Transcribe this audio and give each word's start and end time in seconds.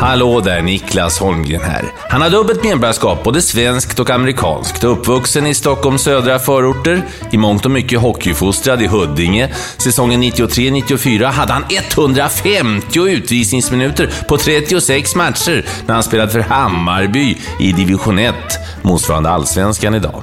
Hallå 0.00 0.40
där, 0.40 0.62
Niklas 0.62 1.18
Holmgren 1.18 1.60
här. 1.60 1.84
Han 2.08 2.22
har 2.22 2.30
dubbelt 2.30 2.64
medborgarskap, 2.64 3.24
både 3.24 3.42
svenskt 3.42 4.00
och 4.00 4.10
amerikanskt. 4.10 4.84
Uppvuxen 4.84 5.46
i 5.46 5.54
Stockholms 5.54 6.02
södra 6.02 6.38
förorter, 6.38 7.02
i 7.30 7.36
mångt 7.36 7.64
och 7.64 7.70
mycket 7.70 8.00
hockeyfostrad 8.00 8.82
i 8.82 8.86
Huddinge. 8.86 9.48
Säsongen 9.78 10.22
93-94 10.22 11.24
hade 11.24 11.52
han 11.52 11.64
150 11.96 13.08
utvisningsminuter 13.08 14.10
på 14.28 14.36
36 14.36 15.14
matcher 15.14 15.66
när 15.86 15.94
han 15.94 16.02
spelade 16.02 16.32
för 16.32 16.40
Hammarby 16.40 17.36
i 17.58 17.72
division 17.72 18.18
1, 18.18 18.34
motsvarande 18.82 19.30
allsvenskan 19.30 19.94
idag. 19.94 20.22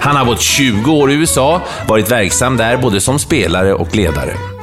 Han 0.00 0.16
har 0.16 0.24
bott 0.24 0.40
20 0.40 0.92
år 0.92 1.10
i 1.10 1.14
USA, 1.14 1.62
varit 1.88 2.10
verksam 2.10 2.56
där 2.56 2.76
både 2.76 3.00
som 3.00 3.18
spelare 3.18 3.74
och 3.74 3.96
ledare. 3.96 4.57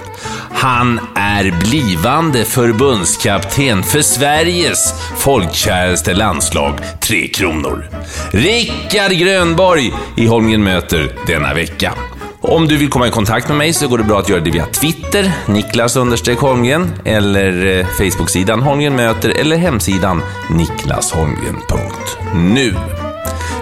Han 0.56 1.00
är 1.16 1.59
blivande 1.59 2.45
förbundskapten 2.45 3.84
för 3.84 4.02
Sveriges 4.02 4.94
folkkäraste 5.17 6.14
landslag, 6.14 6.80
Tre 7.02 7.28
Kronor. 7.28 7.86
Rickard 8.31 9.11
Grönborg 9.11 9.94
i 10.17 10.28
Holmgren 10.28 10.64
möter 10.64 11.11
denna 11.28 11.53
vecka. 11.53 11.94
Om 12.42 12.67
du 12.67 12.78
vill 12.78 12.89
komma 12.89 13.08
i 13.08 13.11
kontakt 13.11 13.48
med 13.48 13.58
mig 13.58 13.73
så 13.73 13.88
går 13.88 13.98
det 13.98 14.03
bra 14.03 14.20
att 14.20 14.30
göra 14.30 14.42
det 14.42 14.52
via 14.52 14.66
Twitter, 14.66 15.31
Niklas 15.48 15.98
Holmgren, 16.39 16.92
eller 17.06 17.80
eh, 17.80 17.86
Facebook-sidan 17.86 18.61
Holmgren 18.61 18.95
möter, 18.95 19.30
eller 19.30 19.58
hemsidan 19.58 20.22
niklasholmgren.nu. 20.50 22.73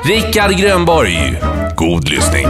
Rickard 0.04 0.52
Grönborg, 0.52 1.42
god 1.76 2.10
lyssning! 2.10 2.48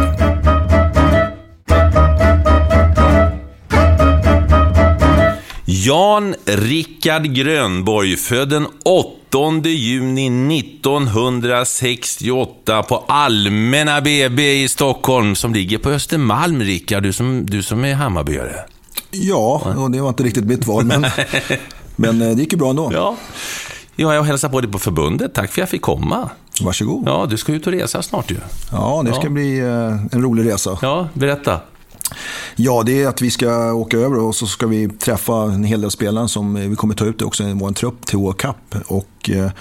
Jan 5.75 6.35
Rickard 6.45 7.23
Grönborg, 7.23 8.17
född 8.17 8.49
den 8.49 8.67
8 8.85 9.17
juni 9.69 10.59
1968 10.59 12.83
på 12.83 13.03
Allmänna 13.07 14.01
BB 14.01 14.63
i 14.63 14.67
Stockholm, 14.69 15.35
som 15.35 15.53
ligger 15.53 15.77
på 15.77 15.89
Östermalm, 15.89 16.61
Rickard, 16.61 17.03
du 17.03 17.13
som, 17.13 17.45
du 17.45 17.63
som 17.63 17.85
är 17.85 17.93
Hammarbyare. 17.93 18.55
Ja, 19.11 19.73
och 19.77 19.91
det 19.91 20.01
var 20.01 20.09
inte 20.09 20.23
riktigt 20.23 20.45
mitt 20.45 20.67
val, 20.67 20.85
men, 20.85 21.05
men 21.95 22.21
eh, 22.21 22.29
det 22.35 22.41
gick 22.41 22.51
ju 22.53 22.57
bra 22.59 22.69
ändå. 22.69 22.89
Ja. 22.93 23.15
Ja, 23.95 24.13
jag 24.15 24.23
hälsar 24.23 24.49
på 24.49 24.61
dig 24.61 24.71
på 24.71 24.79
förbundet. 24.79 25.33
Tack 25.33 25.45
för 25.51 25.53
att 25.53 25.57
jag 25.57 25.69
fick 25.69 25.81
komma. 25.81 26.29
Varsågod. 26.61 27.03
Ja, 27.05 27.27
du 27.29 27.37
ska 27.37 27.51
ut 27.51 27.67
och 27.67 27.73
resa 27.73 28.01
snart 28.01 28.31
ju. 28.31 28.35
Ja, 28.71 29.03
det 29.05 29.13
ska 29.13 29.23
Ja. 29.23 29.29
bli 29.29 29.59
eh, 29.59 29.67
en 30.11 30.21
rolig 30.23 30.49
resa. 30.51 30.77
Ja, 30.81 31.07
berätta. 31.13 31.59
Ja, 32.55 32.83
det 32.85 33.03
är 33.03 33.07
att 33.07 33.21
vi 33.21 33.31
ska 33.31 33.73
åka 33.73 33.97
över 33.97 34.19
och 34.19 34.35
så 34.35 34.47
ska 34.47 34.67
vi 34.67 34.89
träffa 34.89 35.43
en 35.43 35.63
hel 35.63 35.81
del 35.81 35.91
spelare 35.91 36.27
som 36.27 36.69
vi 36.69 36.75
kommer 36.75 36.95
ta 36.95 37.05
ut 37.05 37.21
också 37.21 37.43
i 37.43 37.53
vår 37.53 37.71
trupp 37.71 38.05
till 38.05 38.17
World 38.17 38.37
Cup. 38.37 38.55
Och 38.87 39.29
eh, 39.29 39.51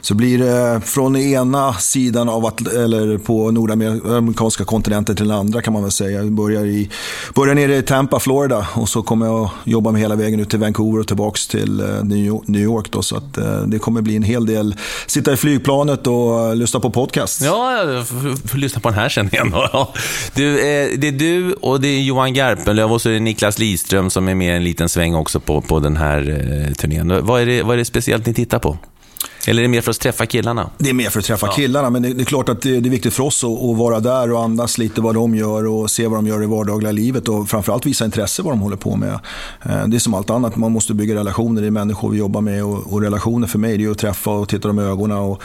så 0.00 0.14
blir 0.14 0.38
det 0.38 0.80
från 0.84 1.16
ena 1.16 1.74
sidan 1.74 2.28
av 2.28 2.46
att, 2.46 2.66
eller 2.66 3.18
på 3.18 3.50
nordamerikanska 3.50 4.64
kontinenten 4.64 5.16
till 5.16 5.28
den 5.28 5.36
andra 5.36 5.62
kan 5.62 5.72
man 5.72 5.82
väl 5.82 5.92
säga. 5.92 6.22
Vi 6.22 6.30
börjar, 6.30 6.64
i, 6.64 6.90
börjar 7.34 7.54
nere 7.54 7.76
i 7.76 7.82
Tampa, 7.82 8.20
Florida 8.20 8.66
och 8.74 8.88
så 8.88 9.02
kommer 9.02 9.26
jag 9.26 9.50
jobba 9.64 9.90
med 9.90 10.00
hela 10.00 10.14
vägen 10.14 10.40
ut 10.40 10.50
till 10.50 10.58
Vancouver 10.58 11.00
och 11.00 11.06
tillbaks 11.06 11.46
till 11.46 11.80
eh, 11.80 11.86
New 12.46 12.62
York. 12.62 12.90
Då, 12.90 13.02
så 13.02 13.16
att, 13.16 13.38
eh, 13.38 13.62
det 13.62 13.78
kommer 13.78 14.02
bli 14.02 14.16
en 14.16 14.22
hel 14.22 14.46
del 14.46 14.74
sitta 15.06 15.32
i 15.32 15.36
flygplanet 15.36 16.06
och 16.06 16.40
eh, 16.40 16.56
lyssna 16.56 16.80
på 16.80 16.90
podcast. 16.90 17.40
Ja, 17.40 17.82
jag 17.82 18.08
får, 18.08 18.58
lyssna 18.58 18.80
på 18.80 18.88
den 18.88 18.98
här 18.98 19.08
sen 19.08 19.28
igen. 19.34 19.50
då. 19.50 19.92
Du, 20.34 20.58
eh, 20.58 20.98
det 20.98 21.08
är 21.08 21.12
du 21.12 21.52
och 21.52 21.80
det 21.80 21.89
är 21.90 22.02
Johan 22.02 22.32
Garpenlöv 22.34 22.92
och 22.92 23.02
så 23.02 23.08
är 23.08 23.12
det 23.12 23.20
Niklas 23.20 23.58
Lidström 23.58 24.10
som 24.10 24.28
är 24.28 24.34
med 24.34 24.56
en 24.56 24.64
liten 24.64 24.88
sväng 24.88 25.14
också 25.14 25.40
på, 25.40 25.60
på 25.60 25.80
den 25.80 25.96
här 25.96 26.20
eh, 26.68 26.74
turnén. 26.74 27.26
Vad 27.26 27.42
är, 27.42 27.46
det, 27.46 27.62
vad 27.62 27.74
är 27.74 27.78
det 27.78 27.84
speciellt 27.84 28.26
ni 28.26 28.34
tittar 28.34 28.58
på? 28.58 28.78
Eller 29.46 29.62
är 29.62 29.62
det 29.62 29.68
mer 29.68 29.80
för 29.80 29.90
att 29.90 30.00
träffa 30.00 30.26
killarna? 30.26 30.70
Det 30.78 30.90
är 30.90 30.94
mer 30.94 31.10
för 31.10 31.18
att 31.18 31.24
träffa 31.24 31.48
killarna, 31.48 31.90
men 31.90 32.02
det, 32.02 32.14
det 32.14 32.22
är 32.22 32.24
klart 32.24 32.48
att 32.48 32.62
det, 32.62 32.76
är 32.76 32.80
viktigt 32.80 33.14
för 33.14 33.22
oss 33.22 33.44
att, 33.44 33.50
att 33.50 33.76
vara 33.76 34.00
där 34.00 34.32
och 34.32 34.42
andas 34.42 34.78
lite 34.78 35.00
vad 35.00 35.14
de 35.14 35.34
gör 35.34 35.66
och 35.66 35.90
se 35.90 36.06
vad 36.06 36.18
de 36.18 36.26
gör 36.26 36.42
i 36.42 36.46
vardagliga 36.46 36.92
livet 36.92 37.28
och 37.28 37.48
framförallt 37.48 37.86
visa 37.86 38.04
intresse 38.04 38.42
vad 38.42 38.52
de 38.52 38.60
håller 38.60 38.76
på 38.76 38.96
med. 38.96 39.12
Eh, 39.62 39.86
Det 39.86 39.96
är 39.96 39.98
som 39.98 40.14
allt 40.14 40.30
annat, 40.30 40.56
man 40.56 40.72
måste 40.72 40.94
bygga 40.94 41.14
relationer. 41.14 41.60
Det 41.60 41.66
är 41.66 41.70
människor 41.70 42.10
vi 42.10 42.18
jobbar 42.18 42.40
med 42.40 42.64
och, 42.64 42.92
och 42.92 43.02
relationer 43.02 43.46
för 43.46 43.58
mig 43.58 43.78
det 43.78 43.84
är 43.84 43.90
att 43.90 43.98
träffa 43.98 44.30
och 44.30 44.48
titta 44.48 44.68
dem 44.68 44.80
i 44.80 44.82
ögonen. 44.82 45.18
Och, 45.18 45.42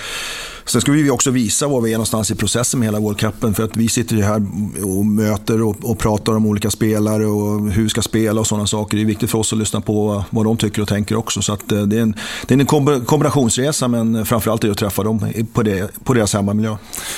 Sen 0.66 0.82
ska 0.82 0.92
vi 0.92 1.10
också 1.10 1.32
visa 1.32 1.68
var 1.68 1.82
vi 1.82 1.92
är 1.92 1.96
någonstans 1.96 2.32
i 2.32 2.36
processen 2.36 2.80
med 2.80 2.88
hela 2.88 3.00
World 3.00 3.20
Cupen. 3.20 3.54
För 3.54 3.64
att 3.64 3.78
vi 3.78 3.90
sitter 3.90 4.16
ju 4.16 4.24
här 4.24 4.42
och 4.84 5.06
möter 5.06 5.62
och, 5.62 5.76
och 5.84 6.00
pratar 6.00 6.36
om 6.36 6.46
olika 6.46 6.72
spelare 6.72 7.26
och 7.26 7.72
hur 7.72 7.84
vi 7.84 7.90
ska 7.90 8.02
spela 8.02 8.40
och 8.40 8.48
sådana 8.48 8.68
saker. 8.68 8.98
Det 8.98 9.04
är 9.04 9.06
viktigt 9.06 9.32
för 9.32 9.40
oss 9.40 9.54
att 9.54 9.60
lyssna 9.60 9.82
på 9.82 10.24
vad 10.30 10.46
de 10.46 10.58
tycker 10.58 10.82
och 10.82 10.88
tänker 10.88 11.16
också. 11.16 11.42
Så 11.42 11.54
att 11.54 11.72
eh, 11.72 11.82
det 11.82 11.98
är 11.98 12.02
en, 12.02 12.16
det 12.48 12.54
är 12.54 12.60
en 12.60 13.06
kombinationsresa 13.06 13.88
men 13.88 14.26
framförallt 14.26 14.64
är 14.64 14.68
det 14.68 14.72
att 14.72 14.78
träffa 14.78 15.04
dem 15.04 15.34
på, 15.54 15.64
det, 15.64 16.04
på 16.04 16.14
deras 16.14 16.34
hemmamiljö. 16.34 16.78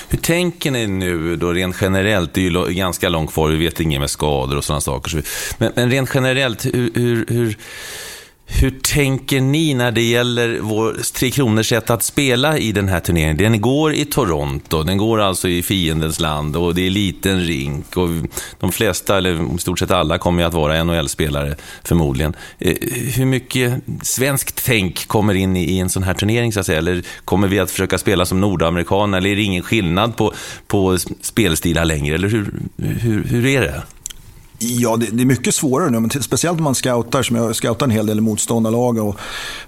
Hur 0.10 0.18
tänker 0.18 0.72
ni 0.72 0.88
nu 0.88 1.36
då 1.36 1.54
rent 1.54 1.76
generellt? 1.82 2.34
Det 2.34 2.42
är 2.48 2.52
ju 2.52 2.74
ganska 2.74 3.10
långt 3.10 3.34
kvar, 3.34 3.50
vi 3.50 3.58
vet 3.58 3.80
inget 3.80 4.00
med 4.00 4.10
skador 4.10 4.58
och 4.58 4.64
sådana 4.64 4.82
saker. 4.82 5.24
Men, 5.58 5.72
men 5.76 5.92
rent 5.92 6.10
generellt, 6.14 6.66
hur, 6.66 6.92
hur, 6.94 7.26
hur, 7.28 7.58
hur 8.50 8.72
tänker 8.72 9.42
ni 9.42 9.74
när 9.74 9.92
det 9.92 10.02
gäller 10.02 10.60
vår 10.62 10.98
Tre 11.14 11.32
Kronors 11.32 11.70
sätt 11.70 11.90
att 11.90 12.04
spela 12.04 12.58
i 12.58 12.72
den 12.72 12.88
här 12.88 13.00
turneringen? 13.00 13.38
Den 13.38 13.62
går 13.62 13.94
i 13.94 14.06
Toronto, 14.06 14.84
den 14.84 14.98
går 14.98 15.22
alltså 15.22 15.48
i 15.48 15.64
fiendens 15.64 16.20
land 16.20 16.56
och 16.56 16.76
det 16.76 16.86
är 16.86 16.90
liten 16.90 17.40
rink 17.40 17.98
och 17.98 18.10
de 18.60 18.72
flesta, 18.72 19.18
eller 19.18 19.56
i 19.56 19.60
stort 19.60 19.80
sett 19.80 19.92
alla, 19.92 20.18
kommer 20.18 20.42
ju 20.42 20.48
att 20.48 20.54
vara 20.54 20.84
NHL-spelare 20.84 21.56
förmodligen. 21.84 22.36
Eh, 22.60 22.76
hur 23.16 23.26
mycket 23.26 23.74
svenskt 24.02 24.66
tänk 24.66 25.08
kommer 25.08 25.34
in 25.34 25.58
i 25.58 25.68
i 25.68 25.80
en 25.80 25.90
sån 25.90 26.04
här 26.04 26.14
turnering 26.14 26.54
så 26.54 26.60
att 26.60 26.66
säga? 26.66 26.78
Eller 26.78 27.04
kommer 27.26 27.48
vi 27.48 27.60
att 27.60 27.72
försöka 27.72 27.98
spela 27.98 28.26
som 28.26 28.42
nordamerikaner 28.42 29.18
eller 29.18 29.30
är 29.30 29.36
det 29.36 29.42
ingen 29.42 29.64
skillnad 29.64 30.16
på, 30.16 30.34
på 30.68 30.98
spelstilar 31.22 31.86
längre? 31.86 32.16
Eller 32.16 32.28
hur, 32.28 32.54
hur, 32.78 33.24
hur 33.24 33.46
är 33.46 33.62
det? 33.62 33.84
Ja, 34.60 34.98
det, 34.98 35.22
är 35.22 35.26
mycket 35.26 35.56
svårare 35.56 35.90
nu, 35.90 36.00
men 36.00 36.10
speciellt 36.10 36.58
om 36.58 36.64
man 36.64 36.76
scoutar, 36.76 37.24
som 37.24 37.36
jag 37.36 37.56
scoutar 37.56 37.86
en 37.86 37.92
hel 37.92 38.06
del 38.06 38.22
motståndarlag. 38.22 38.98
Och, 38.98 39.20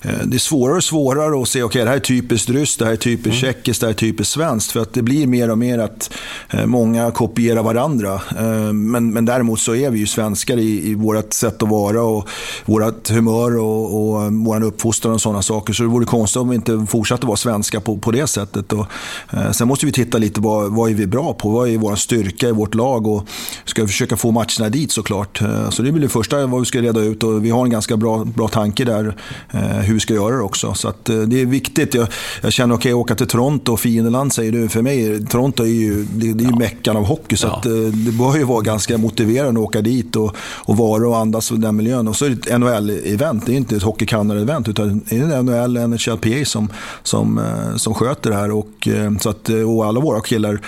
eh, 0.02 0.12
det 0.26 0.38
är 0.38 0.40
svårare 0.40 0.78
och 0.78 0.84
svårare 0.84 1.42
att 1.42 1.48
se, 1.48 1.64
okej, 1.64 1.66
okay, 1.66 1.84
det 1.84 1.90
här 1.90 1.98
är 1.98 2.02
typiskt 2.02 2.50
ryskt, 2.50 2.80
det 2.80 2.86
här 2.86 2.92
är 2.92 2.98
typiskt 2.98 3.44
Mm. 3.44 3.54
tjeckiskt, 3.54 3.82
det 3.82 3.88
här 3.88 3.94
är 3.94 3.98
typiskt 3.98 4.34
svenskt. 4.34 4.72
För 4.72 4.80
att 4.80 4.94
det 4.94 5.02
blir 5.02 5.28
mer 5.28 5.50
och 5.50 5.58
mer 5.58 5.80
att 5.80 6.14
eh, 6.50 6.66
många 6.66 7.12
kopierar 7.12 7.64
varandra. 7.64 8.14
Eh, 8.38 8.74
men, 8.74 9.14
men 9.14 9.26
däremot 9.26 9.60
så 9.60 9.76
är 9.76 9.90
vi 9.90 10.00
ju 10.00 10.08
svenskar 10.08 10.58
i, 10.58 10.90
i 10.90 10.96
vårt 10.96 11.34
sätt 11.34 11.64
att 11.64 11.70
vara 11.70 12.04
och 12.04 12.30
vårt 12.66 13.10
humör 13.10 13.58
och, 13.58 13.84
och 13.96 14.34
vår 14.34 14.64
uppfostran 14.64 15.14
och 15.14 15.22
sådana 15.22 15.42
saker. 15.42 15.74
Så 15.74 15.84
det 15.84 15.90
vore 15.90 16.06
konstigt 16.06 16.42
om 16.42 16.50
vi 16.50 16.56
inte 16.56 16.86
fortsatte 16.90 17.28
vara 17.28 17.38
svenska 17.38 17.82
på, 17.82 17.98
på 17.98 18.12
det 18.12 18.28
sättet. 18.28 18.74
Och, 18.74 18.86
eh, 19.34 19.52
sen 19.52 19.68
måste 19.68 19.86
vi 19.86 19.92
titta 19.92 20.18
lite, 20.18 20.42
vad, 20.42 20.72
vad 20.72 20.90
är 20.90 20.96
vi 20.96 21.08
bra 21.08 21.34
på? 21.34 21.50
Vad 21.50 21.70
är 21.70 21.78
vår 21.78 21.96
styrka 21.96 22.48
i 22.48 22.52
vårt 22.52 22.76
lag? 22.76 23.08
Och 23.08 23.28
ska 23.66 23.82
vi 23.82 23.88
försöka 23.88 24.18
få 24.18 24.32
matcherna 24.32 24.70
dit? 24.70 24.79
Dit 24.80 24.92
såklart. 24.92 25.42
Eh, 25.42 25.70
så 25.70 25.82
det 25.82 25.92
blir 25.92 26.02
det 26.02 26.10
första 26.10 26.48
vad 26.48 26.60
vi 26.60 26.66
ska 26.66 26.82
reda 26.82 27.02
ut 27.02 27.24
och 27.24 27.46
vi 27.46 27.50
har 27.50 27.64
en 27.66 27.70
ganska 27.70 27.98
bra, 27.98 28.26
bra 28.26 28.48
tanke 28.48 28.86
där 28.86 29.16
eh, 29.52 29.60
hur 29.62 29.94
vi 29.94 30.00
ska 30.00 30.14
göra 30.14 30.36
det 30.36 30.42
också. 30.42 30.74
Så 30.74 30.88
att, 30.88 31.06
det 31.06 31.42
är 31.42 31.46
viktigt. 31.46 31.94
Jag, 31.94 32.08
jag 32.42 32.54
känner, 32.54 32.76
okej, 32.76 32.94
okay, 32.94 33.02
åka 33.02 33.16
till 33.16 33.28
Toronto 33.28 33.74
och 33.74 33.80
fiendeland 33.80 34.34
säger 34.34 34.52
du. 34.52 34.70
För 34.70 34.82
mig, 34.82 35.26
Toronto 35.26 35.64
är 35.64 35.68
ju, 35.68 36.04
det, 36.04 36.34
det 36.34 36.44
är 36.44 36.46
ju 36.46 36.52
ja. 36.52 36.60
meckan 36.60 36.98
av 36.98 37.06
hockey. 37.06 37.36
Så 37.36 37.48
ja. 37.48 37.56
att, 37.56 37.64
det 38.06 38.12
bör 38.12 38.38
ju 38.38 38.44
vara 38.44 38.62
ganska 38.62 38.98
motiverande 38.98 39.62
att 39.62 39.68
åka 39.68 39.82
dit 39.82 40.16
och, 40.16 40.36
och 40.40 40.78
vara 40.78 41.08
och 41.08 41.18
andas 41.18 41.52
i 41.52 41.56
den 41.56 41.76
miljön. 41.76 42.08
Och 42.08 42.16
så 42.16 42.26
är 42.26 42.30
det 42.30 42.36
ett 42.36 42.60
NHL-event. 42.60 43.42
Det 43.46 43.52
är 43.52 43.58
inte 43.58 43.76
ett 43.76 43.84
Hockey 43.84 44.06
Canada-event 44.06 44.70
utan 44.70 45.02
det 45.10 45.16
är 45.18 45.44
NHL 45.44 45.78
och 45.78 45.90
NHLPA 45.90 46.46
som, 46.46 46.70
som, 47.04 47.42
som 47.78 47.94
sköter 47.94 48.30
det 48.30 48.36
här. 48.36 48.52
Och, 48.52 48.88
så 49.22 49.30
att, 49.30 49.50
och 49.50 49.86
alla 49.86 50.00
våra 50.00 50.22
killar, 50.22 50.62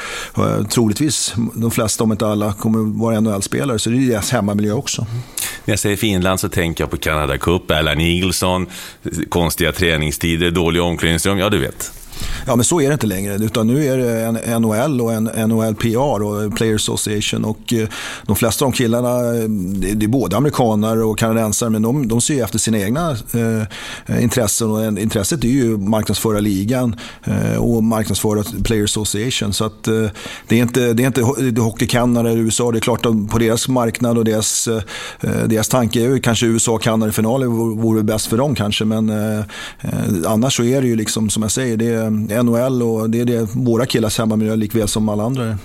troligtvis, 0.69 1.33
de 1.53 1.71
flesta 1.71 2.03
om 2.03 2.11
inte 2.11 2.27
alla, 2.27 2.53
kommer 2.53 2.99
vara 2.99 3.19
NHL-spelare. 3.19 3.79
Så 3.79 3.89
det 3.89 3.95
deras 4.07 4.31
hemmamiljö 4.31 4.73
också. 4.73 5.01
När 5.65 5.71
jag 5.71 5.79
säger 5.79 5.97
Finland 5.97 6.39
så 6.39 6.49
tänker 6.49 6.83
jag 6.83 6.91
på 6.91 6.97
Kanada 6.97 7.37
Cup, 7.37 7.71
Erland 7.71 7.97
Nilsson, 7.97 8.67
konstiga 9.29 9.71
träningstider, 9.71 10.51
dåliga 10.51 10.83
omklädningsrum, 10.83 11.37
ja 11.37 11.49
du 11.49 11.59
vet. 11.59 12.00
Ja, 12.47 12.55
men 12.55 12.65
så 12.65 12.81
är 12.81 12.87
det 12.87 12.93
inte 12.93 13.07
längre. 13.07 13.35
Utan 13.35 13.67
nu 13.67 13.85
är 13.85 13.97
det 13.97 14.21
en 14.21 14.61
NHL 14.61 15.01
och 15.01 15.13
en 15.13 15.23
NHLPR 15.23 16.23
och 16.23 16.55
Player 16.55 16.75
Association. 16.75 17.45
Och 17.45 17.73
eh, 17.73 17.87
de 18.25 18.35
flesta 18.35 18.65
av 18.65 18.71
de 18.71 18.77
killarna, 18.77 19.09
eh, 19.09 19.49
det 19.95 20.05
är 20.05 20.07
både 20.07 20.37
amerikaner 20.37 21.03
och 21.03 21.17
kanadensare, 21.17 21.69
men 21.69 21.81
de, 21.81 22.07
de 22.07 22.21
ser 22.21 22.43
efter 22.43 22.59
sina 22.59 22.79
egna 22.79 23.11
eh, 24.07 24.23
intressen. 24.23 24.71
Och 24.71 24.99
intresset 24.99 25.43
är 25.43 25.47
ju 25.47 25.77
marknadsföra 25.77 26.39
ligan 26.39 26.95
eh, 27.23 27.57
och 27.57 27.83
marknadsföra 27.83 28.43
Player 28.63 28.83
Association. 28.83 29.53
Så 29.53 29.65
att, 29.65 29.87
eh, 29.87 30.05
det 30.47 30.55
är 30.55 30.61
inte, 30.61 30.93
det 30.93 31.03
är 31.03 31.07
inte 31.07 31.61
Hockey 31.61 31.87
Canada 31.87 32.29
eller 32.29 32.41
USA. 32.41 32.71
Det 32.71 32.77
är 32.77 32.79
klart 32.79 33.05
att 33.05 33.29
på 33.29 33.37
deras 33.37 33.67
marknad 33.67 34.17
och 34.17 34.25
deras, 34.25 34.67
eh, 34.67 34.81
deras 35.45 35.67
tanke 35.67 35.99
är 35.99 36.09
ju 36.09 36.19
kanske 36.19 36.45
USA 36.45 36.71
och 36.71 36.81
Kanada 36.81 37.09
i 37.09 37.13
finalen 37.13 37.51
vore 37.81 38.03
bäst 38.03 38.25
för 38.25 38.37
dem 38.37 38.55
kanske. 38.55 38.85
Men 38.85 39.09
eh, 39.09 39.43
annars 40.27 40.55
så 40.55 40.63
är 40.63 40.81
det 40.81 40.87
ju 40.87 40.95
liksom 40.95 41.29
som 41.29 41.43
jag 41.43 41.51
säger, 41.51 41.77
det 41.77 41.87
är 41.87 42.10
Eh, 42.31 42.43
NHL 42.43 42.83
och 42.83 43.09
det 43.09 43.21
är 43.21 43.25
det 43.25 43.47
våra 43.55 43.85
killars 43.85 44.17
hemmamiljö 44.17 44.55
likväl 44.55 44.87
som 44.87 45.09
alla 45.09 45.23
andra 45.23 45.57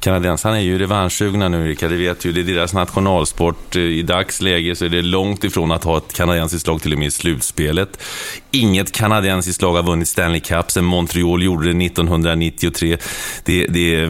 Kanadensarna 0.00 0.56
är 0.56 0.62
ju 0.62 0.78
revanschsugna 0.78 1.48
nu, 1.48 1.68
Rickard. 1.68 1.90
Det 1.90 1.96
vet 1.96 2.24
ju, 2.24 2.32
det 2.32 2.40
är 2.40 2.54
deras 2.54 2.74
nationalsport. 2.74 3.76
Eh, 3.76 3.82
I 3.82 4.02
dagsläge 4.02 4.76
så 4.76 4.84
är 4.84 4.88
det 4.88 5.02
långt 5.02 5.44
ifrån 5.44 5.72
att 5.72 5.84
ha 5.84 5.98
ett 5.98 6.12
kanadensiskt 6.12 6.66
lag 6.66 6.82
till 6.82 6.92
och 6.92 6.98
med 6.98 7.08
i 7.08 7.10
slutspelet. 7.10 8.02
Inget 8.50 8.92
kanadensiskt 8.92 9.62
lag 9.62 9.74
har 9.74 9.82
vunnit 9.82 10.08
Stanley 10.08 10.40
Cup 10.40 10.70
sedan 10.70 10.84
Montreal 10.84 11.42
gjorde 11.42 11.72
det 11.72 11.84
1993. 11.86 12.98
Det, 13.44 13.66
det, 13.66 14.06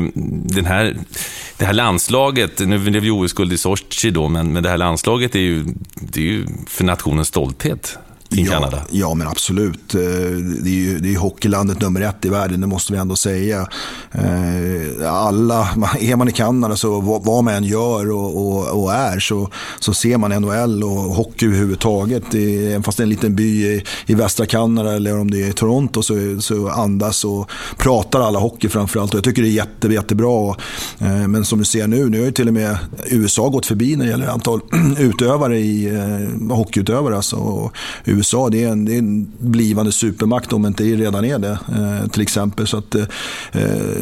den 0.55 0.67
här, 0.67 0.97
det 1.59 1.65
här 1.65 1.73
landslaget, 1.73 2.59
nu 2.59 2.79
blev 2.79 3.05
ju 3.05 3.11
OS-guld 3.11 3.53
i 3.53 3.59
Sochi 3.59 4.11
då, 4.11 4.29
men, 4.29 4.53
men 4.53 4.63
det 4.63 4.69
här 4.69 4.79
landslaget 4.79 5.35
är 5.35 5.41
ju, 5.41 5.65
det 5.95 6.21
är 6.21 6.25
ju 6.25 6.47
för 6.67 6.85
nationens 6.85 7.29
stolthet 7.29 7.99
i 8.31 8.43
ja, 8.43 8.53
Kanada? 8.53 8.83
Ja, 8.91 9.15
men 9.15 9.29
absolut. 9.29 9.95
Eh, 9.95 10.01
det 10.63 10.71
är 10.71 10.75
ju 10.75 10.99
det 10.99 11.15
är 11.15 11.19
hockeylandet 11.19 11.81
nummer 11.81 12.01
ett 12.01 12.25
i 12.25 12.29
världen, 12.29 12.61
det 12.61 12.67
måste 12.67 12.93
vi 12.93 12.99
ändå 12.99 13.17
säga. 13.17 13.69
Eh, 14.13 15.13
alla, 15.13 15.69
är 16.01 16.17
man 16.17 16.29
i 16.29 16.33
Kanada, 16.33 16.77
så 16.77 17.01
vad 17.01 17.45
man 17.45 17.55
än 17.55 17.65
gör 17.65 18.11
och, 18.11 18.47
och, 18.47 18.83
och 18.83 18.93
är, 18.93 19.21
så, 19.21 19.51
så 19.81 19.95
ser 19.95 20.19
man 20.19 20.31
NHL 20.31 20.85
och 20.85 20.91
hockey 20.91 21.47
överhuvudtaget. 21.47 22.35
Även 22.35 22.83
fast 22.83 22.99
det 22.99 23.01
är 23.01 23.05
en 23.05 23.11
liten 23.11 23.35
by 23.35 23.67
i, 23.67 23.85
i 24.07 24.15
västra 24.15 24.47
Kanada 24.47 24.93
eller 24.93 25.19
om 25.19 25.31
det 25.31 25.49
är 25.49 25.53
Toronto 25.53 26.03
så, 26.03 26.41
så 26.41 26.69
andas 26.69 27.25
och 27.25 27.51
pratar 27.77 28.21
alla 28.21 28.39
hockey 28.39 28.69
framförallt. 28.69 29.15
Jag 29.15 29.25
tycker 29.25 29.43
det 29.43 29.49
är 29.49 29.51
jätte, 29.51 29.89
jättebra. 29.89 30.55
Eh, 30.99 31.29
men 31.29 31.45
som 31.45 31.59
du 31.59 31.65
ser 31.65 31.87
nu, 31.87 32.09
nu 32.09 32.19
har 32.19 32.27
ju 32.27 32.33
till 32.33 32.49
och 32.49 32.55
med 32.55 32.79
USA 33.07 33.49
gått 33.49 33.67
förbi 33.67 33.97
när 33.97 34.05
det 34.05 34.11
gäller 34.11 34.29
antal 34.29 34.61
utövare 34.99 35.59
i 35.59 36.01
hockeyutövare. 36.51 37.17
Alltså. 37.17 37.71
USA 38.21 38.49
det 38.49 38.65
är, 38.65 38.69
en, 38.69 38.85
det 38.85 38.95
är 38.95 38.99
en 38.99 39.33
blivande 39.39 39.93
supermakt 39.93 40.53
om 40.53 40.67
inte 40.67 40.85
redan 40.85 41.25
är 41.25 41.39
det. 41.39 41.59
Eh, 41.69 42.09
till 42.11 42.23
exempel. 42.23 42.67
Så 42.67 42.77
att, 42.77 42.95
eh, 42.95 43.05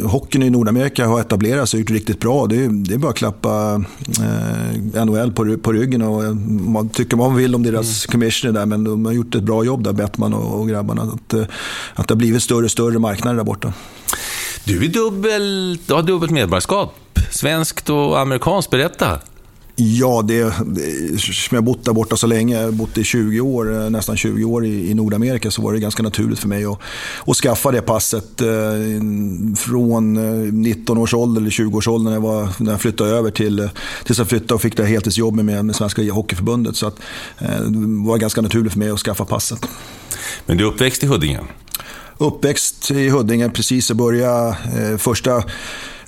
hockeyn 0.04 0.42
i 0.42 0.50
Nordamerika 0.50 1.06
har 1.06 1.20
etablerat 1.20 1.68
sig 1.68 1.78
och 1.78 1.80
gjort 1.80 1.90
riktigt 1.90 2.20
bra. 2.20 2.46
Det 2.46 2.64
är, 2.64 2.68
det 2.68 2.94
är 2.94 2.98
bara 2.98 3.10
att 3.10 3.16
klappa 3.16 3.82
eh, 4.94 5.04
NHL 5.04 5.32
på, 5.32 5.56
på 5.58 5.72
ryggen. 5.72 6.02
Och, 6.02 6.24
eh, 6.24 6.34
man 6.34 6.88
tycker 6.88 7.16
vad 7.16 7.28
man 7.28 7.36
vill 7.36 7.54
om 7.54 7.62
deras 7.62 8.06
mm. 8.06 8.12
commissioner 8.12 8.54
där 8.54 8.66
men 8.66 8.84
de 8.84 9.06
har 9.06 9.12
gjort 9.12 9.34
ett 9.34 9.42
bra 9.42 9.64
jobb 9.64 9.84
där, 9.84 9.92
Bettman 9.92 10.34
och, 10.34 10.60
och 10.60 10.68
grabbarna. 10.68 11.02
Att, 11.02 11.34
eh, 11.34 11.44
att 11.94 12.08
det 12.08 12.14
har 12.14 12.18
blivit 12.18 12.42
större 12.42 12.64
och 12.64 12.70
större 12.70 12.98
marknader 12.98 13.36
där 13.36 13.44
borta. 13.44 13.72
Du, 14.64 14.84
är 14.84 14.88
dubbel, 14.88 15.78
du 15.86 15.94
har 15.94 16.02
dubbelt 16.02 16.32
medborgarskap. 16.32 16.94
Svenskt 17.30 17.90
och 17.90 18.20
amerikanskt. 18.20 18.70
Berätta. 18.70 19.18
Ja, 19.80 20.22
det, 20.22 20.54
det, 20.66 21.20
som 21.20 21.54
jag 21.54 21.64
bott 21.64 21.84
där 21.84 21.92
borta 21.92 22.16
så 22.16 22.26
länge, 22.26 22.56
jag 22.56 22.64
har 22.64 22.72
bott 22.72 22.98
i 22.98 23.04
20 23.04 23.40
år, 23.40 23.74
eh, 23.74 23.90
nästan 23.90 24.16
20 24.16 24.44
år 24.44 24.66
i, 24.66 24.90
i 24.90 24.94
Nordamerika, 24.94 25.50
så 25.50 25.62
var 25.62 25.72
det 25.72 25.80
ganska 25.80 26.02
naturligt 26.02 26.38
för 26.38 26.48
mig 26.48 26.64
att, 26.64 26.78
att 27.26 27.36
skaffa 27.36 27.70
det 27.70 27.82
passet 27.82 28.40
eh, 28.40 28.48
från 29.56 30.14
19 30.62 30.96
eh, 30.96 31.02
års 31.02 31.14
ålder 31.14 31.40
eller 31.40 31.50
20 31.50 31.78
års 31.78 31.88
ålder 31.88 32.10
när 32.10 32.16
jag, 32.16 32.22
var, 32.22 32.48
när 32.58 32.70
jag 32.70 32.80
flyttade 32.80 33.10
över 33.10 33.30
till, 33.30 33.68
tills 34.04 34.18
jag 34.18 34.28
flyttade 34.28 34.54
och 34.54 34.62
fick 34.62 34.76
det 34.76 34.86
heltidsjobb 34.86 35.34
med, 35.34 35.64
med 35.64 35.76
Svenska 35.76 36.12
Hockeyförbundet. 36.12 36.76
Så 36.76 36.86
att, 36.86 36.96
eh, 37.38 37.60
det 37.60 38.08
var 38.08 38.18
ganska 38.18 38.40
naturligt 38.40 38.72
för 38.72 38.78
mig 38.78 38.90
att 38.90 39.00
skaffa 39.00 39.24
passet. 39.24 39.68
Men 40.46 40.56
du 40.56 40.64
är 40.64 40.68
uppväxt 40.68 41.02
i 41.02 41.06
Huddinge? 41.06 41.40
Uppväxt 42.18 42.90
i 42.90 43.08
Huddinge, 43.08 43.50
precis. 43.50 43.90
Jag 43.90 43.96
började 43.96 44.48
eh, 44.48 44.96
första 44.96 45.44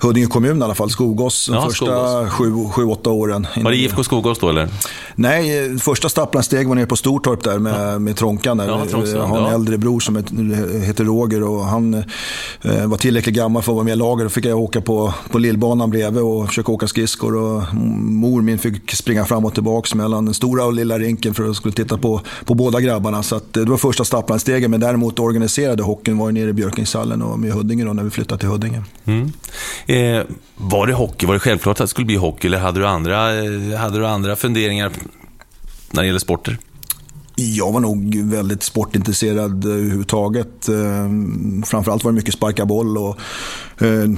Huddinge 0.00 0.26
kommun 0.26 0.60
i 0.60 0.64
alla 0.64 0.74
fall, 0.74 0.90
Skogås, 0.90 1.46
de 1.46 1.54
ja, 1.54 1.68
första 1.68 2.30
sju, 2.30 2.68
sju, 2.72 2.84
åtta 2.84 3.10
åren. 3.10 3.46
Var 3.56 3.70
det 3.70 3.76
IFK 3.76 4.04
Skogås 4.04 4.38
då 4.38 4.48
eller? 4.48 4.68
Nej, 5.14 5.78
första 5.78 6.08
stapplande 6.08 6.44
steg 6.44 6.68
var 6.68 6.74
nere 6.74 6.86
på 6.86 6.96
Stortorp 6.96 7.42
där 7.42 7.58
med, 7.58 7.94
ja. 7.94 7.98
med 7.98 8.16
Trånkan. 8.16 8.56
Där. 8.56 8.68
Ja, 8.68 8.86
jag 9.06 9.22
har 9.22 9.38
en 9.38 9.44
ja. 9.44 9.54
äldre 9.54 9.78
bror 9.78 10.00
som 10.00 10.16
heter 10.86 11.04
Roger 11.04 11.42
och 11.42 11.64
han 11.64 11.94
eh, 12.62 12.86
var 12.86 12.96
tillräckligt 12.96 13.34
gammal 13.34 13.62
för 13.62 13.72
att 13.72 13.76
vara 13.76 13.84
med 13.84 13.92
i 13.92 13.96
laget. 13.96 14.24
Då 14.24 14.30
fick 14.30 14.44
jag 14.44 14.58
åka 14.58 14.80
på, 14.80 15.14
på 15.30 15.38
lillbanan 15.38 15.90
bredvid 15.90 16.22
och 16.22 16.48
försöka 16.48 16.72
åka 16.72 16.88
skridskor. 16.88 17.36
Och 17.36 17.74
mor 17.74 18.42
min 18.42 18.58
fick 18.58 18.90
springa 18.90 19.24
fram 19.24 19.44
och 19.44 19.54
tillbaka 19.54 19.96
mellan 19.96 20.24
den 20.24 20.34
stora 20.34 20.64
och 20.64 20.72
lilla 20.72 20.98
rinken 20.98 21.34
för 21.34 21.50
att 21.50 21.56
skulle 21.56 21.74
titta 21.74 21.98
på, 21.98 22.20
på 22.44 22.54
båda 22.54 22.80
grabbarna. 22.80 23.22
Så 23.22 23.36
att, 23.36 23.56
eh, 23.56 23.64
det 23.64 23.70
var 23.70 23.78
första 23.78 24.04
stapplande 24.04 24.40
stegen, 24.40 24.70
men 24.70 24.80
däremot 24.80 25.18
organiserade 25.18 25.82
hockeyn 25.82 26.18
var 26.18 26.32
nere 26.32 26.50
i 26.50 26.52
Björkingshallen 26.52 27.22
och 27.22 27.38
med 27.38 27.52
Huddinge 27.52 27.84
då, 27.84 27.92
när 27.92 28.02
vi 28.02 28.10
flyttade 28.10 28.38
till 28.38 28.48
Huddinge. 28.48 28.82
Mm. 29.04 29.32
Eh, 29.90 30.22
var 30.56 30.86
det 30.86 30.92
hockey? 30.92 31.26
Var 31.26 31.34
det 31.34 31.40
självklart 31.40 31.80
att 31.80 31.84
det 31.84 31.88
skulle 31.88 32.06
bli 32.06 32.16
hockey 32.16 32.46
eller 32.46 32.58
hade 32.58 32.80
du 32.80 32.86
andra, 32.86 33.44
eh, 33.44 33.78
hade 33.78 33.98
du 33.98 34.06
andra 34.06 34.36
funderingar 34.36 34.92
när 35.90 36.02
det 36.02 36.06
gäller 36.06 36.18
sporter? 36.18 36.58
Jag 37.34 37.72
var 37.72 37.80
nog 37.80 38.14
väldigt 38.14 38.62
sportintresserad 38.62 39.64
överhuvudtaget. 39.64 40.68
Eh, 40.68 41.08
framförallt 41.66 42.04
var 42.04 42.12
det 42.12 42.16
mycket 42.16 42.34
sparka 42.34 42.64
boll 42.64 42.98
och 42.98 43.18
Eh, 43.80 44.10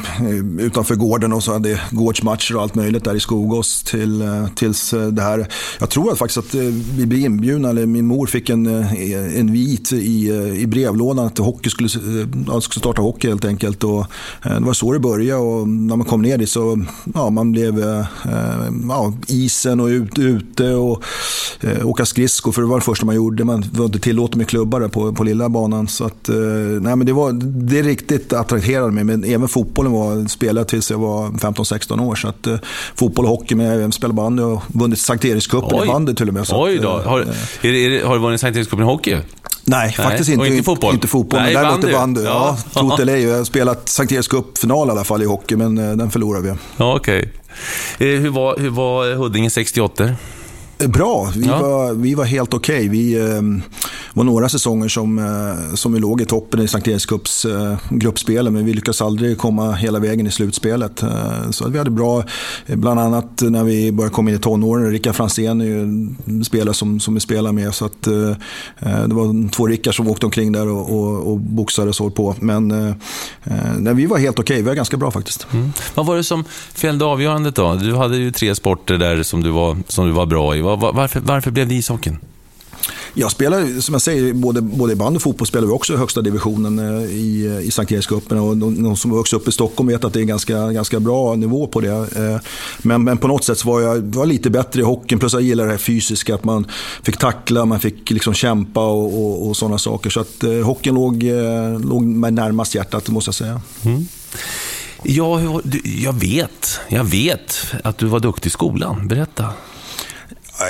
utanför 0.59 0.95
gården 0.95 1.33
och 1.33 1.43
så 1.43 1.53
hade 1.53 1.81
gårdsmatcher 1.91 2.57
och 2.57 2.63
allt 2.63 2.75
möjligt 2.75 3.05
där 3.05 3.15
i 3.15 3.21
Skogås 3.21 3.83
till, 3.83 4.23
eh, 4.23 4.47
tills 4.55 4.93
eh, 4.93 5.07
det 5.07 5.23
här. 5.23 5.49
Jag 5.81 5.91
tror 5.91 6.13
att 6.13 6.19
faktiskt 6.19 6.39
att 6.39 6.55
vi 6.97 7.07
blev 7.07 7.21
inbjudna, 7.21 7.71
eller 7.71 7.87
min 7.87 8.07
mor 8.07 8.27
fick 8.27 8.51
en, 8.51 8.67
en 8.67 9.53
vit 9.53 9.93
i, 9.93 10.31
i 10.57 10.67
brevlådan 10.67 11.27
att 11.27 11.39
hockey 11.39 11.71
skulle, 11.71 11.89
skulle 11.89 12.61
starta 12.61 13.03
hockey 13.03 13.29
helt 13.29 13.45
enkelt. 13.45 13.85
Och 13.85 14.07
det 14.43 14.61
var 14.61 14.73
så 14.73 14.93
det 14.93 14.99
började 14.99 15.41
och 15.41 15.69
när 15.69 15.97
man 15.97 16.07
kom 16.07 16.23
ner 16.23 16.39
dit 16.39 16.51
så 16.51 16.85
ja, 17.15 17.31
man 17.31 17.53
blev 17.53 18.05
ja, 18.89 19.13
isen 19.27 19.81
och 19.81 19.87
ut, 19.87 20.19
ute 20.19 20.75
och 20.75 21.05
åka 21.85 22.07
skridskor 22.07 22.53
för 22.53 22.63
det 22.63 22.69
var 22.69 22.79
det 22.79 22.85
första 22.85 23.07
man 23.07 23.15
gjorde. 23.15 23.45
Man 23.45 23.65
var 23.73 23.85
inte 23.85 23.99
tillåten 23.99 24.39
med 24.39 24.49
klubbar 24.49 24.89
på, 24.89 25.13
på 25.13 25.25
lilla 25.25 25.49
banan. 25.49 25.89
Så 25.89 26.05
att, 26.05 26.29
nej, 26.81 26.97
men 26.97 27.07
det, 27.07 27.13
var, 27.13 27.33
det 27.67 27.83
riktigt 27.83 28.33
attraherade 28.33 28.93
mig. 28.93 29.05
Men 29.05 29.25
även 29.25 29.49
fotbollen 29.53 29.93
var, 29.93 30.29
spelade 30.29 30.67
tills 30.67 30.91
jag 30.91 30.99
var 30.99 31.29
15-16 31.29 32.01
år. 32.01 32.15
Så 32.15 32.29
att, 32.29 32.47
eh, 32.47 32.57
fotboll 32.95 33.25
och 33.25 33.31
hockey, 33.31 33.55
men 33.55 33.67
jag 33.67 33.95
spelat 33.95 34.17
bandy 34.17 34.43
och 34.43 34.63
vunnit 34.69 34.99
Sankt 34.99 35.25
Erikscupen 35.25 35.85
i 35.85 35.87
bandy 35.87 36.15
till 36.15 36.29
och 36.29 36.35
med. 36.35 36.47
Så 36.47 36.65
Oj 36.65 36.79
då. 36.79 36.91
Att, 36.91 37.05
har, 37.05 37.21
eh, 37.21 37.27
är 37.63 37.91
det, 37.91 38.07
har 38.07 38.15
du 38.15 38.21
vunnit 38.21 38.41
Sankt 38.41 38.57
Erikscupen 38.57 38.85
i 38.85 38.89
hockey? 38.89 39.11
Nej, 39.11 39.23
Nej, 39.65 39.93
faktiskt 39.93 40.31
inte. 40.31 40.41
Och 40.41 40.47
inte 40.47 40.63
fotboll? 40.63 40.95
Inte 40.95 41.07
fotboll, 41.07 41.41
Nej, 41.41 41.55
men 41.55 41.63
däremot 41.63 41.81
bandy. 41.81 41.97
bandy. 41.97 42.23
Ja, 42.23 42.59
ja 42.75 42.81
tro 42.81 42.97
det 42.97 43.03
eller 43.03 43.17
Jag 43.17 43.37
har 43.37 43.45
spelat 43.45 43.89
Sankt 43.89 44.13
Eriks 44.13 44.29
Cup-final 44.29 44.89
i 44.89 44.91
alla 44.91 45.05
fall 45.05 45.23
i 45.23 45.27
hockey, 45.27 45.57
men 45.57 45.79
eh, 45.79 45.97
den 45.97 46.11
förlorade 46.11 46.51
vi. 46.51 46.55
Ja, 46.77 46.97
Okej. 46.97 47.33
Okay. 47.99 48.17
Hur, 48.17 48.31
var, 48.31 48.59
hur 48.59 48.71
var 48.71 49.15
Huddinge 49.15 49.51
68? 49.51 50.11
Bra, 50.89 51.33
vi, 51.37 51.47
ja. 51.47 51.63
var, 51.63 51.93
vi 51.93 52.15
var 52.15 52.25
helt 52.25 52.55
okej. 52.55 52.77
Okay. 52.77 52.89
Vi, 52.89 53.15
eh, 53.15 53.43
var 54.15 54.25
några 54.25 54.49
säsonger 54.49 54.89
som, 54.89 55.19
eh, 55.19 55.75
som 55.75 55.93
vi 55.93 56.01
låg 56.01 56.21
i 56.21 56.25
toppen 56.25 56.61
i 56.61 56.69
Sankt 56.69 56.89
Erikscups 56.89 57.45
eh, 57.45 57.77
gruppspelen 57.91 58.53
men 58.53 58.65
vi 58.65 58.73
lyckades 58.75 59.03
aldrig 59.03 59.39
komma 59.39 59.73
hela 59.73 59.99
vägen 59.99 60.27
i 60.27 60.31
slutspelet. 60.31 61.03
Eh, 61.03 61.51
så 61.51 61.69
vi 61.69 61.79
hade 61.79 61.91
bra, 61.91 62.25
bland 62.67 63.01
annat 63.01 63.43
när 63.43 63.65
vi 63.65 63.93
började 63.93 64.15
komma 64.15 64.31
in 64.31 64.37
i 64.37 64.39
tonåren. 64.39 64.91
Rickard 64.91 65.15
Franzén 65.15 65.61
är 65.61 65.65
ju 65.65 65.81
en 65.81 66.45
spelare 66.45 66.75
som, 66.75 67.01
som 67.01 67.15
vi 67.15 67.21
spelar 67.21 67.53
med. 67.53 67.75
Så 67.75 67.85
att, 67.85 68.03
det 68.03 69.15
var 69.15 69.51
två 69.51 69.67
Rickard 69.67 69.97
som 69.97 70.09
åkte 70.09 70.27
omkring 70.27 70.53
där 70.53 70.69
och, 70.69 70.91
och, 70.91 71.33
och 71.33 71.39
boxade 71.39 71.93
och 72.01 72.15
på. 72.15 72.35
Men 72.41 72.71
eh, 72.71 72.95
vi 73.95 74.07
var 74.07 74.19
helt 74.19 74.39
okej, 74.39 74.55
okay. 74.55 74.57
vi 74.57 74.69
var 74.69 74.75
ganska 74.75 74.97
bra 74.97 75.11
faktiskt. 75.11 75.47
Mm. 75.53 75.73
Vad 75.95 76.07
var 76.07 76.17
det 76.17 76.25
som 76.25 76.45
fällde 76.75 77.05
avgörandet 77.05 77.55
då? 77.55 77.75
Du 77.75 77.95
hade 77.95 78.17
ju 78.17 78.31
tre 78.31 78.55
sporter 78.55 78.99
där 78.99 79.23
som 79.23 79.43
du 79.43 79.51
var, 79.51 79.77
som 79.89 80.07
du 80.07 80.13
var 80.13 80.27
bra 80.27 80.57
i. 80.57 80.63
Var, 80.77 80.93
varför, 80.93 81.21
varför 81.21 81.51
blev 81.51 81.69
det 81.69 81.75
ishockeyn? 81.75 82.19
Jag 83.15 83.31
spelar, 83.31 83.81
som 83.81 83.95
jag 83.95 84.03
säger, 84.03 84.33
både, 84.33 84.61
både 84.61 84.97
band 84.97 85.17
och 85.17 85.23
fotboll 85.23 85.47
spelar 85.47 85.67
vi 85.67 85.73
också 85.73 85.95
i 85.95 85.97
högsta 85.97 86.23
divisionen 86.23 86.79
eh, 86.79 87.11
i, 87.11 87.61
i 87.65 87.71
Sankt 87.71 87.93
Erikscupen. 87.93 88.39
Och 88.39 88.57
de, 88.57 88.83
de 88.83 88.97
som 88.97 89.11
har 89.11 89.19
vuxit 89.19 89.41
upp 89.41 89.49
i 89.49 89.53
Stockholm 89.53 89.89
vet 89.89 90.05
att 90.05 90.13
det 90.13 90.21
är 90.21 90.25
ganska, 90.25 90.73
ganska 90.73 91.01
bra 91.01 91.35
nivå 91.35 91.67
på 91.67 91.81
det. 91.81 91.89
Eh, 92.17 92.41
men, 92.79 93.05
men 93.05 93.19
på 93.19 93.29
något 93.29 93.45
sätt 93.45 93.65
var 93.65 93.81
jag 93.81 94.15
var 94.15 94.27
lite 94.27 94.51
bättre 94.51 94.81
i 94.81 94.85
hockeyn. 94.85 95.19
Plus 95.19 95.33
jag 95.33 95.43
gillar 95.43 95.65
det 95.65 95.71
här 95.71 95.79
fysiska, 95.79 96.35
att 96.35 96.45
man 96.45 96.67
fick 97.03 97.17
tackla, 97.17 97.65
man 97.65 97.81
fick 97.81 98.11
liksom 98.11 98.35
kämpa 98.35 98.87
och, 98.87 99.25
och, 99.25 99.49
och 99.49 99.57
sådana 99.57 99.79
saker. 99.79 100.11
Så 100.11 100.21
att 100.21 100.45
eh, 100.45 100.53
hockeyn 100.53 100.95
låg, 100.95 101.25
låg 101.85 102.03
mig 102.03 102.31
närmast 102.31 102.75
hjärtat, 102.75 103.09
måste 103.09 103.29
jag 103.29 103.35
säga. 103.35 103.61
Mm. 103.85 104.07
Ja, 105.03 105.61
jag 105.85 106.13
vet, 106.13 106.81
jag 106.89 107.05
vet 107.05 107.57
att 107.85 107.99
du 107.99 108.07
var 108.07 108.21
duktig 108.21 108.47
i 108.47 108.51
skolan. 108.51 109.09
Berätta. 109.09 109.49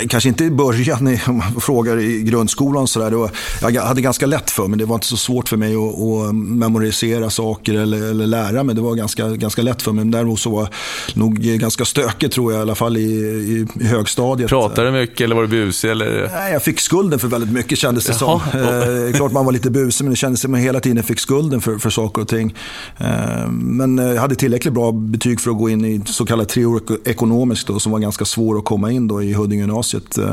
Kanske 0.08 0.28
inte 0.28 0.44
i 0.44 0.50
början, 0.50 1.18
om 1.26 1.36
man 1.36 1.60
frågar 1.60 1.98
i 1.98 2.22
grundskolan. 2.22 2.88
Så 2.88 3.00
där, 3.00 3.30
jag 3.70 3.82
hade 3.82 4.00
ganska 4.00 4.26
lätt 4.26 4.50
för 4.50 4.68
mig. 4.68 4.78
Det 4.78 4.84
var 4.84 4.94
inte 4.94 5.06
så 5.06 5.16
svårt 5.16 5.48
för 5.48 5.56
mig 5.56 5.74
att, 5.74 6.00
att 6.00 6.34
memorisera 6.34 7.30
saker 7.30 7.74
eller, 7.74 8.10
eller, 8.10 8.26
lära 8.26 8.62
mig. 8.62 8.74
Det 8.74 8.80
var 8.80 8.94
ganska, 8.94 9.28
ganska 9.28 9.62
lätt 9.62 9.82
för 9.82 9.92
mig. 9.92 10.04
Men 10.04 10.10
däremot 10.10 10.40
så 10.40 10.50
var 10.50 10.62
det 10.62 11.20
nog 11.20 11.38
ganska 11.38 11.84
stökigt 11.84 12.34
tror 12.34 12.52
jag, 12.52 12.58
i 12.58 12.62
alla 12.62 12.74
fall 12.74 12.96
i, 12.96 13.00
i, 13.00 13.66
i 13.80 13.84
högstadiet. 13.84 14.48
Pratade 14.48 14.90
du 14.90 14.92
mycket 14.92 15.20
eller 15.20 15.34
var 15.34 15.42
du 15.42 15.48
busig? 15.48 15.90
Eller? 15.90 16.30
Nej, 16.32 16.52
jag 16.52 16.62
fick 16.62 16.80
skulden 16.80 17.18
för 17.18 17.28
väldigt 17.28 17.52
mycket 17.52 17.78
kändes 17.78 18.06
det 18.06 18.14
som. 18.14 18.40
Eh, 18.54 19.16
klart 19.16 19.32
man 19.32 19.44
var 19.44 19.52
lite 19.52 19.70
busig, 19.70 20.04
men 20.04 20.10
det 20.10 20.16
kändes 20.16 20.40
som 20.40 20.48
att 20.48 20.52
man 20.52 20.60
hela 20.60 20.80
tiden 20.80 21.04
fick 21.04 21.20
skulden 21.20 21.60
för, 21.60 21.78
för 21.78 21.90
saker 21.90 22.22
och 22.22 22.28
ting. 22.28 22.54
Eh, 22.98 23.50
men 23.50 23.98
jag 23.98 24.20
hade 24.20 24.34
tillräckligt 24.34 24.74
bra 24.74 24.92
betyg 24.92 25.40
för 25.40 25.50
att 25.50 25.58
gå 25.58 25.70
in 25.70 25.84
i 25.84 26.02
så 26.06 26.26
kallat 26.26 26.48
treårig 26.48 26.82
ekonomiskt, 27.04 27.66
då, 27.66 27.78
som 27.78 27.92
var 27.92 27.98
ganska 27.98 28.24
svår 28.24 28.58
att 28.58 28.64
komma 28.64 28.92
in 28.92 29.08
då, 29.08 29.22
i 29.22 29.32
Huddinge 29.32 29.66
gymnasiet. 29.82 30.18
Eh, 30.18 30.32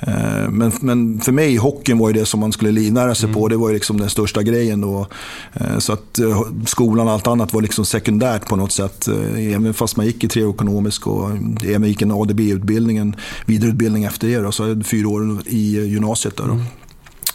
eh, 0.00 0.50
men, 0.50 0.72
men 0.80 1.20
för 1.20 1.32
mig, 1.32 1.56
hockeyn 1.56 1.98
var 1.98 2.08
ju 2.08 2.14
det 2.14 2.26
som 2.26 2.40
man 2.40 2.52
skulle 2.52 2.70
livnära 2.70 3.14
sig 3.14 3.26
mm. 3.28 3.34
på. 3.34 3.48
Det 3.48 3.56
var 3.56 3.68
ju 3.68 3.74
liksom 3.74 4.00
den 4.00 4.10
största 4.10 4.42
grejen. 4.42 4.80
Då. 4.80 5.06
Eh, 5.52 5.78
så 5.78 5.92
att 5.92 6.20
skolan 6.66 7.06
och 7.06 7.12
allt 7.12 7.26
annat 7.26 7.52
var 7.52 7.62
liksom 7.62 7.84
sekundärt 7.84 8.48
på 8.48 8.56
något 8.56 8.72
sätt. 8.72 9.08
Även 9.36 9.74
fast 9.74 9.96
man 9.96 10.06
gick 10.06 10.24
i 10.24 10.28
treekonomisk 10.28 11.06
och 11.06 11.30
även 11.64 11.88
gick 11.88 12.02
en 12.02 12.10
ADB-utbildning, 12.10 13.14
vidareutbildning 13.46 14.04
efter 14.04 14.28
det. 14.28 14.38
Då, 14.38 14.52
så 14.52 14.82
fyra 14.84 15.08
år 15.08 15.38
i 15.46 15.86
gymnasiet. 15.86 16.36
Då, 16.36 16.44
då. 16.44 16.52
Mm. 16.52 16.64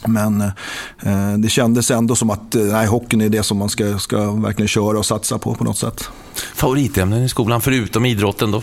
Men 0.06 0.40
eh, 1.02 1.38
det 1.38 1.48
kändes 1.48 1.90
ändå 1.90 2.14
som 2.16 2.30
att 2.30 2.54
nej, 2.54 2.86
hockeyn 2.86 3.20
är 3.20 3.28
det 3.28 3.42
som 3.42 3.58
man 3.58 3.68
ska, 3.68 3.98
ska 3.98 4.32
verkligen 4.32 4.68
köra 4.68 4.98
och 4.98 5.06
satsa 5.06 5.38
på 5.38 5.54
på 5.54 5.64
något 5.64 5.78
sätt. 5.78 6.08
Favoritämnen 6.54 7.22
i 7.22 7.28
skolan, 7.28 7.60
förutom 7.60 8.06
idrotten 8.06 8.50
då? 8.50 8.62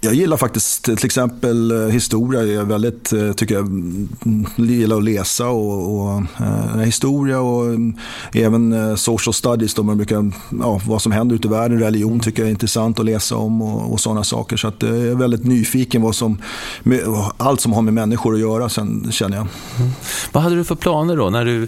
Jag 0.00 0.14
gillar 0.14 0.36
faktiskt 0.36 0.84
till 0.84 1.04
exempel 1.04 1.70
eh, 1.70 1.88
historia. 1.88 2.42
Jag 2.42 2.64
väldigt, 2.64 3.12
eh, 3.12 3.32
tycker 3.32 3.54
jag 3.54 3.66
mm, 3.66 4.46
gillar 4.56 4.96
att 4.96 5.04
läsa 5.04 5.48
och, 5.48 6.00
och 6.00 6.22
eh, 6.40 6.80
historia 6.80 7.40
och 7.40 7.66
mm, 7.66 7.96
även 8.32 8.72
eh, 8.72 8.94
social 8.94 9.34
studies. 9.34 9.74
Då 9.74 9.82
man 9.82 9.96
brukar, 9.96 10.32
ja, 10.60 10.80
vad 10.86 11.02
som 11.02 11.12
händer 11.12 11.36
ute 11.36 11.48
i 11.48 11.50
världen. 11.50 11.78
Religion 11.78 12.20
tycker 12.20 12.42
jag 12.42 12.46
är 12.46 12.50
intressant 12.50 12.98
att 12.98 13.04
läsa 13.04 13.36
om 13.36 13.62
och, 13.62 13.92
och 13.92 14.00
sådana 14.00 14.24
saker. 14.24 14.56
Så 14.56 14.68
att, 14.68 14.82
eh, 14.82 14.90
jag 14.90 15.06
är 15.06 15.14
väldigt 15.14 15.44
nyfiken 15.44 16.02
vad 16.02 16.14
som, 16.14 16.38
med, 16.82 17.00
allt 17.36 17.60
som 17.60 17.72
har 17.72 17.82
med 17.82 17.94
människor 17.94 18.34
att 18.34 18.40
göra 18.40 18.68
sen, 18.68 19.12
känner 19.12 19.36
jag. 19.36 19.46
Mm. 19.78 19.90
Vad 20.32 20.42
hade 20.42 20.56
du 20.56 20.64
för 20.64 20.74
planer 20.74 21.16
då? 21.16 21.30
När 21.30 21.44
du, 21.44 21.62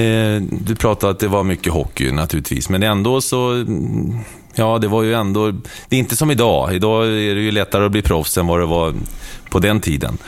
eh, 0.00 0.42
du 0.66 0.74
pratade 0.74 1.12
att 1.12 1.18
det 1.18 1.28
var 1.28 1.44
mycket 1.44 1.72
hockey 1.72 2.12
naturligtvis, 2.12 2.68
men 2.68 2.82
ändå 2.82 3.20
så 3.20 3.50
mm, 3.52 4.18
Ja, 4.54 4.78
det 4.78 4.88
var 4.88 5.02
ju 5.02 5.14
ändå... 5.14 5.50
Det 5.88 5.96
är 5.96 6.00
inte 6.00 6.16
som 6.16 6.30
idag. 6.30 6.74
Idag 6.74 7.06
är 7.06 7.34
det 7.34 7.40
ju 7.40 7.50
lättare 7.50 7.84
att 7.84 7.92
bli 7.92 8.02
proffs 8.02 8.38
än 8.38 8.46
vad 8.46 8.60
det 8.60 8.66
var 8.66 8.94
på 9.50 9.58
den 9.58 9.80
tiden. 9.80 10.18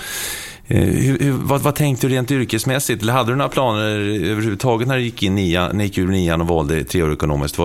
Eh, 0.68 0.80
hur, 0.80 1.18
hur, 1.18 1.32
vad, 1.32 1.60
vad, 1.60 1.74
tänkte 1.74 2.06
du 2.06 2.14
rent 2.14 2.30
yrkesmässigt? 2.30 3.02
Eller 3.02 3.12
hade 3.12 3.32
du 3.32 3.36
några 3.36 3.48
planer 3.48 3.98
överhuvudtaget 4.24 4.88
när 4.88 4.96
du 4.96 5.02
gick, 5.02 5.22
in 5.22 5.34
nia, 5.34 5.68
när 5.68 5.78
du 5.78 5.84
gick 5.84 5.98
ur 5.98 6.06
nian 6.06 6.40
och 6.40 6.48
valde 6.48 6.84
treårig 6.84 7.14
ekonomiskt? 7.14 7.58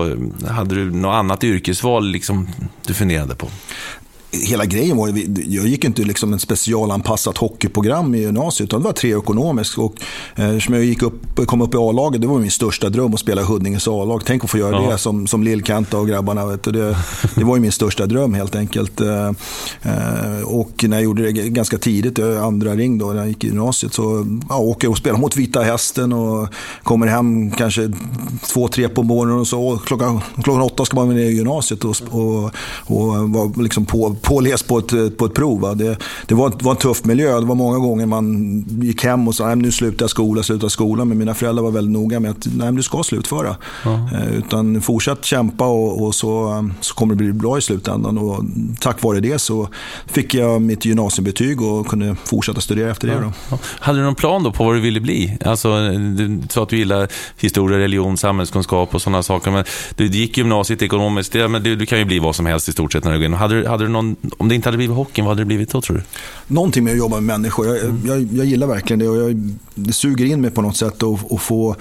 Hade 0.48 0.74
du 0.74 0.90
något 0.90 1.14
annat 1.14 1.44
yrkesval 1.44 2.06
liksom, 2.08 2.48
du 2.86 2.94
funderade 2.94 3.34
på? 3.34 3.48
Hela 4.32 4.64
grejen 4.64 4.96
var, 4.96 5.08
jag 5.48 5.66
gick 5.66 5.84
inte 5.84 6.02
liksom 6.02 6.32
en 6.32 6.38
specialanpassat 6.38 7.38
hockeyprogram 7.38 8.14
i 8.14 8.18
gymnasiet, 8.18 8.68
utan 8.68 8.80
det 8.80 8.84
var 8.84 8.92
tre 8.92 9.18
ekonomiskt. 9.18 9.78
Och, 9.78 9.94
eh, 10.36 10.48
eftersom 10.48 10.74
jag 10.74 10.84
gick 10.84 11.02
upp, 11.02 11.46
kom 11.46 11.62
upp 11.62 11.74
i 11.74 11.76
A-laget, 11.76 12.20
det 12.20 12.26
var 12.26 12.38
min 12.38 12.50
största 12.50 12.88
dröm 12.88 13.14
att 13.14 13.20
spela 13.20 13.42
Huddinges 13.42 13.88
A-lag. 13.88 14.22
Tänk 14.24 14.44
att 14.44 14.50
få 14.50 14.58
göra 14.58 14.82
ja. 14.82 14.90
det 14.90 14.98
som, 14.98 15.26
som 15.26 15.42
Lillkanta 15.42 15.98
och 15.98 16.08
grabbarna. 16.08 16.46
Vet 16.46 16.62
du, 16.62 16.72
det, 16.72 16.96
det 17.34 17.44
var 17.44 17.56
ju 17.56 17.62
min 17.62 17.72
största 17.72 18.06
dröm 18.06 18.34
helt 18.34 18.54
enkelt. 18.54 19.00
Eh, 19.00 19.26
eh, 19.82 20.42
och 20.44 20.84
när 20.88 20.96
jag 20.96 21.04
gjorde 21.04 21.22
det 21.22 21.32
ganska 21.32 21.78
tidigt, 21.78 22.18
andra 22.18 22.74
ring 22.74 22.98
då, 22.98 23.06
när 23.06 23.16
jag 23.16 23.28
gick 23.28 23.44
i 23.44 23.46
gymnasiet, 23.46 23.94
så 23.94 24.26
ja, 24.48 24.56
åker 24.56 24.86
jag 24.86 24.92
och 24.92 24.98
spelar 24.98 25.18
mot 25.18 25.36
Vita 25.36 25.62
Hästen 25.62 26.12
och 26.12 26.48
kommer 26.82 27.06
hem 27.06 27.50
kanske 27.50 27.92
två, 28.52 28.68
tre 28.68 28.88
på 28.88 29.02
morgonen 29.02 29.40
och 29.40 29.46
så 29.46 29.78
klockan, 29.86 30.20
klockan 30.42 30.62
åtta 30.62 30.84
ska 30.84 30.96
man 30.96 31.06
vara 31.06 31.16
ner 31.16 31.24
i 31.24 31.32
gymnasiet 31.32 31.84
och, 31.84 31.96
och, 32.10 32.50
och 32.86 33.30
vara 33.30 33.52
liksom 33.56 33.84
på 33.84 34.16
påläst 34.22 34.68
på 34.68 34.78
ett, 34.78 35.16
på 35.16 35.24
ett 35.24 35.34
prov. 35.34 35.76
Det, 35.76 35.96
det 36.26 36.34
var, 36.34 36.52
var, 36.62 36.72
en 36.72 36.78
tuff 36.78 37.04
miljö. 37.04 37.40
Det 37.40 37.46
var 37.46 37.54
många 37.54 37.78
gånger 37.78 38.06
man 38.06 38.64
gick 38.82 39.04
hem 39.04 39.28
och 39.28 39.34
sa 39.34 39.54
nu 39.54 39.72
slutar 39.72 40.02
jag 40.02 40.10
skolan, 40.10 40.44
slutar 40.44 40.68
skolan. 40.68 41.08
Men 41.08 41.18
mina 41.18 41.34
föräldrar 41.34 41.62
var 41.62 41.70
väldigt 41.70 41.92
noga 41.92 42.20
med 42.20 42.30
att 42.30 42.46
nej, 42.56 42.72
du 42.72 42.82
ska 42.82 43.02
slutföra. 43.02 43.56
Eh, 43.84 44.34
utan 44.38 44.80
fortsätt 44.80 45.24
kämpa 45.24 45.66
och, 45.66 46.06
och, 46.06 46.14
så, 46.14 46.68
så 46.80 46.94
kommer 46.94 47.14
det 47.14 47.18
bli 47.24 47.32
bra 47.32 47.58
i 47.58 47.60
slutändan. 47.60 48.18
Och 48.18 48.44
tack 48.80 49.02
vare 49.02 49.20
det 49.20 49.38
så 49.38 49.68
fick 50.06 50.34
jag 50.34 50.62
mitt 50.62 50.84
gymnasiebetyg 50.84 51.62
och 51.62 51.86
kunde 51.86 52.16
fortsätta 52.24 52.60
studera 52.60 52.90
efter 52.90 53.08
det. 53.08 53.14
Då. 53.14 53.32
Ja. 53.50 53.58
Hade 53.80 53.98
du 53.98 54.04
någon 54.04 54.14
plan 54.14 54.42
då 54.42 54.52
på 54.52 54.64
vad 54.64 54.74
du 54.74 54.80
ville 54.80 55.00
bli? 55.00 55.38
Alltså, 55.44 55.88
du 55.90 56.42
sa 56.50 56.62
att 56.62 56.68
du 56.68 56.78
gillar 56.78 57.08
historia, 57.36 57.78
religion, 57.78 58.16
samhällskunskap 58.16 58.94
och 58.94 59.02
sådana 59.02 59.22
saker. 59.22 59.50
Men 59.50 59.64
du 59.96 60.06
gick 60.06 60.38
gymnasiet 60.38 60.82
ekonomiskt. 60.82 61.32
Det, 61.32 61.48
men 61.48 61.62
du, 61.62 61.76
du, 61.76 61.86
kan 61.86 61.98
ju 61.98 62.04
bli 62.04 62.18
vad 62.18 62.36
som 62.36 62.46
helst 62.46 62.68
i 62.68 62.72
stort 62.72 62.92
sett 62.92 63.04
när 63.04 63.12
du 63.12 63.18
går 63.18 63.26
in. 63.26 63.34
Hade, 63.34 63.68
hade 63.68 63.84
du 63.84 63.88
någon 63.88 64.11
om 64.38 64.48
det 64.48 64.54
inte 64.54 64.68
hade 64.68 64.76
blivit 64.76 64.96
hockeyn, 64.96 65.24
vad 65.24 65.30
hade 65.30 65.40
det 65.40 65.46
blivit 65.46 65.70
då 65.70 65.80
tror 65.80 65.96
du? 65.96 66.02
Någonting 66.54 66.84
med 66.84 66.92
att 66.92 66.98
jobba 66.98 67.16
med 67.16 67.22
människor. 67.22 67.66
Jag, 67.66 67.78
mm. 67.78 68.00
jag, 68.06 68.22
jag 68.32 68.46
gillar 68.46 68.66
verkligen 68.66 68.98
det 68.98 69.08
och 69.08 69.16
jag, 69.16 69.54
det 69.74 69.92
suger 69.92 70.24
in 70.24 70.40
mig 70.40 70.50
på 70.50 70.62
något 70.62 70.76
sätt 70.76 71.02
att 71.32 71.42
få 71.42 71.76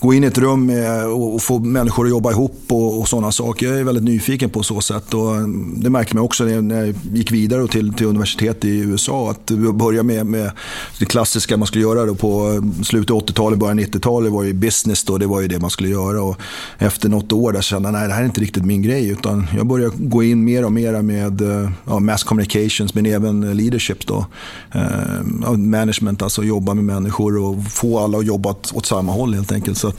gå 0.00 0.14
in 0.14 0.24
i 0.24 0.26
ett 0.26 0.38
rum 0.38 0.66
med, 0.66 1.06
och, 1.06 1.34
och, 1.34 1.42
få 1.42 1.58
människor 1.58 2.04
att 2.04 2.10
jobba 2.10 2.30
ihop 2.30 2.64
och, 2.68 3.00
och 3.00 3.08
sådana 3.08 3.32
saker. 3.32 3.66
Jag 3.68 3.78
är 3.78 3.84
väldigt 3.84 4.04
nyfiken 4.04 4.50
på 4.50 4.62
så 4.62 4.80
sätt. 4.80 5.14
Och 5.14 5.48
det 5.76 5.90
märkte 5.90 6.14
man 6.14 6.24
också 6.24 6.44
när 6.44 6.86
jag 6.86 6.94
gick 7.12 7.32
vidare 7.32 7.68
till, 7.68 7.94
till 7.94 8.06
universitet 8.06 8.64
i 8.64 8.78
USA. 8.78 9.30
Att 9.30 9.50
börja 9.74 10.02
med, 10.02 10.26
med 10.26 10.50
det 10.98 11.04
klassiska 11.04 11.56
man 11.56 11.66
skulle 11.66 11.84
göra 11.84 12.04
då 12.04 12.14
på 12.14 12.62
slutet 12.84 13.10
av 13.10 13.26
80-talet, 13.26 13.58
början 13.58 13.78
av 13.78 13.84
90-talet 13.84 14.32
var 14.32 14.42
ju 14.42 14.52
business. 14.52 15.04
Då, 15.04 15.18
det 15.18 15.26
var 15.26 15.40
ju 15.40 15.48
det 15.48 15.58
man 15.58 15.70
skulle 15.70 15.88
göra. 15.88 16.22
Och 16.22 16.36
efter 16.78 17.08
något 17.08 17.32
år 17.32 17.52
där 17.52 17.62
kände 17.62 17.88
jag 17.88 17.96
att 17.96 18.08
det 18.08 18.14
här 18.14 18.22
är 18.22 18.26
inte 18.26 18.40
riktigt 18.40 18.64
min 18.64 18.82
grej. 18.82 19.08
Utan 19.08 19.46
jag 19.56 19.66
började 19.66 19.92
gå 19.96 20.22
in 20.22 20.44
mer 20.44 20.64
och 20.64 20.72
mer 20.72 21.02
med 21.02 21.42
ja, 21.86 21.98
mass 21.98 22.24
communications 22.24 22.94
men 22.94 23.06
även 23.06 23.56
leadership. 23.56 24.06
Då. 24.06 24.26
Eh, 24.72 25.56
management, 25.56 26.22
alltså 26.22 26.44
jobba 26.44 26.74
med 26.74 26.84
människor 26.84 27.38
och 27.38 27.64
få 27.72 27.98
alla 27.98 28.18
att 28.18 28.26
jobba 28.26 28.50
åt, 28.50 28.86
samma 28.86 29.12
håll 29.12 29.34
helt 29.34 29.52
enkelt. 29.52 29.78
Så 29.78 29.88
att, 29.88 29.96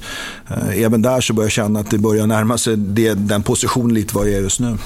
eh, 0.49 0.83
även 0.83 1.01
där 1.01 1.21
så 1.21 1.33
börjar 1.33 1.45
jag 1.45 1.51
känna 1.51 1.79
att 1.79 1.91
det 1.91 1.97
börjar 1.97 2.27
närma 2.27 2.57
sig 2.57 2.77
det, 2.77 3.13
den 3.13 3.43
positionen 3.43 3.93
lite 3.93 4.15
vad 4.15 4.27
jag 4.27 4.35
är 4.35 4.41
just 4.41 4.59
nu. 4.59 4.77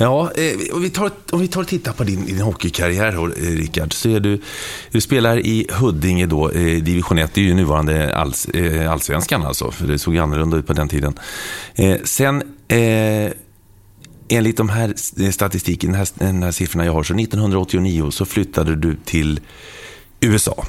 Ja, 0.00 0.30
eh, 0.34 0.74
om 0.74 0.82
vi 0.82 0.90
tar, 0.90 1.10
om 1.30 1.40
vi 1.40 1.48
tar 1.48 1.60
och 1.60 1.68
tittar 1.68 1.92
på 1.92 2.04
din, 2.04 2.26
din 2.26 2.40
hockeykarriär, 2.40 3.12
eh, 3.12 3.56
Rickard, 3.56 3.92
så 3.92 4.08
är 4.08 4.20
du, 4.20 4.40
du 4.90 5.00
spelar 5.00 5.38
i 5.38 5.66
Huddinge 5.70 6.26
då, 6.26 6.50
eh, 6.50 6.82
division 6.82 7.18
1, 7.18 7.34
det 7.34 7.40
är 7.40 7.44
ju 7.44 7.54
nuvarande 7.54 8.16
alls, 8.16 8.48
allsvenskan 8.88 9.42
alltså, 9.42 9.70
för 9.70 9.86
det 9.86 9.98
såg 9.98 10.14
ju 10.14 10.20
annorlunda 10.20 10.56
ut 10.56 10.66
på 10.66 10.72
den 10.72 10.88
tiden. 10.88 11.14
Sen 12.04 12.42
eh, 12.68 13.32
enligt 14.30 14.56
de 14.56 14.68
här 14.68 14.94
eh, 15.20 15.30
statistiken, 15.30 15.90
den 15.92 15.98
här, 15.98 16.08
den 16.14 16.42
här 16.42 16.52
siffrorna 16.52 16.84
jag 16.84 16.92
har, 16.92 17.02
så 17.02 17.14
1989 17.14 18.10
så 18.10 18.24
flyttade 18.24 18.76
du 18.76 18.96
till 19.04 19.40
USA. 20.20 20.66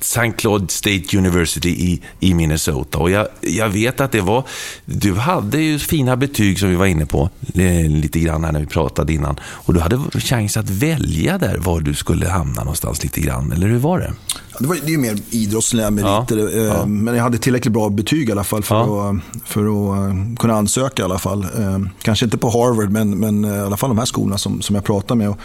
St. 0.00 0.32
Claude 0.32 0.68
State 0.68 1.18
University 1.18 1.68
i, 1.68 2.02
i 2.20 2.34
Minnesota. 2.34 2.98
Och 2.98 3.10
jag, 3.10 3.28
jag 3.40 3.68
vet 3.68 4.00
att 4.00 4.12
det 4.12 4.20
var... 4.20 4.44
Du 4.84 5.14
hade 5.14 5.58
ju 5.58 5.78
fina 5.78 6.16
betyg 6.16 6.58
som 6.58 6.68
vi 6.68 6.76
var 6.76 6.86
inne 6.86 7.06
på 7.06 7.30
eh, 7.54 7.90
lite 7.90 8.20
grann 8.20 8.44
här 8.44 8.52
när 8.52 8.60
vi 8.60 8.66
pratade 8.66 9.12
innan. 9.12 9.40
Och 9.42 9.74
du 9.74 9.80
hade 9.80 10.20
chans 10.20 10.56
att 10.56 10.70
välja 10.70 11.38
där 11.38 11.58
var 11.58 11.80
du 11.80 11.94
skulle 11.94 12.28
hamna 12.28 12.60
någonstans 12.60 13.02
lite 13.02 13.20
grann, 13.20 13.52
eller 13.52 13.66
hur 13.66 13.78
var 13.78 13.98
det? 13.98 14.12
Det, 14.58 14.66
var, 14.66 14.74
det 14.74 14.86
är 14.86 14.90
ju 14.90 14.98
mer 14.98 15.18
idrottsliga 15.30 15.90
meriter. 15.90 16.36
Ja, 16.36 16.48
eh, 16.48 16.64
ja. 16.64 16.86
Men 16.86 17.14
jag 17.14 17.22
hade 17.22 17.38
tillräckligt 17.38 17.72
bra 17.72 17.88
betyg 17.88 18.28
i 18.28 18.32
alla 18.32 18.44
fall 18.44 18.62
för, 18.62 18.74
ja. 18.74 19.10
att, 19.10 19.48
för 19.48 19.60
att 19.60 19.98
eh, 19.98 20.34
kunna 20.38 20.54
ansöka 20.54 21.02
i 21.02 21.04
alla 21.04 21.18
fall. 21.18 21.42
Eh, 21.42 21.78
kanske 22.02 22.24
inte 22.24 22.38
på 22.38 22.50
Harvard, 22.50 22.90
men, 22.90 23.18
men 23.18 23.44
i 23.44 23.60
alla 23.60 23.76
fall 23.76 23.90
de 23.90 23.98
här 23.98 24.04
skolorna 24.04 24.38
som, 24.38 24.62
som 24.62 24.74
jag 24.74 24.84
pratade 24.84 25.18
med. 25.18 25.28
Och 25.28 25.38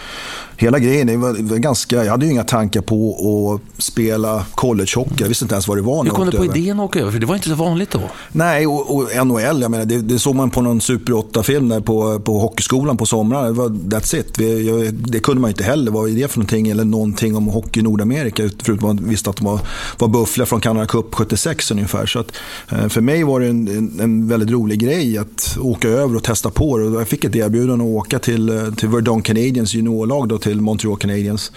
hela 0.57 0.79
grejen, 0.79 1.07
det 1.07 1.17
var, 1.17 1.33
det 1.33 1.43
var 1.43 1.57
ganska, 1.57 2.03
jag 2.03 2.11
hade 2.11 2.25
ju 2.25 2.31
inga 2.31 2.43
tankar 2.43 2.81
på 2.81 3.13
att 3.53 3.83
spela 3.83 4.45
collegehockey. 4.55 5.15
Jag 5.17 5.27
visste 5.27 5.45
inte 5.45 5.55
ens 5.55 5.67
vad 5.67 5.77
det 5.77 5.81
var. 5.81 6.03
Hur 6.03 6.11
kom 6.11 6.25
du 6.25 6.37
på 6.37 6.43
över. 6.43 6.57
idén 6.57 6.79
att 6.79 6.85
åka 6.85 6.99
över? 6.99 7.11
För 7.11 7.19
det 7.19 7.25
var 7.25 7.35
inte 7.35 7.49
så 7.49 7.55
vanligt 7.55 7.91
då. 7.91 8.01
Nej, 8.31 8.67
och, 8.67 8.95
och 8.95 9.27
NHL, 9.27 9.61
jag 9.61 9.71
menar, 9.71 9.85
det, 9.85 10.01
det 10.01 10.19
såg 10.19 10.35
man 10.35 10.49
på 10.49 10.61
någon 10.61 10.81
Super 10.81 11.13
8-film 11.13 11.83
på, 11.83 12.19
på 12.19 12.39
hockeyskolan 12.39 12.97
på 12.97 13.05
somrarna. 13.05 13.47
Det 13.47 13.53
var, 13.53 13.69
that's 13.69 14.15
it. 14.15 14.39
Vi, 14.39 14.67
jag, 14.67 14.93
det 14.93 15.19
kunde 15.19 15.41
man 15.41 15.49
inte 15.49 15.63
heller. 15.63 15.91
Vad 15.91 16.09
är 16.09 16.15
det 16.15 16.27
för 16.27 16.39
någonting? 16.39 16.67
Eller 16.67 16.85
någonting 16.85 17.35
om 17.35 17.47
hockey 17.47 17.79
i 17.79 17.83
Nordamerika. 17.83 18.49
Förutom 18.63 18.96
man 18.99 19.09
visste 19.09 19.29
att 19.29 19.35
de 19.35 19.45
var, 19.45 19.59
var 19.97 20.07
buffliga 20.07 20.45
från 20.45 20.61
Canada 20.61 20.85
Cup 20.85 21.15
76 21.15 21.71
ungefär. 21.71 22.05
Så 22.05 22.19
att, 22.19 22.31
eh, 22.71 22.87
för 22.87 23.01
mig 23.01 23.23
var 23.23 23.39
det 23.39 23.47
en, 23.47 23.67
en, 23.67 23.99
en, 23.99 24.27
väldigt 24.27 24.49
rolig 24.49 24.79
grej 24.79 25.17
att 25.17 25.57
åka 25.61 25.87
över 25.87 26.15
och 26.15 26.23
testa 26.23 26.49
på 26.49 26.77
det. 26.77 26.85
Jag 26.85 27.07
fick 27.07 27.23
ett 27.23 27.35
erbjudande 27.35 27.85
att 27.85 27.91
åka 27.91 28.19
till, 28.19 28.49
eh, 28.49 28.73
till 28.73 28.89
Verdun 28.89 29.21
Canadiens 29.21 29.73
juniorlag, 29.73 30.27
då, 30.27 30.37
till 30.37 30.61
Montreal 30.61 30.97
Canadiens 30.97 31.51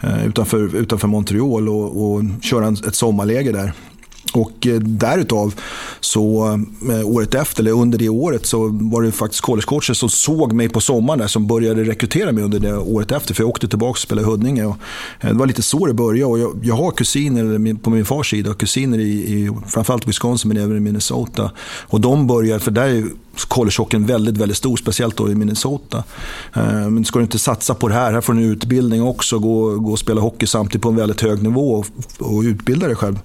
eh, 0.00 0.26
utanför, 0.26 0.76
utanför 0.76 1.08
Montreal 1.08 1.68
och, 1.68 2.04
och 2.04 2.22
köra 2.42 2.66
en, 2.66 2.74
ett 2.74 2.94
sommarläger 2.94 3.52
där. 3.52 3.72
Och 4.34 4.66
eh, 4.66 4.80
därutav 4.80 5.54
så 6.00 6.46
eh, 6.90 7.06
året 7.06 7.34
efter, 7.34 7.62
eller 7.62 7.72
under 7.72 7.98
det 7.98 8.08
året, 8.08 8.46
så 8.46 8.68
var 8.72 9.02
det 9.02 9.12
faktiskt 9.12 9.42
collegecoacher 9.42 9.94
som 9.94 10.08
såg 10.08 10.52
mig 10.52 10.68
på 10.68 10.80
sommaren 10.80 11.18
där, 11.18 11.26
som 11.26 11.46
började 11.46 11.84
rekrytera 11.84 12.32
mig 12.32 12.44
under 12.44 12.58
det 12.58 12.76
året 12.76 13.12
efter. 13.12 13.34
För 13.34 13.42
jag 13.42 13.50
åkte 13.50 13.68
tillbaka 13.68 13.90
och 13.90 13.98
spelade 13.98 14.26
i 14.26 14.30
Huddinge. 14.30 14.64
Och 14.64 14.76
eh, 15.20 15.28
det 15.28 15.34
var 15.34 15.46
lite 15.46 15.62
så 15.62 15.86
det 15.86 15.94
började. 15.94 16.24
Och 16.24 16.38
jag, 16.38 16.60
jag 16.62 16.74
har 16.74 16.90
kusiner 16.90 17.74
på 17.74 17.90
min 17.90 18.04
fars 18.04 18.30
sida, 18.30 18.54
kusiner 18.54 18.98
i, 18.98 19.12
i 19.12 19.50
framförallt 19.66 20.08
Wisconsin 20.08 20.48
men 20.48 20.56
även 20.56 20.76
i 20.76 20.80
Minnesota. 20.80 21.50
Och 21.86 22.00
de 22.00 22.26
började, 22.26 22.60
för 22.60 22.70
där 22.70 22.86
är 22.86 23.04
collegehockeyn 23.48 24.06
väldigt, 24.06 24.36
väldigt 24.36 24.56
stor, 24.56 24.76
speciellt 24.76 25.16
då 25.16 25.30
i 25.30 25.34
Minnesota. 25.34 26.04
Eh, 26.54 26.90
men 26.90 27.04
ska 27.04 27.18
du 27.18 27.22
inte 27.22 27.38
satsa 27.38 27.74
på 27.74 27.88
det 27.88 27.94
här, 27.94 28.12
här 28.12 28.20
får 28.20 28.32
du 28.32 28.38
en 28.38 28.50
utbildning 28.50 29.02
också, 29.02 29.38
gå, 29.38 29.78
gå 29.78 29.92
och 29.92 29.98
spela 29.98 30.20
hockey 30.20 30.46
samtidigt 30.46 30.82
på 30.82 30.88
en 30.88 30.96
väldigt 30.96 31.20
hög 31.20 31.42
nivå 31.42 31.74
och, 31.74 31.86
och 32.18 32.42
utbilda 32.42 32.86
dig 32.86 32.96
själv. 32.96 33.18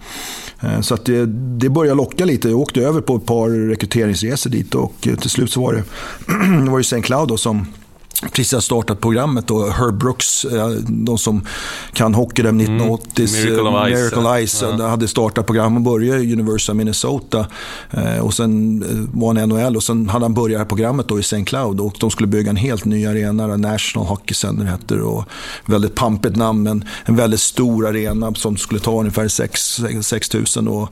Eh, 0.59 0.81
så 0.81 0.93
att 0.93 1.05
det, 1.05 1.25
det 1.59 1.69
började 1.69 1.97
locka 1.97 2.25
lite. 2.25 2.49
Jag 2.49 2.59
åkte 2.59 2.81
över 2.81 3.01
på 3.01 3.15
ett 3.15 3.25
par 3.25 3.49
rekryteringsresor 3.69 4.49
dit 4.49 4.75
och 4.75 5.07
eh, 5.07 5.15
till 5.15 5.29
slut 5.29 5.51
så 5.51 5.61
var 5.61 5.73
det, 5.73 5.83
det 6.65 6.71
var 6.71 6.79
ju 6.79 6.81
St. 6.81 7.01
Cloud 7.01 7.27
då 7.27 7.37
som 7.37 7.65
precis 8.21 8.53
har 8.53 8.59
startat 8.59 9.01
programmet 9.01 9.51
och 9.51 9.73
Herb 9.73 9.97
Brooks, 9.97 10.45
eh, 10.45 10.69
de 10.87 11.17
som 11.17 11.41
kan 11.93 12.13
hockey 12.13 12.41
där 12.41 12.49
1980 12.49 13.27
mm. 13.27 13.31
Miracle 13.31 13.69
of 13.69 13.87
Ice, 13.87 14.13
Miracle 14.13 14.47
Ice 14.47 14.61
ja. 14.79 14.87
hade 14.87 15.07
startat 15.07 15.45
program 15.45 15.75
och 15.75 15.81
började 15.81 16.23
i 16.23 16.33
University 16.33 16.71
of 16.71 16.75
Minnesota. 16.75 17.45
Eh, 17.91 18.19
och 18.19 18.33
sen 18.33 18.83
eh, 18.83 19.19
var 19.19 19.35
han 19.35 19.49
NHL 19.49 19.75
och 19.75 19.83
sen 19.83 20.09
hade 20.09 20.25
han 20.25 20.33
börjat 20.33 20.67
programmet 20.67 21.07
då 21.07 21.17
i 21.17 21.21
St. 21.21 21.43
Cloud 21.43 21.79
och 21.79 21.95
de 21.99 22.11
skulle 22.11 22.27
bygga 22.27 22.49
en 22.49 22.55
helt 22.55 22.85
ny 22.85 23.05
arena, 23.05 23.57
National 23.57 24.07
Hockey 24.07 24.33
Center 24.33 24.65
heter 24.65 24.95
det. 24.95 25.03
Och 25.03 25.23
väldigt 25.65 25.95
pampigt 25.95 26.35
namn 26.35 26.63
men 26.63 26.83
en 27.05 27.15
väldigt 27.15 27.41
stor 27.41 27.87
arena 27.87 28.33
som 28.33 28.57
skulle 28.57 28.81
ta 28.81 28.99
ungefär 28.99 29.27
6, 30.01 30.33
000. 30.57 30.67
Och, 30.67 30.89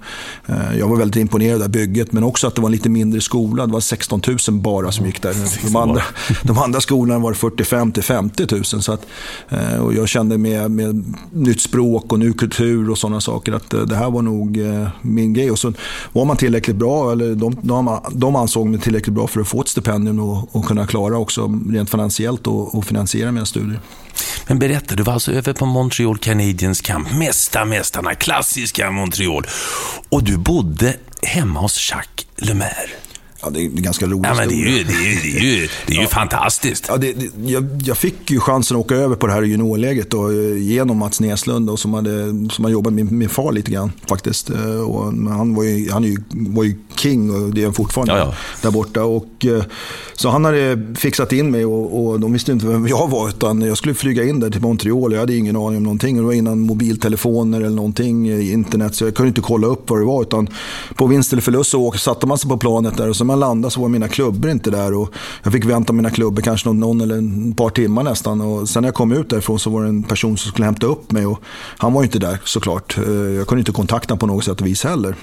jag 0.79 0.87
var 0.87 0.97
väldigt 0.97 1.21
imponerad 1.21 1.61
av 1.61 1.69
bygget 1.69 2.11
men 2.11 2.23
också 2.23 2.47
att 2.47 2.55
det 2.55 2.61
var 2.61 2.69
en 2.69 2.71
lite 2.71 2.89
mindre 2.89 3.21
skola. 3.21 3.65
Det 3.65 3.73
var 3.73 3.79
16 3.79 4.21
000 4.27 4.59
bara 4.59 4.91
som 4.91 5.05
gick 5.05 5.21
där. 5.21 5.35
De 5.63 5.75
andra, 5.75 6.01
de 6.43 6.57
andra 6.57 6.81
skolorna 6.81 7.16
början 7.17 7.21
var 7.21 7.31
det 7.31 7.37
45 7.37 7.91
till 7.91 8.03
50 8.03 8.47
000. 8.51 8.63
Så 8.63 8.91
att, 8.91 9.05
eh, 9.49 9.79
och 9.79 9.93
jag 9.93 10.07
kände 10.07 10.37
med, 10.37 10.71
med 10.71 11.15
nytt 11.31 11.61
språk 11.61 12.11
och 12.11 12.19
ny 12.19 12.33
kultur 12.33 12.89
och 12.89 12.97
sådana 12.97 13.21
saker 13.21 13.53
att 13.53 13.73
eh, 13.73 13.81
det 13.81 13.95
här 13.95 14.11
var 14.11 14.21
nog 14.21 14.57
eh, 14.57 14.89
min 15.01 15.33
grej. 15.33 15.51
Och 15.51 15.59
så 15.59 15.73
var 16.13 16.25
man 16.25 16.37
tillräckligt 16.37 16.75
bra, 16.75 17.11
eller 17.11 17.35
de, 17.35 17.55
de, 17.61 17.99
de 18.11 18.35
ansåg 18.35 18.67
mig 18.67 18.79
tillräckligt 18.79 19.15
bra 19.15 19.27
för 19.27 19.41
att 19.41 19.47
få 19.47 19.61
ett 19.61 19.67
stipendium 19.67 20.19
och, 20.19 20.55
och 20.55 20.65
kunna 20.65 20.87
klara 20.87 21.17
också 21.17 21.59
rent 21.69 21.89
finansiellt 21.89 22.47
och, 22.47 22.75
och 22.75 22.85
finansiera 22.85 23.31
mina 23.31 23.45
studier. 23.45 23.79
Men 24.47 24.59
berätta, 24.59 24.95
du 24.95 25.03
var 25.03 25.13
alltså 25.13 25.31
över 25.31 25.53
på 25.53 25.65
Montreal 25.65 26.17
Canadiens 26.17 26.81
camp, 26.81 27.11
mesta 27.13 27.65
mästarna, 27.65 28.15
klassiska 28.15 28.91
Montreal. 28.91 29.45
Och 30.09 30.23
du 30.23 30.37
bodde 30.37 30.95
hemma 31.21 31.59
hos 31.59 31.91
Jacques 31.91 32.27
Lemaire. 32.37 32.86
Ja, 33.41 33.49
det 33.49 33.65
är 33.65 33.67
ganska 33.67 34.05
roligt. 34.05 34.25
Ja, 34.25 34.33
men 34.35 34.49
det 34.49 34.55
är 34.55 34.77
ju, 34.77 34.83
det 34.83 34.93
är, 34.93 35.23
det 35.23 35.37
är 35.37 35.43
ju, 35.43 35.67
det 35.85 35.93
är 35.93 35.97
ju 35.97 36.01
ja. 36.01 36.07
fantastiskt. 36.07 36.85
Ja, 36.89 36.97
det, 36.97 37.13
det, 37.13 37.51
jag, 37.51 37.81
jag, 37.85 37.97
fick 37.97 38.31
ju 38.31 38.39
chansen 38.39 38.77
att 38.77 38.85
åka 38.85 38.95
över 38.95 39.15
på 39.15 39.27
det 39.27 39.33
här 39.33 39.41
juniorläget 39.41 40.09
då, 40.09 40.29
eh, 40.29 40.57
genom 40.57 40.97
Mats 40.97 41.19
Näslund 41.19 41.69
och 41.69 41.79
som 41.79 41.93
hade, 41.93 42.25
som 42.51 42.65
hade 42.65 42.71
jobbat 42.71 42.93
med 42.93 43.11
min 43.11 43.29
far 43.29 43.51
lite 43.51 43.71
grann 43.71 43.91
faktiskt. 44.09 44.49
Eh, 44.49 44.81
och 44.81 45.03
han 45.29 45.55
var 45.55 45.63
ju, 45.63 45.91
han 45.91 46.03
ju, 46.03 46.17
var 46.29 46.63
ju 46.63 46.75
king 46.95 47.35
och 47.35 47.53
det 47.53 47.61
är 47.61 47.65
han 47.65 47.73
fortfarande 47.73 48.13
ja, 48.13 48.19
ja. 48.19 48.33
där 48.61 48.71
borta. 48.71 49.03
Och, 49.03 49.45
eh, 49.45 49.63
så 50.13 50.29
han 50.29 50.45
hade 50.45 50.95
fixat 50.95 51.33
in 51.33 51.51
mig 51.51 51.65
och, 51.65 52.07
och 52.07 52.19
de 52.19 52.33
visste 52.33 52.51
inte 52.51 52.67
vem 52.67 52.87
jag 52.87 53.07
var 53.09 53.29
utan 53.29 53.61
jag 53.61 53.77
skulle 53.77 53.93
flyga 53.93 54.23
in 54.23 54.39
där 54.39 54.49
till 54.49 54.61
Montreal. 54.61 55.13
Jag 55.13 55.19
hade 55.19 55.35
ingen 55.35 55.55
aning 55.55 55.77
om 55.77 55.83
någonting. 55.83 56.17
Det 56.17 56.23
var 56.23 56.33
innan 56.33 56.59
mobiltelefoner 56.59 57.57
eller 57.57 57.75
någonting, 57.75 58.31
internet. 58.41 58.95
Så 58.95 59.05
jag 59.05 59.15
kunde 59.15 59.27
inte 59.27 59.41
kolla 59.41 59.67
upp 59.67 59.89
vad 59.89 59.99
det 59.99 60.05
var. 60.05 60.21
Utan 60.21 60.49
på 60.95 61.07
vinst 61.07 61.33
eller 61.33 61.41
förlust 61.41 61.71
så 61.71 61.91
satte 61.91 62.27
man 62.27 62.37
sig 62.37 62.49
på 62.49 62.57
planet 62.57 62.97
där 62.97 63.09
och 63.09 63.15
så 63.15 63.26
man 63.27 63.39
landade 63.39 63.71
så 63.71 63.81
var 63.81 63.89
mina 63.89 64.07
klubbor 64.07 64.51
inte 64.51 64.71
där. 64.71 64.93
Och 64.93 65.13
jag 65.43 65.53
fick 65.53 65.65
vänta 65.65 65.93
mina 65.93 66.09
klubbor 66.09 66.41
kanske 66.41 66.69
någon, 66.69 66.79
någon 66.79 67.01
eller 67.01 67.49
ett 67.49 67.57
par 67.57 67.69
timmar 67.69 68.03
nästan. 68.03 68.41
Och 68.41 68.69
sen 68.69 68.81
när 68.81 68.87
jag 68.87 68.95
kom 68.95 69.11
ut 69.11 69.29
därifrån 69.29 69.59
så 69.59 69.69
var 69.69 69.83
det 69.83 69.89
en 69.89 70.03
person 70.03 70.37
som 70.37 70.51
skulle 70.51 70.65
hämta 70.65 70.87
upp 70.87 71.11
mig. 71.11 71.25
Och 71.25 71.39
han 71.77 71.93
var 71.93 72.01
ju 72.01 72.05
inte 72.05 72.19
där 72.19 72.39
såklart. 72.43 72.97
Eh, 72.97 73.13
jag 73.13 73.47
kunde 73.47 73.59
inte 73.59 73.71
kontakta 73.71 74.13
honom 74.13 74.19
på 74.19 74.35
något 74.35 74.43
sätt 74.43 74.61
och 74.61 74.67
vis 74.67 74.83
heller. 74.83 75.15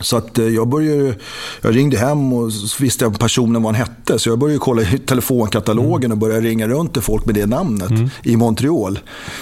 Så 0.00 0.16
att 0.16 0.38
eh, 0.38 0.48
jag 0.48 0.68
började, 0.68 1.14
jag 1.62 1.76
ringde 1.76 1.98
hem 1.98 2.32
och 2.32 2.50
visste 2.80 3.04
jag 3.04 3.18
personen 3.18 3.62
vad 3.62 3.74
han 3.74 3.88
hette. 3.88 4.18
Så 4.18 4.28
jag 4.28 4.38
började 4.38 4.58
kolla 4.58 4.82
i 4.82 4.98
telefonkatalogen 5.06 6.12
och 6.12 6.18
började 6.18 6.40
ringa 6.40 6.68
runt 6.68 6.92
till 6.92 7.02
folk 7.02 7.26
med 7.26 7.34
det 7.34 7.46
namnet 7.46 7.90
mm. 7.90 8.10
i 8.22 8.36
Montreal. 8.36 8.98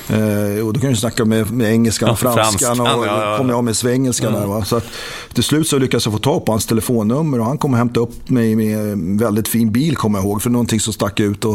Eh, 0.09 0.67
och 0.67 0.73
då 0.73 0.81
kan 0.81 0.91
jag 0.91 0.99
snacka 0.99 1.25
med, 1.25 1.51
med 1.51 1.73
engelskan 1.73 2.11
och 2.11 2.19
franskan, 2.19 2.77
franskan 2.77 2.99
och 2.99 3.07
ja, 3.07 3.35
kom 3.39 3.49
jag 3.49 3.65
med 3.65 3.77
svengelskan 3.77 4.35
mm. 4.35 4.51
där. 4.51 4.63
Så 4.63 4.77
att, 4.77 4.87
till 5.33 5.45
slut 5.45 5.69
så 5.69 5.79
lyckades 5.79 6.07
jag 6.07 6.13
få 6.13 6.19
tag 6.19 6.45
på 6.45 6.53
hans 6.53 6.67
telefonnummer 6.67 7.41
och 7.41 7.47
han 7.47 7.59
kom 7.59 7.73
och 7.73 7.79
hämtade 7.79 8.07
upp 8.07 8.31
mig 8.31 8.57
med 8.57 8.79
en 8.79 9.17
väldigt 9.17 9.49
fin 9.49 9.73
bil 9.73 9.97
kommer 9.97 10.19
jag 10.19 10.27
ihåg. 10.27 10.43
För 10.43 10.51
någonting 10.51 10.81
som 10.81 10.93
stack 10.93 11.21
ut. 11.21 11.45
Och, 11.45 11.55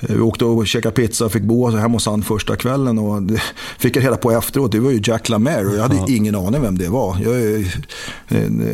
eh, 0.00 0.16
vi 0.16 0.20
åkte 0.20 0.44
och 0.44 0.66
käkade 0.66 0.94
pizza 0.94 1.24
och 1.24 1.32
fick 1.32 1.42
bo 1.42 1.70
hemma 1.70 1.94
hos 1.94 2.06
han 2.06 2.22
första 2.22 2.56
kvällen. 2.56 2.98
Och 2.98 3.22
det 3.22 3.42
fick 3.78 3.96
jag 3.96 4.04
reda 4.04 4.16
på 4.16 4.30
efteråt, 4.30 4.72
det 4.72 4.80
var 4.80 4.90
ju 4.90 5.00
Jack 5.04 5.28
Lamere 5.28 5.66
och 5.66 5.76
jag 5.76 5.82
hade 5.82 6.12
ingen 6.12 6.34
aning 6.34 6.62
vem 6.62 6.78
det 6.78 6.88
var. 6.88 7.16
Jag, 7.24 7.66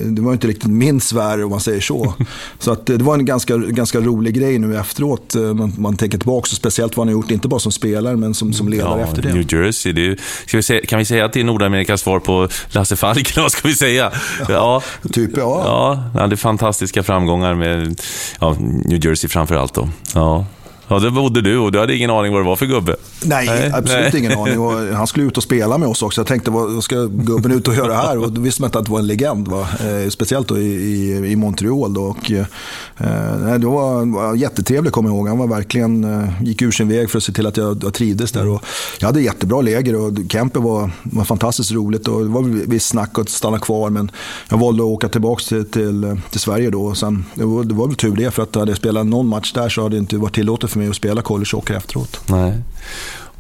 det 0.05 0.23
var 0.23 0.33
inte 0.33 0.47
riktigt 0.47 0.71
min 0.71 1.01
sfär 1.01 1.45
om 1.45 1.51
man 1.51 1.61
säger 1.61 1.81
så. 1.81 2.15
Så 2.59 2.73
att 2.73 2.87
det 2.87 3.03
var 3.03 3.15
en 3.15 3.25
ganska, 3.25 3.57
ganska 3.57 4.01
rolig 4.01 4.35
grej 4.35 4.59
nu 4.59 4.77
efteråt. 4.77 5.35
Eh, 5.35 5.43
man, 5.43 5.73
man 5.79 5.97
tänker 5.97 6.19
tillbaka, 6.19 6.41
och 6.41 6.47
speciellt 6.49 6.97
vad 6.97 7.07
han 7.07 7.15
har 7.15 7.21
gjort, 7.23 7.31
inte 7.31 7.49
bara 7.49 7.61
som 7.61 7.73
spelare 7.73 8.17
men 8.17 8.35
som, 8.35 8.53
som 8.53 8.69
ledare 8.69 9.01
ja, 9.01 9.07
efter 9.07 9.23
det. 9.23 9.33
New 9.33 9.55
Jersey, 9.55 9.93
det 9.93 10.07
är, 10.07 10.19
vi 10.53 10.63
säga, 10.63 10.87
kan 10.87 10.99
vi 10.99 11.05
säga 11.05 11.25
att 11.25 11.33
det 11.33 11.41
är 11.41 11.45
Nordamerikas 11.45 12.01
svar 12.01 12.21
på 12.21 12.49
Lasse 12.71 12.97
Falk, 12.97 13.37
vad 13.37 13.53
ska 13.53 13.69
vi 13.69 13.75
säga? 13.75 14.13
Ja, 14.49 14.83
typ 15.13 15.31
ja. 15.37 15.63
Ja, 15.65 15.95
han 16.13 16.23
hade 16.23 16.37
fantastiska 16.37 17.03
framgångar 17.03 17.55
med 17.55 18.01
ja, 18.41 18.57
New 18.85 19.07
Jersey 19.07 19.29
framför 19.29 19.55
allt. 19.55 19.75
Då. 19.75 19.89
Ja. 20.15 20.47
Ja, 20.93 20.99
där 20.99 21.11
bodde 21.11 21.41
du 21.41 21.59
och 21.59 21.73
du 21.73 21.79
hade 21.79 21.97
ingen 21.97 22.11
aning 22.11 22.33
vad 22.33 22.41
det 22.41 22.47
var 22.47 22.57
för 22.57 22.67
gubbe. 22.67 22.97
Nej, 23.25 23.47
Nej. 23.47 23.71
absolut 23.75 24.13
Nej. 24.13 24.19
ingen 24.19 24.39
aning. 24.39 24.59
Och 24.59 24.97
han 24.97 25.07
skulle 25.07 25.27
ut 25.27 25.37
och 25.37 25.43
spela 25.43 25.79
med 25.79 25.89
oss 25.89 26.03
också. 26.03 26.21
Jag 26.21 26.27
tänkte, 26.27 26.51
vad 26.51 26.85
ska 26.85 27.05
gubben 27.05 27.53
ut 27.53 27.69
och 27.69 27.75
göra 27.75 27.95
här? 27.95 28.19
Och 28.19 28.33
då 28.33 28.41
visste 28.41 28.63
man 28.63 28.69
inte 28.69 28.79
att 28.79 28.85
det 28.85 28.93
var 28.93 28.99
en 28.99 29.07
legend. 29.07 29.49
Va? 29.49 29.61
Eh, 29.61 30.09
speciellt 30.11 30.49
då 30.49 30.59
i, 30.59 30.63
i, 30.63 31.31
i 31.33 31.37
Montreal. 31.37 31.95
Då. 31.95 32.03
Och, 32.03 32.31
eh, 32.31 32.45
det 33.59 33.67
var, 33.67 34.15
var 34.15 34.35
jättetrevligt, 34.35 34.93
kommer 34.93 35.09
jag 35.09 35.17
ihåg. 35.17 35.29
Han 35.29 35.39
var 35.39 35.47
verkligen, 35.47 36.05
eh, 36.05 36.43
gick 36.43 36.63
ur 36.63 36.71
sin 36.71 36.89
väg 36.89 37.11
för 37.11 37.19
att 37.19 37.25
se 37.25 37.33
till 37.33 37.47
att 37.47 37.57
jag, 37.57 37.85
jag 37.85 37.95
trivdes 37.95 38.33
där. 38.33 38.49
Och 38.49 38.65
jag 39.01 39.07
hade 39.07 39.21
jättebra 39.21 39.61
läger 39.61 39.97
och 39.97 40.13
campen 40.29 40.63
var, 40.63 40.91
var 41.03 41.25
fantastiskt 41.25 41.73
roligt. 41.73 42.09
Och 42.09 42.21
det 42.21 42.29
var 42.29 42.43
visst 42.43 42.89
snack 42.89 43.19
att 43.19 43.29
stanna 43.29 43.59
kvar, 43.59 43.91
men 43.91 44.11
jag 44.49 44.59
valde 44.59 44.83
att 44.83 44.89
åka 44.89 45.09
tillbaka 45.09 45.43
till, 45.49 45.71
till, 45.71 46.17
till 46.31 46.41
Sverige 46.41 46.71
då. 46.71 46.85
Och 46.85 46.97
sen, 46.97 47.25
det, 47.35 47.45
var, 47.45 47.65
det 47.65 47.75
var 47.75 47.87
väl 47.87 47.97
tur 47.97 48.17
det, 48.17 48.31
för 48.31 48.43
att 48.43 48.55
hade 48.55 48.71
jag 48.71 48.79
spelat 48.79 49.07
någon 49.07 49.29
match 49.29 49.53
där 49.53 49.69
så 49.69 49.83
hade 49.83 49.97
det 49.97 50.01
inte 50.01 50.17
varit 50.17 50.35
tillåtet 50.35 50.71
för 50.71 50.79
mig 50.79 50.82
att 50.91 50.97
spela 50.97 51.23
college 51.23 51.45
collegehockey 51.51 51.75
efteråt. 51.75 52.21
Nej. 52.27 52.55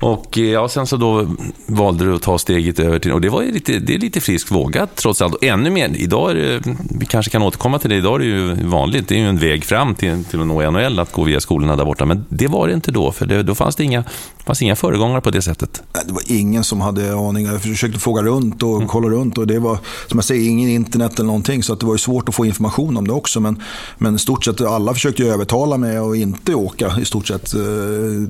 Och 0.02 0.38
eh, 0.38 0.44
ja, 0.44 0.68
sen 0.68 0.86
så 0.86 0.96
då 0.96 1.26
valde 1.66 2.04
du 2.04 2.14
att 2.14 2.22
ta 2.22 2.38
steget 2.38 2.78
över 2.78 2.98
till, 2.98 3.12
och 3.12 3.20
det 3.20 3.28
var 3.28 3.42
ju 3.42 3.52
lite, 3.52 3.78
det 3.78 3.94
är 3.94 3.98
lite 3.98 4.20
friskt 4.20 4.50
vågat 4.50 4.96
trots 4.96 5.22
allt. 5.22 5.34
Och 5.34 5.44
ännu 5.44 5.70
mer, 5.70 5.90
idag 5.96 6.30
är 6.30 6.34
det, 6.34 6.60
vi 6.90 7.06
kanske 7.06 7.30
kan 7.30 7.42
återkomma 7.42 7.78
till 7.78 7.90
det, 7.90 7.96
idag 7.96 8.14
är 8.14 8.18
det 8.18 8.24
ju 8.24 8.54
vanligt, 8.68 9.08
det 9.08 9.14
är 9.14 9.18
ju 9.18 9.28
en 9.28 9.38
väg 9.38 9.64
fram 9.64 9.94
till, 9.94 10.24
till 10.24 10.40
att 10.40 10.46
nå 10.46 10.70
NHL, 10.70 10.98
att 10.98 11.12
gå 11.12 11.24
via 11.24 11.40
skolorna 11.40 11.76
där 11.76 11.84
borta. 11.84 12.04
Men 12.04 12.24
det 12.28 12.46
var 12.46 12.68
det 12.68 12.74
inte 12.74 12.90
då, 12.90 13.12
för 13.12 13.26
det, 13.26 13.42
då 13.42 13.54
fanns 13.54 13.76
det 13.76 13.84
inga, 13.84 14.04
fanns 14.46 14.62
inga 14.62 14.76
föregångare 14.76 15.20
på 15.20 15.30
det 15.30 15.42
sättet. 15.42 15.82
Det 16.06 16.12
var 16.12 16.22
ingen 16.26 16.64
som 16.64 16.80
hade 16.80 17.14
aning. 17.14 17.46
Jag 17.46 17.62
försökte 17.62 17.98
fråga 17.98 18.22
runt 18.22 18.62
och 18.62 18.76
mm. 18.76 18.88
kolla 18.88 19.08
runt 19.08 19.38
och 19.38 19.46
det 19.46 19.58
var, 19.58 19.78
som 20.08 20.18
jag 20.18 20.24
säger, 20.24 20.48
ingen 20.48 20.68
internet 20.68 21.14
eller 21.14 21.26
någonting. 21.26 21.62
Så 21.62 21.72
att 21.72 21.80
det 21.80 21.86
var 21.86 21.96
svårt 21.96 22.28
att 22.28 22.34
få 22.34 22.46
information 22.46 22.96
om 22.96 23.06
det 23.06 23.12
också. 23.12 23.40
Men, 23.40 23.62
men 23.98 24.14
i 24.14 24.18
stort 24.18 24.44
sett 24.44 24.60
alla 24.60 24.94
försökte 24.94 25.24
övertala 25.24 25.76
mig 25.76 25.96
att 25.96 26.16
inte 26.16 26.54
åka 26.54 26.92
i 27.00 27.04
stort 27.04 27.26
sett. 27.26 27.54
Eh, 27.54 27.60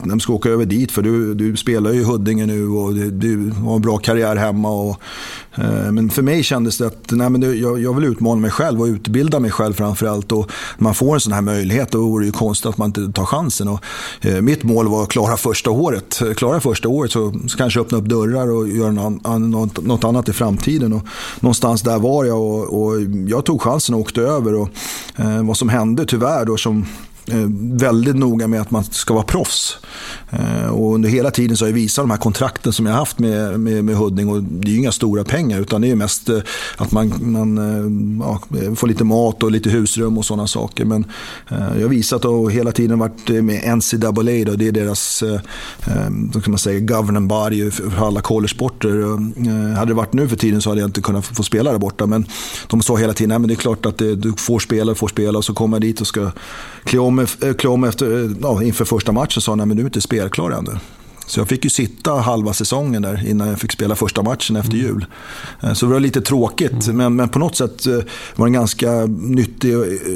man 0.05 0.21
ska 0.21 0.33
åka 0.33 0.49
över 0.49 0.65
dit, 0.65 0.93
för 0.93 1.03
du, 1.03 1.35
du 1.35 1.57
spelar 1.63 1.93
ju 1.93 2.01
i 2.01 2.05
Huddinge 2.05 2.47
nu 2.47 2.69
och 2.69 2.95
du, 2.95 3.11
du 3.11 3.51
har 3.51 3.77
en 3.77 3.83
bra 3.83 3.99
karriär 3.99 4.37
hemma. 4.37 4.71
Och, 4.71 5.01
eh, 5.55 5.93
men 5.93 6.11
för 6.11 6.23
mig 6.23 6.43
kändes 6.43 6.79
det 6.79 6.87
att 6.87 7.11
nej, 7.11 7.31
men 7.31 7.41
det, 7.41 7.55
jag, 7.55 7.83
jag 7.83 7.95
vill 7.95 8.05
utmana 8.05 8.41
mig 8.41 8.51
själv 8.51 8.81
och 8.81 8.87
utbilda 8.87 9.41
mig 9.41 9.51
själv 9.51 9.75
framförallt. 9.75 10.33
Och 10.33 10.51
när 10.79 10.85
man 10.85 10.95
får 10.95 11.15
en 11.15 11.21
sån 11.21 11.33
här 11.33 11.41
möjlighet 11.41 11.91
då 11.91 11.99
vore 11.99 12.25
det 12.25 12.27
ju 12.27 12.33
konstigt 12.33 12.67
att 12.67 12.79
man 12.79 12.89
inte 12.89 13.13
tar 13.13 13.25
chansen. 13.25 13.69
Och, 13.69 13.85
eh, 14.21 14.41
mitt 14.41 14.63
mål 14.63 14.89
var 14.89 15.03
att 15.03 15.09
klara 15.09 15.37
första 15.37 15.71
året. 15.71 16.23
Klara 16.37 16.61
första 16.61 16.89
året 16.89 17.13
så, 17.13 17.35
så 17.49 17.57
kanske 17.57 17.81
öppna 17.81 17.99
upp 17.99 18.05
dörrar 18.05 18.51
och 18.51 18.69
göra 18.69 18.91
något, 19.39 19.85
något 19.85 20.05
annat 20.05 20.29
i 20.29 20.33
framtiden. 20.33 20.93
Och, 20.93 21.03
någonstans 21.41 21.83
där 21.83 21.99
var 21.99 22.25
jag 22.25 22.41
och, 22.41 22.83
och 22.83 23.01
jag 23.27 23.45
tog 23.45 23.63
chansen 23.63 23.95
och 23.95 24.01
åkte 24.01 24.21
över. 24.21 24.55
Och, 24.55 24.69
eh, 25.17 25.43
vad 25.43 25.57
som 25.57 25.69
hände 25.69 26.05
tyvärr 26.05 26.45
då 26.45 26.57
som 26.57 26.87
eh, 27.27 27.47
väldigt 27.79 28.17
noga 28.17 28.47
med 28.49 28.61
att 28.61 28.71
man 28.71 28.85
ska 28.85 29.15
vara 29.15 29.25
proffs. 29.25 29.79
Eh, 30.33 30.67
och 30.67 30.95
under 30.95 31.09
hela 31.09 31.31
tiden 31.31 31.57
så 31.57 31.65
har 31.65 31.69
jag 31.69 31.75
visat 31.75 32.03
de 32.03 32.11
här 32.11 32.19
kontrakten 32.19 32.73
som 32.73 32.87
jag 32.87 32.93
har 32.93 32.99
haft 32.99 33.19
med, 33.19 33.61
med, 33.61 33.85
med 33.85 33.97
Hudding. 33.97 34.29
Och 34.29 34.43
det 34.43 34.69
är 34.69 34.73
ju 34.73 34.79
inga 34.79 34.93
stora 34.93 35.25
pengar 35.25 35.61
utan 35.61 35.81
det 35.81 35.91
är 35.91 35.97
mest 35.97 36.29
eh, 36.29 36.39
att 36.77 36.93
man, 36.93 37.13
man 37.21 37.59
eh, 37.59 38.27
ja, 38.27 38.41
får 38.77 38.87
lite 38.87 39.05
mat 39.05 39.43
och 39.43 39.51
lite 39.51 39.71
husrum 39.71 40.19
och 40.19 40.25
sådana 40.25 40.47
saker. 40.47 40.85
Men 40.85 41.07
jag 41.49 41.83
har 41.83 41.89
visat 41.89 42.25
och 42.25 42.53
hela 42.53 42.73
tiden 42.73 42.99
varit 42.99 43.29
med 43.29 43.79
NCAA. 43.79 44.45
Då, 44.47 44.57
det 44.57 44.69
är 44.69 44.73
deras 44.73 45.25
då 46.33 46.41
kan 46.41 46.51
man 46.51 46.59
säga, 46.59 46.81
governing 46.81 47.29
body 47.29 47.71
för 47.71 48.07
alla 48.07 48.21
collegesporter. 48.21 49.17
Hade 49.77 49.91
det 49.91 49.95
varit 49.95 50.13
nu 50.13 50.29
för 50.29 50.37
tiden 50.37 50.63
så 50.63 50.71
hade 50.71 50.81
jag 50.81 50.89
inte 50.89 51.01
kunnat 51.01 51.27
få 51.27 51.43
spela 51.43 51.73
där 51.73 51.79
borta. 51.79 52.07
Men 52.07 52.27
de 52.67 52.83
sa 52.83 52.97
hela 52.97 53.13
tiden 53.13 53.43
att 53.43 53.49
det 53.49 53.55
är 53.55 53.57
klart 53.57 53.87
att 53.87 53.99
du 53.99 54.35
får 54.37 54.59
spela, 54.59 54.95
får 54.95 55.09
spela. 55.09 55.39
Och 55.39 55.45
så 55.45 55.55
kommer 55.55 55.77
jag 55.77 55.83
dit 55.83 56.01
och 56.01 56.07
ska 56.07 56.31
klä 56.85 56.99
om, 56.99 57.27
klä 57.59 57.69
om 57.69 57.85
efter, 57.85 58.35
ja, 58.43 58.63
inför 58.63 58.85
första 58.85 59.13
matchen 59.13 59.37
och 59.37 59.43
sa 59.43 59.53
att 59.53 59.77
du 59.77 59.83
är 59.83 59.85
inte 59.85 60.01
spelklar 60.23 60.51
ännu. 60.51 60.79
Så 61.27 61.41
jag 61.41 61.49
fick 61.49 61.65
ju 61.65 61.71
sitta 61.71 62.13
halva 62.13 62.53
säsongen 62.53 63.03
där 63.03 63.27
innan 63.27 63.49
jag 63.49 63.59
fick 63.59 63.73
spela 63.73 63.97
första 63.97 64.23
matchen 64.23 64.57
efter 64.57 64.75
mm. 64.75 64.87
jul. 64.87 65.07
Eh, 65.61 65.73
så 65.73 65.87
det 65.87 65.93
var 65.93 66.01
lite 66.01 66.21
tråkigt, 66.21 66.87
mm. 66.87 66.97
men, 66.97 67.17
men 67.17 67.29
på 67.29 67.39
något 67.39 67.57
sätt 67.57 67.87
var 68.37 68.47
det 68.47 68.49
en 68.49 68.53
ganska 68.53 69.07
nyttig 69.07 69.75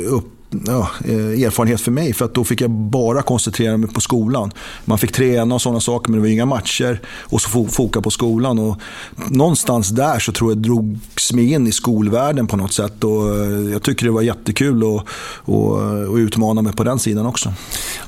upp 0.09 0.36
ja, 0.51 0.91
eh, 1.05 1.43
erfarenhet 1.43 1.81
för 1.81 1.91
mig. 1.91 2.13
För 2.13 2.25
att 2.25 2.35
då 2.35 2.45
fick 2.45 2.61
jag 2.61 2.71
bara 2.71 3.23
koncentrera 3.23 3.77
mig 3.77 3.91
på 3.91 4.01
skolan. 4.01 4.53
Man 4.85 4.99
fick 4.99 5.13
träna 5.13 5.55
och 5.55 5.63
sådana 5.63 5.81
saker, 5.81 6.11
men 6.11 6.21
det 6.21 6.27
var 6.27 6.33
inga 6.33 6.47
matcher. 6.47 7.01
Och 7.09 7.41
så 7.41 7.69
foka 7.69 8.01
på 8.01 8.11
skolan. 8.11 8.59
Och 8.59 8.81
någonstans 9.29 9.89
där 9.89 10.19
så 10.19 10.33
tror 10.33 10.51
jag 10.51 10.59
drogs 10.59 11.33
mig 11.33 11.53
in 11.53 11.67
i 11.67 11.73
skolvärlden 11.73 12.47
på 12.47 12.57
något 12.57 12.73
sätt. 12.73 13.05
Och 13.05 13.35
eh, 13.35 13.73
jag 13.73 13.83
tycker 13.83 14.07
det 14.07 14.13
var 14.13 14.23
jättekul 14.23 14.83
att, 14.83 15.05
att, 15.49 16.11
att 16.11 16.19
utmana 16.19 16.63
mig 16.63 16.73
på 16.73 16.85
den 16.85 16.99
sidan 16.99 17.27
också. 17.27 17.53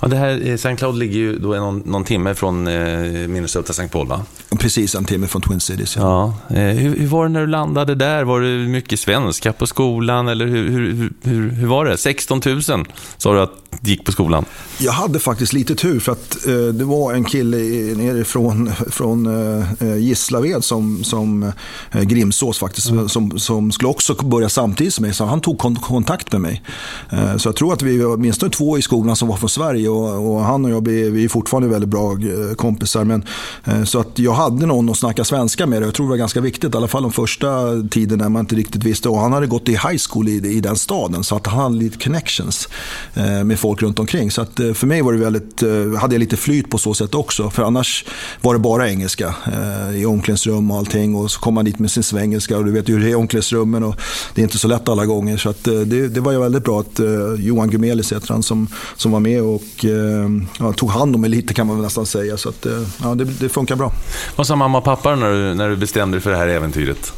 Ja, 0.00 0.08
det 0.08 0.16
här, 0.16 0.46
eh, 0.46 0.54
St. 0.54 0.76
Cloud 0.76 0.98
ligger 0.98 1.18
ju 1.18 1.38
då 1.38 1.48
någon, 1.48 1.78
någon 1.78 2.04
timme 2.04 2.34
från 2.34 2.64
Minnesota 3.32 3.70
St. 3.70 3.88
Paul, 3.88 4.06
va? 4.06 4.24
Precis, 4.58 4.94
en 4.94 5.04
timme 5.04 5.26
från 5.26 5.42
Twin 5.42 5.60
Cities. 5.60 5.96
Ja. 5.96 6.34
ja. 6.48 6.56
Hur, 6.56 6.96
hur, 6.96 7.06
var 7.06 7.22
det 7.22 7.28
när 7.28 7.40
du 7.40 7.46
landade 7.46 7.94
där? 7.94 8.24
Var 8.24 8.40
det 8.40 8.68
mycket 8.68 9.00
svenska 9.00 9.52
på 9.52 9.66
skolan? 9.66 10.28
Eller 10.28 10.46
hur, 10.46 10.70
hur, 10.70 11.12
hur, 11.22 11.50
hur 11.50 11.66
var 11.66 11.84
det? 11.84 11.98
16 12.28 12.40
000 12.76 12.84
sa 13.18 13.32
du 13.32 13.40
att 13.40 13.67
gick 13.80 14.04
på 14.04 14.12
skolan. 14.12 14.44
Jag 14.78 14.92
hade 14.92 15.18
faktiskt 15.18 15.52
lite 15.52 15.74
tur 15.74 16.00
för 16.00 16.12
att 16.12 16.46
eh, 16.46 16.54
det 16.54 16.84
var 16.84 17.14
en 17.14 17.24
kille 17.24 17.56
nerifrån 17.94 18.70
från 18.90 19.26
eh, 19.80 19.96
Gislaved 19.96 20.64
som, 20.64 21.04
som 21.04 21.52
eh, 21.92 22.02
Grimsås 22.02 22.58
faktiskt, 22.58 22.90
mm. 22.90 23.08
som, 23.08 23.38
som 23.38 23.72
skulle 23.72 23.88
också 23.88 24.14
börja 24.14 24.48
samtidigt 24.48 24.94
som 24.94 25.02
mig. 25.02 25.14
Så 25.14 25.24
han 25.24 25.40
tog 25.40 25.58
kon 25.58 25.76
kontakt 25.76 26.32
med 26.32 26.40
mig. 26.40 26.62
Eh, 27.10 27.36
så 27.36 27.48
jag 27.48 27.56
tror 27.56 27.72
att 27.72 27.82
vi 27.82 27.98
var 27.98 28.14
åtminstone 28.14 28.52
två 28.52 28.78
i 28.78 28.82
skolan 28.82 29.16
som 29.16 29.28
var 29.28 29.36
från 29.36 29.48
Sverige 29.48 29.88
och, 29.88 30.34
och 30.34 30.40
han 30.40 30.64
och 30.64 30.70
jag 30.70 30.88
vi 30.88 31.24
är 31.24 31.28
fortfarande 31.28 31.68
väldigt 31.68 31.90
bra 31.90 32.12
eh, 32.12 32.54
kompisar. 32.56 33.04
Men, 33.04 33.24
eh, 33.64 33.84
så 33.84 34.00
att 34.00 34.18
jag 34.18 34.32
hade 34.32 34.66
någon 34.66 34.90
att 34.90 34.98
snacka 34.98 35.24
svenska 35.24 35.66
med. 35.66 35.82
Jag 35.82 35.94
tror 35.94 36.06
det 36.06 36.10
var 36.10 36.16
ganska 36.16 36.40
viktigt, 36.40 36.74
i 36.74 36.76
alla 36.76 36.88
fall 36.88 37.02
de 37.02 37.12
första 37.12 37.48
tiden 37.90 38.18
när 38.18 38.28
man 38.28 38.40
inte 38.40 38.54
riktigt 38.54 38.84
visste. 38.84 39.08
Och 39.08 39.18
han 39.18 39.32
hade 39.32 39.46
gått 39.46 39.68
i 39.68 39.72
high 39.72 39.98
school 40.10 40.28
i, 40.28 40.32
i 40.32 40.60
den 40.60 40.76
staden 40.76 41.24
så 41.24 41.36
att 41.36 41.46
han 41.46 41.58
hade 41.58 41.76
lite 41.76 41.98
connections 42.04 42.68
eh, 43.14 43.44
med 43.58 43.60
folk 43.60 43.82
runt 43.82 43.98
omkring. 43.98 44.30
Så 44.30 44.42
att, 44.42 44.60
eh, 44.60 44.72
för 44.72 44.86
mig 44.86 45.02
var 45.02 45.12
det 45.12 45.18
väldigt, 45.18 45.62
eh, 45.62 46.00
hade 46.00 46.14
jag 46.14 46.20
lite 46.20 46.36
flyt 46.36 46.70
på 46.70 46.78
så 46.78 46.94
sätt 46.94 47.14
också. 47.14 47.50
För 47.50 47.62
annars 47.62 48.04
var 48.40 48.54
det 48.54 48.60
bara 48.60 48.88
engelska 48.88 49.34
eh, 49.46 50.00
i 50.00 50.06
omklädningsrum 50.06 50.70
och 50.70 50.78
allting. 50.78 51.14
Och 51.14 51.30
så 51.30 51.40
kom 51.40 51.54
man 51.54 51.64
dit 51.64 51.78
med 51.78 51.90
sin 51.90 52.02
svengelska 52.02 52.56
och 52.56 52.64
du 52.64 52.72
vet 52.72 52.88
hur 52.88 53.00
det 53.00 53.06
är 53.06 53.10
i 53.10 53.14
omklädningsrummen. 53.14 53.84
Och 53.84 53.96
det 54.34 54.40
är 54.40 54.42
inte 54.42 54.58
så 54.58 54.68
lätt 54.68 54.88
alla 54.88 55.06
gånger. 55.06 55.36
Så 55.36 55.50
att, 55.50 55.64
det, 55.64 56.08
det 56.08 56.20
var 56.20 56.32
ju 56.32 56.38
väldigt 56.38 56.64
bra 56.64 56.80
att 56.80 57.00
Johan 57.38 57.70
Gumelis 57.70 58.12
heter 58.12 58.28
han 58.28 58.42
som, 58.42 58.68
som 58.96 59.12
var 59.12 59.20
med 59.20 59.42
och 59.42 59.84
ja, 60.58 60.72
tog 60.72 60.90
hand 60.90 61.14
om 61.14 61.20
mig 61.20 61.30
lite 61.30 61.54
kan 61.54 61.66
man 61.66 61.76
väl 61.76 61.84
nästan 61.84 62.06
säga. 62.06 62.36
Så 62.36 62.48
att, 62.48 62.66
ja, 63.02 63.14
det, 63.14 63.24
det 63.24 63.48
funkar 63.48 63.76
bra. 63.76 63.92
Vad 64.36 64.46
sa 64.46 64.56
mamma 64.56 64.78
och 64.78 64.84
pappa 64.84 65.16
när 65.16 65.32
du, 65.32 65.54
när 65.54 65.68
du 65.68 65.76
bestämde 65.76 66.16
dig 66.16 66.22
för 66.22 66.30
det 66.30 66.36
här 66.36 66.48
äventyret? 66.48 67.12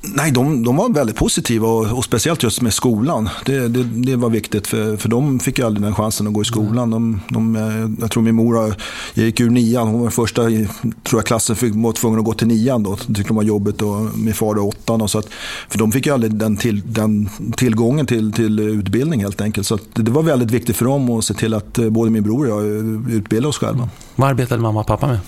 Nej, 0.00 0.32
de, 0.32 0.64
de 0.64 0.76
var 0.76 0.88
väldigt 0.88 1.16
positiva 1.16 1.68
och, 1.68 1.98
och, 1.98 2.04
speciellt 2.04 2.42
just 2.42 2.62
med 2.62 2.74
skolan. 2.74 3.28
Det, 3.44 3.68
det, 3.68 3.82
det, 3.82 4.16
var 4.16 4.30
viktigt 4.30 4.66
för, 4.66 4.96
för 4.96 5.08
de 5.08 5.40
fick 5.40 5.58
ju 5.58 5.66
aldrig 5.66 5.84
den 5.84 5.94
chansen 5.94 6.26
att 6.26 6.32
gå 6.32 6.42
i 6.42 6.44
skolan. 6.44 6.90
De, 6.90 7.20
de, 7.28 7.56
eh, 7.56 8.00
jag 8.00 8.10
tror 8.10 8.22
min 8.22 8.34
mor 8.34 8.66
eh, 8.66 8.74
gick 9.14 9.40
ur 9.40 9.50
nian. 9.50 9.88
Hon 9.88 10.00
var 10.00 10.10
första 10.10 10.50
i 10.50 10.68
tror 11.04 11.20
jag, 11.20 11.26
klassen 11.26 11.56
fick, 11.56 11.72
var 11.74 11.92
tvungen 11.92 12.18
att 12.18 12.24
gå 12.24 12.32
till 12.32 12.46
nian. 12.46 12.82
Då. 12.82 12.90
Det 12.90 13.14
tyckte 13.14 13.28
de 13.28 13.36
var 13.36 13.42
jobbigt 13.42 13.82
och 13.82 14.18
min 14.18 14.34
far 14.34 14.54
var 14.54 14.62
åttan. 14.62 15.02
Och 15.02 15.10
så 15.10 15.18
att, 15.18 15.28
för 15.68 15.78
de 15.78 15.92
fick 15.92 16.06
ju 16.06 16.14
aldrig 16.14 16.34
den, 16.34 16.56
till, 16.56 16.82
den 16.92 17.28
tillgången 17.56 18.06
till, 18.06 18.32
till 18.32 18.58
utbildning 18.58 19.22
helt 19.22 19.40
enkelt. 19.40 19.66
Så 19.66 19.78
det 19.94 20.10
var 20.10 20.22
väldigt 20.22 20.50
viktigt 20.50 20.76
för 20.76 20.84
dem 20.84 21.10
att 21.10 21.24
se 21.24 21.34
till 21.34 21.54
att 21.54 21.78
eh, 21.78 21.88
både 21.90 22.10
min 22.10 22.22
bror 22.22 22.52
och 22.52 22.66
jag 22.66 22.66
utbildade 23.12 23.48
oss 23.48 23.58
själva. 23.58 23.88
Vad 24.14 24.28
arbetade 24.28 24.62
mamma 24.62 24.80
och 24.80 24.86
pappa 24.86 25.06
med? 25.06 25.18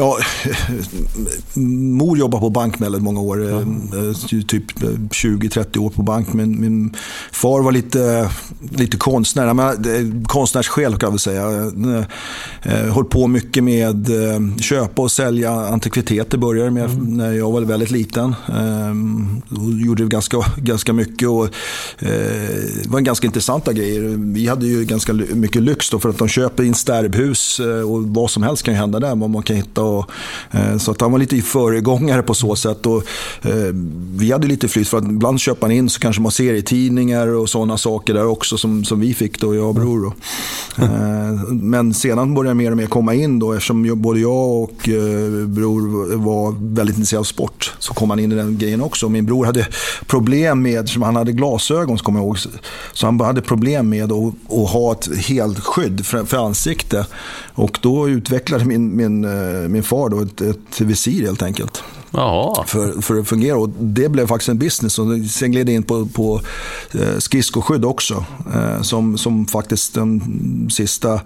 Ja, 0.00 0.18
mor 1.54 2.18
jobbade 2.18 2.40
på 2.40 2.50
bank 2.50 2.80
väldigt 2.80 3.02
många 3.02 3.20
år. 3.20 3.50
Mm. 3.50 4.14
Typ 4.48 4.72
20-30 4.80 5.78
år 5.78 5.90
på 5.90 6.02
bank. 6.02 6.32
Men 6.32 6.60
min 6.60 6.96
far 7.32 7.62
var 7.62 7.72
lite, 7.72 8.30
lite 8.70 8.96
konstnär. 8.96 9.54
Men, 9.54 10.24
konstnärssjäl 10.24 10.92
kan 10.92 11.06
jag 11.06 11.10
väl 11.10 11.18
säga. 11.18 11.70
Höll 12.92 13.04
på 13.04 13.26
mycket 13.26 13.64
med 13.64 14.10
köpa 14.60 15.02
och 15.02 15.12
sälja 15.12 15.50
antikviteter. 15.50 16.38
Började 16.38 16.70
med 16.70 16.84
mm. 16.84 17.16
när 17.16 17.32
jag 17.32 17.52
var 17.52 17.60
väldigt 17.60 17.90
liten. 17.90 18.34
Och 19.50 19.72
gjorde 19.86 20.04
ganska, 20.04 20.36
ganska 20.56 20.92
mycket. 20.92 21.28
Och, 21.28 21.48
det 21.98 22.88
var 22.88 23.00
ganska 23.00 23.26
intressanta 23.26 23.72
grejer. 23.72 24.00
Vi 24.18 24.46
hade 24.46 24.66
ju 24.66 24.84
ganska 24.84 25.12
mycket 25.12 25.62
lyx 25.62 25.90
då 25.90 25.98
för 25.98 26.08
att 26.08 26.18
de 26.18 26.28
köper 26.28 26.62
in 26.62 26.74
stärbhus 26.74 27.60
och 27.60 28.02
vad 28.02 28.30
som 28.30 28.42
helst 28.42 28.62
kan 28.62 28.74
hända 28.74 29.00
där. 29.00 29.14
Man 29.14 29.42
kan 29.42 29.56
hitta 29.56 29.89
och, 29.90 30.10
eh, 30.50 30.76
så 30.78 30.90
att 30.90 31.00
han 31.00 31.12
var 31.12 31.18
lite 31.18 31.42
föregångare 31.42 32.22
på 32.22 32.34
så 32.34 32.56
sätt. 32.56 32.86
Och, 32.86 33.02
eh, 33.42 33.74
vi 34.16 34.32
hade 34.32 34.46
lite 34.46 34.68
flyt 34.68 34.88
för 34.88 34.98
att 34.98 35.04
ibland 35.04 35.40
köper 35.40 35.60
man 35.60 35.70
in 35.70 35.90
så 35.90 36.00
kanske 36.00 36.22
man 36.22 36.32
ser 36.32 36.54
i 36.54 36.62
tidningar 36.62 37.26
och 37.26 37.48
sådana 37.48 37.78
saker 37.78 38.14
där 38.14 38.26
också 38.26 38.58
som, 38.58 38.84
som 38.84 39.00
vi 39.00 39.14
fick 39.14 39.40
då, 39.40 39.54
jag 39.54 39.68
och 39.68 39.74
bror. 39.74 40.02
Då. 40.02 40.12
Eh, 40.84 41.32
men 41.50 41.94
sedan 41.94 42.34
började 42.34 42.54
mer 42.54 42.70
och 42.70 42.76
mer 42.76 42.86
komma 42.86 43.14
in 43.14 43.38
då 43.38 43.52
eftersom 43.52 43.86
jag, 43.86 43.98
både 43.98 44.20
jag 44.20 44.62
och 44.62 44.88
eh, 44.88 45.46
bror 45.46 46.16
var 46.16 46.74
väldigt 46.74 46.96
intresserade 46.96 47.20
av 47.20 47.24
sport. 47.24 47.74
Så 47.78 47.94
kom 47.94 48.10
han 48.10 48.18
in 48.18 48.32
i 48.32 48.34
den 48.34 48.58
grejen 48.58 48.82
också. 48.82 49.08
Min 49.08 49.26
bror 49.26 49.44
hade 49.44 49.66
problem 50.06 50.62
med, 50.62 50.88
som 50.88 51.02
han 51.02 51.16
hade 51.16 51.32
glasögon 51.32 51.98
så 51.98 52.04
kommer 52.04 52.18
jag 52.18 52.26
ihåg, 52.26 52.38
så 52.92 53.06
han 53.06 53.20
hade 53.20 53.42
problem 53.42 53.88
med 53.88 54.12
att, 54.12 54.34
att 54.52 54.70
ha 54.70 54.92
ett 54.92 55.16
helskydd 55.16 56.06
för, 56.06 56.24
för 56.24 56.46
ansikte. 56.46 57.06
Och 57.54 57.78
då 57.82 58.08
utvecklade 58.08 58.64
min, 58.64 58.96
min, 58.96 59.24
eh, 59.24 59.68
min 59.70 59.82
far 59.82 60.08
då 60.08 60.20
ett, 60.20 60.40
ett 60.40 60.80
visir 60.80 61.26
helt 61.26 61.42
enkelt. 61.42 61.82
Jaha. 62.10 62.64
För, 62.66 63.02
för 63.02 63.20
att 63.20 63.28
fungera. 63.28 63.56
Och 63.56 63.68
det 63.68 64.08
blev 64.08 64.26
faktiskt 64.26 64.48
en 64.48 64.58
business. 64.58 64.98
Och 64.98 65.06
sen 65.30 65.52
gled 65.52 65.66
det 65.66 65.72
in 65.72 65.82
på, 65.82 66.06
på 66.06 66.40
eh, 66.92 67.18
skridskoskydd 67.18 67.84
också. 67.84 68.24
Eh, 68.54 68.82
som, 68.82 69.18
som 69.18 69.46
faktiskt 69.46 69.94
de 69.94 70.68
sista 70.72 71.20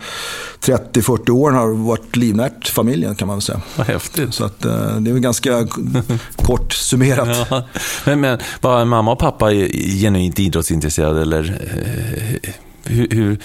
30-40 0.61 1.30
åren 1.30 1.57
har 1.57 1.68
varit 1.68 2.16
livnärt 2.16 2.68
familjen 2.68 3.14
kan 3.14 3.28
man 3.28 3.37
väl 3.37 3.42
säga. 3.42 3.61
Vad 3.76 3.87
häftigt. 3.87 4.35
Så 4.35 4.44
att, 4.44 4.61
det 4.61 4.70
är 4.70 5.12
väl 5.12 5.18
ganska 5.18 5.68
kort 6.37 6.72
summerat. 6.72 7.46
Ja. 7.50 7.64
Men, 8.04 8.20
men 8.20 8.38
var 8.61 8.85
mamma 8.85 9.12
och 9.12 9.18
pappa 9.18 9.50
genuint 10.00 10.38
idrottsintresserade 10.38 11.22
eller 11.22 11.61
hur, 12.85 13.09
hur, 13.11 13.38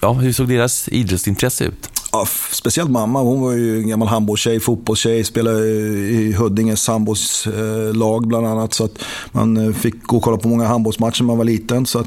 ja, 0.00 0.12
hur 0.12 0.32
såg 0.32 0.48
deras 0.48 0.88
idrottsintresse 0.88 1.64
ut? 1.64 1.90
Ja, 2.14 2.26
speciellt 2.50 2.90
mamma, 2.90 3.22
hon 3.22 3.40
var 3.40 3.52
ju 3.52 3.78
en 3.78 3.88
gammal 3.88 4.08
handbollstjej, 4.08 4.60
fotbollstjej, 4.60 5.24
spelade 5.24 5.66
i 5.68 6.32
Huddinges 6.32 6.88
handbollslag 6.88 8.26
bland 8.26 8.46
annat. 8.46 8.74
Så 8.74 8.84
att 8.84 8.98
man 9.32 9.56
eh, 9.56 9.72
fick 9.72 10.02
gå 10.02 10.16
och 10.16 10.22
kolla 10.22 10.36
på 10.36 10.48
många 10.48 10.66
handbollsmatcher 10.66 11.22
när 11.22 11.26
man 11.26 11.38
var 11.38 11.44
liten. 11.44 11.86
Så 11.86 11.98
att 11.98 12.06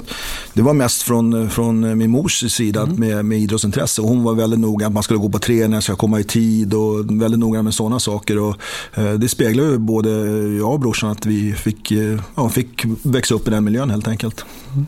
det 0.53 0.61
var 0.61 0.73
mest 0.73 1.01
från, 1.01 1.49
från 1.49 1.97
min 1.97 2.09
mors 2.09 2.51
sida 2.51 2.81
mm. 2.81 2.95
med, 2.95 3.25
med 3.25 3.39
idrottsintresse. 3.39 4.01
hon 4.01 4.23
var 4.23 4.33
väldigt 4.33 4.59
noga 4.59 4.87
att 4.87 4.93
man 4.93 5.03
skulle 5.03 5.19
gå 5.19 5.29
på 5.29 5.39
träning, 5.39 5.81
ska 5.81 5.95
komma 5.95 6.19
i 6.19 6.23
tid 6.23 6.73
och 6.73 7.21
väldigt 7.21 7.39
noga 7.39 7.61
med 7.61 7.73
sådana 7.73 7.99
saker. 7.99 8.39
Och, 8.39 8.55
eh, 8.93 9.13
det 9.13 9.29
speglar 9.29 9.63
ju 9.63 9.77
både 9.77 10.09
jag 10.57 10.73
och 10.73 10.79
brorsan 10.79 11.09
att 11.09 11.25
vi 11.25 11.53
fick, 11.53 11.91
eh, 11.91 12.19
ja, 12.35 12.49
fick 12.49 12.85
växa 13.03 13.35
upp 13.35 13.47
i 13.47 13.51
den 13.51 13.63
miljön 13.63 13.89
helt 13.89 14.07
enkelt. 14.07 14.45
Mm. 14.73 14.85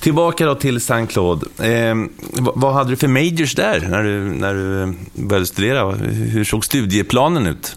Tillbaka 0.00 0.46
då 0.46 0.54
till 0.54 0.76
St. 0.76 1.06
Claude. 1.06 1.46
Eh, 1.58 1.94
vad 2.32 2.74
hade 2.74 2.90
du 2.90 2.96
för 2.96 3.08
majors 3.08 3.54
där 3.54 3.80
när 3.90 4.02
du, 4.02 4.20
när 4.20 4.54
du 4.54 4.94
började 5.12 5.46
studera? 5.46 5.90
Hur 5.92 6.44
såg 6.44 6.64
studieplanen 6.64 7.46
ut? 7.46 7.76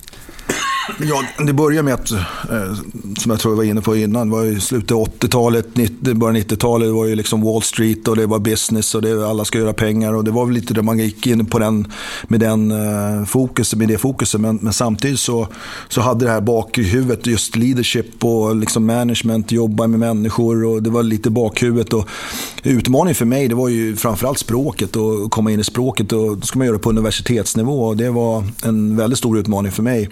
Ja, 1.00 1.24
det 1.46 1.54
började 1.54 1.84
med 1.84 1.94
att, 1.94 2.12
eh, 2.12 2.74
som 3.18 3.32
jag 3.32 3.40
tror 3.40 3.52
jag 3.52 3.58
var 3.58 3.64
inne 3.64 3.82
på 3.82 3.96
innan, 3.96 4.30
var 4.30 4.46
i 4.46 4.60
slutet 4.60 4.92
av 4.92 5.08
80-talet, 5.08 5.74
början 6.16 6.38
90-talet, 6.38 6.88
det 6.88 6.94
var 6.94 7.06
ju 7.06 7.16
liksom 7.16 7.42
Wall 7.42 7.62
Street 7.62 8.08
och 8.08 8.16
det 8.16 8.26
var 8.26 8.40
business 8.40 8.96
och 8.96 9.02
det, 9.02 9.30
alla 9.30 9.46
ska 9.46 9.58
göra 9.58 9.74
pengar 9.74 10.14
och 10.14 10.24
det 10.24 10.32
var 10.32 10.46
väl 10.46 10.56
lite 10.56 10.74
det 10.74 10.82
man 10.82 11.00
gick 11.00 11.28
in 11.28 11.46
på 11.46 11.60
den, 11.60 11.88
med, 12.28 12.40
den, 12.40 12.72
eh, 12.72 13.26
fokus, 13.26 13.76
med 13.76 13.88
det 13.88 13.98
fokuset. 13.98 14.42
Men, 14.42 14.60
men, 14.62 14.74
samtidigt 14.74 15.20
så, 15.20 15.48
så 15.90 16.02
hade 16.02 16.26
det 16.26 16.32
här 16.32 16.42
bakhuvudet, 16.42 17.28
just 17.28 17.56
leadership 17.56 18.24
och 18.24 18.56
liksom 18.56 18.86
management, 18.86 19.52
jobba 19.52 19.88
med 19.88 20.00
människor 20.00 20.66
och 20.66 20.84
det 20.84 20.90
var 20.90 21.04
lite 21.04 21.30
bakhuvudet. 21.30 21.94
Och 21.94 22.08
utmaningen 22.64 23.16
för 23.16 23.26
mig 23.26 23.48
det 23.48 23.56
var 23.56 23.70
ju 23.70 23.96
framförallt 23.96 24.40
språket 24.40 24.96
och 24.96 25.32
komma 25.32 25.52
in 25.52 25.60
i 25.60 25.64
språket 25.64 26.12
och 26.12 26.38
då 26.38 26.42
ska 26.42 26.60
man 26.60 26.68
göra 26.68 26.78
det 26.78 26.84
på 26.84 26.90
universitetsnivå 26.90 27.84
och 27.84 27.98
det 27.98 28.10
var 28.10 28.44
en 28.64 28.98
väldigt 28.98 29.20
stor 29.20 29.38
utmaning 29.38 29.72
för 29.72 29.84
mig. 29.84 30.10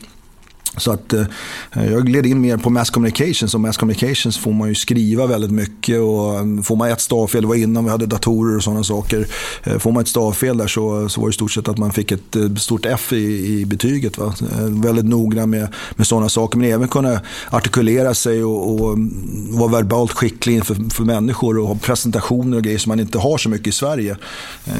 Så 0.77 0.91
att 0.91 1.13
eh, 1.13 1.25
jag 1.73 2.05
gled 2.05 2.25
in 2.25 2.41
mer 2.41 2.57
på 2.57 2.69
mass 2.69 2.89
communications 2.89 3.53
och 3.53 3.59
mass 3.59 3.77
communications 3.77 4.37
får 4.37 4.53
man 4.53 4.69
ju 4.69 4.75
skriva 4.75 5.27
väldigt 5.27 5.51
mycket 5.51 5.99
och 5.99 6.39
mm, 6.39 6.63
får 6.63 6.75
man 6.75 6.89
ett 6.89 7.01
stavfel, 7.01 7.41
det 7.41 7.47
var 7.47 7.55
innan 7.55 7.83
vi 7.83 7.91
hade 7.91 8.05
datorer 8.05 8.57
och 8.57 8.63
sådana 8.63 8.83
saker. 8.83 9.27
Eh, 9.63 9.77
får 9.77 9.91
man 9.91 10.01
ett 10.01 10.07
stavfel 10.07 10.57
där 10.57 10.67
så, 10.67 11.09
så 11.09 11.21
var 11.21 11.27
det 11.27 11.31
i 11.31 11.33
stort 11.33 11.51
sett 11.51 11.67
att 11.67 11.77
man 11.77 11.91
fick 11.91 12.11
ett 12.11 12.35
eh, 12.35 12.55
stort 12.55 12.85
F 12.85 13.13
i, 13.13 13.59
i 13.59 13.65
betyget. 13.65 14.17
Va? 14.17 14.33
Eh, 14.51 14.65
väldigt 14.65 15.05
noggrann 15.05 15.49
med, 15.49 15.67
med 15.95 16.07
sådana 16.07 16.29
saker 16.29 16.57
men 16.57 16.71
även 16.71 16.87
kunna 16.87 17.21
artikulera 17.49 18.13
sig 18.13 18.43
och, 18.43 18.73
och 18.73 18.93
mm, 18.93 19.57
vara 19.57 19.71
verbalt 19.71 20.11
skicklig 20.11 20.55
inför 20.55 20.75
för 20.89 21.03
människor 21.03 21.57
och 21.57 21.67
ha 21.67 21.75
presentationer 21.75 22.57
och 22.57 22.63
grejer 22.63 22.77
som 22.77 22.89
man 22.89 22.99
inte 22.99 23.17
har 23.17 23.37
så 23.37 23.49
mycket 23.49 23.67
i 23.67 23.71
Sverige. 23.71 24.17
Eh, 24.65 24.73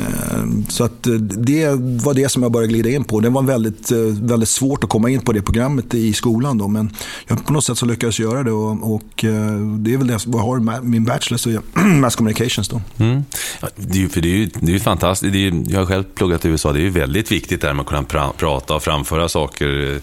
så 0.69 0.83
att 0.83 1.07
eh, 1.07 1.13
det 1.13 1.69
var 2.03 2.13
det 2.13 2.29
som 2.29 2.43
jag 2.43 2.51
började 2.51 2.73
glida 2.73 2.89
in 2.89 3.03
på. 3.03 3.19
Det 3.19 3.29
var 3.29 3.43
väldigt, 3.43 3.91
eh, 3.91 3.97
väldigt 4.21 4.49
svårt 4.49 4.83
att 4.83 4.89
komma 4.89 5.09
in 5.09 5.21
på 5.21 5.31
det 5.31 5.41
programmet 5.41 5.78
inte 5.83 5.97
i 5.97 6.13
skolan 6.13 6.57
då, 6.57 6.67
men 6.67 6.91
jag, 7.27 7.45
på 7.45 7.53
något 7.53 7.63
sätt 7.63 7.77
så 7.77 7.85
lyckades 7.85 8.19
jag 8.19 8.31
göra 8.31 8.43
det 8.43 8.51
och, 8.51 8.95
och 8.95 9.23
eh, 9.23 9.59
det 9.59 9.93
är 9.93 9.97
väl 9.97 10.07
det 10.07 10.17
jag 10.25 10.37
har 10.37 10.81
min 10.81 11.05
bachelor, 11.05 11.37
så 11.37 11.61
mass 11.79 12.15
communications 12.15 12.69
då. 12.69 12.81
Mm. 12.97 13.23
Ja, 13.61 13.67
det 13.75 14.03
är 14.03 14.07
för 14.07 14.21
det 14.21 14.27
är 14.27 14.37
ju, 14.37 14.49
det 14.59 14.75
är 14.75 14.79
fantastiskt, 14.79 15.33
det 15.33 15.47
är, 15.47 15.63
jag 15.67 15.79
har 15.79 15.85
själv 15.85 16.03
pluggat 16.03 16.45
i 16.45 16.47
USA, 16.47 16.71
det 16.71 16.79
är 16.79 16.83
ju 16.83 16.89
väldigt 16.89 17.31
viktigt 17.31 17.61
där 17.61 17.73
med 17.73 17.81
att 17.81 17.87
kunna 17.87 18.03
pra, 18.03 18.31
prata 18.37 18.75
och 18.75 18.83
framföra 18.83 19.29
saker 19.29 19.99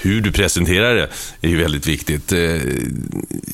hur 0.00 0.20
du 0.20 0.32
presenterar 0.32 0.94
det 0.94 1.08
är 1.40 1.48
ju 1.48 1.56
väldigt 1.56 1.86
viktigt. 1.86 2.32
Eh, 2.32 2.38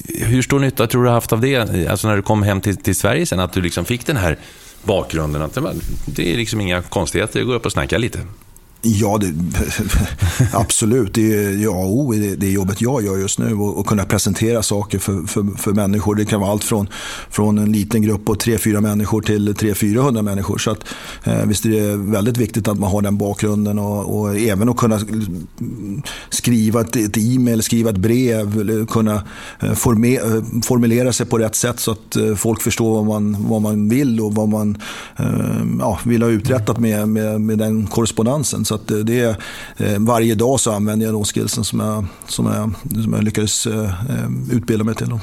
hur 0.09 0.43
stor 0.43 0.59
nytta 0.59 0.87
tror 0.87 1.03
du 1.03 1.09
har 1.09 1.15
haft 1.15 1.33
av 1.33 1.41
det, 1.41 1.87
alltså 1.89 2.09
när 2.09 2.17
du 2.17 2.23
kom 2.23 2.43
hem 2.43 2.61
till, 2.61 2.77
till 2.77 2.97
Sverige 2.97 3.27
sen, 3.27 3.41
att 3.41 3.53
du 3.53 3.63
liksom 3.63 3.85
fick 3.85 4.07
den 4.07 4.17
här 4.17 4.39
bakgrunden? 4.83 5.43
Att 5.43 5.59
det 6.07 6.33
är 6.33 6.37
liksom 6.37 6.61
inga 6.61 6.83
konstigheter, 6.83 7.41
jag 7.41 7.47
går 7.47 7.55
upp 7.55 7.67
och 7.67 7.73
snackar 7.73 7.99
lite. 7.99 8.19
Ja, 8.83 9.19
det, 9.19 9.33
absolut. 10.53 11.15
Det 11.15 11.35
är 11.35 11.63
ja 11.63 11.85
o 11.87 12.15
i 12.15 12.37
det, 12.37 12.51
jobbet 12.51 12.81
jag 12.81 13.05
gör 13.05 13.19
just 13.19 13.39
nu. 13.39 13.55
Och, 13.55 13.79
och 13.79 13.87
kunna 13.87 14.05
presentera 14.05 14.63
saker 14.63 14.99
för, 14.99 15.27
för, 15.27 15.47
för, 15.59 15.73
människor. 15.73 16.15
Det 16.15 16.25
kan 16.25 16.41
vara 16.41 16.51
allt 16.51 16.65
från, 16.65 16.89
från 17.31 17.59
en 17.59 17.73
liten 17.73 18.03
grupp 18.03 18.25
på 18.25 18.35
3-4 18.35 18.81
människor 18.81 19.23
till 19.23 19.55
300-400 19.55 20.23
människor. 20.23 20.59
Så 20.59 20.71
att, 20.71 20.85
eh, 21.25 21.45
visst 21.47 21.65
är 21.65 21.71
det 21.71 21.97
väldigt 21.97 22.37
viktigt 22.37 22.69
att 22.69 22.79
man 22.79 22.91
har 22.91 23.03
den 23.03 23.19
bakgrunden. 23.19 23.79
Och, 23.79 24.21
och 24.21 24.37
även 24.39 24.69
att 24.69 24.77
kunna 24.77 25.01
skriva 26.31 26.81
ett, 26.81 26.97
ett 26.97 27.17
e-mail, 27.17 27.63
skriva 27.63 27.91
ett 27.91 27.97
brev. 27.97 28.87
Kunna 28.87 29.23
eh, 29.61 29.73
forme, 29.73 30.17
eh, 30.17 30.63
formulera 30.65 31.13
sig 31.13 31.27
på 31.27 31.39
rätt 31.39 31.55
sätt 31.55 31.81
så 31.81 31.91
att 31.91 32.17
eh, 32.17 32.35
folk 32.35 32.63
förstår 32.63 32.95
vad 32.95 33.07
man, 33.07 33.49
vad 33.49 33.63
man 33.63 33.89
vill 33.89 34.21
och 34.21 34.35
vad 34.35 34.49
man 34.49 34.79
eh, 35.17 35.27
ja, 35.79 35.99
vill 36.05 36.23
ha 36.23 36.31
uträttat 36.31 36.79
med, 36.79 37.09
med, 37.09 37.41
med 37.41 37.59
den 37.59 37.87
korrespondensen. 37.87 38.65
Så 38.71 38.75
att 38.75 39.07
det 39.07 39.21
är, 39.21 39.37
eh, 39.77 39.99
varje 39.99 40.35
dag 40.35 40.61
så 40.61 40.73
använder 40.73 41.07
jag 41.07 41.15
de 41.15 41.25
skillsen 41.25 41.65
som 41.65 41.81
jag, 41.81 42.07
som 42.29 42.47
jag, 42.47 43.03
som 43.03 43.13
jag 43.13 43.25
lyckades 43.25 43.67
eh, 43.67 43.85
eh, 43.85 44.31
utbilda 44.53 44.85
mig 44.85 44.95
till. 44.95 45.19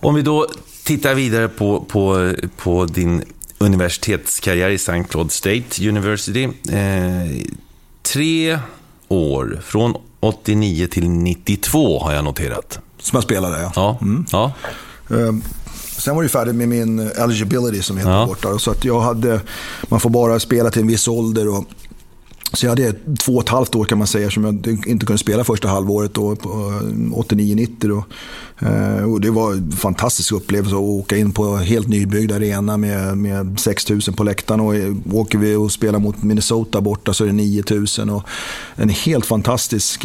Om 0.00 0.14
vi 0.14 0.22
då 0.22 0.46
tittar 0.84 1.14
vidare 1.14 1.48
på, 1.48 1.80
på, 1.80 2.32
på 2.56 2.84
din 2.84 3.24
universitetskarriär 3.58 4.70
i 4.70 4.74
St. 4.74 5.04
Claude 5.10 5.30
State 5.30 5.88
University. 5.88 6.44
Eh, 6.68 7.46
tre 8.02 8.58
år, 9.08 9.60
från 9.64 9.94
89 10.20 10.86
till 10.86 11.08
92 11.10 11.98
har 11.98 12.12
jag 12.12 12.24
noterat. 12.24 12.80
Som 12.98 13.16
jag 13.16 13.22
spelade, 13.22 13.62
ja. 13.62 13.72
ja. 13.74 13.98
Mm. 14.02 14.26
ja. 14.32 14.52
Sen 15.98 16.16
var 16.16 16.22
det 16.22 16.28
färdigt 16.28 16.54
med 16.54 16.68
min 16.68 16.98
eligibility 16.98 17.82
som 17.82 17.96
heter 17.96 18.10
ja. 18.10 18.26
borta. 18.26 18.58
Så 18.58 18.70
att 18.70 18.84
jag 18.84 19.00
hade, 19.00 19.40
man 19.88 20.00
får 20.00 20.10
bara 20.10 20.40
spela 20.40 20.70
till 20.70 20.82
en 20.82 20.88
viss 20.88 21.08
ålder. 21.08 21.48
Och, 21.48 21.64
så 22.52 22.66
jag 22.66 22.70
hade 22.70 22.92
två 23.18 23.32
och 23.36 23.42
ett 23.42 23.48
halvt 23.48 23.74
år 23.74 23.84
kan 23.84 23.98
man 23.98 24.06
säga 24.06 24.30
som 24.30 24.44
jag 24.44 24.54
inte 24.86 25.06
kunde 25.06 25.18
spela 25.18 25.44
första 25.44 25.68
halvåret 25.68 26.14
då, 26.14 26.34
89-90. 26.34 28.02
Eh, 28.58 28.96
eh, 28.96 29.04
och 29.04 29.20
det 29.20 29.30
var 29.30 29.52
en 29.52 29.72
fantastisk 29.72 30.32
upplevelse 30.32 30.76
att 30.76 30.82
åka 30.82 31.16
in 31.16 31.32
på 31.32 31.56
helt 31.56 31.88
nybyggd 31.88 32.32
arena 32.32 32.76
med, 32.76 33.18
med 33.18 33.60
6 33.60 33.90
000 33.90 34.00
på 34.16 34.24
läktaren. 34.24 34.60
Och 34.60 34.76
eh, 34.76 34.94
åker 35.12 35.38
vi 35.38 35.54
och 35.54 35.72
spelar 35.72 35.98
mot 35.98 36.22
Minnesota 36.22 36.80
borta 36.80 37.14
så 37.14 37.24
är 37.24 37.26
det 37.26 37.32
9 37.32 37.62
000. 37.98 38.10
Och 38.10 38.22
en 38.76 38.88
helt 38.88 39.26
fantastisk, 39.26 40.02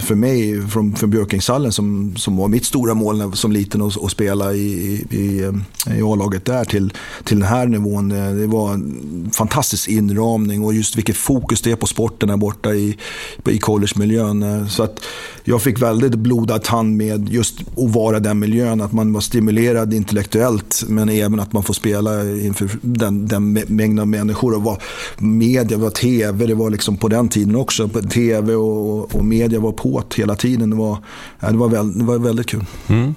för 0.00 0.14
mig, 0.14 0.68
från, 0.68 0.96
från 0.96 1.10
Björkingshallen 1.10 1.72
som, 1.72 2.16
som 2.16 2.36
var 2.36 2.48
mitt 2.48 2.64
stora 2.64 2.94
mål 2.94 3.36
som 3.36 3.52
liten 3.52 3.82
att 3.82 4.10
spela 4.10 4.52
i, 4.52 5.04
i, 5.10 5.52
i 5.96 6.02
A-laget 6.02 6.44
där 6.44 6.64
till, 6.64 6.92
till 7.24 7.38
den 7.38 7.48
här 7.48 7.66
nivån. 7.66 8.08
Det 8.08 8.46
var 8.46 8.72
en 8.72 9.30
fantastisk 9.32 9.88
inramning 9.88 10.64
och 10.64 10.74
just 10.74 10.96
vilket 10.96 11.16
fokus 11.16 11.62
det 11.66 11.72
är 11.72 11.76
på 11.76 11.86
sporten 11.86 12.28
där 12.28 12.36
borta 12.36 12.74
i, 12.74 12.96
i 13.44 13.58
collegemiljön. 13.58 14.68
Så 14.68 14.82
att 14.82 15.04
jag 15.44 15.62
fick 15.62 15.82
väldigt 15.82 16.14
blodad 16.14 16.62
tand 16.62 16.96
med 16.96 17.28
just 17.28 17.60
att 17.60 17.94
vara 17.94 18.20
den 18.20 18.38
miljön. 18.38 18.80
Att 18.80 18.92
man 18.92 19.12
var 19.12 19.20
stimulerad 19.20 19.94
intellektuellt 19.94 20.84
men 20.88 21.08
även 21.08 21.40
att 21.40 21.52
man 21.52 21.62
får 21.62 21.74
spela 21.74 22.22
inför 22.22 22.70
den, 22.80 23.26
den 23.26 23.52
mängden 23.52 23.98
av 23.98 24.08
människor. 24.08 24.54
Och 24.54 24.62
var 24.62 24.82
media, 25.18 25.78
var 25.78 25.90
tv, 25.90 26.46
det 26.46 26.54
var 26.54 26.70
liksom 26.70 26.96
på 26.96 27.08
den 27.08 27.28
tiden 27.28 27.56
också. 27.56 27.88
Tv 27.88 28.54
och, 28.54 29.14
och 29.14 29.24
media 29.24 29.60
var 29.60 29.72
på 29.72 30.02
hela 30.16 30.34
tiden. 30.34 30.70
Det 30.70 30.76
var, 30.76 30.98
det 31.40 31.56
var, 31.56 31.68
väl, 31.68 31.98
det 31.98 32.04
var 32.04 32.18
väldigt 32.18 32.46
kul. 32.46 32.64
Mm. 32.86 33.14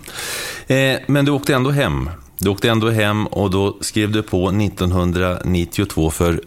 Eh, 0.68 1.00
men 1.08 1.26
du 1.26 1.32
åkte 1.32 1.56
ändå 1.56 1.72
hem. 1.72 2.10
Du 2.40 2.50
åkte 2.50 2.70
ändå 2.70 2.90
hem 2.90 3.28
och 3.28 3.52
då 3.52 3.78
skrev 3.82 4.12
du 4.12 4.24
på 4.24 4.50
1992 4.50 6.12
för 6.12 6.42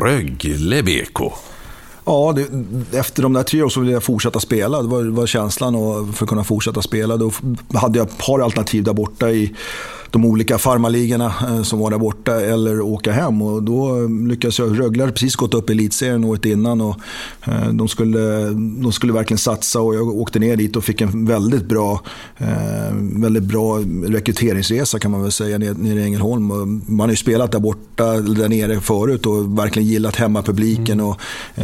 Rögle 0.00 0.82
BK. 0.82 1.32
Ja, 2.04 2.34
det, 2.36 2.98
efter 2.98 3.22
de 3.22 3.32
där 3.32 3.42
tre 3.42 3.62
åren 3.62 3.70
så 3.70 3.80
ville 3.80 3.92
jag 3.92 4.02
fortsätta 4.02 4.40
spela. 4.40 4.82
Det 4.82 4.88
var, 4.88 5.02
var 5.02 5.26
känslan 5.26 5.74
och 5.74 6.14
för 6.14 6.24
att 6.24 6.28
kunna 6.28 6.44
fortsätta 6.44 6.82
spela. 6.82 7.16
Då 7.16 7.32
hade 7.74 7.98
jag 7.98 8.08
ett 8.08 8.18
par 8.18 8.40
alternativ 8.40 8.84
där 8.84 8.92
borta 8.92 9.30
i 9.30 9.54
de 10.16 10.24
olika 10.24 10.58
farmarligorna 10.58 11.34
eh, 11.40 11.62
som 11.62 11.78
var 11.78 11.90
där 11.90 11.98
borta 11.98 12.40
eller 12.40 12.80
åka 12.80 13.12
hem. 13.12 13.42
Och 13.42 13.62
då 13.62 14.06
lyckades 14.28 14.58
jag. 14.58 14.80
Rögle 14.80 15.02
hade 15.02 15.12
precis 15.12 15.36
gått 15.36 15.54
upp 15.54 15.70
i 15.70 15.72
elitserien 15.72 16.24
året 16.24 16.44
innan 16.44 16.80
och 16.80 16.96
eh, 17.44 17.68
de 17.72 17.88
skulle, 17.88 18.44
de 18.54 18.92
skulle 18.92 19.12
verkligen 19.12 19.38
satsa 19.38 19.80
och 19.80 19.94
jag 19.94 20.08
åkte 20.08 20.38
ner 20.38 20.56
dit 20.56 20.76
och 20.76 20.84
fick 20.84 21.00
en 21.00 21.26
väldigt 21.26 21.64
bra, 21.64 22.00
eh, 22.38 22.94
väldigt 22.94 23.42
bra 23.42 23.78
rekryteringsresa 24.06 24.98
kan 24.98 25.10
man 25.10 25.22
väl 25.22 25.32
säga 25.32 25.58
nere 25.58 26.00
i 26.00 26.02
Ängelholm. 26.02 26.46
Man 26.86 27.00
har 27.00 27.10
ju 27.10 27.16
spelat 27.16 27.52
där 27.52 27.60
borta, 27.60 28.04
där 28.20 28.48
nere 28.48 28.80
förut 28.80 29.26
och 29.26 29.58
verkligen 29.58 29.88
gillat 29.88 30.16
hemmapubliken 30.16 31.00
och 31.00 31.20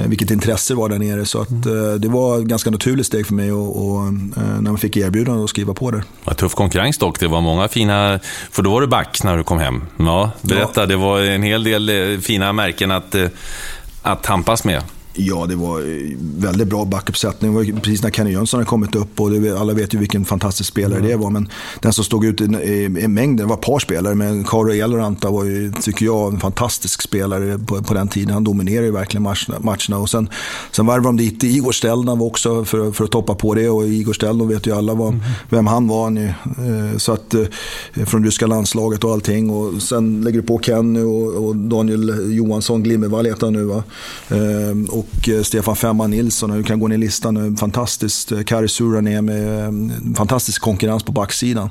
vilket 0.07 0.31
intresse 0.31 0.75
var 0.75 0.89
där 0.89 0.99
nere. 0.99 1.27
Så 1.27 1.41
att, 1.41 1.63
det 1.99 2.09
var 2.09 2.39
ett 2.39 2.45
ganska 2.45 2.71
naturligt 2.71 3.07
steg 3.07 3.27
för 3.27 3.35
mig 3.35 3.53
och, 3.53 3.87
och 3.87 4.13
när 4.35 4.71
man 4.71 4.79
fick 4.79 4.97
erbjudande 4.97 5.45
att 5.45 5.51
skriva 5.51 5.75
på 5.75 5.91
där. 5.91 6.05
Ja, 6.25 6.35
tuff 6.35 6.55
konkurrens 6.55 6.99
dock. 6.99 7.21
Det 7.21 7.29
var 7.29 7.41
många 7.41 7.69
fina 7.69 8.21
för 8.51 8.63
då 8.63 8.71
var 8.71 8.81
du 8.81 8.87
back 8.87 9.23
när 9.25 9.37
du 9.37 9.45
kom 9.45 9.59
hem. 9.59 9.83
Ja, 9.97 10.31
berätta, 10.43 10.81
ja. 10.81 10.87
det 10.87 10.97
var 10.97 11.21
en 11.21 11.43
hel 11.43 11.65
del 11.65 11.89
eh, 11.89 12.19
fina 12.21 12.53
märken 12.53 12.91
att, 12.91 13.15
eh, 13.15 13.27
att 14.03 14.23
tampas 14.23 14.65
med. 14.65 14.83
Ja, 15.15 15.47
det 15.47 15.57
var 15.57 15.83
väldigt 16.41 16.69
bra 16.69 16.85
backuppsättning. 16.85 17.55
Det 17.55 17.73
var 17.73 17.81
precis 17.81 18.03
när 18.03 18.11
Kenny 18.11 18.33
Jönsson 18.33 18.59
hade 18.59 18.69
kommit 18.69 18.95
upp 18.95 19.21
och 19.21 19.31
det, 19.31 19.59
alla 19.59 19.73
vet 19.73 19.95
ju 19.95 19.99
vilken 19.99 20.25
fantastisk 20.25 20.69
spelare 20.69 20.99
mm. 20.99 21.11
det 21.11 21.17
var. 21.17 21.31
Men 21.31 21.49
den 21.81 21.93
som 21.93 22.05
stod 22.05 22.25
ut 22.25 22.41
i, 22.41 22.45
i, 22.45 22.85
i 22.85 23.09
mängden 23.09 23.49
var 23.49 23.55
ett 23.55 23.63
par 23.63 23.79
spelare. 23.79 24.15
Men 24.15 24.45
Karo 24.45 24.73
Eloranta 24.73 25.31
var 25.31 25.45
ju, 25.45 25.73
tycker 25.73 26.07
jag, 26.07 26.33
en 26.33 26.41
fantastisk 26.41 27.03
spelare 27.03 27.59
på, 27.59 27.83
på 27.83 27.95
den 27.95 28.09
tiden. 28.09 28.35
Han 28.35 28.45
dominerade 28.45 28.87
ju 28.87 28.93
verkligen 28.93 29.23
matcherna. 29.23 29.59
matcherna. 29.61 29.99
Och 29.99 30.11
sen, 30.11 30.29
sen 30.71 30.87
varvade 30.87 31.09
de 31.09 31.17
dit 31.17 31.45
Igor 31.45 31.73
Stelnov 31.73 32.23
också 32.23 32.65
för, 32.65 32.93
för 32.93 33.05
att 33.05 33.11
toppa 33.11 33.35
på 33.35 33.55
det. 33.55 33.69
Och 33.69 33.87
Igor 33.87 34.13
Stelnov 34.13 34.49
vet 34.49 34.67
ju 34.67 34.73
alla 34.73 34.95
vad, 34.95 35.09
mm. 35.09 35.21
vem 35.49 35.67
han 35.67 35.89
var. 35.89 36.11
Nu. 36.11 36.27
Eh, 36.27 36.99
så 36.99 37.13
att, 37.13 37.35
eh, 37.35 37.47
från 38.07 38.25
ryska 38.25 38.47
landslaget 38.47 39.05
och 39.05 39.13
allting. 39.13 39.51
Och 39.51 39.83
sen 39.83 40.21
lägger 40.21 40.41
du 40.41 40.47
på 40.47 40.59
Kenny 40.59 41.01
och, 41.01 41.47
och 41.47 41.57
Daniel 41.57 42.35
Johansson, 42.37 42.83
Glimmervall 42.83 43.27
heter 43.27 43.47
han 43.47 43.53
nu 43.53 43.65
va. 43.65 43.83
Eh, 44.29 44.99
och 45.03 45.29
eh, 45.29 45.43
Stefan 45.43 45.77
Femma 45.77 46.07
Nilsson. 46.07 46.51
Och 46.51 46.57
du 46.57 46.63
kan 46.63 46.81
gå 46.81 46.89
ner 46.89 46.95
i 46.95 46.99
listan. 46.99 47.37
Eh, 47.37 47.57
fantastiskt. 47.57 48.33
Eh, 48.33 48.43
Kari 48.43 48.69
Suranen 48.69 49.25
med 49.25 50.17
fantastisk 50.17 50.63
konkurrens 50.63 51.03
på 51.03 51.13
backsidan. 51.13 51.71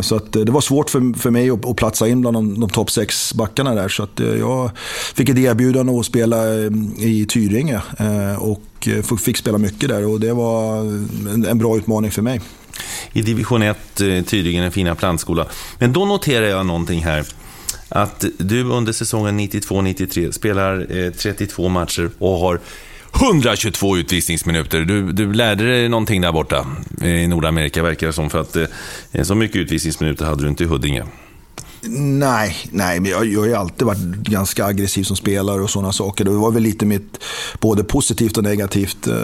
Så 0.00 0.16
att 0.16 0.32
det 0.32 0.50
var 0.52 0.60
svårt 0.60 0.90
för, 0.90 1.18
för 1.18 1.30
mig 1.30 1.50
att, 1.50 1.64
att 1.64 1.76
platsa 1.76 2.08
in 2.08 2.20
bland 2.20 2.36
de, 2.36 2.60
de 2.60 2.70
topp 2.70 2.90
sex 2.90 3.34
backarna 3.34 3.74
där. 3.74 3.88
Så 3.88 4.02
att 4.02 4.20
jag 4.38 4.70
fick 5.14 5.28
ett 5.28 5.38
erbjudande 5.38 5.92
att 5.92 6.06
spela 6.06 6.54
i 6.98 7.26
Tyringe. 7.28 7.80
Och 8.38 8.88
fick 9.18 9.36
spela 9.36 9.58
mycket 9.58 9.88
där 9.88 10.06
och 10.06 10.20
det 10.20 10.32
var 10.32 10.78
en 11.48 11.58
bra 11.58 11.76
utmaning 11.76 12.10
för 12.10 12.22
mig 12.22 12.40
i 13.12 13.22
division 13.22 13.62
1, 13.62 13.78
Tyringe, 14.26 14.62
den 14.62 14.72
fina 14.72 14.94
plantskola. 14.94 15.46
Men 15.78 15.92
då 15.92 16.04
noterar 16.04 16.46
jag 16.46 16.66
någonting 16.66 17.04
här. 17.04 17.26
Att 17.88 18.24
du 18.38 18.64
under 18.64 18.92
säsongen 18.92 19.40
92-93 19.40 20.30
spelar 20.30 20.96
eh, 20.98 21.12
32 21.12 21.68
matcher 21.68 22.10
och 22.18 22.38
har 22.38 22.60
122 23.14 23.96
utvisningsminuter. 23.96 24.80
Du, 24.80 25.12
du 25.12 25.32
lärde 25.32 25.64
dig 25.64 25.88
någonting 25.88 26.20
där 26.20 26.32
borta 26.32 26.66
eh, 27.02 27.24
i 27.24 27.26
Nordamerika, 27.26 27.82
verkar 27.82 28.06
det 28.06 28.12
som. 28.12 28.30
För 28.30 28.40
att 28.40 28.56
eh, 28.56 29.22
så 29.22 29.34
mycket 29.34 29.56
utvisningsminuter 29.56 30.24
hade 30.24 30.42
du 30.42 30.48
inte 30.48 30.64
i 30.64 30.66
Huddinge. 30.66 31.04
Nej, 31.88 32.56
nej 32.70 33.00
men 33.00 33.10
jag, 33.10 33.26
jag 33.26 33.40
har 33.40 33.46
ju 33.46 33.54
alltid 33.54 33.86
varit 33.86 33.98
ganska 34.02 34.64
aggressiv 34.64 35.04
som 35.04 35.16
spelare 35.16 35.62
och 35.62 35.70
sådana 35.70 35.92
saker. 35.92 36.24
Det 36.24 36.30
var 36.30 36.50
väl 36.50 36.62
lite 36.62 36.86
mitt, 36.86 37.18
både 37.60 37.84
positivt 37.84 38.36
och 38.36 38.44
negativt. 38.44 39.06
Eh, 39.06 39.14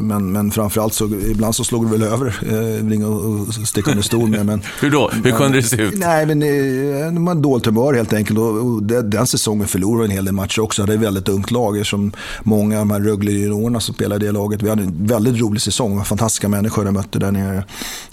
men, 0.00 0.32
men 0.32 0.50
framförallt 0.50 0.94
så, 0.94 1.04
ibland 1.04 1.54
så 1.54 1.64
slog 1.64 1.86
det 1.86 1.98
väl 1.98 2.02
över. 2.02 2.26
Eh, 2.26 2.88
ringa 2.88 3.08
och 3.08 3.54
sticka 3.54 3.90
under 3.90 4.02
stol 4.02 4.28
med. 4.28 4.46
Men, 4.46 4.62
Hur 4.80 4.90
då? 4.90 5.10
Hur 5.24 5.32
kunde 5.32 5.56
det 5.60 5.62
se 5.62 5.82
ut? 5.82 5.98
Nej, 5.98 6.26
men 6.26 6.42
eh, 6.42 7.12
man 7.12 7.42
dåligt 7.42 7.66
humör 7.66 7.94
helt 7.94 8.12
enkelt. 8.12 8.38
Och 8.38 8.82
den 8.82 9.26
säsongen 9.26 9.68
förlorade 9.68 10.04
en 10.04 10.10
hel 10.10 10.24
del 10.24 10.34
matcher 10.34 10.60
också. 10.60 10.86
Det 10.86 10.92
är 10.92 10.96
ett 10.96 11.02
väldigt 11.02 11.28
ungt 11.28 11.50
lag 11.50 11.86
som 11.86 12.12
många 12.42 12.80
av 12.80 12.86
de 12.86 12.90
här 12.90 13.00
Rögle-juniorerna 13.00 13.80
som 13.80 13.94
spelade 13.94 14.24
i 14.24 14.28
det 14.28 14.32
laget. 14.32 14.62
Vi 14.62 14.68
hade 14.68 14.82
en 14.82 15.06
väldigt 15.06 15.40
rolig 15.40 15.62
säsong. 15.62 16.04
Fantastiska 16.04 16.48
människor 16.48 16.84
jag 16.84 16.94
mötte 16.94 17.18
där 17.18 17.32
nere. 17.32 17.64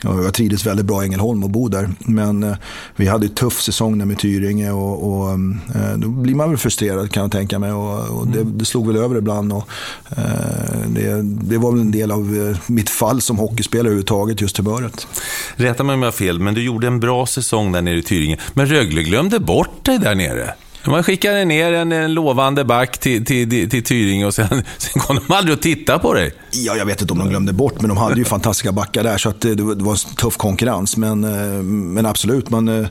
Jag 0.04 0.34
trivdes 0.34 0.65
väldigt 0.65 0.86
bra 0.86 1.04
i 1.04 1.06
Ängelholm 1.06 1.44
och 1.44 1.50
bo 1.50 1.68
där. 1.68 1.89
Men 2.00 2.56
vi 2.96 3.08
hade 3.08 3.26
en 3.26 3.34
tuff 3.34 3.62
säsong 3.71 3.89
säsong 3.97 4.08
med 4.08 4.17
Tyringe 4.17 4.71
och, 4.71 5.10
och 5.10 5.32
eh, 5.32 5.97
då 5.97 6.08
blir 6.08 6.36
man 6.36 6.49
väl 6.49 6.58
frustrerad 6.58 7.12
kan 7.12 7.21
jag 7.21 7.32
tänka 7.32 7.60
mig. 7.60 7.71
Och, 7.71 8.19
och 8.19 8.27
det, 8.27 8.43
det, 8.43 8.65
slog 8.65 8.88
väl 8.88 8.97
över 8.97 9.17
ibland. 9.17 9.53
Och, 9.53 9.69
eh, 10.10 10.88
det, 10.88 11.21
det, 11.21 11.58
var 11.58 11.71
väl 11.71 11.82
en 11.82 11.91
del 11.91 12.12
av 12.12 12.49
eh, 12.49 12.58
mitt 12.67 12.89
fall 12.89 13.21
som 13.21 13.38
hockeyspelare 13.38 13.88
överhuvudtaget, 13.88 14.41
just 14.41 14.58
humöret. 14.58 15.08
Rätta 15.55 15.84
mig 15.84 15.93
om 15.93 16.01
jag 16.01 16.08
har 16.08 16.12
fel, 16.12 16.39
men 16.39 16.53
du 16.53 16.63
gjorde 16.63 16.88
en 16.88 16.99
bra 16.99 17.25
säsong 17.25 17.71
där 17.71 17.82
nere 17.82 17.97
i 17.97 18.01
Tyringe. 18.01 18.38
Men 18.53 18.65
Rögle 18.65 19.03
glömde 19.03 19.39
bort 19.39 19.86
dig 19.86 19.99
där 19.99 20.15
nere. 20.15 20.53
Man 20.89 21.04
skickade 21.04 21.45
ner 21.45 21.73
en, 21.73 21.91
en 21.91 22.13
lovande 22.13 22.65
back 22.65 22.97
till, 22.97 23.25
till, 23.25 23.69
till, 23.69 23.84
Tyringe 23.84 24.25
och 24.25 24.34
sen, 24.34 24.47
sen 24.78 25.02
kom 25.02 25.19
de 25.28 25.34
aldrig 25.34 25.54
att 25.54 25.62
titta 25.62 25.99
på 25.99 26.13
dig. 26.13 26.34
Ja, 26.52 26.75
jag 26.75 26.86
vet 26.86 27.02
inte 27.02 27.13
om 27.13 27.19
de 27.19 27.30
glömde 27.30 27.54
bort, 27.54 27.82
men 27.82 27.89
de 27.89 27.97
hade 27.97 28.15
ju 28.15 28.25
fantastiska 28.25 28.71
backar 28.71 29.04
där, 29.04 29.17
så 29.17 29.30
att 29.30 29.41
det, 29.41 29.56
det 29.56 29.63
var 29.63 29.91
en 29.91 30.15
tuff 30.15 30.38
konkurrens. 30.38 30.97
Men, 30.97 31.23
eh, 31.23 31.63
men 31.63 32.06
absolut, 32.06 32.49
man, 32.49 32.67
eh, 32.67 32.88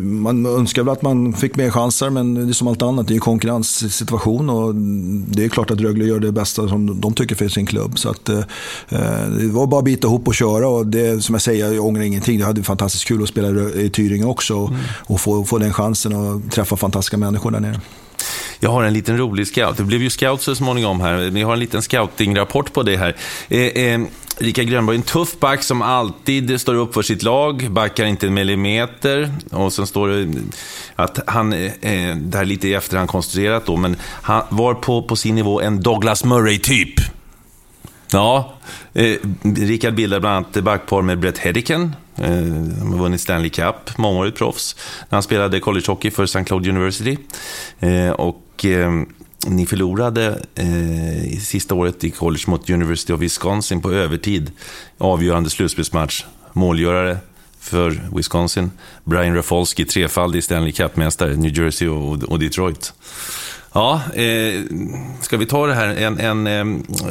man 0.00 0.46
önskar 0.46 0.82
väl 0.82 0.92
att 0.92 1.02
man 1.02 1.32
fick 1.32 1.56
mer 1.56 1.70
chanser, 1.70 2.10
men 2.10 2.34
det 2.34 2.50
är 2.50 2.52
som 2.52 2.68
allt 2.68 2.82
annat, 2.82 3.08
det 3.08 3.12
är 3.12 3.14
en 3.14 3.20
konkurrenssituation 3.20 4.50
och 4.50 4.74
det 5.34 5.44
är 5.44 5.48
klart 5.48 5.70
att 5.70 5.80
Rögle 5.80 6.04
gör 6.04 6.18
det 6.18 6.32
bästa 6.32 6.68
som 6.68 7.00
de 7.00 7.14
tycker 7.14 7.34
för 7.34 7.48
sin 7.48 7.66
klubb. 7.66 7.98
Så 7.98 8.10
att, 8.10 8.28
eh, 8.28 8.40
det 9.38 9.46
var 9.46 9.66
bara 9.66 9.78
att 9.78 9.84
bita 9.84 10.06
ihop 10.06 10.28
och 10.28 10.34
köra 10.34 10.68
och 10.68 10.86
det, 10.86 11.24
som 11.24 11.34
jag 11.34 11.42
säger, 11.42 11.72
jag 11.72 11.84
ångrar 11.84 12.02
ingenting. 12.02 12.38
Jag 12.40 12.46
hade 12.46 12.62
fantastiskt 12.62 13.04
kul 13.04 13.22
att 13.22 13.28
spela 13.28 13.70
i 13.70 13.90
Tyringe 13.90 14.24
också 14.24 14.54
och, 14.54 14.68
mm. 14.68 14.80
och 15.06 15.20
få, 15.20 15.44
få 15.44 15.58
den 15.58 15.72
chansen 15.72 16.14
och 16.14 16.50
träffa 16.50 16.73
fantastiska 16.76 17.16
människor 17.16 17.50
där 17.50 17.60
nere. 17.60 17.80
Jag 18.60 18.70
har 18.70 18.84
en 18.84 18.92
liten 18.92 19.18
rolig 19.18 19.46
scout. 19.46 19.76
Det 19.76 19.82
blev 19.82 20.02
ju 20.02 20.10
scout 20.10 20.42
så 20.42 20.54
småningom 20.54 21.00
här. 21.00 21.16
Vi 21.16 21.42
har 21.42 21.52
en 21.52 21.58
liten 21.58 21.82
scoutingrapport 21.82 22.72
på 22.72 22.82
det 22.82 22.96
här. 22.96 23.16
Eh, 23.48 23.60
eh, 23.60 24.00
Rika 24.38 24.62
Grönborg, 24.62 24.96
en 24.96 25.02
tuff 25.02 25.40
back 25.40 25.62
som 25.62 25.82
alltid 25.82 26.60
står 26.60 26.74
upp 26.74 26.94
för 26.94 27.02
sitt 27.02 27.22
lag, 27.22 27.70
backar 27.70 28.04
inte 28.04 28.26
en 28.26 28.34
millimeter. 28.34 29.32
Och 29.50 29.72
sen 29.72 29.86
står 29.86 30.08
det 30.08 30.40
att 30.96 31.18
han, 31.26 31.52
eh, 31.52 31.64
eh 31.64 32.16
det 32.16 32.36
här 32.36 32.40
är 32.40 32.44
lite 32.44 32.68
i 32.68 32.74
efterhand 32.74 33.08
konstruerat 33.08 33.66
då, 33.66 33.76
men 33.76 33.96
han 34.02 34.42
var 34.48 34.74
på, 34.74 35.02
på 35.02 35.16
sin 35.16 35.34
nivå 35.34 35.60
en 35.60 35.82
Douglas 35.82 36.24
Murray-typ. 36.24 37.13
Ja, 38.12 38.54
eh, 38.92 39.16
Rickard 39.42 39.94
bildade 39.94 40.20
bland 40.20 40.36
annat 40.36 40.64
backpar 40.64 41.02
med 41.02 41.18
Brett 41.18 41.38
Hedican. 41.38 41.96
Eh, 42.16 42.30
han 42.78 42.92
har 42.92 42.98
vunnit 42.98 43.20
Stanley 43.20 43.50
Cup, 43.50 43.98
mångårigt 43.98 44.38
proffs. 44.38 44.76
När 45.08 45.16
han 45.16 45.22
spelade 45.22 45.60
collegehockey 45.60 46.10
för 46.10 46.24
St. 46.24 46.44
Cloud 46.44 46.66
University. 46.66 47.16
Eh, 47.80 48.10
och 48.10 48.64
eh, 48.64 48.92
ni 49.46 49.66
förlorade 49.66 50.42
eh, 50.54 51.38
sista 51.40 51.74
året 51.74 52.04
i 52.04 52.10
college 52.10 52.44
mot 52.46 52.70
University 52.70 53.12
of 53.12 53.20
Wisconsin 53.20 53.80
på 53.80 53.92
övertid. 53.92 54.50
Avgörande 54.98 55.50
slutspelsmatch. 55.50 56.24
Målgörare 56.52 57.18
för 57.60 58.08
Wisconsin. 58.16 58.70
Brian 59.04 59.34
Rafalski, 59.36 59.84
trefaldig 59.84 60.44
Stanley 60.44 60.72
Cup-mästare, 60.72 61.36
New 61.36 61.58
Jersey 61.58 61.88
och, 61.88 62.22
och 62.22 62.38
Detroit. 62.38 62.92
Ja, 63.74 64.02
eh, 64.14 64.62
ska 65.20 65.36
vi 65.36 65.46
ta 65.46 65.66
det 65.66 65.74
här, 65.74 65.88
en, 65.88 66.18
en, 66.18 66.46
eh, 66.46 66.64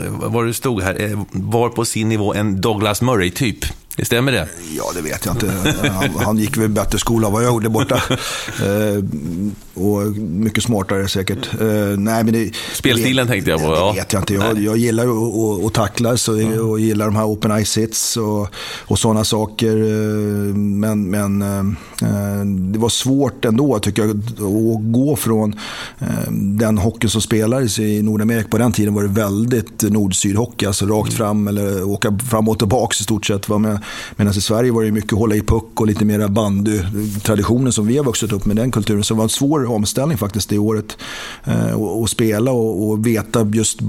vad 0.10 0.45
det 0.45 0.54
stod 0.54 0.82
här, 0.82 1.02
eh, 1.02 1.19
var 1.32 1.69
på 1.69 1.86
sin 1.86 2.10
nivå 2.10 2.34
en 2.34 2.62
Douglas 2.62 3.02
Murray-typ. 3.02 3.65
Det 3.95 4.06
stämmer 4.06 4.32
det? 4.32 4.49
Ja, 4.78 4.84
det 4.95 5.02
vet 5.02 5.26
jag 5.26 5.36
inte. 5.36 5.52
Han, 5.89 6.10
han 6.26 6.38
gick 6.38 6.58
väl 6.58 6.69
bättre 6.69 6.99
skola 6.99 7.28
än 7.28 7.34
vad 7.34 7.43
jag 7.43 7.54
gjorde 7.54 7.69
borta. 7.69 8.02
Eh, 8.54 9.04
och 9.73 10.01
mycket 10.17 10.63
smartare 10.63 11.07
säkert. 11.07 11.62
Eh, 11.62 11.67
nej, 11.97 12.23
men 12.23 12.33
det, 12.33 12.51
Spelstilen 12.73 13.27
tänkte 13.27 13.51
jag 13.51 13.59
på. 13.59 13.65
Ja. 13.65 13.91
Det 13.93 13.99
vet 13.99 14.13
jag 14.13 14.21
inte. 14.21 14.33
Jag, 14.33 14.59
jag 14.59 14.77
gillar 14.77 15.07
att 15.67 15.73
tackla 15.73 16.17
så, 16.17 16.36
mm. 16.36 16.69
och 16.69 16.79
gillar 16.79 17.05
de 17.05 17.15
här 17.15 17.25
open 17.25 17.65
ice 17.65 17.77
hits 17.77 18.17
och, 18.17 18.47
och 18.86 18.99
sådana 18.99 19.23
saker. 19.23 19.77
Eh, 19.77 20.55
men, 20.55 21.09
men 21.09 21.41
eh, 21.41 22.45
det 22.45 22.79
var 22.79 22.89
svårt 22.89 23.45
ändå 23.45 23.79
tycker 23.79 24.01
jag 24.01 24.12
att 24.12 24.93
gå 24.93 25.15
från 25.15 25.55
den 26.31 26.77
hockey 26.77 27.07
som 27.07 27.21
spelades 27.21 27.79
i 27.79 28.01
Nordamerika. 28.01 28.47
På 28.49 28.57
den 28.57 28.71
tiden 28.71 28.93
var 28.93 29.03
det 29.03 29.09
väldigt 29.09 29.81
nord-syd-hockey. 29.81 30.65
Alltså 30.65 30.86
rakt 30.86 31.09
mm. 31.09 31.17
fram 31.17 31.47
eller 31.47 31.83
åka 31.83 32.19
fram 32.29 32.49
och 32.49 32.59
tillbaka 32.59 32.95
i 32.99 33.03
stort 33.03 33.25
sett. 33.25 33.47
Medan 34.15 34.33
i 34.38 34.41
Sverige 34.41 34.71
var 34.71 34.83
det 34.83 34.91
mycket 34.91 35.12
hålla 35.12 35.36
i 35.36 35.41
puck 35.41 35.81
och 35.81 35.88
lite 35.88 36.05
mera 36.05 36.27
bandy-traditionen 36.27 37.73
som 37.73 37.88
vi 37.88 37.97
har 37.97 38.05
vuxit 38.05 38.31
upp 38.31 38.45
med 38.45 38.55
den 38.55 38.71
kulturen. 38.71 39.03
Så 39.03 39.13
det 39.13 39.17
var 39.17 39.23
en 39.23 39.29
svår 39.29 39.62
omställning 39.69 40.17
faktiskt 40.17 40.49
det 40.49 40.58
året. 40.58 40.97
Eh, 41.43 41.82
och, 41.82 42.10
spela 42.10 42.52
och, 42.52 42.89
och, 42.89 43.08
veta 43.08 43.52
just 43.54 43.80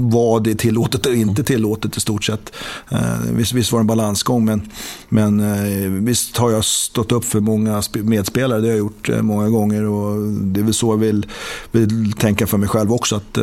vad 0.00 0.46
är 0.46 0.54
tillåtet 0.54 1.06
och 1.06 1.14
inte 1.14 1.44
tillåtet 1.44 1.96
i 1.96 2.00
stort 2.00 2.24
sett. 2.24 2.52
Eh, 2.88 2.98
visst, 3.32 3.52
visst 3.52 3.72
var 3.72 3.78
det 3.78 3.82
en 3.82 3.86
balansgång 3.86 4.44
men, 4.44 4.62
men 5.08 5.40
eh, 5.40 5.90
visst 5.90 6.36
har 6.36 6.50
jag 6.50 6.64
stått 6.64 7.12
upp 7.12 7.24
för 7.24 7.40
många 7.40 7.82
medspelare. 7.92 8.60
Det 8.60 8.66
har 8.66 8.72
jag 8.72 8.78
gjort 8.78 9.10
många 9.20 9.48
gånger 9.48 9.84
och 9.84 10.32
det 10.32 10.60
är 10.60 10.64
väl 10.64 10.74
så 10.74 10.92
jag 10.92 10.98
vill, 10.98 11.26
vill 11.72 12.12
tänka 12.12 12.46
för 12.46 12.58
mig 12.58 12.68
själv 12.68 12.92
också. 12.92 13.16
Att 13.16 13.36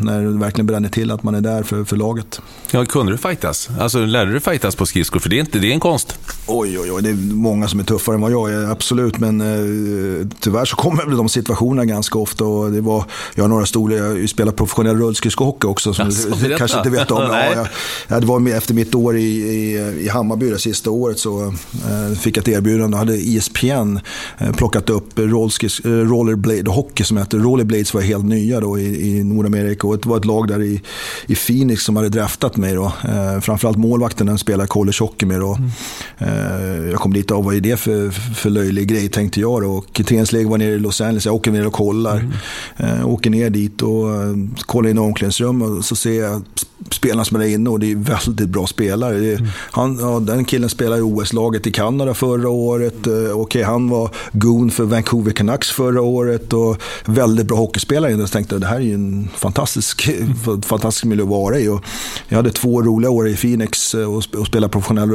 när 0.00 0.22
det 0.22 0.38
verkligen 0.38 0.66
bränner 0.66 0.88
till 0.88 1.10
att 1.10 1.22
man 1.22 1.34
är 1.34 1.40
där 1.40 1.62
för, 1.62 1.84
för 1.84 1.96
laget. 1.96 2.40
Ja, 2.70 2.84
kunde 2.84 3.12
du 3.12 3.18
fightas? 3.18 3.68
Alltså 3.80 3.98
lärde 3.98 4.32
du 4.32 4.40
fightas 4.40 4.76
på 4.76 4.86
skridskor? 4.86 5.20
För 5.20 5.28
det 5.30 5.36
är, 5.36 5.40
inte, 5.40 5.58
det 5.58 5.68
är 5.68 5.72
en 5.72 5.80
konst. 5.80 6.18
Oj, 6.46 6.78
oj, 6.78 6.92
oj. 6.92 7.02
Det 7.02 7.10
är 7.10 7.34
många 7.34 7.68
som 7.68 7.80
är 7.80 7.84
tuffare 7.84 8.14
än 8.14 8.20
vad 8.20 8.32
jag 8.32 8.52
är, 8.52 8.70
absolut. 8.70 9.18
Men 9.18 9.40
eh, 9.40 10.26
tyvärr 10.40 10.64
så 10.64 10.76
kommer 10.76 11.06
väl 11.12 11.18
de 11.18 11.28
situationerna 11.28 11.84
ganska 11.84 12.18
ofta. 12.18 12.44
Och 12.44 12.72
det 12.72 12.80
var, 12.80 13.04
jag 13.34 13.44
har 13.44 13.48
några 13.48 13.66
stora, 13.66 13.94
jag 13.94 14.28
spelar 14.28 14.52
professionell 14.52 14.96
rullskridskohockey 14.96 15.66
också. 15.66 15.94
Som 15.94 16.06
alltså, 16.06 16.28
du 16.28 16.56
kanske 16.56 16.78
inte 16.78 16.90
vet 16.90 17.10
om. 17.10 17.22
Ja, 17.32 17.66
jag, 18.08 18.20
det 18.20 18.26
var 18.26 18.48
efter 18.48 18.74
mitt 18.74 18.94
år 18.94 19.16
i, 19.16 19.22
i, 19.22 19.74
i 20.00 20.08
Hammarby, 20.08 20.50
det 20.50 20.58
sista 20.58 20.90
året, 20.90 21.18
så 21.18 21.42
eh, 21.46 22.18
fick 22.18 22.36
jag 22.36 22.42
ett 22.42 22.48
erbjudande. 22.48 22.94
Då 22.94 22.98
hade 22.98 23.14
ESPN 23.14 23.98
eh, 24.38 24.52
plockat 24.52 24.90
upp 24.90 25.18
eh, 25.18 25.22
rollerblade 25.22 26.70
hockey 26.70 27.04
som 27.04 27.16
heter 27.16 27.38
Rollerblades 27.38 27.94
var 27.94 28.00
helt 28.00 28.24
nya 28.24 28.60
då 28.60 28.78
i, 28.78 29.08
i 29.08 29.24
Nordamerika. 29.24 29.86
Och 29.86 29.98
det 29.98 30.08
var 30.08 30.16
ett 30.16 30.24
lag 30.24 30.48
där 30.48 30.62
i, 30.62 30.82
i 31.26 31.34
Phoenix 31.34 31.84
som 31.84 31.96
hade 31.96 32.08
draftat 32.08 32.56
mig. 32.56 32.74
Då. 32.74 32.84
Eh, 32.84 33.40
framförallt 33.40 33.78
målvakten, 33.78 34.26
den 34.26 34.38
spelar 34.38 34.66
college 34.66 34.96
hockey 35.00 35.26
med. 35.26 35.40
Då. 35.40 35.54
Mm. 35.54 35.70
Eh, 36.18 36.90
jag 36.90 37.00
kom 37.00 37.12
dit 37.12 37.30
och 37.30 37.44
vad 37.44 37.54
är 37.54 37.60
det 37.60 37.76
för, 37.76 38.10
för 38.10 38.50
löjlig 38.50 38.88
grej 38.88 39.08
tänkte 39.08 39.40
jag. 39.40 39.62
Då. 39.62 39.70
Och 39.70 40.02
träningsläger 40.06 40.48
var 40.48 40.58
nere 40.58 40.74
i 40.74 40.78
Los 40.78 41.00
Angeles. 41.06 41.26
Jag 41.26 41.34
åker 41.34 41.50
ner 41.50 41.66
och 41.66 41.72
kollar. 41.72 42.16
Mm. 42.16 42.98
Eh, 42.98 43.08
åker 43.08 43.30
ner 43.30 43.50
dit 43.50 43.82
och 43.82 44.14
eh, 44.14 44.34
kollar 44.66 44.90
in 44.90 44.96
i 44.96 45.00
omklädningsrum 45.00 45.62
och 45.62 45.84
så 45.84 45.96
ser 45.96 46.22
jag 46.22 46.42
spelarna 46.90 47.24
som 47.24 47.40
är 47.40 47.46
inne 47.46 47.70
och 47.70 47.80
det 47.80 47.92
är 47.92 47.96
väldigt 47.96 48.48
bra 48.48 48.66
spelare. 48.66 49.16
Mm. 49.16 49.48
Han, 49.56 49.98
ja, 50.00 50.20
den 50.20 50.44
killen 50.44 50.70
spelade 50.70 50.98
i 50.98 51.02
OS-laget 51.02 51.66
i 51.66 51.70
Kanada 51.70 52.14
förra 52.14 52.48
året. 52.48 53.06
Eh, 53.06 53.36
okay, 53.36 53.62
han 53.62 53.88
var 53.88 54.10
goon 54.32 54.70
för 54.70 54.84
Vancouver 54.84 55.32
Canucks 55.32 55.70
förra 55.70 56.00
året 56.00 56.52
och 56.52 56.82
väldigt 57.04 57.46
bra 57.46 57.56
hockeyspelare. 57.56 58.12
Jag 58.12 58.30
tänkte 58.30 58.54
att 58.54 58.60
det 58.60 58.66
här 58.66 58.76
är 58.76 58.80
ju 58.80 58.94
en 58.94 59.28
fantastisk, 59.36 60.08
mm. 60.18 60.62
fantastisk 60.62 61.04
miljö 61.04 61.24
att 61.24 61.30
vara 61.30 61.58
i. 61.58 61.68
Och 61.68 61.84
jag 62.28 62.36
hade 62.36 62.50
två 62.50 62.82
roliga 62.82 63.10
år 63.10 63.28
i 63.28 63.36
Phoenix 63.36 63.94
och, 63.94 64.16
och 64.16 64.46
spelade 64.46 64.72
professionell 64.72 65.10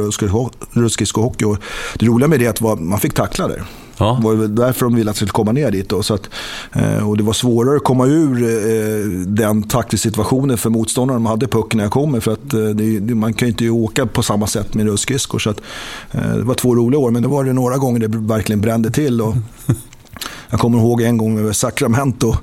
rullskridskohockey. 0.72 1.44
Det 1.98 2.06
roliga 2.06 2.28
med 2.28 2.40
det 2.40 2.60
var 2.60 2.72
att 2.72 2.80
man 2.80 3.00
fick 3.00 3.14
tackla 3.14 3.48
där. 3.48 3.64
Ja. 3.98 4.18
Det 4.22 4.36
var 4.36 4.46
därför 4.46 4.86
de 4.86 4.94
ville 4.94 5.10
att 5.10 5.14
jag 5.14 5.16
skulle 5.16 5.30
komma 5.30 5.52
ner 5.52 5.70
dit. 5.70 5.88
Då, 5.88 6.02
så 6.02 6.14
att, 6.14 6.30
eh, 6.72 7.08
och 7.08 7.16
det 7.16 7.22
var 7.22 7.32
svårare 7.32 7.76
att 7.76 7.84
komma 7.84 8.06
ur 8.06 8.42
eh, 8.42 9.08
den 9.26 9.62
taktiska 9.62 10.08
situationen 10.08 10.58
för 10.58 10.70
motståndarna 10.70 11.18
de 11.18 11.26
hade 11.26 11.48
pucken 11.48 11.76
när 11.76 11.84
jag 11.84 11.92
kommer. 11.92 12.20
För 12.20 12.32
att 12.32 12.54
eh, 12.54 12.60
det, 12.60 13.14
man 13.14 13.32
kan 13.32 13.48
ju 13.48 13.52
inte 13.52 13.68
åka 13.68 14.06
på 14.06 14.22
samma 14.22 14.46
sätt 14.46 14.74
med 14.74 14.86
rullskridskor. 14.86 15.38
Så 15.38 15.50
att, 15.50 15.60
det 16.12 16.42
var 16.42 16.54
två 16.54 16.74
roliga 16.74 17.00
år, 17.00 17.10
men 17.10 17.22
det 17.22 17.28
var 17.28 17.44
det 17.44 17.52
några 17.52 17.76
gånger 17.76 18.00
det 18.00 18.18
verkligen 18.18 18.60
brände 18.60 18.90
till. 18.90 19.20
Och, 19.20 19.34
Jag 20.50 20.60
kommer 20.60 20.78
ihåg 20.78 21.02
en 21.02 21.18
gång 21.18 21.44
med 21.44 21.56
Sacramento, 21.56 22.36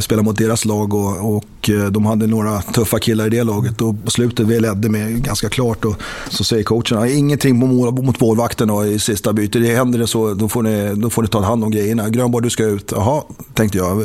spelade 0.00 0.24
mot 0.24 0.38
deras 0.38 0.64
lag 0.64 0.94
och, 0.94 1.36
och 1.36 1.59
och 1.60 1.70
eh, 1.70 1.86
de 1.86 2.06
hade 2.06 2.26
några 2.26 2.62
tuffa 2.62 2.98
killar 2.98 3.26
i 3.26 3.30
det 3.30 3.44
laget. 3.44 3.80
Och 3.80 4.04
på 4.04 4.10
slutet, 4.10 4.46
vi 4.46 4.60
ledde 4.60 4.88
med 4.88 5.24
ganska 5.24 5.48
klart. 5.48 5.84
Och 5.84 5.94
så 6.28 6.44
säger 6.44 6.64
coachen, 6.64 7.08
ingenting 7.08 7.60
på 7.60 7.66
mål, 7.66 8.02
mot 8.02 8.20
målvakten 8.20 8.70
i 8.70 8.98
sista 8.98 9.32
bytet. 9.32 9.62
Det 9.62 9.74
händer 9.74 9.98
det 9.98 10.06
så, 10.06 10.34
då 10.34 10.48
får, 10.48 10.62
ni, 10.62 10.94
då 10.94 11.10
får 11.10 11.22
ni 11.22 11.28
ta 11.28 11.40
hand 11.40 11.64
om 11.64 11.70
grejerna. 11.70 12.08
Grönborg, 12.08 12.44
du 12.44 12.50
ska 12.50 12.64
ut. 12.64 12.92
Jaha, 12.96 13.22
tänkte 13.54 13.78
jag. 13.78 14.02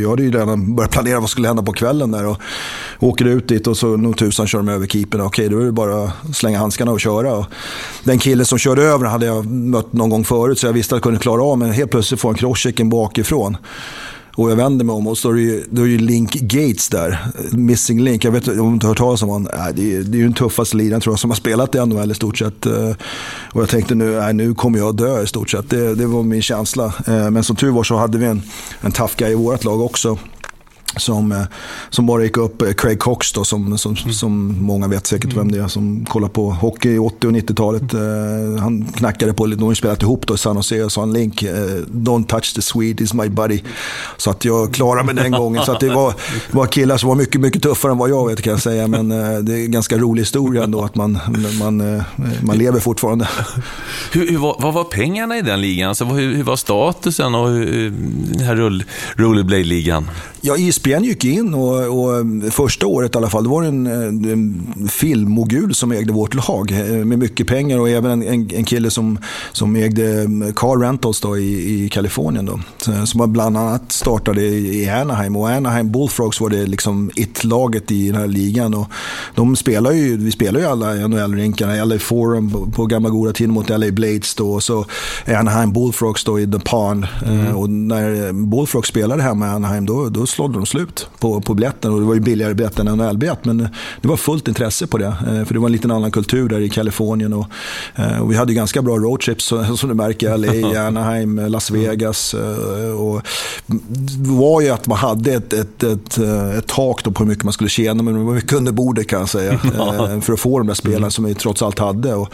Jag 0.00 0.10
hade 0.10 0.22
ju 0.22 0.30
redan 0.30 0.76
börjat 0.76 0.90
planera 0.90 1.14
vad 1.14 1.22
som 1.22 1.28
skulle 1.28 1.48
hända 1.48 1.62
på 1.62 1.72
kvällen 1.72 2.10
där. 2.10 2.26
Och 2.26 2.40
åker 2.98 3.24
ut 3.24 3.48
dit 3.48 3.66
och 3.66 3.76
så 3.76 3.96
nog 3.96 4.16
tusan 4.16 4.46
kör 4.46 4.58
de 4.58 4.68
över 4.68 4.86
keepern. 4.86 5.20
Okej, 5.20 5.48
då 5.48 5.58
är 5.58 5.64
det 5.64 5.72
bara 5.72 6.04
att 6.04 6.36
slänga 6.36 6.58
handskarna 6.58 6.92
och 6.92 7.00
köra. 7.00 7.34
Och 7.34 7.46
den 8.04 8.18
killen 8.18 8.46
som 8.46 8.58
körde 8.58 8.82
över 8.82 9.06
hade 9.06 9.26
jag 9.26 9.46
mött 9.46 9.92
någon 9.92 10.10
gång 10.10 10.24
förut, 10.24 10.58
så 10.58 10.66
jag 10.66 10.72
visste 10.72 10.94
att 10.94 10.96
jag 10.96 11.02
kunde 11.02 11.18
klara 11.18 11.42
av. 11.42 11.58
Men 11.58 11.72
helt 11.72 11.90
plötsligt 11.90 12.20
får 12.20 12.28
han 12.28 12.36
crosschecken 12.36 12.88
bakifrån. 12.88 13.56
Och 14.36 14.50
jag 14.50 14.56
vänder 14.56 14.84
mig 14.84 14.94
om 14.94 15.06
och 15.06 15.18
så 15.18 15.30
är 15.30 15.34
det 15.34 15.40
ju, 15.40 15.64
då 15.70 15.82
är 15.82 15.86
ju 15.86 15.98
Link 15.98 16.32
Gates 16.32 16.88
där. 16.88 17.18
Missing 17.52 18.00
Link. 18.00 18.24
Jag 18.24 18.32
vet 18.32 18.46
inte 18.46 18.60
om 18.60 18.78
du 18.78 18.86
har 18.86 18.90
hört 18.90 18.98
talas 18.98 19.22
om 19.22 19.28
honom. 19.28 19.50
Det 19.74 19.94
är, 19.94 20.02
det 20.02 20.16
är 20.16 20.18
ju 20.18 20.24
den 20.24 20.34
tuffaste 20.34 20.76
liraren 20.76 21.00
tror 21.00 21.12
jag 21.12 21.20
som 21.20 21.30
har 21.30 21.36
spelat 21.36 21.74
i 21.74 21.86
NHL 21.86 22.10
i 22.10 22.14
stort 22.14 22.38
sett. 22.38 22.66
Eh, 22.66 22.90
och 23.52 23.62
jag 23.62 23.68
tänkte 23.68 23.94
nu, 23.94 24.20
nej, 24.20 24.34
nu 24.34 24.54
kommer 24.54 24.78
jag 24.78 24.96
dö 24.96 25.22
i 25.22 25.26
stort 25.26 25.50
sett. 25.50 25.70
Det, 25.70 25.94
det 25.94 26.06
var 26.06 26.22
min 26.22 26.42
känsla. 26.42 26.84
Eh, 27.06 27.30
men 27.30 27.44
som 27.44 27.56
tur 27.56 27.70
var 27.70 27.84
så 27.84 27.96
hade 27.96 28.18
vi 28.18 28.26
en, 28.26 28.42
en 28.80 28.92
tough 28.92 29.12
guy 29.16 29.30
i 29.30 29.34
vårt 29.34 29.64
lag 29.64 29.80
också 29.80 30.18
som, 30.96 31.32
eh, 31.32 31.42
som 31.90 32.06
bara 32.06 32.22
gick 32.22 32.36
upp. 32.36 32.62
Eh, 32.62 32.72
Craig 32.72 32.98
Cox 32.98 33.32
då, 33.32 33.44
som, 33.44 33.78
som, 33.78 33.96
mm. 34.02 34.12
som 34.12 34.56
många 34.60 34.88
vet 34.88 35.06
säkert 35.06 35.36
vem 35.36 35.52
det 35.52 35.58
är, 35.58 35.68
som 35.68 36.04
kollar 36.04 36.28
på 36.28 36.50
hockey 36.50 36.90
i 36.90 36.98
80 36.98 37.26
och 37.26 37.32
90-talet. 37.32 37.94
Uh, 37.94 38.60
han 38.60 38.84
knackade 38.84 39.32
på 39.32 39.46
lite, 39.46 39.60
de 39.60 39.66
har 39.66 39.74
spelat 39.74 40.02
ihop 40.02 40.26
då 40.26 40.34
i 40.34 40.38
San 40.38 40.56
Jose 40.56 40.82
och 40.82 40.92
sa 40.92 41.02
en 41.02 41.12
link, 41.12 41.42
uh, 41.42 41.48
“Don't 41.86 42.26
touch 42.26 42.54
the 42.54 42.62
Swede, 42.62 43.04
is 43.04 43.14
my 43.14 43.28
buddy”. 43.28 43.60
Så 44.16 44.30
att 44.30 44.44
jag 44.44 44.74
klarade 44.74 45.06
mig 45.06 45.14
den 45.14 45.32
gången. 45.32 45.64
Så 45.64 45.72
att 45.72 45.80
det 45.80 45.88
var, 45.88 46.14
var 46.50 46.66
killar 46.66 46.96
som 46.96 47.08
var 47.08 47.16
mycket, 47.16 47.40
mycket 47.40 47.62
tuffare 47.62 47.92
än 47.92 47.98
vad 47.98 48.10
jag 48.10 48.28
vet 48.28 48.42
kan 48.42 48.50
jag 48.50 48.62
säga. 48.62 48.88
Men 48.88 49.12
uh, 49.12 49.38
det 49.38 49.52
är 49.52 49.64
en 49.64 49.70
ganska 49.70 49.98
rolig 49.98 50.22
historia 50.22 50.64
ändå 50.64 50.84
att 50.84 50.94
man, 50.94 51.18
man, 51.58 52.02
man 52.42 52.58
lever 52.58 52.80
fortfarande. 52.80 53.28
Hur, 54.12 54.30
hur 54.30 54.38
var, 54.38 54.56
vad 54.60 54.74
var 54.74 54.84
pengarna 54.84 55.38
i 55.38 55.42
den 55.42 55.60
ligan? 55.60 55.88
Alltså, 55.88 56.04
hur, 56.04 56.34
hur 56.34 56.42
var 56.42 56.56
statusen 56.56 57.34
och 57.34 57.48
hur, 57.48 57.90
den 58.32 58.46
här 58.46 58.56
rull, 58.56 58.84
rollerblade-ligan? 59.16 60.10
Ja, 60.40 60.56
ISBN 60.84 61.04
gick 61.04 61.24
in 61.24 61.54
och, 61.54 62.04
och, 62.04 62.24
första 62.52 62.86
året 62.86 63.14
i 63.14 63.18
alla 63.18 63.30
fall, 63.30 63.42
det 63.44 63.50
var 63.50 63.62
en, 63.62 63.86
en 63.86 64.88
filmmogul 64.88 65.74
som 65.74 65.92
ägde 65.92 66.12
vårt 66.12 66.34
lag 66.34 66.72
eh, 66.72 67.04
med 67.04 67.18
mycket 67.18 67.46
pengar 67.46 67.78
och 67.78 67.88
även 67.88 68.10
en, 68.10 68.22
en, 68.22 68.50
en 68.54 68.64
kille 68.64 68.90
som, 68.90 69.18
som 69.52 69.76
ägde 69.76 70.26
Car 70.56 70.80
Rentals 70.80 71.20
då 71.20 71.38
i, 71.38 71.84
i 71.84 71.88
Kalifornien. 71.88 72.46
Då, 72.46 72.60
som 73.06 73.32
bland 73.32 73.56
annat 73.56 73.92
startade 73.92 74.42
i 74.42 74.90
Anaheim 74.90 75.36
och 75.36 75.50
Anaheim 75.50 75.92
Bullfrogs 75.92 76.40
var 76.40 76.50
det 76.50 76.66
liksom 76.66 77.10
it-laget 77.14 77.90
i 77.90 78.10
den 78.10 78.20
här 78.20 78.26
ligan. 78.26 78.74
Och 78.74 78.86
de 79.34 79.56
spelar 79.56 79.92
ju, 79.92 80.16
vi 80.16 80.30
spelar 80.30 80.60
ju 80.60 80.66
alla 80.66 80.94
NHL-rinkarna, 80.94 81.84
LA 81.84 81.98
Forum 81.98 82.50
på, 82.50 82.66
på 82.70 82.86
gamla 82.86 83.10
goda 83.10 83.32
tiden 83.32 83.54
mot 83.54 83.68
LA 83.68 83.90
Blades 83.90 84.34
då, 84.34 84.52
och 84.52 84.62
så 84.62 84.86
Anaheim 85.26 85.72
Bullfrogs 85.72 86.24
då 86.24 86.40
i 86.40 86.46
The 86.46 86.58
Pond. 86.58 87.06
Mm. 87.26 87.56
Och 87.56 87.70
när 87.70 88.32
Bullfrogs 88.32 88.88
spelade 88.88 89.22
hemma 89.22 89.46
i 89.46 89.50
Anaheim 89.50 89.86
då, 89.86 90.08
då 90.08 90.26
slådde 90.26 90.54
de 90.54 90.66
slut 90.74 91.08
på, 91.18 91.40
på 91.40 91.54
biljetten. 91.54 91.92
Och 91.92 92.00
det 92.00 92.06
var 92.06 92.14
ju 92.14 92.20
billigare 92.20 92.54
biljett 92.54 92.78
än 92.78 92.86
NHL-biljett. 92.86 93.44
Men 93.44 93.58
det 94.00 94.08
var 94.08 94.16
fullt 94.16 94.48
intresse 94.48 94.86
på 94.86 94.98
det. 94.98 95.06
Eh, 95.06 95.44
för 95.44 95.54
det 95.54 95.60
var 95.60 95.66
en 95.66 95.72
liten 95.72 95.90
annan 95.90 96.10
kultur 96.10 96.48
där 96.48 96.60
i 96.60 96.68
Kalifornien. 96.68 97.32
Och, 97.32 97.46
eh, 97.94 98.22
och 98.22 98.30
vi 98.30 98.36
hade 98.36 98.54
ganska 98.54 98.82
bra 98.82 98.96
roadtrips 98.96 99.44
som 99.76 99.88
du 99.88 99.94
märker. 99.94 100.38
LA, 100.38 100.80
Anaheim, 100.86 101.36
Las 101.36 101.70
Vegas. 101.70 102.34
Eh, 102.34 103.00
och 103.00 103.22
det 103.66 104.30
var 104.30 104.60
ju 104.60 104.68
att 104.68 104.86
man 104.86 104.98
hade 104.98 105.32
ett, 105.32 105.52
ett, 105.52 105.82
ett, 105.82 106.18
ett 106.58 106.66
tak 106.66 107.04
på 107.04 107.24
hur 107.24 107.26
mycket 107.26 107.44
man 107.44 107.52
skulle 107.52 107.70
tjäna. 107.70 108.02
Men 108.02 108.14
det 108.14 108.20
var 108.20 108.34
mycket 108.34 108.52
under 108.52 108.72
bordet 108.72 109.06
kan 109.06 109.20
jag 109.20 109.28
säga. 109.28 109.58
för 110.20 110.32
att 110.32 110.40
få 110.40 110.58
de 110.58 110.66
där 110.66 110.74
spelarna 110.74 111.10
som 111.10 111.24
vi 111.24 111.34
trots 111.34 111.62
allt 111.62 111.78
hade. 111.78 112.14
Och, 112.14 112.28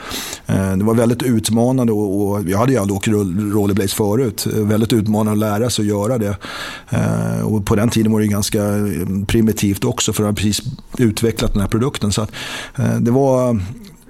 det 0.77 0.85
var 0.85 0.95
väldigt 0.95 1.23
utmanande. 1.23 1.93
Och, 1.93 2.31
och 2.31 2.49
jag 2.49 2.59
hade 2.59 2.73
ju 2.73 2.79
aldrig 2.79 2.97
åkt 2.97 3.09
rollerblades 3.09 3.95
förut. 3.95 4.47
Väldigt 4.47 4.93
utmanande 4.93 5.33
att 5.33 5.39
lära 5.39 5.71
sig 5.71 5.83
att 5.83 5.89
göra 5.89 6.19
det. 6.19 6.37
Och 7.45 7.67
på 7.67 7.77
den 7.77 7.89
tiden 7.89 8.13
var 8.13 8.21
det 8.21 8.27
ganska 8.31 8.65
eh, 8.65 9.25
primitivt 9.27 9.85
också 9.85 10.13
för 10.13 10.23
att 10.23 10.29
ha 10.29 10.35
precis 10.35 10.63
utvecklat 10.99 11.53
den 11.53 11.61
här 11.61 11.69
produkten. 11.69 12.13
Så 12.13 12.23
att, 12.23 12.31
eh, 12.77 12.97
det 12.97 13.11
var 13.11 13.61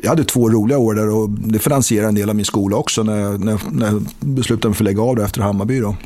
jag 0.03 0.11
hade 0.11 0.25
två 0.25 0.49
roliga 0.49 0.79
år 0.79 0.95
där 0.95 1.11
och 1.11 1.31
det 1.31 1.59
finansierade 1.59 2.09
en 2.09 2.14
del 2.14 2.31
av 2.31 2.37
min 2.37 2.45
skola 2.45 2.77
också 2.77 3.03
när 3.03 3.16
jag, 3.16 3.45
när, 3.45 3.61
när 3.71 3.87
jag 3.87 4.03
beslutade 4.21 4.68
mig 4.68 4.77
för 4.77 4.85
att 4.85 4.91
lägga 4.91 5.03
av 5.03 5.16
det 5.16 5.25
efter 5.25 5.43
Hammarby. 5.43 5.81
Då. 5.81 5.97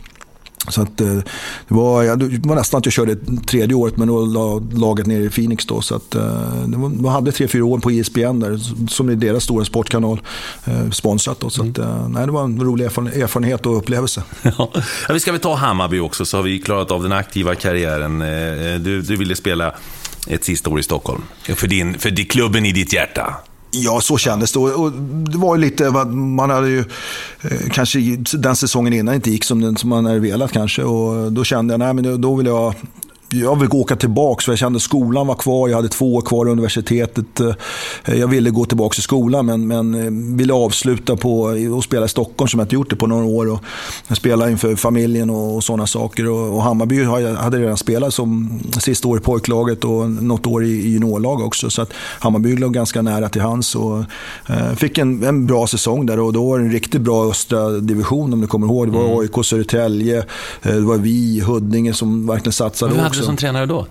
Så 0.68 0.82
att, 0.82 1.00
eh, 1.00 1.14
det, 1.68 1.74
var, 1.74 2.16
det 2.16 2.48
var 2.48 2.56
nästan 2.56 2.78
att 2.78 2.86
jag 2.86 2.92
körde 2.92 3.16
tredje 3.46 3.74
året 3.74 3.96
men 3.96 4.08
då 4.08 4.26
la 4.26 4.62
laget 4.72 5.06
ner 5.06 5.20
i 5.20 5.30
Phoenix. 5.30 5.66
Då, 5.66 5.80
så 5.80 5.94
att, 5.94 6.10
det 6.10 6.76
var, 6.76 6.88
de 6.88 7.04
hade 7.04 7.32
tre, 7.32 7.48
fyra 7.48 7.64
år 7.64 7.78
på 7.78 7.90
ESPN 7.90 8.40
där, 8.40 8.86
som 8.88 9.08
är 9.08 9.14
deras 9.14 9.44
stora 9.44 9.64
sportkanal, 9.64 10.20
sponsrat. 10.92 11.40
Då, 11.40 11.50
så 11.50 11.62
att, 11.62 11.78
mm. 11.78 12.12
nej, 12.12 12.26
det 12.26 12.32
var 12.32 12.44
en 12.44 12.60
rolig 12.60 12.84
erfarenhet 12.84 13.66
och 13.66 13.78
upplevelse. 13.78 14.22
Ja. 14.58 14.72
vi 15.12 15.20
ska 15.20 15.32
väl 15.32 15.40
ta 15.40 15.54
Hammarby 15.54 16.00
också 16.00 16.24
så 16.24 16.36
har 16.36 16.42
vi 16.42 16.58
klarat 16.58 16.90
av 16.90 17.02
den 17.02 17.12
aktiva 17.12 17.54
karriären. 17.54 18.22
Eh, 18.22 18.80
du, 18.80 19.02
du 19.02 19.16
ville 19.16 19.36
spela 19.36 19.74
ett 20.26 20.44
sista 20.44 20.70
år 20.70 20.80
i 20.80 20.82
Stockholm. 20.82 21.22
För, 21.42 21.66
din, 21.66 21.98
för 21.98 22.24
klubben 22.28 22.66
i 22.66 22.72
ditt 22.72 22.92
hjärta. 22.92 23.34
Ja, 23.74 24.00
så 24.00 24.18
kändes 24.18 24.52
det. 24.52 24.58
Och 24.58 24.92
det 24.92 25.38
var 25.38 25.56
ju 25.56 25.60
lite, 25.60 25.90
man 26.06 26.50
hade 26.50 26.68
ju 26.68 26.84
eh, 27.42 27.70
kanske 27.72 27.98
den 28.32 28.56
säsongen 28.56 28.92
innan 28.92 29.14
inte 29.14 29.30
gick 29.30 29.44
som, 29.44 29.60
den, 29.60 29.76
som 29.76 29.90
man 29.90 30.06
hade 30.06 30.20
velat 30.20 30.52
kanske. 30.52 30.82
Och 30.82 31.32
då 31.32 31.44
kände 31.44 31.72
jag, 31.72 31.78
nej 31.78 31.94
men 31.94 32.20
då 32.20 32.34
vill 32.34 32.46
jag 32.46 32.74
jag 33.40 33.60
vill 33.60 33.68
åka 33.72 33.96
tillbaka 33.96 34.42
för 34.42 34.52
jag 34.52 34.58
kände 34.58 34.80
skolan 34.80 35.26
var 35.26 35.34
kvar. 35.34 35.68
Jag 35.68 35.76
hade 35.76 35.88
två 35.88 36.14
år 36.14 36.22
kvar 36.22 36.46
i 36.46 36.50
universitetet. 36.50 37.40
Eh, 37.40 38.14
jag 38.14 38.28
ville 38.28 38.50
gå 38.50 38.64
tillbaka 38.64 38.94
till 38.94 39.02
skolan 39.02 39.46
men, 39.46 39.66
men 39.66 39.94
eh, 39.94 40.36
ville 40.36 40.52
avsluta 40.52 41.16
på 41.16 41.40
och 41.76 41.84
spela 41.84 42.06
i 42.06 42.08
Stockholm 42.08 42.48
som 42.48 42.60
jag 42.60 42.64
inte 42.64 42.74
gjort 42.74 42.90
det 42.90 42.96
på 42.96 43.06
några 43.06 43.24
år. 43.24 43.52
Och 43.52 43.60
spela 44.16 44.50
inför 44.50 44.76
familjen 44.76 45.30
och, 45.30 45.56
och 45.56 45.64
sådana 45.64 45.86
saker. 45.86 46.28
Och, 46.28 46.56
och 46.56 46.62
Hammarby 46.62 47.04
hade 47.34 47.58
redan 47.58 47.76
spelat 47.76 48.14
som 48.14 48.60
sista 48.78 49.08
år 49.08 49.18
i 49.18 49.20
pojklaget 49.20 49.84
och 49.84 50.10
något 50.10 50.46
år 50.46 50.64
i, 50.64 50.68
i 50.68 50.88
juniorlag 50.88 51.40
också. 51.40 51.70
Så 51.70 51.82
att 51.82 51.92
Hammarby 52.20 52.56
låg 52.56 52.74
ganska 52.74 53.02
nära 53.02 53.28
till 53.28 53.42
hands. 53.42 53.74
Och, 53.74 53.98
eh, 54.48 54.74
fick 54.76 54.98
en, 54.98 55.22
en 55.24 55.46
bra 55.46 55.66
säsong 55.66 56.06
där 56.06 56.20
och 56.20 56.32
då 56.32 56.48
var 56.48 56.58
det 56.58 56.64
en 56.64 56.72
riktigt 56.72 57.00
bra 57.00 57.30
östra 57.30 57.68
division 57.68 58.32
om 58.32 58.40
du 58.40 58.46
kommer 58.46 58.66
ihåg. 58.66 58.86
Det 58.86 58.92
var 58.92 59.04
mm. 59.04 59.18
AIK, 59.18 59.44
Södertälje, 59.44 60.18
eh, 60.62 60.72
det 60.74 60.80
var 60.80 60.96
vi, 60.96 61.40
Huddinge 61.40 61.92
som 61.94 62.26
verkligen 62.26 62.52
satsade 62.52 63.06
också 63.06 63.23
som 63.24 63.36
tränare 63.36 63.66
då? 63.66 63.86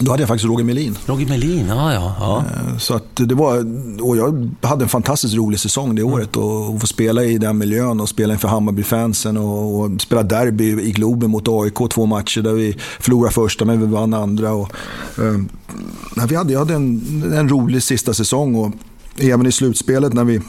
Då 0.00 0.10
hade 0.10 0.22
jag 0.22 0.28
faktiskt 0.28 0.48
Roger 0.48 0.64
Melin. 0.64 0.98
Roger 1.06 1.26
Melin, 1.26 1.66
ja, 1.68 1.92
ja. 1.92 2.14
ja. 2.20 2.38
Eh, 2.38 2.78
så 2.78 2.94
att 2.94 3.04
det 3.14 3.34
var, 3.34 3.56
och 4.02 4.16
jag 4.16 4.50
hade 4.62 4.84
en 4.84 4.88
fantastiskt 4.88 5.34
rolig 5.34 5.60
säsong 5.60 5.94
det 5.94 6.02
året. 6.02 6.36
Och, 6.36 6.74
och 6.74 6.80
få 6.80 6.86
spela 6.86 7.24
i 7.24 7.38
den 7.38 7.58
miljön 7.58 8.00
och 8.00 8.08
spela 8.08 8.32
inför 8.32 8.48
Hammarby-fansen 8.48 9.36
och, 9.36 9.80
och, 9.80 10.00
spela 10.00 10.22
derby 10.22 10.82
i 10.82 10.92
Globen 10.92 11.30
mot 11.30 11.48
AIK. 11.48 11.90
Två 11.90 12.06
matcher 12.06 12.42
där 12.42 12.52
vi 12.52 12.76
förlorade 13.00 13.34
första 13.34 13.64
men 13.64 13.80
vi 13.80 13.86
vann 13.86 14.14
andra. 14.14 14.52
Och, 14.52 14.70
eh, 15.18 16.26
vi 16.28 16.36
hade, 16.36 16.52
jag 16.52 16.60
hade 16.60 16.74
en, 16.74 17.32
en 17.36 17.48
rolig 17.48 17.82
sista 17.82 18.14
säsong 18.14 18.54
och 18.54 18.72
även 19.18 19.46
i 19.46 19.52
slutspelet 19.52 20.12
när 20.12 20.24
vi 20.24 20.40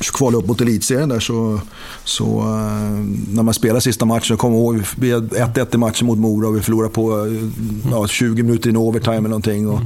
kvala 0.00 0.38
upp 0.38 0.46
mot 0.46 0.60
elitserien 0.60 1.08
där 1.08 1.20
så, 1.20 1.60
så 2.04 2.40
eh, 2.40 3.04
när 3.34 3.42
man 3.42 3.54
spelar 3.54 3.80
sista 3.80 4.04
matchen, 4.04 4.26
jag 4.28 4.38
kommer 4.38 4.56
ihåg, 4.56 4.82
vi 4.96 5.12
hade 5.12 5.28
1-1 5.28 5.74
i 5.74 5.78
matchen 5.78 6.06
mot 6.06 6.18
Mora 6.18 6.48
och 6.48 6.56
vi 6.56 6.60
förlorade 6.60 6.94
på 6.94 7.26
eh, 7.26 7.32
ja, 7.90 8.06
20 8.08 8.42
minuter 8.42 8.70
in 8.70 8.76
overtime 8.76 9.16
eller 9.16 9.28
någonting 9.28 9.68
och, 9.68 9.80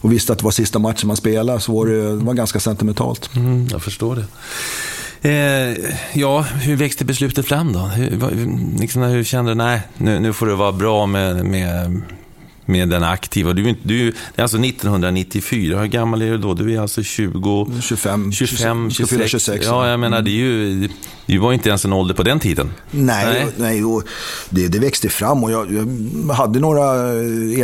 och 0.00 0.12
visste 0.12 0.32
att 0.32 0.38
det 0.38 0.44
var 0.44 0.50
sista 0.50 0.78
matchen 0.78 1.06
man 1.06 1.16
spelade 1.16 1.60
så 1.60 1.72
var 1.72 1.86
det, 1.86 2.08
det 2.08 2.24
var 2.24 2.34
ganska 2.34 2.60
sentimentalt. 2.60 3.30
Mm, 3.36 3.66
jag 3.70 3.82
förstår 3.82 4.16
det. 4.16 4.24
Eh, 5.22 5.76
ja, 6.12 6.40
hur 6.40 6.76
växte 6.76 7.04
beslutet 7.04 7.46
fram 7.46 7.72
då? 7.72 7.78
Hur, 7.78 8.78
liksom, 8.80 9.02
hur 9.02 9.24
kände 9.24 9.50
du, 9.50 9.54
nej, 9.54 9.80
nu, 9.96 10.20
nu 10.20 10.32
får 10.32 10.46
det 10.46 10.54
vara 10.54 10.72
bra 10.72 11.06
med, 11.06 11.44
med 11.44 12.02
med 12.68 12.88
den 12.88 13.04
aktiva. 13.04 13.52
Du, 13.52 13.74
du, 13.82 14.10
det 14.10 14.16
är 14.34 14.42
alltså 14.42 14.58
1994, 14.58 15.80
hur 15.80 15.86
gammal 15.86 16.22
är 16.22 16.30
du 16.30 16.38
då? 16.38 16.54
Du 16.54 16.74
är 16.74 16.80
alltså 16.80 17.02
20... 17.02 17.66
25, 17.82 18.32
25 18.32 18.90
26. 18.90 19.30
26 19.30 19.66
ja, 19.66 19.88
jag 19.88 20.00
menar, 20.00 20.22
det, 20.22 20.30
är 20.30 20.32
ju, 20.32 20.88
det 21.26 21.38
var 21.38 21.52
inte 21.52 21.68
ens 21.68 21.84
en 21.84 21.92
ålder 21.92 22.14
på 22.14 22.22
den 22.22 22.40
tiden. 22.40 22.70
Nej, 22.90 23.26
nej. 23.56 23.80
nej 23.80 24.02
det, 24.50 24.68
det 24.68 24.78
växte 24.78 25.08
fram 25.08 25.44
och 25.44 25.50
jag, 25.50 25.72
jag 25.72 26.34
hade 26.34 26.60
några 26.60 27.14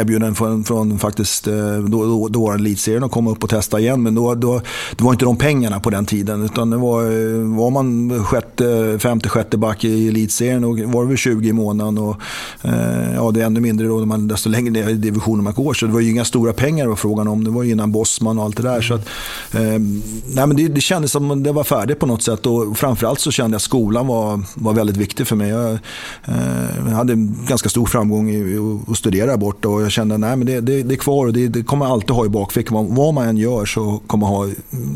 erbjudanden 0.00 0.34
från, 0.34 0.64
från 0.64 0.98
faktiskt 0.98 1.46
eh, 1.46 1.76
då, 1.78 2.04
då, 2.04 2.28
då 2.28 2.46
var 2.46 2.54
elitserien 2.54 3.04
att 3.04 3.10
komma 3.10 3.30
upp 3.30 3.44
och 3.44 3.50
testa 3.50 3.80
igen. 3.80 4.02
Men 4.02 4.14
då, 4.14 4.34
då, 4.34 4.60
det 4.96 5.04
var 5.04 5.12
inte 5.12 5.24
de 5.24 5.36
pengarna 5.36 5.80
på 5.80 5.90
den 5.90 6.06
tiden. 6.06 6.44
Utan 6.44 6.70
det 6.70 6.76
var, 6.76 7.02
eh, 7.02 7.56
var 7.56 7.70
man 7.70 8.24
sjätte, 8.24 8.98
femte, 8.98 9.28
sjätte 9.28 9.58
back 9.58 9.84
i 9.84 10.08
elitserien 10.08 10.64
och 10.64 10.78
var 10.78 11.02
det 11.02 11.08
väl 11.08 11.16
20 11.16 11.48
i 11.48 11.52
månaden. 11.52 11.98
Och, 11.98 12.16
eh, 12.62 13.14
ja, 13.14 13.30
det 13.30 13.40
är 13.40 13.46
ännu 13.46 13.60
mindre 13.60 13.86
då, 13.86 14.04
desto 14.04 14.48
längre 14.48 14.70
ner 14.70 14.93
i 14.94 14.96
divisionen 14.96 15.44
man 15.44 15.54
går. 15.54 15.74
Så 15.74 15.86
det 15.86 15.92
var 15.92 16.00
ju 16.00 16.10
inga 16.10 16.24
stora 16.24 16.52
pengar 16.52 16.84
det 16.84 16.88
var 16.88 16.96
frågan 16.96 17.28
om. 17.28 17.44
Det 17.44 17.50
var 17.50 17.64
innan 17.64 17.92
Bosman 17.92 18.38
och 18.38 18.44
allt 18.44 18.56
det 18.56 18.62
där. 18.62 18.80
Så 18.80 18.94
att, 18.94 19.06
eh, 19.52 19.60
nej, 19.60 20.46
men 20.46 20.56
det, 20.56 20.68
det 20.68 20.80
kändes 20.80 21.12
som 21.12 21.42
det 21.42 21.52
var 21.52 21.64
färdigt 21.64 21.98
på 21.98 22.06
något 22.06 22.22
sätt. 22.22 22.46
Och 22.46 22.78
framförallt 22.78 23.20
så 23.20 23.30
kände 23.30 23.54
jag 23.54 23.56
att 23.56 23.62
skolan 23.62 24.06
var, 24.06 24.40
var 24.54 24.72
väldigt 24.72 24.96
viktig 24.96 25.26
för 25.26 25.36
mig. 25.36 25.48
Jag, 25.48 25.78
eh, 26.24 26.92
hade 26.92 27.14
ganska 27.48 27.68
stor 27.68 27.86
framgång 27.86 28.30
i 28.30 28.58
att 28.88 28.98
studera 28.98 29.36
bort 29.36 29.64
och 29.64 29.82
jag 29.82 29.92
kände 29.92 30.14
att 30.14 30.46
det, 30.46 30.60
det, 30.60 30.82
det 30.82 30.94
är 30.94 30.98
kvar 30.98 31.26
och 31.26 31.32
det, 31.32 31.48
det 31.48 31.62
kommer 31.62 31.86
jag 31.86 31.92
alltid 31.92 32.10
ha 32.10 32.26
i 32.26 32.28
bakfickan. 32.28 32.94
Vad 32.94 33.14
man 33.14 33.28
än 33.28 33.36
gör 33.36 33.64
så 33.64 34.00
kommer 34.06 34.26
man 34.26 34.36
ha 34.36 34.48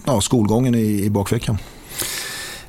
ja, 0.07 0.21
skolgången 0.21 0.75
i, 0.75 1.05
i 1.05 1.11
bakfickan. 1.11 1.59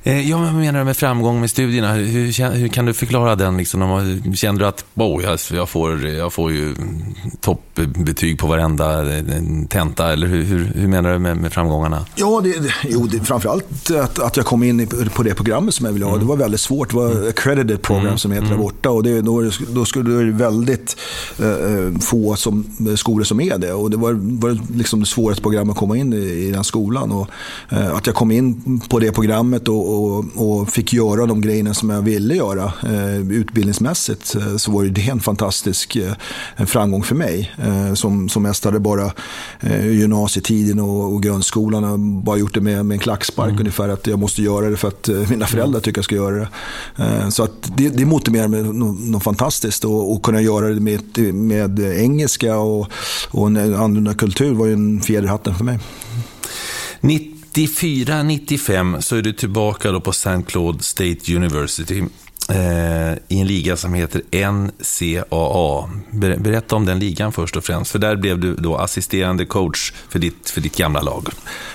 Eh, 0.09 0.29
ja, 0.29 0.45
jag 0.45 0.55
menar 0.55 0.83
med 0.83 0.97
framgång 0.97 1.39
med 1.39 1.49
studierna. 1.49 1.93
Hur, 1.93 2.51
hur 2.55 2.67
kan 2.67 2.85
du 2.85 2.93
förklara 2.93 3.35
den? 3.35 3.57
Liksom, 3.57 4.21
kände 4.35 4.61
du 4.61 4.67
att 4.67 4.85
oh, 4.95 5.23
jag, 5.23 5.39
jag, 5.51 5.69
får, 5.69 6.07
jag 6.07 6.33
får 6.33 6.51
ju 6.51 6.75
toppbetyg 7.41 8.39
på 8.39 8.47
varenda 8.47 9.17
eh, 9.17 9.23
tenta? 9.69 10.13
Eller 10.13 10.27
hur, 10.27 10.43
hur, 10.43 10.71
hur 10.75 10.87
menar 10.87 11.13
du 11.13 11.19
med, 11.19 11.37
med 11.37 11.53
framgångarna? 11.53 12.05
Ja, 12.15 12.41
det, 12.43 12.73
jo, 12.89 13.07
det, 13.07 13.19
framförallt 13.19 13.91
att, 13.91 14.19
att 14.19 14.37
jag 14.37 14.45
kom 14.45 14.63
in 14.63 14.87
på 14.87 15.23
det 15.23 15.35
programmet 15.35 15.73
som 15.73 15.85
jag 15.85 15.93
ville 15.93 16.05
ha. 16.05 16.11
Mm. 16.11 16.23
Det 16.23 16.29
var 16.29 16.37
väldigt 16.37 16.61
svårt. 16.61 16.89
Det 16.89 16.95
var 16.95 17.11
mm. 17.11 17.29
accredited 17.29 17.81
program 17.81 18.05
mm. 18.05 18.17
som 18.17 18.31
heter 18.31 18.45
mm. 18.45 18.57
där 18.57 18.63
borta. 18.63 18.89
Och 18.89 19.03
det, 19.03 19.21
då, 19.21 19.51
då 19.69 19.85
skulle 19.85 20.09
det 20.09 20.31
väldigt 20.31 20.95
eh, 21.39 21.99
få 22.01 22.35
som, 22.35 22.65
skolor 22.95 23.23
som 23.23 23.41
är 23.41 23.57
det. 23.57 23.73
Och 23.73 23.89
det 23.89 23.97
var, 23.97 24.13
var 24.39 24.57
liksom 24.75 24.99
det 24.99 25.05
svåraste 25.05 25.41
programmet 25.41 25.71
att 25.71 25.79
komma 25.79 25.97
in 25.97 26.13
i, 26.13 26.17
i 26.17 26.51
den 26.51 26.63
skolan. 26.63 27.11
Och, 27.11 27.27
eh, 27.69 27.95
att 27.95 28.07
jag 28.07 28.15
kom 28.15 28.31
in 28.31 28.81
på 28.89 28.99
det 28.99 29.11
programmet 29.11 29.67
och, 29.67 29.89
och, 29.89 29.98
och, 30.35 30.69
fick 30.69 30.93
göra 30.93 31.25
de 31.25 31.41
grejerna 31.41 31.73
som 31.73 31.89
jag 31.89 32.01
ville 32.01 32.35
göra 32.35 32.73
eh, 32.83 33.31
utbildningsmässigt 33.31 34.35
eh, 34.35 34.57
så 34.57 34.71
var 34.71 34.83
det 34.83 35.09
en 35.09 35.19
fantastisk 35.19 35.95
eh, 35.95 36.13
framgång 36.65 37.03
för 37.03 37.15
mig. 37.15 37.51
Som, 37.93 38.29
som 38.29 38.43
mest 38.43 38.65
hade 38.65 38.79
bara 38.79 39.11
gymnasietiden 39.83 40.79
och, 40.79 41.13
och 41.13 41.23
grundskolan 41.23 41.83
och 41.83 41.99
bara 41.99 42.37
gjort 42.37 42.53
det 42.53 42.61
med, 42.61 42.85
med 42.85 42.95
en 42.95 42.99
klackspark 42.99 43.49
mm. 43.49 43.59
ungefär. 43.59 43.89
Att 43.89 44.07
jag 44.07 44.19
måste 44.19 44.41
göra 44.41 44.69
det 44.69 44.77
för 44.77 44.87
att 44.87 45.09
mina 45.29 45.45
föräldrar 45.45 45.79
tycker 45.79 45.97
jag 45.97 46.05
ska 46.05 46.15
göra 46.15 46.35
det. 46.95 47.31
Så 47.31 47.43
att 47.43 47.71
det, 47.77 47.89
det 47.89 48.05
motiverar 48.05 48.47
mig 48.47 48.63
något, 48.63 49.23
fantastiskt 49.23 49.85
och, 49.85 50.13
och 50.13 50.23
kunna 50.23 50.41
göra 50.41 50.67
det 50.69 50.79
med, 50.79 51.33
med 51.33 51.79
engelska 51.79 52.57
och, 52.57 52.87
och 53.31 53.47
en 53.47 53.57
annorlunda 53.57 54.13
kultur 54.13 54.53
var 54.53 54.65
ju 54.65 54.73
en 54.73 55.01
fjäder 55.01 55.27
i 55.27 55.29
hatten 55.29 55.55
för 55.55 55.63
mig. 55.63 55.79
94-95 57.67 59.01
så 59.01 59.15
är 59.15 59.21
du 59.21 59.33
tillbaka 59.33 59.91
då 59.91 60.01
på 60.01 60.09
St. 60.09 60.41
Claude 60.47 60.83
State 60.83 61.35
University 61.35 62.03
i 63.27 63.39
en 63.39 63.47
liga 63.47 63.77
som 63.77 63.93
heter 63.93 64.21
NCAA. 64.51 65.89
Berätta 66.37 66.75
om 66.75 66.85
den 66.85 66.99
ligan 66.99 67.31
först 67.31 67.55
och 67.55 67.63
främst, 67.63 67.91
för 67.91 67.99
där 67.99 68.15
blev 68.15 68.39
du 68.39 68.55
då 68.55 68.77
assisterande 68.77 69.45
coach 69.45 69.93
för 70.09 70.19
ditt, 70.19 70.49
för 70.49 70.61
ditt 70.61 70.77
gamla 70.77 71.01
lag. 71.01 71.27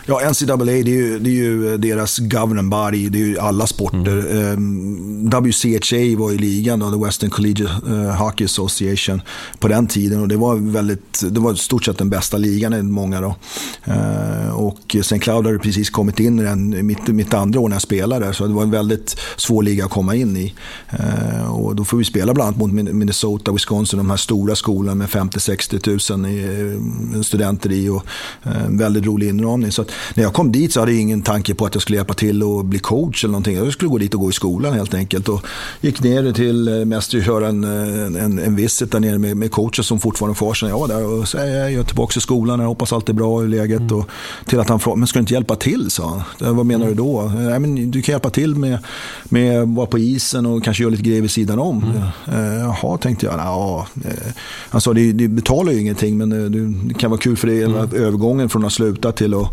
Ja, 0.07 0.31
NCAA 0.31 0.57
det 0.57 0.73
är, 0.73 0.83
ju, 0.83 1.19
det 1.19 1.31
är 1.31 1.35
ju 1.35 1.77
deras 1.77 2.19
governing 2.19 2.71
body, 2.71 3.09
det 3.09 3.19
är 3.19 3.27
ju 3.27 3.39
alla 3.39 3.67
sporter. 3.67 4.19
Mm. 4.31 5.29
Eh, 5.33 5.41
WCHA 5.41 6.19
var 6.19 6.33
i 6.33 6.39
ligan, 6.39 6.79
då, 6.79 6.91
the 6.91 7.05
Western 7.05 7.31
Collegiate 7.31 7.87
uh, 7.87 8.11
Hockey 8.11 8.45
Association, 8.45 9.23
på 9.59 9.69
den 9.69 9.87
tiden. 9.87 10.21
Och 10.21 10.29
det 10.29 10.37
var 10.37 10.57
väldigt, 10.57 11.23
det 11.31 11.41
var 11.41 11.55
stort 11.55 11.85
sett 11.85 11.99
den 11.99 12.11
bästa 12.11 12.37
ligan 12.37 12.75
i 12.75 12.83
många. 12.83 13.21
Då. 13.21 13.37
Eh, 13.85 14.55
och 14.55 14.97
St. 14.97 15.19
Cloud 15.19 15.47
hade 15.47 15.59
precis 15.59 15.91
kommit 15.91 16.21
in 16.21 16.39
i 16.39 16.43
den, 16.43 16.87
mitt, 16.87 17.07
mitt 17.07 17.35
andra 17.35 17.61
år 17.61 17.69
när 17.69 17.75
jag 17.75 17.83
spelade, 17.83 18.35
så 18.35 18.47
det 18.47 18.55
var 18.55 18.63
en 18.63 18.71
väldigt 18.71 19.21
svår 19.37 19.63
liga 19.63 19.85
att 19.85 19.91
komma 19.91 20.15
in 20.15 20.37
i. 20.37 20.55
Eh, 20.91 21.55
och 21.55 21.77
då 21.77 21.85
får 21.85 21.97
vi 21.97 22.05
spela 22.05 22.35
bland 22.35 22.49
annat 22.49 22.59
mot 22.59 22.73
Minnesota, 22.73 23.53
Wisconsin, 23.53 23.97
de 23.97 24.11
här 24.11 24.17
stora 24.17 24.57
skolorna 24.57 24.95
med 24.95 25.09
50-60 25.09 27.15
000 27.15 27.17
eh, 27.17 27.23
studenter 27.23 27.73
i 27.73 27.89
och 27.89 28.05
eh, 28.43 28.69
väldigt 28.69 29.07
rolig 29.07 29.29
inramning. 29.29 29.73
Så 29.73 29.85
när 30.15 30.23
jag 30.23 30.33
kom 30.33 30.53
dit 30.53 30.73
så 30.73 30.81
hade 30.81 30.93
jag 30.93 31.01
ingen 31.01 31.23
tanke 31.23 31.55
på 31.55 31.67
att 31.67 31.75
jag 31.75 31.83
skulle 31.83 31.97
hjälpa 31.97 32.15
till 32.15 32.43
och 32.43 32.65
bli 32.65 32.79
coach 32.79 33.25
eller 33.25 33.33
någonting. 33.33 33.57
Jag 33.57 33.73
skulle 33.73 33.89
gå 33.89 33.99
dit 33.99 34.15
och 34.15 34.21
gå 34.21 34.31
i 34.31 34.33
skolan 34.33 34.75
helt 34.75 34.95
enkelt. 34.95 35.29
Och 35.29 35.47
gick 35.81 36.03
ner 36.03 36.33
till 36.33 36.69
och 36.95 37.25
köra 37.25 37.49
en, 37.49 37.65
en, 37.65 38.39
en 38.39 38.57
visit 38.57 38.93
där 38.93 39.01
nere 39.01 39.19
med, 39.19 39.37
med 39.37 39.51
coacher 39.51 39.83
som 39.83 40.01
fortfarande 40.01 40.35
får 40.35 40.55
sedan 40.55 40.69
jag 40.69 40.79
var 40.79 40.89
där. 40.89 41.07
Och 41.07 41.29
så 41.29 41.39
är 41.39 41.69
jag 41.69 41.87
tillbaka 41.87 42.19
i 42.19 42.21
skolan, 42.21 42.61
jag 42.61 42.67
hoppas 42.67 42.93
allt 42.93 43.09
är 43.09 43.13
bra 43.13 43.45
i 43.45 43.49
läget. 43.49 43.81
Mm. 43.81 43.97
Och 43.97 44.09
till 44.47 44.61
att 44.61 44.69
han 44.69 44.81
frågade, 44.81 44.99
men 44.99 45.07
ska 45.07 45.19
du 45.19 45.21
inte 45.21 45.35
hjälpa 45.35 45.57
till? 45.57 45.91
sa 45.95 46.23
han. 46.39 46.57
Vad 46.57 46.67
menar 46.67 46.87
du 46.87 46.95
då? 46.95 47.33
Nej, 47.37 47.61
men 47.61 47.91
du 47.91 48.03
kan 48.03 48.13
hjälpa 48.13 48.31
till 48.31 48.55
med, 48.55 48.79
med 49.25 49.63
att 49.63 49.69
vara 49.69 49.87
på 49.87 49.99
isen 49.99 50.47
och 50.47 50.54
kanske 50.61 50.83
göra 50.83 50.91
lite 50.91 51.03
grejer 51.03 51.23
vid 51.23 51.31
sidan 51.31 51.59
om. 51.59 51.85
Mm. 51.85 52.45
Eh, 52.45 52.61
jaha, 52.61 52.99
tänkte 52.99 53.27
jag. 53.27 53.35
Ja, 53.39 53.87
eh, 54.05 54.33
han 54.71 54.81
sa, 54.81 54.93
det, 54.93 55.13
det 55.13 55.29
betalar 55.29 55.73
ju 55.73 55.81
ingenting 55.81 56.19
men 56.19 56.31
det, 56.31 56.49
det 56.89 56.95
kan 56.95 57.11
vara 57.11 57.21
kul 57.21 57.37
för 57.37 57.47
dig 57.47 57.63
mm. 57.63 57.77
övergången 57.77 58.49
från 58.49 58.65
att 58.65 58.73
sluta 58.73 59.13
till 59.13 59.35
att 59.35 59.49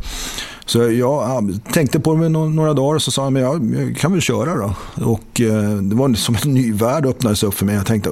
så 0.71 0.91
jag 0.91 1.59
tänkte 1.73 1.99
på 1.99 2.15
det 2.15 2.29
några 2.29 2.73
dagar 2.73 2.95
och 2.95 3.01
så 3.01 3.11
sa 3.11 3.23
han, 3.23 3.33
men 3.33 3.41
jag, 3.41 3.75
jag 3.75 3.97
kan 3.97 4.11
väl 4.11 4.21
köra 4.21 4.55
då. 4.55 4.73
Och 5.05 5.41
eh, 5.41 5.71
det 5.71 5.95
var 5.95 6.13
som 6.13 6.37
en 6.43 6.53
ny 6.53 6.73
värld 6.73 7.05
öppnades 7.05 7.43
upp 7.43 7.53
för 7.53 7.65
mig. 7.65 7.75
Jag 7.75 7.85
tänkte, 7.85 8.09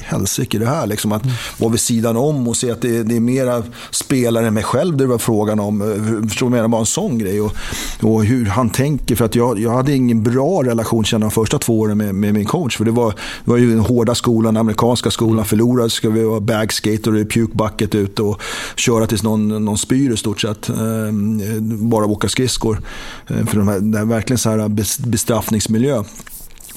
helsike 0.00 0.58
det 0.58 0.66
här 0.66 0.86
liksom. 0.86 1.12
Att 1.12 1.24
mm. 1.24 1.34
vara 1.58 1.70
vid 1.70 1.80
sidan 1.80 2.16
om 2.16 2.48
och 2.48 2.56
se 2.56 2.70
att 2.70 2.82
det, 2.82 3.02
det 3.02 3.16
är 3.16 3.20
mera 3.20 3.62
spelare 3.90 4.46
än 4.46 4.54
mig 4.54 4.62
själv 4.62 4.96
det 4.96 5.06
var 5.06 5.18
frågan 5.18 5.60
om. 5.60 5.82
Eh, 5.82 6.28
förstår 6.28 6.50
du? 6.50 6.68
Bara 6.68 6.80
en 6.80 6.86
sån 6.86 7.18
grej. 7.18 7.40
Och, 7.40 7.52
och 8.00 8.24
hur 8.24 8.46
han 8.46 8.70
tänker. 8.70 9.16
För 9.16 9.24
att 9.24 9.34
jag, 9.34 9.58
jag 9.58 9.70
hade 9.70 9.92
ingen 9.92 10.22
bra 10.22 10.62
relation 10.62 11.04
känna 11.04 11.24
de 11.24 11.30
första 11.30 11.58
två 11.58 11.80
åren 11.80 11.98
med, 11.98 12.14
med 12.14 12.34
min 12.34 12.46
coach. 12.46 12.76
För 12.76 12.84
det 12.84 12.90
var, 12.90 13.10
det 13.44 13.50
var 13.50 13.56
ju 13.56 13.70
den 13.70 13.80
hårda 13.80 14.14
skolan, 14.14 14.54
den 14.54 14.60
amerikanska 14.60 15.10
skolan. 15.10 15.44
Förlorade 15.44 15.90
ska 15.90 16.10
vi 16.10 16.24
vara 16.24 16.40
bagskater 16.40 17.14
och 17.14 17.30
puke 17.30 17.52
bucket 17.54 17.94
ut 17.94 18.20
och 18.20 18.42
köra 18.76 19.06
tills 19.06 19.22
någon, 19.22 19.64
någon 19.64 19.78
spyr 19.78 20.12
i 20.12 20.16
stort 20.16 20.40
sett. 20.40 20.68
Ehm, 20.68 21.83
bara 21.88 22.06
åka 22.06 22.28
skridskor. 22.28 22.80
Eh, 23.26 23.46
för 23.46 23.56
de 23.56 23.68
här, 23.68 23.80
det 23.80 23.98
är 23.98 24.04
verkligen 24.04 24.38
så 24.38 24.50
här 24.50 24.58
eh, 24.58 24.68
bestraffningsmiljö 25.06 26.04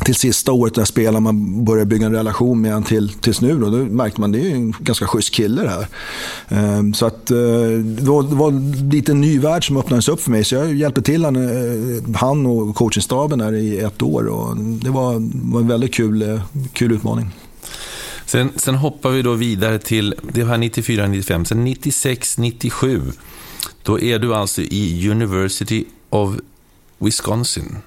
till 0.06 0.16
sista 0.16 0.52
året 0.52 0.76
när 0.76 0.82
jag 0.82 0.88
spelade, 0.88 1.20
man 1.20 1.66
började 1.66 1.86
bygga 1.86 2.06
en 2.06 2.14
relation 2.14 2.62
med 2.62 2.72
honom 2.72 2.84
till, 2.84 3.10
tills 3.10 3.42
nu. 3.42 3.60
Då, 3.60 3.70
då 3.70 3.78
märkte 3.78 4.22
man 4.22 4.30
att 4.30 4.42
det 4.42 4.52
är 4.52 4.56
en 4.56 4.74
ganska 4.80 5.08
schysst 5.08 5.34
kille 5.34 5.62
det 5.62 5.70
här. 5.70 5.88
Ehm, 6.50 6.94
så 6.94 7.06
att, 7.06 7.32
eh, 7.32 7.38
det, 7.84 8.10
var, 8.10 8.24
det 8.24 8.36
var 8.36 8.52
lite 8.92 9.12
en 9.12 9.22
ny 9.22 9.40
värld 9.40 9.68
som 9.68 9.78
öppnades 9.78 10.08
upp 10.08 10.22
för 10.22 10.32
mig. 10.32 10.44
Så 10.44 10.56
jag 10.56 10.74
hjälpte 10.74 11.02
till 11.02 11.26
han, 11.26 11.36
han 12.16 12.46
och 12.46 12.76
coachingstaben 12.76 13.42
här 13.42 13.54
i 13.54 13.80
ett 13.80 14.02
år. 14.02 14.28
Och 14.28 14.58
det 14.58 14.90
var, 14.90 15.14
var 15.52 15.60
en 15.60 15.68
väldigt 15.68 15.94
kul, 15.94 16.42
kul 16.74 16.92
utmaning. 16.92 17.32
Sen, 18.26 18.50
sen 18.56 18.76
hoppar 18.76 19.10
vi 19.10 19.22
då 19.22 19.34
vidare 19.34 19.80
till, 19.80 20.16
det 20.34 20.44
var 20.44 20.58
94-95, 20.58 21.44
sen 21.44 21.68
96-97 21.68 23.14
då 23.88 24.00
är 24.00 24.20
du 24.20 24.36
alltså 24.36 24.62
i 24.62 25.10
University 25.10 25.86
of 26.10 26.36
Wisconsin. 26.98 27.78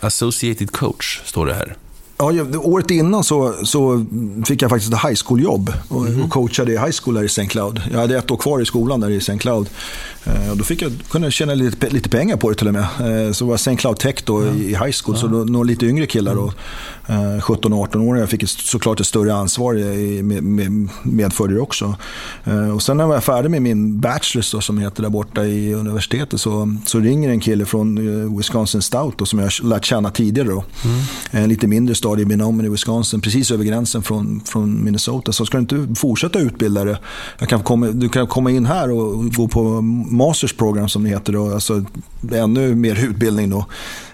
Associated 0.00 0.70
coach, 0.70 1.20
står 1.24 1.46
det 1.46 1.54
här. 1.54 1.76
Ja, 2.18 2.32
året 2.58 2.90
innan 2.90 3.24
så, 3.24 3.54
så 3.64 4.06
fick 4.46 4.62
jag 4.62 4.70
faktiskt 4.70 4.92
ett 4.92 5.00
high 5.02 5.20
school-jobb 5.24 5.72
och, 5.88 6.06
mm. 6.06 6.22
och 6.22 6.30
coachade 6.30 6.72
i 6.72 6.78
high 6.78 6.92
school 7.02 7.14
där 7.14 7.22
i 7.22 7.26
St. 7.26 7.46
Cloud. 7.46 7.82
Jag 7.92 7.98
hade 7.98 8.18
ett 8.18 8.30
år 8.30 8.36
kvar 8.36 8.60
i 8.60 8.66
skolan 8.66 9.00
där 9.00 9.10
i 9.10 9.16
St. 9.16 9.38
Cloud. 9.38 9.68
Eh, 10.24 10.50
och 10.50 10.56
då 10.56 10.64
fick 10.64 10.82
jag 10.82 10.92
kunna 11.10 11.30
tjäna 11.30 11.54
lite, 11.54 11.88
lite 11.88 12.08
pengar 12.08 12.36
på 12.36 12.50
det 12.50 12.56
till 12.56 12.68
och 12.68 12.74
med. 12.74 13.26
Eh, 13.26 13.32
så 13.32 13.44
var 13.46 13.54
St. 13.54 13.76
Cloud 13.76 13.98
Tech 13.98 14.14
då 14.24 14.44
ja. 14.44 14.52
i 14.52 14.68
high 14.68 14.92
school, 15.02 15.14
ja. 15.14 15.16
så 15.16 15.28
några 15.28 15.64
lite 15.64 15.86
yngre 15.86 16.06
killar. 16.06 16.34
Då, 16.34 16.52
17-18-åringar. 17.10 18.18
Jag 18.18 18.30
fick 18.30 18.48
såklart 18.48 19.00
ett 19.00 19.06
större 19.06 19.34
ansvar 19.34 19.74
med, 20.22 20.42
med, 20.42 20.88
medför 21.02 21.48
det 21.48 21.60
också. 21.60 21.94
Eh, 22.44 22.74
och 22.74 22.82
sen 22.82 22.96
när 22.96 23.04
jag 23.04 23.08
var 23.08 23.20
färdig 23.20 23.50
med 23.50 23.62
min 23.62 24.00
bachelor 24.00 24.44
då, 24.52 24.60
som 24.60 24.78
heter 24.78 25.02
där 25.02 25.10
borta 25.10 25.44
i 25.44 25.74
universitetet 25.74 26.40
så, 26.40 26.76
så 26.86 26.98
ringer 26.98 27.30
en 27.30 27.40
kille 27.40 27.64
från 27.64 28.36
Wisconsin 28.36 28.82
Stout 28.82 29.18
då, 29.18 29.26
som 29.26 29.38
jag 29.38 29.50
lärt 29.62 29.84
känna 29.84 30.10
tidigare. 30.10 30.48
Då. 30.48 30.64
Mm. 30.84 31.00
En 31.30 31.48
lite 31.48 31.66
mindre 31.66 31.94
stad 31.94 32.20
i 32.20 32.24
Menominee 32.24 32.66
i 32.66 32.70
Wisconsin, 32.70 33.20
precis 33.20 33.50
över 33.50 33.64
gränsen 33.64 34.02
från, 34.02 34.40
från 34.44 34.84
Minnesota. 34.84 35.32
Så 35.32 35.46
ska 35.46 35.58
du 35.58 35.60
inte 35.60 36.00
fortsätta 36.00 36.38
utbilda 36.38 36.84
dig? 36.84 36.96
kan 37.48 37.62
komma, 37.62 37.86
du 37.86 38.08
kan 38.08 38.26
komma 38.26 38.50
in 38.50 38.66
här 38.66 38.90
och 38.90 39.34
gå 39.34 39.48
på 39.48 39.80
Masters 40.10 40.52
program 40.52 40.88
som 40.88 41.04
det 41.04 41.08
heter. 41.08 41.32
Då, 41.32 41.52
alltså 41.54 41.84
ännu 42.32 42.74
mer 42.74 43.04
utbildning 43.04 43.50
då. 43.50 43.66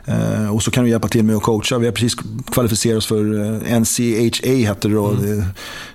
Eh, 0.06 0.54
och 0.54 0.62
så 0.62 0.70
kan 0.70 0.84
du 0.84 0.90
hjälpa 0.90 1.08
till 1.08 1.24
med 1.24 1.36
att 1.36 1.42
coacha. 1.42 1.78
Vi 1.78 1.86
har 1.86 1.92
precis 1.92 2.14
kvalificerat 2.50 2.98
oss 2.98 3.06
för 3.06 3.44
eh, 3.70 3.80
NCHA, 3.80 4.68
hette 4.68 4.88
det 4.88 4.94
då. 4.94 5.08
Mm. 5.08 5.42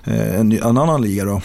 Eh, 0.04 0.40
en, 0.40 0.52
en, 0.52 0.78
annan 0.78 1.02
liga 1.02 1.24
då. 1.24 1.42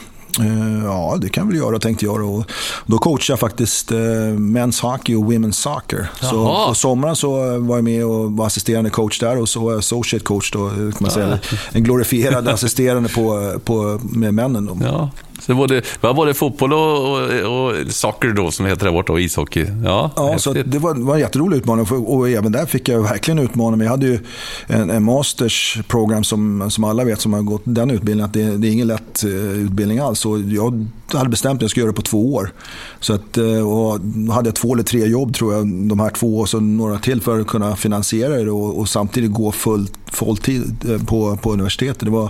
Ja, 0.83 1.17
det 1.21 1.29
kan 1.29 1.41
jag 1.43 1.47
väl 1.47 1.57
göra, 1.57 1.79
tänkte 1.79 2.05
jag. 2.05 2.29
Och 2.29 2.45
då 2.85 2.97
coachade 2.97 3.31
jag 3.31 3.39
faktiskt 3.39 3.91
eh, 3.91 3.97
Men's 3.97 4.81
Hockey 4.81 5.15
och 5.15 5.23
Women's 5.23 5.51
Soccer. 5.51 6.09
Så 6.21 6.65
på 6.67 6.73
sommaren 6.75 7.15
så 7.15 7.59
var 7.59 7.77
jag 7.77 7.83
med 7.83 8.05
och 8.05 8.31
var 8.31 8.45
assisterande 8.45 8.89
coach 8.89 9.19
där 9.19 9.37
och 9.37 9.49
så 9.49 9.59
var 9.59 9.71
jag 9.71 9.79
associate 9.79 10.25
coach 10.25 10.51
då, 10.51 10.69
kan 10.69 10.93
man 10.99 11.11
säga. 11.11 11.39
En 11.71 11.83
glorifierad 11.83 12.47
assisterande 12.47 13.09
på, 13.09 13.53
på, 13.65 13.99
med 14.03 14.33
männen. 14.33 14.65
Då. 14.65 14.77
Ja. 14.81 15.09
Så 15.39 15.55
både, 15.55 15.81
var 16.01 16.13
både 16.13 16.33
fotboll 16.33 16.73
och, 16.73 16.79
och, 16.79 17.69
och 17.69 17.73
soccer 17.89 18.33
då, 18.33 18.51
som 18.51 18.65
heter 18.65 18.85
där 18.85 18.91
borta, 18.91 19.13
och 19.13 19.21
ishockey. 19.21 19.65
Ja, 19.83 20.11
ja 20.15 20.39
så 20.39 20.53
det 20.53 20.79
var, 20.79 20.93
var 20.93 21.13
en 21.13 21.19
jätterolig 21.19 21.57
utmaning 21.57 21.85
och 21.89 22.29
även 22.29 22.51
där 22.51 22.65
fick 22.65 22.89
jag 22.89 23.01
verkligen 23.01 23.39
utmana 23.39 23.77
mig. 23.77 23.85
Jag 23.85 23.91
hade 23.91 24.05
ju 24.05 24.19
en, 24.67 24.89
en 24.89 25.03
masters 25.03 25.79
program 25.87 26.23
som, 26.23 26.71
som 26.71 26.83
alla 26.83 27.03
vet 27.03 27.21
som 27.21 27.33
har 27.33 27.41
gått 27.41 27.61
den 27.63 27.91
utbildningen, 27.91 28.25
att 28.25 28.33
det, 28.33 28.57
det 28.57 28.67
är 28.67 28.71
ingen 28.71 28.87
lätt 28.87 29.23
eh, 29.23 29.31
utbildning 29.31 29.99
alls. 29.99 30.25
Och 30.25 30.39
jag 30.39 30.85
hade 31.13 31.29
bestämt 31.29 31.57
att 31.57 31.61
jag 31.61 31.71
skulle 31.71 31.83
göra 31.83 31.91
det 31.91 31.95
på 31.95 32.01
två 32.01 32.33
år. 32.33 32.51
Så 32.99 33.13
att, 33.13 33.37
eh, 33.37 33.67
och 33.67 33.99
hade 34.33 34.47
jag 34.47 34.55
två 34.55 34.73
eller 34.73 34.83
tre 34.83 35.05
jobb 35.05 35.35
tror 35.35 35.53
jag, 35.53 35.67
de 35.67 35.99
här 35.99 36.09
två 36.09 36.39
och 36.39 36.49
så 36.49 36.59
några 36.59 36.99
till 36.99 37.21
för 37.21 37.39
att 37.39 37.47
kunna 37.47 37.75
finansiera 37.75 38.35
det 38.35 38.51
och, 38.51 38.79
och 38.79 38.89
samtidigt 38.89 39.31
gå 39.31 39.51
full, 39.51 39.87
full 40.11 40.37
tid 40.37 40.85
eh, 40.89 41.03
på, 41.05 41.37
på 41.37 41.53
universitetet. 41.53 41.99
Det 41.99 42.09
var, 42.09 42.29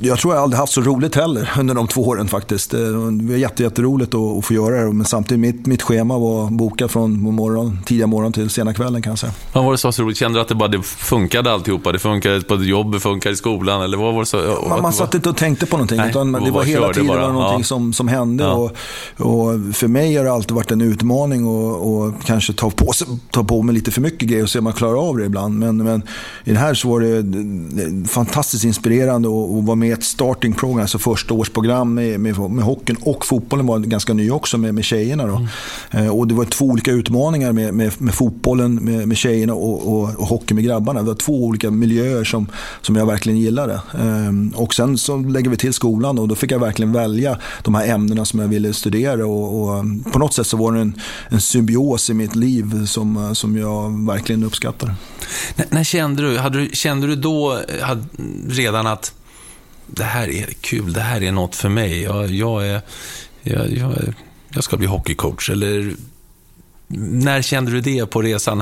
jag 0.00 0.18
tror 0.18 0.34
jag 0.34 0.42
aldrig 0.42 0.58
haft 0.58 0.72
så 0.72 0.80
roligt 0.80 1.14
heller 1.14 1.50
under 1.58 1.74
de 1.74 1.88
två 1.88 2.02
åren 2.02 2.28
faktiskt. 2.28 2.70
Det 2.70 2.92
var 2.92 3.36
jätteroligt 3.36 4.14
att 4.14 4.44
få 4.44 4.54
göra 4.54 4.84
det. 4.84 4.92
Men 4.92 5.06
samtidigt, 5.06 5.40
mitt, 5.40 5.66
mitt 5.66 5.82
schema 5.82 6.18
var 6.18 6.50
bokat 6.50 6.92
från 6.92 7.34
morgon, 7.34 7.78
tidiga 7.86 8.06
morgon 8.06 8.32
till 8.32 8.50
sena 8.50 8.74
kvällen 8.74 9.02
kan 9.02 9.10
jag 9.10 9.18
säga. 9.18 9.32
Vad 9.52 9.64
var 9.64 9.72
det 9.72 9.78
så, 9.78 9.92
så 9.92 10.02
roligt? 10.02 10.16
Kände 10.16 10.38
du 10.38 10.42
att 10.42 10.48
det 10.48 10.54
bara 10.54 10.68
det 10.68 10.82
funkade 10.82 11.52
alltihopa? 11.52 11.92
Det 11.92 11.98
funkade 11.98 12.40
på 12.40 12.54
ett 12.54 12.66
jobb, 12.66 12.92
det 12.92 13.00
funkade 13.00 13.32
i 13.32 13.36
skolan? 13.36 13.82
Eller 13.82 13.96
vad 13.98 14.14
var 14.14 14.20
det 14.20 14.26
så, 14.26 14.66
man 14.68 14.82
man 14.82 14.92
satt 14.92 15.14
inte 15.14 15.28
och 15.28 15.36
tänkte 15.36 15.66
på 15.66 15.76
någonting. 15.76 15.98
Nej, 15.98 16.10
utan 16.10 16.32
det 16.32 16.50
var 16.50 16.64
hela 16.64 16.92
tiden 16.92 17.06
bara. 17.06 17.20
var 17.20 17.32
någonting 17.32 17.60
ja. 17.60 17.64
som, 17.64 17.92
som 17.92 18.08
hände. 18.08 18.44
Ja. 18.44 18.52
Och, 18.52 18.76
och, 19.16 19.74
för 19.74 19.88
mig 19.88 20.16
har 20.16 20.24
det 20.24 20.32
alltid 20.32 20.52
varit 20.52 20.70
en 20.70 20.80
utmaning 20.80 21.46
att 21.46 22.24
kanske 22.24 22.52
ta 22.52 22.70
på, 22.70 22.92
sig, 22.92 23.06
ta 23.30 23.44
på 23.44 23.62
mig 23.62 23.74
lite 23.74 23.90
för 23.90 24.00
mycket 24.00 24.28
grejer 24.28 24.42
och 24.42 24.50
se 24.50 24.58
om 24.58 24.64
man 24.64 24.72
klarar 24.72 25.08
av 25.08 25.16
det 25.16 25.24
ibland. 25.24 25.58
Men, 25.58 25.76
men 25.76 26.02
i 26.44 26.52
det 26.52 26.58
här 26.58 26.74
så 26.74 26.88
var 26.88 27.00
det 27.00 28.08
fantastiskt 28.08 28.64
inspirerande 28.64 29.28
och, 29.28 29.61
och 29.62 29.68
var 29.68 29.76
med 29.76 29.88
i 29.88 29.92
ett 29.92 30.04
starting 30.04 30.52
program, 30.52 30.80
alltså 30.80 30.98
första 30.98 31.34
årsprogram 31.34 31.94
med, 31.94 32.20
med, 32.20 32.38
med 32.38 32.64
hockeyn 32.64 32.96
och 33.00 33.26
fotbollen 33.26 33.66
var 33.66 33.78
ganska 33.78 34.12
ny 34.14 34.30
också 34.30 34.58
med, 34.58 34.74
med 34.74 34.84
tjejerna. 34.84 35.26
Då. 35.26 35.36
Mm. 35.36 36.06
Eh, 36.06 36.16
och 36.16 36.28
det 36.28 36.34
var 36.34 36.44
två 36.44 36.64
olika 36.64 36.90
utmaningar 36.90 37.52
med, 37.52 37.74
med, 37.74 37.92
med 37.98 38.14
fotbollen 38.14 38.74
med, 38.74 39.08
med 39.08 39.16
tjejerna 39.16 39.54
och, 39.54 39.92
och, 39.92 40.20
och 40.20 40.26
hockey 40.26 40.54
med 40.54 40.64
grabbarna. 40.64 41.00
Det 41.00 41.06
var 41.06 41.14
två 41.14 41.44
olika 41.44 41.70
miljöer 41.70 42.24
som, 42.24 42.46
som 42.80 42.96
jag 42.96 43.06
verkligen 43.06 43.38
gillade. 43.38 43.74
Eh, 43.74 44.60
och 44.60 44.74
sen 44.74 44.98
så 44.98 45.16
lägger 45.16 45.50
vi 45.50 45.56
till 45.56 45.72
skolan 45.72 46.18
och 46.18 46.28
då 46.28 46.34
fick 46.34 46.52
jag 46.52 46.58
verkligen 46.58 46.92
välja 46.92 47.38
de 47.62 47.74
här 47.74 47.86
ämnena 47.86 48.24
som 48.24 48.40
jag 48.40 48.48
ville 48.48 48.72
studera. 48.72 49.26
Och, 49.26 49.62
och 49.62 49.84
på 50.12 50.18
något 50.18 50.34
sätt 50.34 50.46
så 50.46 50.56
var 50.56 50.72
det 50.72 50.80
en, 50.80 51.00
en 51.28 51.40
symbios 51.40 52.10
i 52.10 52.14
mitt 52.14 52.36
liv 52.36 52.86
som, 52.86 53.34
som 53.34 53.56
jag 53.56 54.06
verkligen 54.06 54.44
uppskattar. 54.44 54.94
När, 55.56 55.66
när 55.70 55.84
kände 55.84 56.22
du, 56.22 56.38
hade 56.38 56.58
du, 56.58 56.70
kände 56.72 57.06
du 57.06 57.16
då 57.16 57.58
hade, 57.82 58.02
redan 58.48 58.86
att 58.86 59.12
det 59.96 60.04
här 60.04 60.28
är 60.30 60.46
kul, 60.60 60.92
det 60.92 61.00
här 61.00 61.22
är 61.22 61.32
något 61.32 61.56
för 61.56 61.68
mig. 61.68 62.02
Jag, 62.02 62.30
jag, 62.30 62.66
är, 62.66 62.80
jag, 63.42 63.70
jag, 63.70 64.14
jag 64.48 64.64
ska 64.64 64.76
bli 64.76 64.86
hockeycoach. 64.86 65.50
Eller 65.50 65.94
när 66.88 67.42
kände 67.42 67.70
du 67.70 67.80
det 67.80 68.06
på 68.06 68.22
resan? 68.22 68.60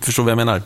Förstår 0.00 0.22
du 0.22 0.24
vad 0.24 0.30
jag 0.30 0.46
menar? 0.46 0.62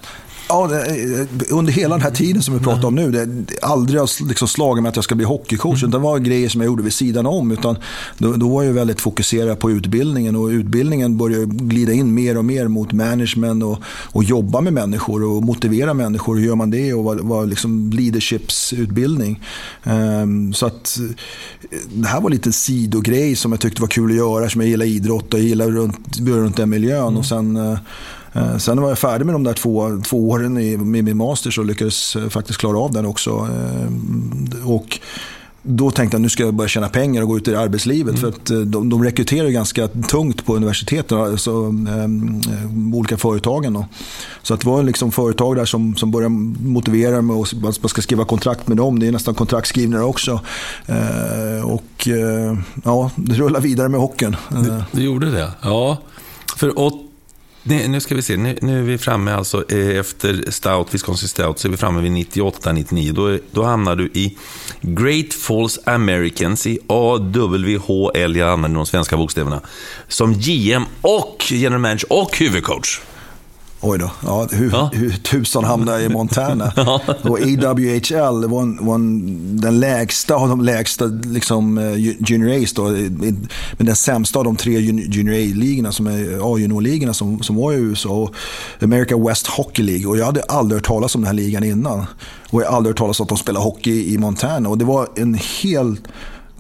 Ja, 0.49 0.67
det, 0.67 1.27
under 1.51 1.73
hela 1.73 1.95
den 1.95 2.03
här 2.03 2.11
tiden 2.11 2.43
som 2.43 2.55
vi 2.59 2.65
pratar 2.65 2.89
om 2.89 2.95
nu, 2.95 3.11
det, 3.11 3.29
aldrig 3.63 4.01
har 4.01 4.29
liksom 4.29 4.49
slagit 4.49 4.83
mig 4.83 4.89
att 4.91 4.97
jag 4.97 5.05
ska 5.05 5.15
bli 5.15 5.25
hockeycoach. 5.25 5.83
Mm. 5.83 5.91
Det 5.91 5.99
var 5.99 6.19
grejer 6.19 6.49
som 6.49 6.61
jag 6.61 6.67
gjorde 6.67 6.83
vid 6.83 6.93
sidan 6.93 7.27
om. 7.27 7.51
Utan 7.51 7.77
då, 8.19 8.33
då 8.33 8.49
var 8.49 8.63
jag 8.63 8.73
väldigt 8.73 9.01
fokuserad 9.01 9.59
på 9.59 9.71
utbildningen 9.71 10.37
och 10.37 10.47
utbildningen 10.47 11.17
började 11.17 11.47
glida 11.47 11.93
in 11.93 12.15
mer 12.15 12.39
och 12.39 12.45
mer 12.45 12.69
mot 12.69 12.93
management 12.93 13.65
och, 13.65 13.79
och 13.87 14.25
jobba 14.25 14.61
med 14.61 14.73
människor 14.73 15.25
och 15.25 15.43
motivera 15.43 15.95
människor. 15.95 16.37
Hur 16.37 16.47
gör 16.47 16.55
man 16.55 16.71
det? 16.71 16.95
Och 16.95 17.05
vad, 17.05 17.21
vad 17.21 17.49
liksom 17.49 17.91
leadershipsutbildning. 17.91 19.43
Um, 19.85 20.55
så 20.55 20.67
att 20.67 20.99
det 21.95 22.09
här 22.09 22.21
var 22.21 22.31
lite 22.31 22.53
sidogrej 22.53 23.37
som 23.37 23.53
jag 23.53 23.61
tyckte 23.61 23.81
var 23.81 23.89
kul 23.89 24.11
att 24.11 24.17
göra. 24.17 24.51
Som 24.51 24.61
jag 24.61 24.71
gillar 24.71 24.87
idrott 24.87 25.35
och 25.35 25.41
jag 25.41 25.47
gillar 25.47 25.71
runt, 25.71 26.19
runt 26.19 26.57
den 26.57 26.71
miljön. 26.71 27.09
Mm. 27.09 27.17
Och 27.17 27.27
sen 27.27 27.55
Eh, 27.57 27.79
sen 28.59 28.81
var 28.81 28.89
jag 28.89 28.99
färdig 28.99 29.27
med 29.27 29.35
de 29.35 29.45
där 29.45 29.55
två, 29.55 30.01
två 30.05 30.31
åren 30.31 30.59
i, 30.59 30.77
med 30.77 31.05
min 31.05 31.17
master 31.17 31.51
så 31.51 31.63
lyckades 31.63 32.17
jag 32.17 32.33
faktiskt 32.33 32.59
klara 32.59 32.79
av 32.79 32.93
den 32.93 33.07
också. 33.07 33.31
Eh, 33.31 34.71
och 34.71 35.01
då 35.67 35.91
tänkte 35.91 36.15
jag 36.15 36.23
nu 36.23 36.29
ska 36.29 36.43
jag 36.43 36.55
börja 36.55 36.69
tjäna 36.69 36.89
pengar 36.89 37.23
och 37.23 37.29
gå 37.29 37.37
ut 37.37 37.49
i 37.49 37.57
arbetslivet. 37.57 38.19
Mm. 38.19 38.21
För 38.21 38.29
att 38.29 38.51
eh, 38.51 38.59
de, 38.59 38.89
de 38.89 39.05
rekryterar 39.05 39.49
ganska 39.49 39.89
tungt 39.89 40.47
på 40.47 40.57
universiteten, 40.57 41.19
alltså, 41.19 41.51
eh, 41.51 42.95
olika 42.97 43.17
företagen. 43.17 43.73
Då. 43.73 43.87
Så 44.43 44.55
att 44.55 44.61
det 44.61 44.67
var 44.67 44.83
liksom 44.83 45.13
företag 45.13 45.57
där 45.57 45.65
som, 45.65 45.97
som 45.97 46.11
började 46.11 46.35
motivera 46.65 47.23
mig 47.23 47.37
och 47.37 47.47
man 47.63 47.73
ska 47.73 48.03
skriva 48.03 48.25
kontrakt 48.25 48.69
med 48.69 48.77
dem. 48.77 48.99
Det 48.99 49.07
är 49.07 49.13
nästan 49.13 49.35
kontraktskrivningar 49.35 50.03
också. 50.03 50.41
Eh, 50.87 51.71
och 51.71 52.09
eh, 52.09 52.59
ja, 52.85 53.11
det 53.17 53.35
rullar 53.35 53.61
vidare 53.61 53.89
med 53.89 54.01
hockeyn. 54.01 54.37
Det, 54.51 54.85
det 54.93 55.03
gjorde 55.03 55.31
det? 55.31 55.51
Ja. 55.63 55.99
För 56.57 56.79
Nej, 57.67 57.89
nu 57.89 58.01
ska 58.01 58.15
vi 58.15 58.23
se. 58.23 58.37
Nu, 58.37 58.59
nu, 58.63 58.79
är 58.79 58.83
vi 58.83 58.99
framme 58.99 59.33
alltså 59.33 59.73
eh, 59.73 59.99
efter 59.99 60.51
Stout, 60.51 60.95
Wisconsin 60.95 61.29
Stout, 61.29 61.59
så 61.59 61.69
är 61.69 61.71
vi 61.71 61.77
framme 61.77 62.01
vid 62.01 62.13
98-99. 62.13 63.13
Då, 63.13 63.39
då 63.51 63.63
hamnar 63.63 63.97
du 63.97 64.07
i 64.15 64.37
Great 64.81 65.35
Falls 65.35 65.79
Americans 65.87 66.67
i 66.67 66.79
AWHL, 66.87 68.37
jag 68.37 68.49
använder 68.49 68.77
de 68.77 68.87
svenska 68.87 69.17
bokstäverna, 69.17 69.61
som 70.09 70.35
GM 70.35 70.83
och 71.01 71.45
general 71.51 71.81
manager 71.81 72.13
och 72.13 72.39
huvudcoach. 72.39 73.01
Oj 73.87 73.99
då. 73.99 74.11
Ja, 74.23 74.47
hur, 74.51 74.71
ja. 74.71 74.91
hur 74.93 75.11
tusan 75.11 75.65
hamnade 75.65 76.03
jag 76.03 76.11
i 76.11 76.15
Montana? 76.15 76.73
ja. 76.77 77.01
Och 77.23 77.41
EWHL 77.41 78.47
var, 78.47 78.63
en, 78.63 78.87
var 78.87 78.95
en, 78.95 79.61
den 79.61 79.81
lägsta 79.81 80.35
av 80.35 80.49
de 80.49 80.61
lägsta 80.61 81.05
liksom, 81.05 81.79
uh, 81.79 81.99
Junior 81.99 82.51
A's. 82.51 82.73
Då, 82.77 82.83
men 83.77 83.87
den 83.87 83.97
sämsta 83.97 84.39
av 84.39 84.45
de 84.45 84.57
tre 84.57 84.79
Junior 84.81 85.35
A-ligorna, 85.35 85.93
som 85.93 86.07
är 86.07 86.55
A-junior-ligorna 86.55 87.15
som, 87.15 87.43
som 87.43 87.57
var 87.57 87.73
i 87.73 87.77
USA. 87.77 88.09
Och 88.09 88.35
America 88.81 89.17
West 89.17 89.47
Hockey 89.47 89.83
League. 89.83 90.07
Och 90.07 90.19
jag 90.19 90.27
hade 90.27 90.43
aldrig 90.43 90.77
hört 90.77 90.87
talas 90.87 91.15
om 91.15 91.21
den 91.21 91.27
här 91.27 91.35
ligan 91.35 91.65
innan. 91.65 91.99
Och 92.51 92.61
jag 92.61 92.67
hade 92.67 92.77
aldrig 92.77 92.91
hört 92.91 92.99
talas 92.99 93.21
om 93.21 93.25
att 93.25 93.29
de 93.29 93.39
spelar 93.39 93.61
hockey 93.61 94.15
i 94.15 94.19
Montana. 94.19 94.69
Och 94.69 94.79
det 94.79 94.85
var 94.85 95.09
en 95.17 95.35
helt 95.35 96.09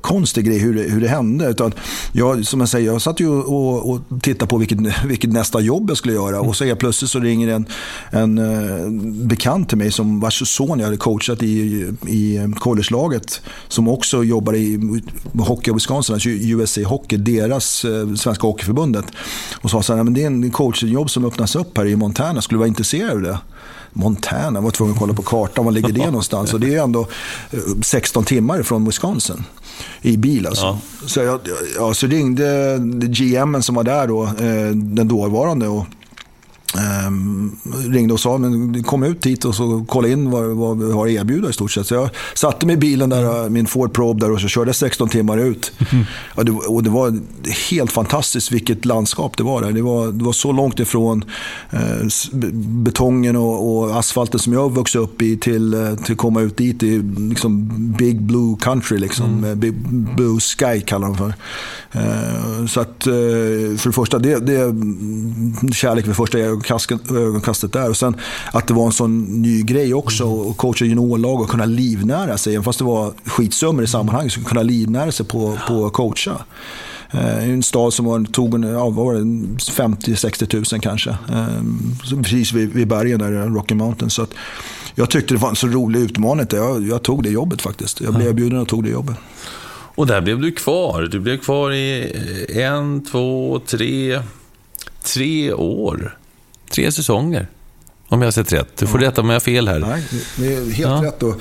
jättekonstig 0.05 0.45
grej 0.45 0.59
hur 0.59 0.75
det, 0.75 0.83
hur 0.83 1.01
det 1.01 1.09
hände. 1.09 1.49
Utan 1.49 1.73
jag, 2.13 2.47
som 2.47 2.61
jag 2.61 2.69
säger, 2.69 2.93
jag 2.93 3.03
satt 3.03 3.21
ju 3.21 3.29
och, 3.29 3.91
och 3.91 4.01
tittade 4.23 4.49
på 4.49 4.57
vilket, 4.57 4.79
vilket 5.05 5.33
nästa 5.33 5.61
jobb 5.61 5.91
jag 5.91 5.97
skulle 5.97 6.15
göra. 6.15 6.41
Och 6.41 6.57
så 6.57 6.65
är 6.65 6.75
plötsligt 6.75 7.11
så 7.11 7.21
ringer 7.21 7.49
en, 7.49 7.67
en 8.11 8.39
uh, 8.39 9.27
bekant 9.27 9.69
till 9.69 9.79
mig 9.79 9.93
som 9.93 10.21
vars 10.21 10.49
son 10.49 10.79
jag 10.79 10.85
hade 10.85 10.97
coachat 10.97 11.43
i, 11.43 11.87
i 12.07 12.39
collegelaget. 12.59 13.41
Som 13.69 13.89
också 13.89 14.25
jobbar 14.25 14.55
i 14.55 15.01
Hockey 15.39 15.71
of 15.71 15.77
Wisconsin, 15.77 16.15
alltså 16.15 16.29
USA 16.29 16.83
Hockey, 16.83 17.17
deras 17.17 17.85
uh, 17.85 18.15
svenska 18.15 18.47
hockeyförbundet. 18.47 19.07
Och 19.63 19.71
sa 19.71 19.83
så 19.83 19.97
här, 19.97 20.03
men 20.03 20.15
det 20.15 20.23
är 20.23 20.27
en 20.27 20.51
coachjobb 20.51 21.11
som 21.11 21.25
öppnas 21.25 21.57
upp 21.57 21.79
här 21.79 21.87
i 21.87 21.97
Montana, 21.97 22.43
skulle 22.43 22.57
du 22.57 22.59
vara 22.59 22.69
intresserad 22.69 23.13
av 23.13 23.23
det? 23.23 23.39
Montana, 23.97 24.61
var 24.61 24.71
tvungen 24.71 24.95
att 24.95 25.01
kolla 25.01 25.15
på 25.15 25.23
kartan, 25.23 25.65
var 25.65 25.73
ligger 25.73 25.93
det 25.93 26.07
någonstans? 26.07 26.55
Och 26.55 26.61
det 26.61 26.75
är 26.75 26.83
ändå 26.83 27.07
16 27.83 28.23
eh, 28.23 28.27
timmar 28.27 28.63
från 28.63 28.85
Wisconsin 28.85 29.45
i 30.03 30.17
bil. 30.17 30.47
Alltså. 30.47 30.65
Ja. 30.65 30.79
Så, 31.07 31.21
jag, 31.21 31.41
ja, 31.77 31.95
så 31.95 32.07
ringde 32.07 32.79
GM 33.09 33.63
som 33.63 33.75
var 33.75 33.85
där 33.85 34.07
då, 34.07 34.25
eh, 34.25 34.71
den 34.75 35.09
dåvarande. 35.09 35.69
Och, 35.69 35.87
Um, 37.07 37.57
ringde 37.89 38.15
och 38.15 38.21
sa, 38.21 38.39
men 38.39 38.83
kom 38.83 39.03
ut 39.03 39.27
hit 39.27 39.45
och 39.45 39.55
så 39.55 39.85
kolla 39.89 40.09
in 40.09 40.31
vad, 40.31 40.45
vad 40.45 40.79
vi 40.79 40.93
har 40.93 41.07
att 41.07 41.13
erbjuda 41.13 41.51
i 41.51 41.53
stort 41.53 41.73
sett. 41.73 41.87
Så 41.87 41.95
jag 41.95 42.11
satte 42.35 42.67
mig 42.67 42.75
i 42.75 42.77
bilen, 42.77 43.11
där, 43.11 43.49
min 43.49 43.67
Ford 43.67 43.93
Probe 43.93 44.27
där 44.27 44.33
och 44.33 44.41
så 44.41 44.49
körde 44.49 44.75
16 44.75 45.09
timmar 45.09 45.39
ut. 45.39 45.73
Mm. 45.95 46.05
Och, 46.35 46.45
det, 46.45 46.53
och, 46.53 46.83
det, 46.83 46.91
var 46.91 47.19
helt 47.71 47.93
fantastiskt 47.93 48.53
vilket 48.53 48.85
landskap 48.85 49.37
det 49.37 49.43
var 49.43 49.63
där. 49.63 49.73
Det 49.73 49.83
var, 49.83 50.13
det 50.13 50.25
var 50.25 50.33
så 50.33 50.53
långt 50.53 50.81
ifrån 50.81 51.25
eh, 51.71 52.31
betongen 52.85 53.37
och, 53.37 53.77
och, 53.77 53.99
asfalten 53.99 54.41
som 54.41 54.53
jag 54.53 54.73
vuxit 54.73 55.01
upp 55.01 55.23
i 55.23 55.37
till, 55.37 55.75
eh, 55.75 55.93
att 55.93 56.17
komma 56.17 56.41
ut 56.41 56.57
dit 56.57 56.83
i 56.83 57.03
liksom 57.29 57.69
Big 57.99 58.23
Blue 58.23 58.57
Country. 58.61 58.99
Liksom. 58.99 59.45
Mm. 59.45 59.61
Big 59.61 59.75
Blue 60.17 60.41
Sky 60.41 60.81
kallar 60.81 61.07
de 61.07 61.17
för. 61.17 61.35
Eh, 61.95 62.67
så 62.67 62.81
att 62.81 63.07
eh, 63.07 63.13
för 63.77 63.89
det 63.89 63.93
första, 63.93 64.19
det, 64.19 64.39
det 64.47 64.55
är 64.55 65.73
kärlek 65.73 66.07
vid 66.07 66.17
första 66.17 66.39
ögonkastet 66.39 67.73
där. 67.73 67.91
Och 67.91 67.97
sen 67.97 68.17
att 68.53 68.67
det 68.67 68.75
var 68.75 68.87
en 68.87 68.93
sån 68.93 69.43
ny 69.43 69.63
grej 69.63 69.95
också. 69.95 70.25
Mm. 70.25 70.51
att 70.51 70.57
coacha 70.57 70.85
juniorlag 70.85 71.41
och 71.41 71.49
kunna 71.49 71.65
livnära 71.65 72.39
sig. 72.39 72.55
Även 72.55 72.65
fast 72.65 72.79
det 72.79 72.85
var 72.85 73.13
skitsummor 73.25 73.85
i 73.85 73.87
sammanhanget 73.87 74.33
så 74.33 74.45
kunna 74.45 74.63
livnära 74.63 75.13
sig 75.13 75.27
på, 75.27 75.59
på 75.69 75.91
coacha. 75.91 76.45
Eh, 77.11 77.51
en 77.51 77.63
stad 77.63 77.93
som 77.93 78.07
var, 78.07 78.25
tog 78.25 78.65
ja, 78.65 78.89
50-60 78.89 80.73
000 80.73 80.81
kanske. 80.81 81.17
Precis 82.23 82.53
vid, 82.53 82.73
vid 82.73 82.89
bergen 82.89 83.19
där, 83.19 83.33
Rocky 83.33 83.75
Mountain. 83.75 84.11
Så 84.11 84.23
att 84.23 84.31
jag 84.95 85.11
tyckte 85.11 85.35
det 85.35 85.41
var 85.41 85.49
en 85.49 85.57
så 85.57 85.67
rolig 85.67 86.01
utmaning. 86.01 86.47
Jag, 86.51 86.87
jag 86.87 87.03
tog 87.03 87.23
det 87.23 87.31
jobbet 87.31 87.63
faktiskt. 87.63 88.01
Jag 88.01 88.15
blev 88.15 88.29
erbjuden 88.29 88.59
och 88.59 88.69
tog 88.69 88.85
det 88.85 88.91
jobbet. 88.91 89.17
Och 89.95 90.07
där 90.07 90.21
blev 90.21 90.41
du 90.41 90.53
kvar. 90.53 91.03
Du 91.03 91.21
blev 91.21 91.37
kvar 91.37 91.73
i 91.73 92.13
en, 92.49 93.05
två, 93.05 93.61
tre, 93.67 94.21
tre 95.03 95.53
år. 95.53 96.19
Tre 96.71 96.93
säsonger. 96.93 97.49
Om 98.09 98.23
jag 98.23 98.27
har 98.27 98.33
sett 98.33 98.53
rätt. 98.53 98.77
Du 98.77 98.87
får 98.87 98.99
rätta 98.99 99.21
om 99.21 99.29
jag 99.29 99.35
har 99.35 99.41
fel 99.41 99.69
här. 99.69 99.79
Nej, 99.79 100.05
det 100.37 100.55
är 100.55 100.71
helt 100.71 100.79
ja. 100.79 101.03
rätt. 101.05 101.23
Och 101.23 101.41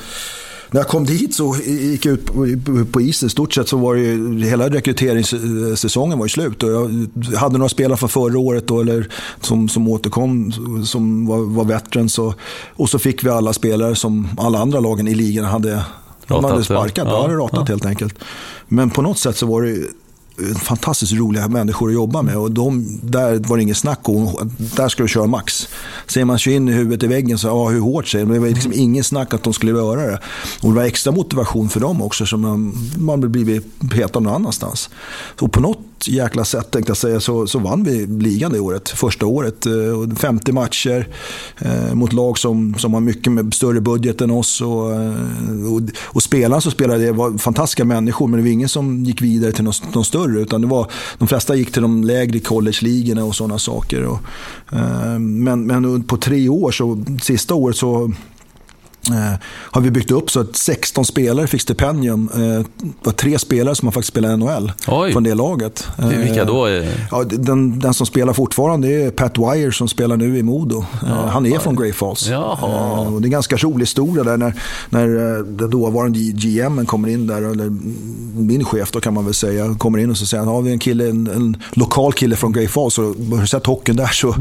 när 0.72 0.80
jag 0.80 0.88
kom 0.88 1.06
dit 1.06 1.36
så 1.36 1.56
gick 1.66 2.06
jag 2.06 2.14
ut 2.14 2.92
på 2.92 3.02
isen. 3.02 3.28
I 3.28 3.30
stort 3.30 3.54
sett 3.54 3.68
så 3.68 3.78
var 3.78 3.96
ju, 3.96 4.40
hela 4.44 4.70
rekryteringssäsongen 4.70 6.18
var 6.18 6.26
ju 6.26 6.30
slut. 6.30 6.64
Och 6.64 6.70
jag 6.70 7.38
hade 7.38 7.58
några 7.58 7.70
spelare 7.70 7.98
från 7.98 8.10
förra 8.10 8.40
året 8.40 8.68
då, 8.68 8.82
eller 8.82 9.08
som, 9.42 9.70
som 9.70 9.88
återkom, 9.88 10.52
som 10.86 11.26
var, 11.26 11.38
var 11.38 11.66
veterans. 11.66 12.20
Och, 12.20 12.34
och 12.70 12.90
så 12.90 13.00
fick 13.00 13.24
vi 13.24 13.30
alla 13.30 13.54
spelare 13.54 13.96
som 13.96 14.28
alla 14.38 14.60
andra 14.60 14.80
lagen 14.80 15.08
i 15.08 15.16
ligan 15.16 15.46
hade 15.46 15.84
Ratat, 16.28 16.52
hade 16.52 16.64
sparkat, 16.64 17.08
ja, 17.08 17.22
hade 17.22 17.34
ratat 17.34 17.60
ja. 17.60 17.74
helt 17.74 17.86
enkelt. 17.86 18.16
Men 18.68 18.90
på 18.90 19.02
något 19.02 19.18
sätt 19.18 19.38
så 19.38 19.46
var 19.46 19.62
det 19.62 19.88
fantastiskt 20.62 21.14
roliga 21.14 21.48
människor 21.48 21.88
att 21.88 21.94
jobba 21.94 22.22
med. 22.22 22.38
Och 22.38 22.52
de, 22.52 23.00
där 23.04 23.40
var 23.40 23.58
det 23.58 23.64
inget 23.64 23.78
snack 23.78 24.10
om. 24.10 24.52
Där 24.58 24.90
ska 24.90 25.04
du 25.04 25.10
köra 25.10 25.28
max. 25.28 25.68
Ser 26.08 26.26
man 26.26 26.40
sig 26.40 26.54
in 26.54 26.70
i 26.70 26.72
huvudet 26.72 27.04
i 27.04 27.08
väggen 27.08 27.38
så, 27.38 27.48
ja 27.48 27.70
hur 27.70 27.80
hårt 27.80 28.08
säger 28.08 28.26
det? 28.26 28.40
var 28.40 28.48
liksom 28.48 28.72
mm. 28.72 28.84
ingen 28.84 29.04
snack 29.04 29.34
att 29.34 29.44
de 29.44 29.54
skulle 29.54 29.72
göra 29.72 30.02
det. 30.02 30.20
Och 30.62 30.70
det 30.70 30.76
var 30.76 30.84
extra 30.84 31.12
motivation 31.12 31.70
för 31.70 31.80
dem 31.80 32.02
också. 32.02 32.26
Så 32.26 32.38
man, 32.38 32.74
man 32.98 33.32
blivit 33.32 33.90
petad 33.92 34.20
någon 34.20 34.34
annanstans. 34.34 34.90
Så 35.40 35.48
på 35.48 35.60
något 35.60 35.80
jäkla 36.08 36.46
sätt 36.46 36.72
tänkte 36.72 36.90
jag 36.90 36.98
säga 36.98 37.20
så, 37.20 37.48
så 37.48 37.60
vann 37.60 37.84
vi 37.84 38.06
ligan 38.06 38.52
det 38.52 38.60
året. 38.60 38.90
Första 38.90 39.26
året. 39.26 39.66
Eh, 39.66 40.16
50 40.18 40.52
matcher 40.52 41.08
eh, 41.60 41.94
mot 41.94 42.14
lag 42.14 42.38
som, 42.38 42.76
som 42.78 42.94
har 42.94 43.02
mycket 43.02 43.32
med 43.32 43.54
större 43.54 43.82
budget 43.82 44.22
än 44.22 44.32
oss. 44.32 44.62
Och, 44.62 44.94
eh, 44.94 45.74
och, 45.74 45.82
och 46.04 46.24
spelarna 46.24 46.62
som 46.62 46.72
spelade 46.72 47.06
det 47.06 47.12
var 47.12 47.38
fantastiska 47.38 47.86
människor 47.86 48.28
men 48.28 48.38
det 48.38 48.44
var 48.44 48.52
ingen 48.52 48.70
som 48.70 49.04
gick 49.04 49.22
vidare 49.22 49.52
till 49.52 49.64
någon, 49.64 49.74
någon 49.94 50.06
större. 50.06 50.42
Utan 50.42 50.62
det 50.62 50.68
var, 50.68 50.92
de 51.18 51.28
flesta 51.28 51.56
gick 51.56 51.72
till 51.72 51.82
de 51.82 52.04
lägre 52.04 52.40
college-ligorna 52.40 53.24
och 53.24 53.36
sådana 53.36 53.60
saker. 53.60 54.04
Och, 54.04 54.20
eh, 54.72 55.20
men, 55.20 55.66
men 55.68 56.04
på 56.04 56.18
tre 56.18 56.50
år, 56.50 56.72
så 56.72 57.04
sista 57.22 57.54
året 57.54 57.78
så 57.78 58.12
Eh, 59.12 59.40
har 59.46 59.82
vi 59.82 59.92
byggt 59.92 60.12
upp 60.12 60.32
så 60.32 60.40
att 60.40 60.56
16 60.56 61.06
spelare 61.06 61.48
fick 61.48 61.62
stipendium. 61.62 62.30
Eh, 62.34 62.40
det 62.78 63.06
var 63.06 63.14
tre 63.14 63.40
spelare 63.40 63.76
som 63.76 63.88
har 63.88 63.92
faktiskt 63.92 64.12
spelat 64.12 64.40
NHL 64.40 64.72
Oj. 64.88 65.12
från 65.12 65.24
det 65.24 65.34
laget. 65.34 65.88
Vilka 65.98 66.46
då? 66.46 66.68
Eh, 66.68 66.86
ja, 67.12 67.24
den, 67.24 67.80
den 67.80 67.94
som 67.94 68.06
spelar 68.06 68.34
fortfarande 68.34 68.88
är 68.88 69.12
Pat 69.12 69.38
Wire 69.38 69.72
som 69.72 69.88
spelar 69.88 70.18
nu 70.18 70.38
i 70.38 70.44
Modo. 70.44 70.86
Ja, 71.02 71.28
han 71.28 71.46
är 71.46 71.50
ja. 71.50 71.60
från 71.60 71.76
Grey 71.76 71.94
Falls. 71.94 72.32
Och 72.62 73.22
det 73.22 73.26
är 73.26 73.28
en 73.28 73.32
ganska 73.32 73.58
rolig 73.58 73.80
historia 73.80 74.24
där 74.24 74.38
när, 74.38 74.54
när 74.90 75.08
den 75.44 75.70
dåvarande 75.70 76.20
GM 76.20 76.86
kommer 76.86 77.10
in 77.10 77.28
där, 77.28 77.42
eller 77.42 77.70
min 78.42 78.66
chef 78.66 78.92
då 78.92 79.00
kan 79.00 79.14
man 79.14 79.26
väl 79.26 79.34
säga, 79.34 79.76
kommer 79.76 80.00
in 80.00 80.12
och 80.12 80.18
så 80.18 80.26
säger 80.26 80.44
han, 80.44 80.54
har 80.54 80.62
vi 80.62 80.72
en 80.72 80.80
kille, 80.80 81.10
en, 81.10 81.28
en 81.28 81.58
lokal 81.72 82.14
kille 82.14 82.36
från 82.36 82.54
Grey 82.54 82.68
Falls, 82.68 83.00
och 83.00 83.06
har 83.06 83.42
du 83.42 83.48
sett 83.48 83.66
hockeyn 83.66 83.96
där 83.96 84.08
så, 84.08 84.36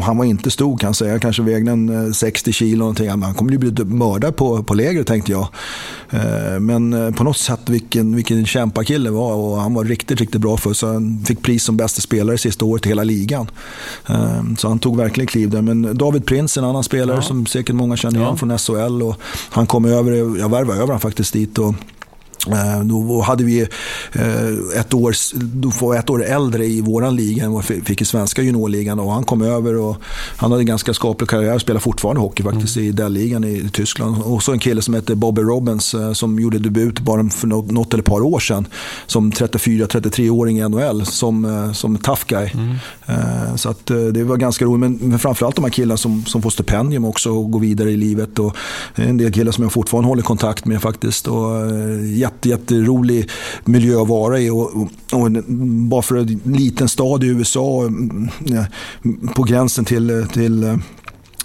han 0.02 0.16
var 0.16 0.24
inte 0.24 0.50
stor 0.50 0.78
kan 0.78 0.88
jag 0.88 0.96
säga, 0.96 1.18
kanske 1.18 1.42
vägde 1.42 1.70
en 1.70 2.14
60 2.14 2.52
kilo 2.52 2.75
bil 2.76 2.78
någonting. 2.78 3.08
Han 3.08 3.34
kommer 3.34 3.58
bli 3.58 3.84
mördad 3.84 4.36
på, 4.36 4.62
på 4.62 4.74
lägret 4.74 5.06
tänkte 5.06 5.32
jag. 5.32 5.48
Eh, 6.10 6.60
men 6.60 6.92
eh, 6.92 7.10
på 7.10 7.24
något 7.24 7.36
sätt 7.36 7.60
vilken, 7.68 8.16
vilken 8.16 8.46
kämpakille 8.46 9.10
var 9.10 9.34
och 9.34 9.60
han 9.60 9.74
var 9.74 9.84
riktigt, 9.84 10.20
riktigt 10.20 10.40
bra 10.40 10.56
för 10.56 10.72
Så 10.72 10.86
han 10.86 11.24
fick 11.26 11.42
pris 11.42 11.64
som 11.64 11.76
bästa 11.76 12.00
spelare 12.00 12.38
sista 12.38 12.64
året 12.64 12.86
i 12.86 12.88
hela 12.88 13.04
ligan. 13.04 13.50
Eh, 14.08 14.42
så 14.58 14.68
han 14.68 14.78
tog 14.78 14.96
verkligen 14.96 15.26
kliv 15.26 15.50
där. 15.50 15.62
Men 15.62 15.96
David 15.96 16.26
Prins, 16.26 16.56
en 16.56 16.64
annan 16.64 16.84
spelare 16.84 17.16
ja. 17.16 17.22
som 17.22 17.46
säkert 17.46 17.74
många 17.74 17.96
känner 17.96 18.18
igen 18.20 18.28
ja. 18.30 18.36
från 18.36 18.58
SHL. 18.58 19.02
Och 19.02 19.16
han 19.50 19.66
kom 19.66 19.84
över, 19.84 20.12
jag 20.12 20.50
värvade 20.50 20.72
över 20.72 20.86
honom 20.86 21.00
faktiskt 21.00 21.32
dit. 21.32 21.58
Och, 21.58 21.74
då 22.84 23.20
hade 23.20 23.44
vi 23.44 23.60
eh, 24.12 24.80
ett 24.80 24.94
år, 24.94 25.14
då 25.34 25.72
var 25.80 25.94
ett 25.94 26.10
år 26.10 26.24
äldre 26.24 26.66
i 26.66 26.80
våran 26.80 27.16
liga 27.16 27.44
än 27.44 27.52
vad 27.52 27.64
vi 27.68 27.80
fick 27.80 28.02
i 28.02 28.04
svenska 28.04 28.42
juniorligan. 28.42 29.00
Och 29.00 29.12
han 29.12 29.24
kom 29.24 29.42
över 29.42 29.76
och 29.76 29.96
han 30.36 30.50
hade 30.50 30.62
en 30.62 30.66
ganska 30.66 30.94
skaplig 30.94 31.28
karriär. 31.28 31.58
Spelar 31.58 31.80
fortfarande 31.80 32.20
hockey 32.20 32.42
faktiskt 32.42 32.76
mm. 32.76 32.88
i 32.88 32.92
den 32.92 33.14
ligan 33.14 33.44
i 33.44 33.68
Tyskland. 33.72 34.22
Och 34.22 34.42
så 34.42 34.52
en 34.52 34.58
kille 34.58 34.82
som 34.82 34.94
heter 34.94 35.14
Bobby 35.14 35.42
Robbins 35.42 35.94
eh, 35.94 36.12
som 36.12 36.38
gjorde 36.38 36.58
debut 36.58 37.00
bara 37.00 37.28
för 37.28 37.46
något 37.46 37.92
eller 37.92 38.02
ett 38.02 38.08
par 38.08 38.20
år 38.20 38.40
sedan. 38.40 38.66
Som 39.06 39.32
34-33-åring 39.32 40.58
i 40.58 40.68
NHL 40.68 41.06
som, 41.06 41.70
som 41.74 41.98
tough 41.98 42.22
guy. 42.26 42.50
Mm. 42.54 42.76
Så 43.56 43.68
att 43.68 43.86
det 43.86 44.24
var 44.24 44.36
ganska 44.36 44.64
roligt. 44.64 44.80
Men, 44.80 45.10
men 45.10 45.18
framförallt 45.18 45.56
de 45.56 45.64
här 45.64 45.70
killarna 45.70 45.96
som, 45.96 46.24
som 46.24 46.42
får 46.42 46.50
stipendium 46.50 47.04
också 47.04 47.30
och 47.30 47.50
går 47.50 47.60
vidare 47.60 47.90
i 47.90 47.96
livet. 47.96 48.38
Och 48.38 48.56
en 48.94 49.16
del 49.16 49.32
killar 49.32 49.52
som 49.52 49.64
jag 49.64 49.72
fortfarande 49.72 50.08
håller 50.08 50.22
kontakt 50.22 50.64
med 50.64 50.82
faktiskt. 50.82 51.26
Och, 51.26 51.46
jätte, 52.36 52.48
jätterolig 52.48 53.30
miljö 53.64 54.02
att 54.02 54.08
vara 54.08 54.40
i. 54.40 54.50
Och, 54.50 54.76
och, 54.76 54.88
och 55.12 55.30
bara 55.88 56.02
för 56.02 56.16
en 56.16 56.40
liten 56.44 56.88
stad 56.88 57.24
i 57.24 57.26
USA 57.26 57.82
mm, 57.82 58.30
på 59.34 59.42
gränsen 59.42 59.84
till, 59.84 60.26
till, 60.32 60.64
eh, 60.64 60.76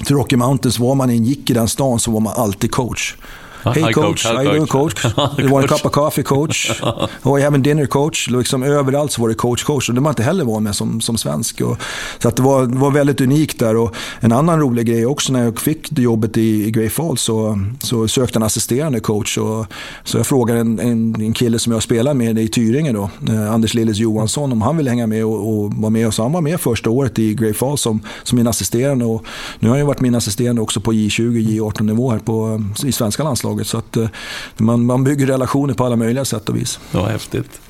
till 0.05 0.15
Rocky 0.15 0.35
Mountains, 0.35 0.79
var 0.79 0.95
man 0.95 1.09
än 1.09 1.23
gick 1.23 1.49
i 1.49 1.53
den 1.53 1.67
stan 1.67 1.99
så 1.99 2.11
var 2.11 2.19
man 2.19 2.33
alltid 2.35 2.71
coach. 2.71 3.15
Hej 3.63 3.93
coach, 3.93 4.25
how 4.25 4.43
you 4.43 4.51
doing 4.51 4.67
coach? 4.67 5.05
you 5.39 5.49
want 5.49 5.65
a 5.65 5.67
cup 5.67 5.85
of 5.85 5.91
coffee 5.91 6.23
coach? 6.23 6.81
oh, 7.23 7.37
you 7.37 7.45
having 7.45 7.61
dinner 7.61 7.85
coach? 7.85 8.29
Liksom, 8.29 8.63
överallt 8.63 9.11
så 9.11 9.21
var 9.21 9.29
det 9.29 9.35
coach, 9.35 9.63
coach. 9.63 9.89
Och 9.89 9.95
det 9.95 10.01
var 10.01 10.09
inte 10.09 10.23
heller 10.23 10.43
van 10.45 10.63
med 10.63 10.75
som, 10.75 11.01
som 11.01 11.17
svensk. 11.17 11.61
Och, 11.61 11.77
så 12.19 12.27
att 12.27 12.35
det 12.35 12.41
var, 12.41 12.65
var 12.65 12.91
väldigt 12.91 13.21
unikt 13.21 13.59
där. 13.59 13.75
Och 13.75 13.95
en 14.19 14.31
annan 14.31 14.59
rolig 14.59 14.87
grej 14.87 15.05
också 15.05 15.33
när 15.33 15.43
jag 15.43 15.59
fick 15.59 15.99
jobbet 15.99 16.37
i, 16.37 16.65
i 16.67 16.71
Grey 16.71 16.89
Falls 16.89 17.21
så, 17.21 17.59
så 17.79 18.07
sökte 18.07 18.39
en 18.39 18.43
assisterande 18.43 18.99
coach. 18.99 19.37
Och, 19.37 19.65
så 20.03 20.17
jag 20.17 20.27
frågade 20.27 20.59
en, 20.59 20.79
en, 20.79 21.21
en 21.21 21.33
kille 21.33 21.59
som 21.59 21.73
jag 21.73 21.83
spelar 21.83 22.13
med 22.13 22.39
i 22.39 22.47
Tyringe 22.47 22.91
då, 22.91 23.09
eh, 23.29 23.51
Anders 23.53 23.73
Lilles 23.73 23.97
Johansson, 23.97 24.51
om 24.51 24.61
han 24.61 24.77
ville 24.77 24.89
hänga 24.89 25.07
med 25.07 25.25
och, 25.25 25.63
och 25.63 25.73
vara 25.73 25.89
med. 25.89 26.07
Och 26.07 26.13
så 26.13 26.21
han 26.21 26.31
var 26.31 26.41
med 26.41 26.59
första 26.59 26.89
året 26.89 27.19
i 27.19 27.33
Grey 27.33 27.53
Falls 27.53 27.81
som, 27.81 28.01
som 28.23 28.35
min 28.35 28.47
assisterande. 28.47 29.05
Och 29.05 29.25
nu 29.59 29.69
har 29.69 29.77
jag 29.77 29.85
varit 29.85 30.01
min 30.01 30.15
assisterande 30.15 30.61
också 30.61 30.81
på 30.81 30.93
J20, 30.93 31.49
J18 31.49 31.83
nivå 31.83 32.11
här 32.11 32.19
på, 32.19 32.63
i 32.85 32.91
svenska 32.91 33.23
landslaget 33.23 33.50
landslaget. 33.51 33.67
Så 33.67 33.77
att 33.77 33.97
eh, 33.97 34.09
man, 34.57 34.85
man 34.85 35.03
bygger 35.03 35.27
relationer 35.27 35.73
på 35.73 35.85
alla 35.85 35.95
möjliga 35.95 36.25
sätt 36.25 36.49
och 36.49 36.55
vis. 36.55 36.79
Ja, 36.91 37.05
häftigt. 37.05 37.61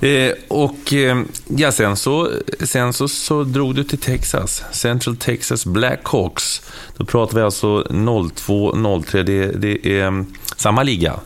Eh, 0.00 0.32
och 0.48 0.92
eh, 0.92 1.22
ja, 1.56 1.72
sen, 1.72 1.96
så, 1.96 2.30
sen 2.60 2.92
så, 2.92 3.08
så 3.08 3.44
drog 3.44 3.74
du 3.74 3.84
till 3.84 3.98
Texas, 3.98 4.62
Central 4.72 5.16
Texas 5.16 5.66
Blackhawks. 5.66 6.62
Då 6.96 7.04
pratar 7.04 7.36
vi 7.36 7.42
alltså 7.42 7.82
02-03, 7.90 9.22
det, 9.22 9.46
det 9.46 9.86
är 9.86 10.06
mm, 10.06 10.26
samma 10.56 10.82
liga 10.82 11.20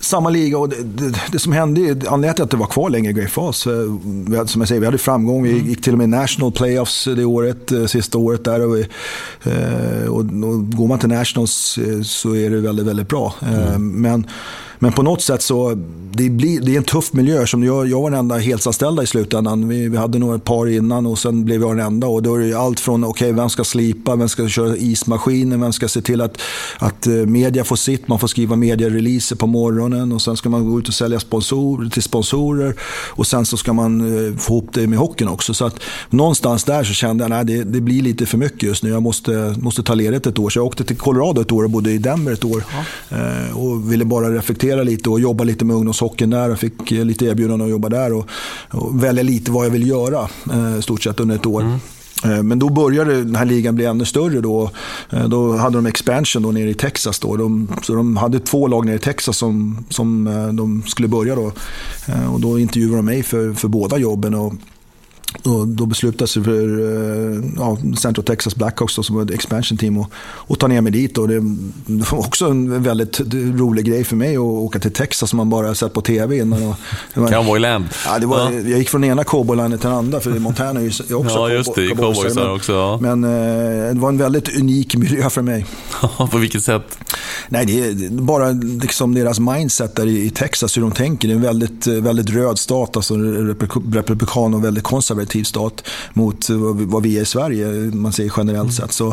samma 0.00 0.30
liga 0.30 0.58
och 0.58 0.68
det, 0.68 0.82
det, 0.82 1.20
det 1.32 1.38
som 1.38 1.52
hände, 1.52 1.80
anledningen 1.80 2.34
till 2.34 2.44
att 2.44 2.50
det 2.50 2.56
var 2.56 2.66
kvar 2.66 2.90
längre 2.90 3.10
i 3.10 3.14
eh, 3.66 3.72
som 4.46 4.60
jag 4.60 4.68
säger, 4.68 4.80
vi 4.80 4.86
hade 4.86 4.98
framgång. 4.98 5.42
Vi 5.42 5.52
mm. 5.52 5.66
gick 5.66 5.82
till 5.82 5.92
och 5.92 5.98
med 5.98 6.08
National 6.08 6.52
Playoffs 6.52 7.04
det 7.04 7.24
året, 7.24 7.72
eh, 7.72 7.86
sista 7.86 8.18
året 8.18 8.44
där. 8.44 8.66
Och, 8.66 8.76
vi, 8.76 8.86
och, 10.08 10.18
och 10.18 10.70
går 10.70 10.86
man 10.86 10.98
till 10.98 11.08
Nationals 11.08 11.78
så 12.02 12.36
är 12.36 12.50
det 12.50 12.60
väldigt, 12.60 12.86
väldigt 12.86 13.08
bra. 13.08 13.34
Mm. 13.42 13.92
Men 13.92 14.26
men 14.78 14.92
på 14.92 15.02
något 15.02 15.22
sätt 15.22 15.42
så, 15.42 15.74
det, 16.12 16.30
blir, 16.30 16.60
det 16.60 16.74
är 16.74 16.76
en 16.76 16.84
tuff 16.84 17.12
miljö. 17.12 17.46
Som 17.46 17.64
jag, 17.64 17.88
jag 17.88 18.02
var 18.02 18.10
den 18.10 18.18
enda 18.18 18.36
heltidsanställda 18.36 19.02
i 19.02 19.06
slutändan. 19.06 19.68
Vi, 19.68 19.88
vi 19.88 19.96
hade 19.96 20.18
nog 20.18 20.34
ett 20.34 20.44
par 20.44 20.68
innan 20.68 21.06
och 21.06 21.18
sen 21.18 21.44
blev 21.44 21.60
jag 21.60 21.76
den 21.76 21.86
enda. 21.86 22.06
Och 22.06 22.22
då 22.22 22.34
är 22.34 22.38
det 22.38 22.54
allt 22.54 22.80
från, 22.80 23.04
okej, 23.04 23.26
okay, 23.26 23.36
vem 23.36 23.50
ska 23.50 23.64
slipa, 23.64 24.16
vem 24.16 24.28
ska 24.28 24.48
köra 24.48 24.76
ismaskinen, 24.76 25.60
vem 25.60 25.72
ska 25.72 25.88
se 25.88 26.00
till 26.00 26.20
att, 26.20 26.40
att 26.78 27.06
eh, 27.06 27.12
media 27.12 27.64
får 27.64 27.76
sitt. 27.76 28.08
Man 28.08 28.18
får 28.18 28.28
skriva 28.28 28.56
mediereleaser 28.56 29.36
på 29.36 29.46
morgonen 29.46 30.12
och 30.12 30.22
sen 30.22 30.36
ska 30.36 30.48
man 30.48 30.70
gå 30.70 30.78
ut 30.78 30.88
och 30.88 30.94
sälja 30.94 31.20
sponsor, 31.20 31.90
till 31.90 32.02
sponsorer. 32.02 32.74
Och 33.08 33.26
sen 33.26 33.46
så 33.46 33.56
ska 33.56 33.72
man 33.72 34.00
eh, 34.00 34.36
få 34.36 34.52
ihop 34.54 34.68
det 34.72 34.86
med 34.86 34.98
hockeyn 34.98 35.28
också. 35.28 35.54
Så 35.54 35.64
att 35.64 35.80
någonstans 36.10 36.64
där 36.64 36.84
så 36.84 36.94
kände 36.94 37.24
jag, 37.24 37.30
nej 37.30 37.44
det, 37.44 37.64
det 37.64 37.80
blir 37.80 38.02
lite 38.02 38.26
för 38.26 38.38
mycket 38.38 38.62
just 38.62 38.82
nu. 38.82 38.90
Jag 38.90 39.02
måste, 39.02 39.54
måste 39.58 39.82
ta 39.82 39.94
ledigt 39.94 40.26
ett 40.26 40.38
år. 40.38 40.50
Så 40.50 40.58
jag 40.58 40.66
åkte 40.66 40.84
till 40.84 40.96
Colorado 40.96 41.40
ett 41.40 41.52
år 41.52 41.64
och 41.64 41.70
bodde 41.70 41.90
i 41.90 41.98
Denver 41.98 42.32
ett 42.32 42.44
år. 42.44 42.64
Ja. 42.72 43.16
Eh, 43.16 43.58
och 43.58 43.92
ville 43.92 44.04
bara 44.04 44.30
reflektera 44.34 44.67
reflektera 44.68 44.82
lite 44.82 45.10
och 45.10 45.20
jobba 45.20 45.44
lite 45.44 45.64
med 45.64 45.76
ungdomshockeyn 45.76 46.30
där. 46.30 46.48
Jag 46.48 46.58
fick 46.58 46.92
eh, 46.92 47.04
lite 47.04 47.24
erbjudanden 47.24 47.66
att 47.66 47.70
jobba 47.70 47.88
där 47.88 48.12
och, 48.12 48.26
och 48.70 49.02
välja 49.02 49.22
lite 49.22 49.50
vad 49.50 49.66
jag 49.66 49.70
vill 49.70 49.88
göra 49.88 50.28
eh, 50.52 50.80
stort 50.80 51.02
sett 51.02 51.20
under 51.20 51.34
ett 51.34 51.46
år. 51.46 51.60
Mm. 51.60 51.78
Eh, 52.24 52.42
men 52.42 52.58
då 52.58 52.68
började 52.68 53.24
den 53.24 53.36
här 53.36 53.44
ligan 53.44 53.74
bli 53.74 53.84
ännu 53.84 54.04
större. 54.04 54.40
Då, 54.40 54.70
då 55.28 55.56
hade 55.56 55.76
de 55.76 55.86
expansion 55.86 56.42
då 56.42 56.50
nere 56.52 56.70
i 56.70 56.74
Texas. 56.74 57.18
Då. 57.18 57.36
De, 57.36 57.68
så 57.82 57.94
de 57.94 58.16
hade 58.16 58.40
två 58.40 58.66
lag 58.68 58.86
nere 58.86 58.96
i 58.96 58.98
Texas 58.98 59.36
som, 59.36 59.84
som 59.90 60.24
de 60.52 60.82
skulle 60.86 61.08
börja. 61.08 61.34
Då. 61.34 61.52
Och 62.32 62.40
då 62.40 62.58
intervjuade 62.58 62.96
de 62.96 63.04
mig 63.04 63.22
för, 63.22 63.54
för 63.54 63.68
båda 63.68 63.98
jobben. 63.98 64.34
Och 64.34 64.54
och 65.42 65.68
då 65.68 65.86
beslutade 65.86 66.28
sig 66.28 66.44
för 66.44 66.78
eh, 66.80 67.50
ja, 67.56 67.78
Central 67.98 68.24
Texas 68.24 68.56
Blackhawks 68.56 68.96
då, 68.96 69.02
som 69.02 69.16
var 69.16 69.22
ett 69.22 69.30
expansion 69.30 69.78
team 69.78 69.98
och, 69.98 70.10
och 70.18 70.58
ta 70.58 70.66
ner 70.66 70.80
mig 70.80 70.92
dit. 70.92 71.18
Och 71.18 71.28
det, 71.28 71.40
det 71.86 72.12
var 72.12 72.18
också 72.18 72.46
en 72.46 72.82
väldigt 72.82 73.20
rolig 73.34 73.84
grej 73.84 74.04
för 74.04 74.16
mig 74.16 74.36
att 74.36 74.40
åka 74.40 74.78
till 74.78 74.92
Texas 74.92 75.30
som 75.30 75.36
man 75.36 75.50
bara 75.50 75.74
sett 75.74 75.92
på 75.92 76.00
tv 76.00 76.36
innan. 76.36 76.62
Och, 76.62 77.30
Cowboyland. 77.30 77.84
Ja, 78.06 78.18
det 78.18 78.26
var, 78.26 78.38
ja. 78.38 78.52
Jag 78.52 78.78
gick 78.78 78.88
från 78.88 79.04
ena 79.04 79.24
cowboylandet 79.24 79.80
till 79.80 79.88
den 79.88 79.98
andra 79.98 80.20
för 80.20 80.30
Montana 80.30 80.80
är 80.80 80.84
ju 80.84 81.14
också 81.14 81.38
Ja, 81.38 81.50
just 81.50 81.74
det. 81.74 81.88
Cowboysar 81.88 82.54
också. 82.54 82.72
Ja. 82.72 82.98
Men 83.02 83.24
eh, 83.24 83.94
det 83.94 84.00
var 84.00 84.08
en 84.08 84.18
väldigt 84.18 84.56
unik 84.56 84.96
miljö 84.96 85.30
för 85.30 85.42
mig. 85.42 85.66
på 86.30 86.38
vilket 86.38 86.62
sätt? 86.62 86.98
Nej, 87.48 87.66
det 87.66 87.88
är 87.88 88.10
bara 88.10 88.50
liksom 88.82 89.14
deras 89.14 89.40
mindset 89.40 89.96
där 89.96 90.06
i 90.06 90.30
Texas, 90.30 90.76
hur 90.76 90.82
de 90.82 90.92
tänker. 90.92 91.28
Det 91.28 91.34
är 91.34 91.36
en 91.36 91.42
väldigt, 91.42 91.86
väldigt 91.86 92.30
röd 92.30 92.58
stat, 92.58 92.96
alltså 92.96 93.14
republikan 93.92 94.54
och 94.54 94.64
väldigt 94.64 94.84
konservativ 94.84 95.17
stat 95.44 95.84
mot 96.12 96.50
vad 96.70 97.02
vi 97.02 97.18
är 97.18 97.22
i 97.22 97.24
Sverige, 97.24 97.66
man 97.94 98.12
säger 98.12 98.32
generellt 98.36 98.60
mm. 98.60 98.72
sett. 98.72 98.92
Så, 98.92 99.08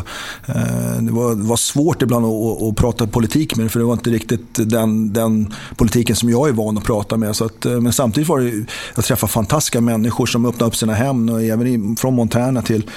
eh, 0.46 1.00
det 1.00 1.12
var, 1.12 1.34
var 1.34 1.56
svårt 1.56 2.02
ibland 2.02 2.26
att, 2.26 2.62
att, 2.62 2.76
prata 2.76 3.06
politik 3.06 3.56
med 3.56 3.72
för 3.72 3.78
det 3.78 3.86
var 3.86 3.92
inte 3.92 4.10
riktigt 4.10 4.70
den, 4.70 5.12
den 5.12 5.54
politiken 5.76 6.16
som 6.16 6.30
jag 6.30 6.48
är 6.48 6.52
van 6.52 6.78
att 6.78 6.84
prata 6.84 7.16
med. 7.16 7.36
Så 7.36 7.44
att, 7.44 7.66
eh, 7.66 7.80
men 7.80 7.92
samtidigt 7.92 8.28
var 8.28 8.40
det, 8.40 8.66
jag 8.94 9.04
träffade 9.04 9.32
fantastiska 9.32 9.80
människor 9.80 10.26
som 10.26 10.46
öppnade 10.46 10.68
upp 10.68 10.76
sina 10.76 10.94
hem, 10.94 11.28
och 11.28 11.42
även 11.42 11.96
från 11.96 12.14
Montana 12.14 12.62
till 12.62 12.90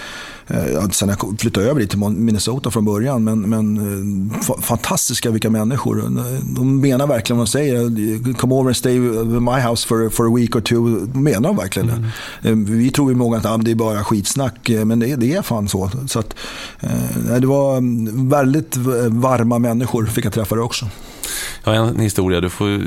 sen 0.91 1.09
jag 1.09 1.39
flyttade 1.39 1.69
över 1.69 1.79
dit 1.79 1.89
till 1.89 1.99
Minnesota 1.99 2.71
från 2.71 2.85
början. 2.85 3.23
Men, 3.23 3.41
men 3.41 3.77
eh, 3.77 4.61
fantastiska 4.61 5.31
vilka 5.31 5.49
människor. 5.49 6.03
De 6.55 6.81
menar 6.81 7.07
verkligen 7.07 7.37
vad 7.37 7.47
de 7.47 7.51
säger. 7.51 8.33
Come 8.33 8.55
over 8.55 8.69
and 8.69 8.77
stay 8.77 8.99
with 8.99 9.41
my 9.41 9.59
house 9.59 9.87
for, 9.87 10.09
for 10.09 10.27
a 10.27 10.35
week 10.35 10.55
or 10.55 10.61
two. 10.61 11.05
De 11.13 11.23
menar 11.23 11.49
de 11.49 11.57
verkligen 11.57 11.89
mm. 11.89 12.03
det. 12.41 12.73
Vi 12.73 12.91
tror 12.91 13.11
ju 13.11 13.17
många 13.17 13.37
att 13.37 13.45
ah, 13.45 13.57
det 13.57 13.71
är 13.71 13.75
bara 13.75 14.03
skitsnack. 14.03 14.69
Men 14.85 14.99
det, 14.99 15.15
det 15.15 15.33
är 15.33 15.41
fan 15.41 15.67
så. 15.67 15.91
så 16.07 16.19
att, 16.19 16.35
det 17.39 17.47
var 17.47 17.77
mm, 17.77 18.29
väldigt 18.29 18.77
varma 19.07 19.59
människor 19.59 20.05
fick 20.05 20.25
jag 20.25 20.33
träffa 20.33 20.55
det 20.55 20.61
också. 20.61 20.85
Jag 21.63 21.71
har 21.71 21.87
en 21.87 21.99
historia, 21.99 22.41
du 22.41 22.49
får, 22.49 22.81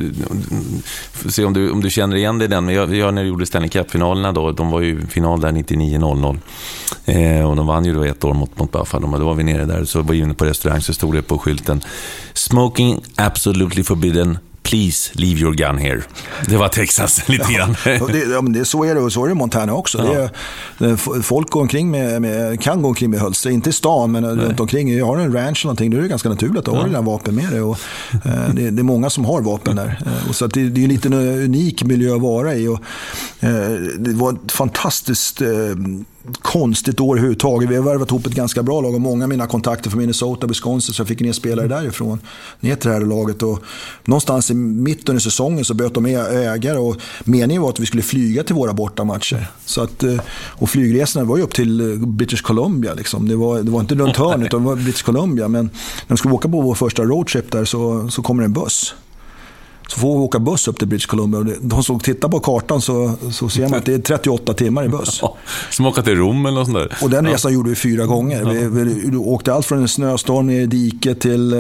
se 1.31 1.45
om 1.45 1.53
du, 1.53 1.71
om 1.71 1.81
du 1.81 1.91
känner 1.91 2.17
igen 2.17 2.39
dig 2.39 2.45
i 2.45 2.49
den. 2.49 2.65
Men 2.65 2.75
jag, 2.75 2.95
jag 2.95 3.15
när 3.15 3.23
jag 3.23 3.29
gjorde 3.29 3.47
Stanley 3.47 3.69
Cup-finalerna 3.69 4.33
då, 4.33 4.53
de 4.53 4.71
var 4.71 4.81
ju 4.81 5.07
final 5.07 5.41
där 5.41 5.53
99-00. 5.53 6.39
Eh, 7.05 7.51
och 7.51 7.57
de 7.57 7.67
vann 7.67 7.85
ju 7.85 7.95
då 7.95 8.05
ett 8.05 8.25
år 8.25 8.35
mot, 8.35 8.59
mot 8.59 8.73
Buffalo. 8.73 9.19
Då 9.19 9.25
var 9.25 9.35
vi 9.35 9.45
nere 9.45 9.65
där, 9.65 9.85
så 9.85 10.03
var 10.03 10.13
vi 10.13 10.19
inne 10.19 10.35
på 10.35 10.45
restaurang, 10.45 10.81
så 10.81 10.95
stod 10.95 11.15
det 11.15 11.23
på 11.23 11.39
skylten 11.39 11.81
Smoking 12.35 13.01
absolutely 13.17 13.83
forbidden 13.85 14.39
Please 14.63 15.11
leave 15.15 15.41
your 15.41 15.55
gun 15.55 15.79
here. 15.79 16.03
Det 16.47 16.57
var 16.57 16.69
Texas 16.69 17.23
lite 17.29 17.53
grann. 17.53 17.77
Ja, 17.87 18.07
det, 18.07 18.19
ja, 18.19 18.41
men 18.43 18.53
det, 18.53 18.65
så 18.65 18.85
är 18.85 18.95
det 18.95 19.01
och 19.01 19.13
så 19.13 19.23
är 19.23 19.29
det 19.29 19.33
i 19.33 19.35
Montana 19.35 19.75
också. 19.75 19.99
Ja. 19.99 20.29
Det 20.79 20.85
är, 20.85 21.23
folk 21.23 21.51
går 21.51 21.61
omkring 21.61 21.91
med, 21.91 22.23
med, 22.23 22.61
kan 22.61 22.83
gå 22.83 22.89
omkring 22.89 23.11
med 23.11 23.21
hölster, 23.21 23.51
inte 23.51 23.71
i 23.71 23.73
stan 23.73 24.13
men 24.13 24.23
Nej. 24.23 24.33
runt 24.33 24.61
omkring. 24.61 24.97
Jag 24.99 25.07
har 25.07 25.19
en 25.19 25.33
ranch 25.33 25.61
eller 25.61 25.67
någonting, 25.67 25.91
då 25.91 25.97
är 25.97 26.03
det 26.03 26.09
ganska 26.09 26.29
naturligt 26.29 26.59
att 26.59 26.65
du 26.65 26.71
ja. 26.71 26.79
har 26.79 26.87
dina 26.87 27.01
vapen 27.01 27.35
med 27.35 27.51
dig. 27.51 27.61
Och, 27.61 27.79
eh, 28.25 28.55
det, 28.55 28.71
det, 28.71 28.81
är 28.81 28.85
många 28.85 29.11
som 29.11 29.25
har 29.25 29.41
vapen 29.41 29.77
där. 29.77 30.03
Eh, 30.07 30.29
och 30.29 30.35
så 30.35 30.47
det, 30.47 30.69
det 30.69 30.81
är 30.81 30.83
en 30.83 30.91
liten 30.91 31.13
unik 31.13 31.85
miljö 31.85 32.15
att 32.15 32.21
vara 32.21 32.55
i. 32.55 32.69
Och, 32.69 32.81
eh, 33.41 33.71
det 33.99 34.13
var 34.13 34.33
ett 34.33 34.53
fantastiskt 34.53 35.41
eh, 35.41 35.49
konstigt 36.43 37.01
år 37.01 37.17
överhuvudtaget. 37.17 37.71
Vi 37.71 37.77
har 37.77 37.83
värvat 37.83 38.11
ihop 38.11 38.27
ett 38.27 38.35
ganska 38.35 38.63
bra 38.63 38.81
lag 38.81 38.95
och 38.95 39.01
många 39.01 39.25
av 39.25 39.29
mina 39.29 39.47
kontakter 39.47 39.91
från 39.91 39.99
Minnesota, 39.99 40.47
Wisconsin, 40.47 40.95
så 40.95 41.01
jag 41.01 41.09
fick 41.09 41.21
ner 41.21 41.33
spelare 41.33 41.69
därifrån 41.69 42.21
ner 42.61 42.77
till 42.77 42.89
det 42.89 42.95
här 42.95 43.01
laget. 43.01 43.43
Och 43.43 43.63
någonstans 44.05 44.51
i 44.51 44.55
mitten 44.55 45.09
under 45.09 45.21
säsongen 45.21 45.65
så 45.65 45.75
böt 45.75 45.95
de 45.95 46.03
med 46.03 46.21
ägare 46.55 46.79
och 46.79 46.97
meningen 47.25 47.63
var 47.63 47.69
att 47.69 47.81
vi 47.81 47.87
skulle 47.87 48.03
flyga 48.03 48.45
till 48.45 48.55
våra 48.55 48.73
bortamatcher. 48.73 49.47
Så 49.65 49.83
att, 49.83 50.03
eh, 50.03 50.21
och 50.35 50.71
flygresorna 50.71 51.25
var 51.25 51.37
ju 51.37 51.43
upp 51.43 51.55
till 51.55 51.81
eh, 51.81 52.07
British 52.07 52.43
Columbia. 52.43 52.95
Liksom. 52.95 53.29
Det, 53.29 53.37
var, 53.37 53.63
det 53.63 53.71
var 53.71 53.81
inte 53.81 53.95
runt 53.95 54.17
hörnet, 54.17 54.47
utan 54.47 54.63
det 54.63 54.67
var 54.67 54.77
British 54.77 55.03
Columbia. 55.03 55.49
Men 55.49 55.65
när 55.65 56.09
de 56.09 56.17
skulle 56.17 56.35
åka 56.35 56.49
på 56.49 56.61
vår 56.61 56.75
första 56.75 57.03
roadtrip 57.03 57.53
där 57.53 57.65
så, 57.65 58.09
så 58.09 58.23
kommer 58.23 58.43
en 58.43 58.53
buss. 58.53 58.95
Så 59.93 60.01
får 60.01 60.19
vi 60.19 60.25
åka 60.25 60.39
buss 60.39 60.69
upp 60.69 60.79
till 60.79 60.89
British 60.89 61.07
Columbia. 61.07 61.57
De 61.61 61.83
som 61.83 62.01
tittar 62.01 62.29
på 62.29 62.41
kartan 62.41 62.81
så, 62.81 63.13
så 63.33 63.49
ser 63.49 63.69
man 63.69 63.79
att 63.79 63.85
det 63.85 63.95
är 63.95 63.99
38 63.99 64.55
timmar 64.55 64.85
i 64.85 64.89
buss. 64.89 65.19
Ja, 65.23 65.37
som 65.71 65.87
åka 65.87 66.03
till 66.03 66.17
Rom 66.17 66.47
eller 66.47 66.59
något 66.59 66.67
sånt 66.67 66.79
där. 66.79 66.99
Och 67.03 67.11
den 67.11 67.27
resan 67.27 67.53
ja. 67.53 67.55
gjorde 67.55 67.71
vi 67.71 67.77
fyra 67.77 68.07
gånger. 68.07 68.45
Vi, 68.45 69.11
vi, 69.11 69.17
åkte 69.17 69.55
allt 69.55 69.67
från 69.67 69.79
en 69.79 69.89
snöstorm 69.89 70.47
ner 70.47 70.61
i 70.61 70.67
diket 70.67 71.21
till, 71.21 71.53
eh, 71.53 71.59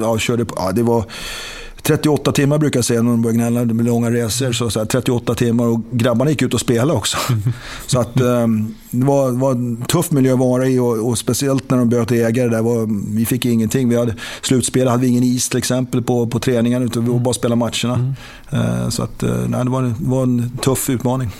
ja, 0.00 0.18
körde 0.18 0.44
på, 0.44 0.54
ja, 0.58 0.72
det 0.72 0.82
var 0.82 1.04
38 1.86 2.32
timmar 2.32 2.58
brukar 2.58 2.78
jag 2.78 2.84
säga 2.84 3.02
när 3.02 3.10
de 3.10 3.22
börjar 3.22 3.34
gnälla 3.34 3.64
med 3.64 3.86
långa 3.86 4.10
resor. 4.10 4.52
Så, 4.52 4.70
så 4.70 4.78
här, 4.78 4.86
38 4.86 5.34
timmar 5.34 5.66
och 5.66 5.80
grabbarna 5.90 6.30
gick 6.30 6.42
ut 6.42 6.54
och 6.54 6.60
spelade 6.60 6.92
också. 6.92 7.16
så 7.86 8.00
att, 8.00 8.20
um, 8.20 8.74
det 8.90 9.06
var, 9.06 9.30
var 9.30 9.52
en 9.52 9.76
tuff 9.76 10.10
miljö 10.10 10.32
att 10.32 10.38
vara 10.38 10.66
i 10.66 10.78
och, 10.78 11.08
och 11.08 11.18
speciellt 11.18 11.70
när 11.70 11.78
de 11.78 11.88
bytte 11.88 12.16
ägare. 12.16 12.48
Där 12.48 12.62
var, 12.62 12.88
vi 13.16 13.26
fick 13.26 13.46
ingenting. 13.46 13.88
Vi 13.88 13.96
hade, 13.96 14.14
slutspel 14.42 14.88
hade 14.88 15.02
vi 15.02 15.08
ingen 15.08 15.22
is 15.22 15.48
till 15.48 15.58
exempel 15.58 16.02
på, 16.02 16.26
på 16.26 16.38
träningen 16.38 16.82
utan 16.82 17.04
vi 17.04 17.10
var 17.10 17.18
bara 17.18 17.34
spela 17.34 17.56
matcherna. 17.56 17.94
Mm. 17.94 18.14
Uh, 18.52 18.88
så 18.88 19.02
att, 19.02 19.22
uh, 19.22 19.48
nej, 19.48 19.64
det, 19.64 19.70
var, 19.70 19.82
det 19.82 19.94
var 19.98 20.22
en 20.22 20.50
tuff 20.62 20.90
utmaning. 20.90 21.30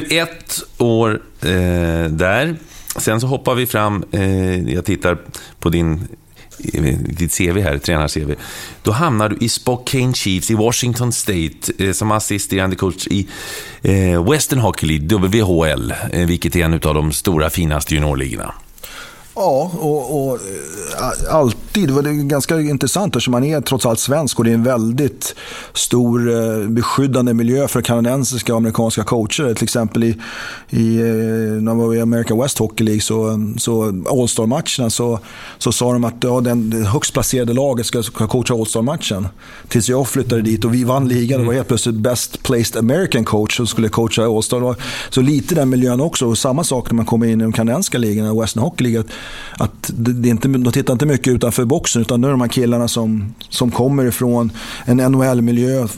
Blev 0.00 0.22
ett 0.22 0.62
år 0.78 1.22
eh, 1.40 2.10
där. 2.10 2.56
Sen 2.96 3.20
så 3.20 3.26
hoppar 3.26 3.54
vi 3.54 3.66
fram, 3.66 4.04
eh, 4.12 4.72
jag 4.72 4.84
tittar 4.84 5.18
på 5.58 5.68
din 5.68 6.08
eh, 6.74 6.98
ditt 6.98 7.38
CV 7.38 7.60
här, 7.60 7.78
tränar-CV. 7.78 8.34
Då 8.82 8.92
hamnar 8.92 9.28
du 9.28 9.36
i 9.40 9.48
Spokane 9.48 10.14
Chiefs 10.14 10.50
i 10.50 10.54
Washington 10.54 11.12
State 11.12 11.72
eh, 11.78 11.92
som 11.92 12.12
assisterande 12.12 12.76
coach 12.76 13.06
i 13.06 13.28
eh, 13.82 14.30
Western 14.30 14.58
Hockey 14.58 14.86
League, 14.86 15.18
WHL, 15.18 15.92
eh, 16.12 16.26
vilket 16.26 16.56
är 16.56 16.64
en 16.64 16.74
av 16.74 16.94
de 16.94 17.12
stora 17.12 17.50
finaste 17.50 17.94
juniorligorna. 17.94 18.54
Ja, 19.36 19.70
och, 19.78 20.28
och, 20.28 20.34
eh, 20.34 21.34
alltid. 21.34 21.88
Det 21.88 22.10
är 22.10 22.28
ganska 22.28 22.60
intressant 22.60 23.16
eftersom 23.16 23.32
man 23.32 23.44
är 23.44 23.60
trots 23.60 23.86
allt 23.86 24.00
svensk 24.00 24.38
och 24.38 24.44
det 24.44 24.50
är 24.50 24.54
en 24.54 24.62
väldigt 24.62 25.34
stor 25.72 26.30
eh, 26.32 26.68
beskyddande 26.68 27.34
miljö 27.34 27.68
för 27.68 27.82
kanadensiska 27.82 28.52
och 28.52 28.56
amerikanska 28.56 29.04
coacher. 29.04 29.54
Till 29.54 29.64
exempel 29.64 30.04
i, 30.04 30.16
i 30.70 30.96
eh, 30.96 31.06
när 31.06 31.60
man 31.60 31.78
var 31.78 31.94
i 31.94 32.00
American 32.00 32.40
West 32.40 32.58
Hockey 32.58 32.84
League, 32.84 33.00
så, 33.00 33.40
så 33.58 33.82
All-Star-matcherna, 34.10 34.90
så, 34.90 35.18
så 35.58 35.72
sa 35.72 35.92
de 35.92 36.04
att 36.04 36.14
ja, 36.20 36.40
den 36.40 36.86
högst 36.86 37.12
placerade 37.12 37.52
laget 37.52 37.86
ska, 37.86 38.02
ska 38.02 38.26
coacha 38.26 38.54
All-Star-matchen. 38.54 39.28
Tills 39.68 39.88
jag 39.88 40.08
flyttade 40.08 40.42
dit 40.42 40.64
och 40.64 40.74
vi 40.74 40.84
vann 40.84 41.08
ligan. 41.08 41.40
Det 41.40 41.46
var 41.46 41.54
helt 41.54 41.68
plötsligt 41.68 41.96
Best 41.96 42.42
Placed 42.42 42.76
American 42.78 43.24
Coach 43.24 43.56
som 43.56 43.66
skulle 43.66 43.88
coacha 43.88 44.22
All-Star. 44.24 44.76
Så 45.10 45.20
lite 45.20 45.54
den 45.54 45.70
miljön 45.70 46.00
också. 46.00 46.26
Och 46.26 46.38
samma 46.38 46.64
sak 46.64 46.90
när 46.90 46.96
man 46.96 47.06
kommer 47.06 47.26
in 47.26 47.40
i 47.40 47.44
de 47.44 47.52
kanadensiska 47.52 47.98
ligorna, 47.98 48.40
Western 48.40 48.62
Hockey 48.62 48.84
League 48.84 49.04
att 49.58 49.90
det 49.92 50.28
är 50.28 50.30
inte, 50.30 50.48
de 50.48 50.72
tittar 50.72 50.92
inte 50.92 51.06
mycket 51.06 51.28
utanför 51.28 51.64
boxen 51.64 52.02
utan 52.02 52.20
nu 52.20 52.26
är 52.26 52.30
de 52.30 52.40
här 52.40 52.48
killarna 52.48 52.88
som, 52.88 53.34
som 53.50 53.70
kommer 53.70 54.04
ifrån 54.04 54.52
en 54.84 54.96
NHL-miljö. 54.96 55.88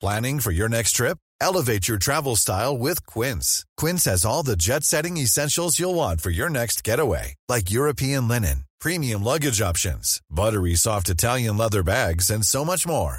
Planning 0.00 0.40
for 0.40 0.52
your 0.52 0.68
next 0.68 0.96
trip? 0.96 1.18
Elevate 1.40 1.88
your 1.88 1.98
travel 1.98 2.36
style 2.36 2.76
with 2.76 3.06
Quince. 3.06 3.64
Quince 3.80 4.10
has 4.10 4.24
all 4.24 4.44
the 4.44 4.56
jet-setting 4.56 5.16
essentials 5.16 5.78
you'll 5.80 5.94
want 5.94 6.20
for 6.20 6.30
your 6.30 6.50
next 6.50 6.84
getaway. 6.86 7.34
Like 7.48 7.70
European 7.70 8.28
linen, 8.28 8.64
premium 8.80 9.24
luggage 9.24 9.62
options, 9.62 10.20
buttery 10.30 10.74
soft 10.74 11.08
Italian 11.08 11.56
leather 11.56 11.82
bags 11.82 12.30
and 12.30 12.44
so 12.44 12.64
much 12.64 12.86
more. 12.86 13.18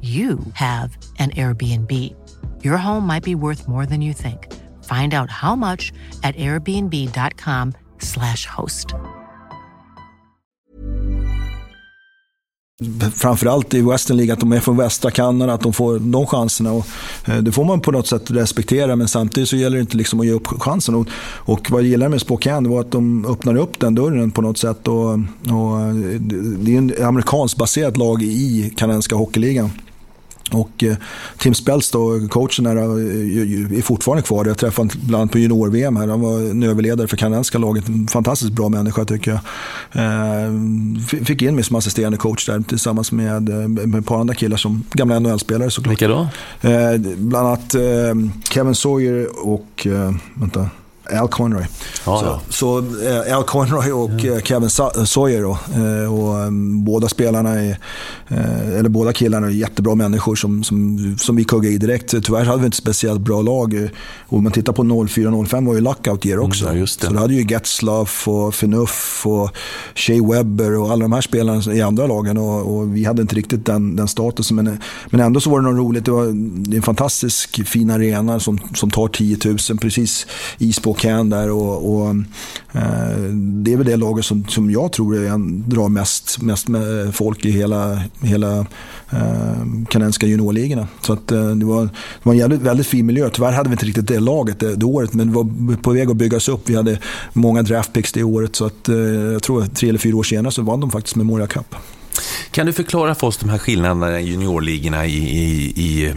you 0.00 0.38
have 0.52 0.96
an 1.18 1.30
Airbnb. 1.30 2.14
Your 2.62 2.76
home 2.76 3.04
might 3.04 3.24
be 3.24 3.34
worth 3.34 3.66
more 3.66 3.84
than 3.84 4.00
you 4.00 4.12
think. 4.12 4.54
Find 4.84 5.12
out 5.12 5.28
how 5.28 5.56
much 5.56 5.92
at 6.22 6.36
airbnb.com/slash 6.36 8.46
host. 8.46 8.94
framförallt 13.14 13.74
i 13.74 13.82
Western 13.82 14.16
League, 14.16 14.32
att 14.32 14.40
de 14.40 14.52
är 14.52 14.60
från 14.60 14.76
västra 14.76 15.10
Kanada, 15.10 15.52
att 15.52 15.60
de 15.60 15.72
får 15.72 15.98
de 15.98 16.26
chanserna. 16.26 16.72
Och, 16.72 16.86
eh, 17.24 17.36
det 17.36 17.52
får 17.52 17.64
man 17.64 17.80
på 17.80 17.92
något 17.92 18.06
sätt 18.06 18.30
respektera, 18.30 18.96
men 18.96 19.08
samtidigt 19.08 19.48
så 19.48 19.56
gäller 19.56 19.76
det 19.76 19.80
inte 19.80 19.96
liksom 19.96 20.20
att 20.20 20.26
ge 20.26 20.32
upp 20.32 20.46
chansen. 20.46 20.94
Och, 20.94 21.08
och 21.20 21.70
vad 21.70 21.80
jag 21.80 21.88
gillar 21.88 22.08
med 22.08 22.20
Spokane 22.20 22.68
var 22.68 22.80
att 22.80 22.90
de 22.90 23.26
öppnade 23.26 23.60
upp 23.60 23.80
den 23.80 23.94
dörren 23.94 24.30
på 24.30 24.42
något 24.42 24.58
sätt. 24.58 24.88
Och, 24.88 25.04
och 25.04 25.80
eh, 25.80 25.94
det 26.58 26.74
är 26.74 26.78
en 26.78 26.92
amerikanskt 27.02 27.58
baserat 27.58 27.96
lag 27.96 28.22
i 28.22 28.72
kanadensiska 28.76 29.16
hockeyligan. 29.16 29.70
Och 30.52 30.84
eh, 30.84 30.96
Tim 31.38 31.54
Spells, 31.54 31.90
då, 31.90 32.28
coachen, 32.28 32.66
här, 32.66 32.76
är 32.76 33.82
fortfarande 33.82 34.22
kvar. 34.22 34.46
Jag 34.46 34.58
träffade 34.58 34.88
honom 34.88 35.06
bland 35.06 35.20
annat 35.20 35.32
på 35.32 35.38
junior-VM. 35.38 35.96
Här. 35.96 36.08
Han 36.08 36.20
var 36.20 36.38
en 36.38 36.62
överledare 36.62 37.08
för 37.08 37.16
kanadensiska 37.16 37.58
laget. 37.58 37.88
En 37.88 38.08
fantastiskt 38.08 38.52
bra 38.52 38.68
människa 38.68 39.04
tycker 39.04 39.30
jag. 39.30 39.40
Eh, 40.04 40.52
fick 41.24 41.42
in 41.42 41.54
mig 41.54 41.64
som 41.64 41.76
assisterande 41.76 42.18
coach 42.18 42.46
där 42.46 42.60
tillsammans 42.60 43.12
med, 43.12 43.48
eh, 43.48 43.68
med 43.68 43.94
ett 43.94 44.06
par 44.06 44.20
andra 44.20 44.34
killar 44.34 44.56
som 44.56 44.84
gamla 44.92 45.18
NHL-spelare 45.20 45.70
såklart. 45.70 45.92
Vilka 45.92 46.08
då? 46.08 46.28
Eh, 46.60 47.00
bland 47.16 47.46
annat 47.46 47.74
eh, 47.74 48.14
Kevin 48.50 48.74
Sawyer 48.74 49.48
och, 49.48 49.86
eh, 49.86 50.12
vänta, 50.34 50.70
Al 51.12 51.28
Conroy. 51.28 51.64
Ja, 52.06 52.18
så, 52.18 52.24
ja. 52.24 52.40
så 52.48 52.78
eh, 52.78 53.36
Al 53.36 53.44
Conroy 53.44 53.92
och 53.92 54.10
ja. 54.10 54.40
Kevin 54.40 54.70
Sawyer 55.06 55.42
då, 55.42 55.58
eh, 55.74 56.14
och 56.14 56.46
um, 56.46 56.84
båda 56.84 57.08
spelarna 57.08 57.50
är, 57.50 57.78
eh, 58.28 58.78
eller 58.78 58.88
båda 58.88 59.12
killarna 59.12 59.46
är 59.46 59.50
jättebra 59.50 59.94
människor 59.94 60.36
som, 60.36 60.64
som, 60.64 61.16
som 61.18 61.36
vi 61.36 61.44
kuggade 61.44 61.74
i 61.74 61.78
direkt. 61.78 62.14
Tyvärr 62.22 62.44
hade 62.44 62.60
vi 62.60 62.64
inte 62.64 62.76
speciellt 62.76 63.20
bra 63.20 63.42
lag. 63.42 63.88
Och 64.28 64.38
om 64.38 64.42
man 64.42 64.52
tittar 64.52 64.72
på 64.72 64.82
04-05 64.82 65.66
var 65.66 65.74
ju 65.74 65.80
lockout 65.80 66.26
year 66.26 66.38
också. 66.38 66.64
Mm, 66.64 66.76
ja, 66.76 66.82
det. 66.82 67.06
Så 67.06 67.12
då 67.12 67.18
hade 67.18 67.34
ju 67.34 67.46
Getzlaff 67.48 68.28
och 68.28 68.54
Finuff 68.54 69.26
och 69.26 69.50
Shea 69.94 70.22
Webber 70.24 70.78
och 70.78 70.90
alla 70.90 71.02
de 71.02 71.12
här 71.12 71.20
spelarna 71.20 71.74
i 71.74 71.82
andra 71.82 72.06
lagen 72.06 72.38
och, 72.38 72.76
och 72.76 72.96
vi 72.96 73.04
hade 73.04 73.22
inte 73.22 73.34
riktigt 73.34 73.66
den, 73.66 73.96
den 73.96 74.08
statusen. 74.08 74.56
Men, 74.56 74.80
men 75.10 75.20
ändå 75.20 75.40
så 75.40 75.50
var 75.50 75.60
det 75.60 75.68
något 75.68 75.78
roligt. 75.78 76.04
Det 76.04 76.10
var 76.10 76.26
det 76.68 76.74
är 76.74 76.76
en 76.76 76.82
fantastisk 76.82 77.68
fin 77.68 77.90
arena 77.90 78.40
som, 78.40 78.58
som 78.74 78.90
tar 78.90 79.08
10 79.08 79.38
000 79.44 79.78
precis 79.80 80.26
i 80.58 80.72
Spokane 80.98 81.36
där. 81.36 81.50
Och, 81.50 81.94
och 81.94 82.10
eh, 82.72 83.18
det 83.34 83.72
är 83.72 83.76
väl 83.76 83.86
det 83.86 83.96
laget 83.96 84.24
som, 84.24 84.44
som 84.48 84.70
jag 84.70 84.92
tror 84.92 85.16
är, 85.16 85.68
drar 85.68 85.88
mest, 85.88 86.42
mest 86.42 86.68
med 86.68 87.14
folk 87.14 87.44
i 87.44 87.50
hela, 87.50 88.02
hela 88.20 88.58
eh, 89.10 89.84
kanadensiska 89.88 90.26
juniorligorna. 90.26 90.88
Så 91.00 91.12
att, 91.12 91.32
eh, 91.32 91.50
det, 91.50 91.64
var, 91.64 91.84
det 91.84 91.90
var 92.22 92.32
en 92.32 92.38
jävligt, 92.38 92.60
väldigt 92.60 92.86
fin 92.86 93.06
miljö. 93.06 93.30
Tyvärr 93.30 93.52
hade 93.52 93.68
vi 93.68 93.72
inte 93.72 93.86
riktigt 93.86 94.08
det 94.08 94.20
laget 94.20 94.60
det, 94.60 94.76
det 94.76 94.86
året, 94.86 95.14
men 95.14 95.26
det 95.26 95.34
var 95.34 95.76
på 95.76 95.90
väg 95.90 96.10
att 96.10 96.16
byggas 96.16 96.48
upp. 96.48 96.68
Vi 96.68 96.76
hade 96.76 96.98
många 97.32 97.62
draftpicks 97.62 98.12
det 98.12 98.22
året, 98.22 98.56
så 98.56 98.66
att, 98.66 98.88
eh, 98.88 98.96
jag 99.32 99.42
tror 99.42 99.62
att 99.62 99.76
tre 99.76 99.88
eller 99.88 99.98
fyra 99.98 100.16
år 100.16 100.22
senare 100.22 100.52
så 100.52 100.62
vann 100.62 100.80
de 100.80 100.90
faktiskt 100.90 101.16
Memorial 101.16 101.48
Cup. 101.48 101.74
Kan 102.50 102.66
du 102.66 102.72
förklara 102.72 103.14
för 103.14 103.26
oss 103.26 103.36
de 103.36 103.48
här 103.48 103.58
skillnaderna 103.58 104.20
i 104.20 104.28
juniorligorna 104.28 105.06
i, 105.06 105.16
i, 105.16 105.72
i 105.76 106.14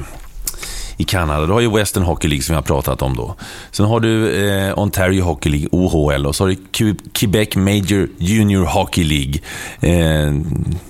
i 0.98 1.04
Kanada. 1.04 1.46
Du 1.46 1.54
har 1.54 1.60
ju 1.60 1.72
Western 1.72 2.04
Hockey 2.04 2.28
League 2.28 2.44
som 2.44 2.54
vi 2.54 2.56
har 2.56 2.62
pratat 2.62 3.02
om 3.02 3.16
då. 3.16 3.36
Sen 3.72 3.86
har 3.86 4.00
du 4.00 4.32
eh, 4.32 4.80
Ontario 4.80 5.24
Hockey 5.24 5.50
League, 5.50 5.68
OHL, 5.72 6.26
och 6.26 6.36
så 6.36 6.44
har 6.44 6.50
du 6.50 6.96
Quebec 7.14 7.56
Major 7.56 8.10
Junior 8.18 8.66
Hockey 8.66 9.04
League. 9.04 9.40
Eh, 9.80 10.34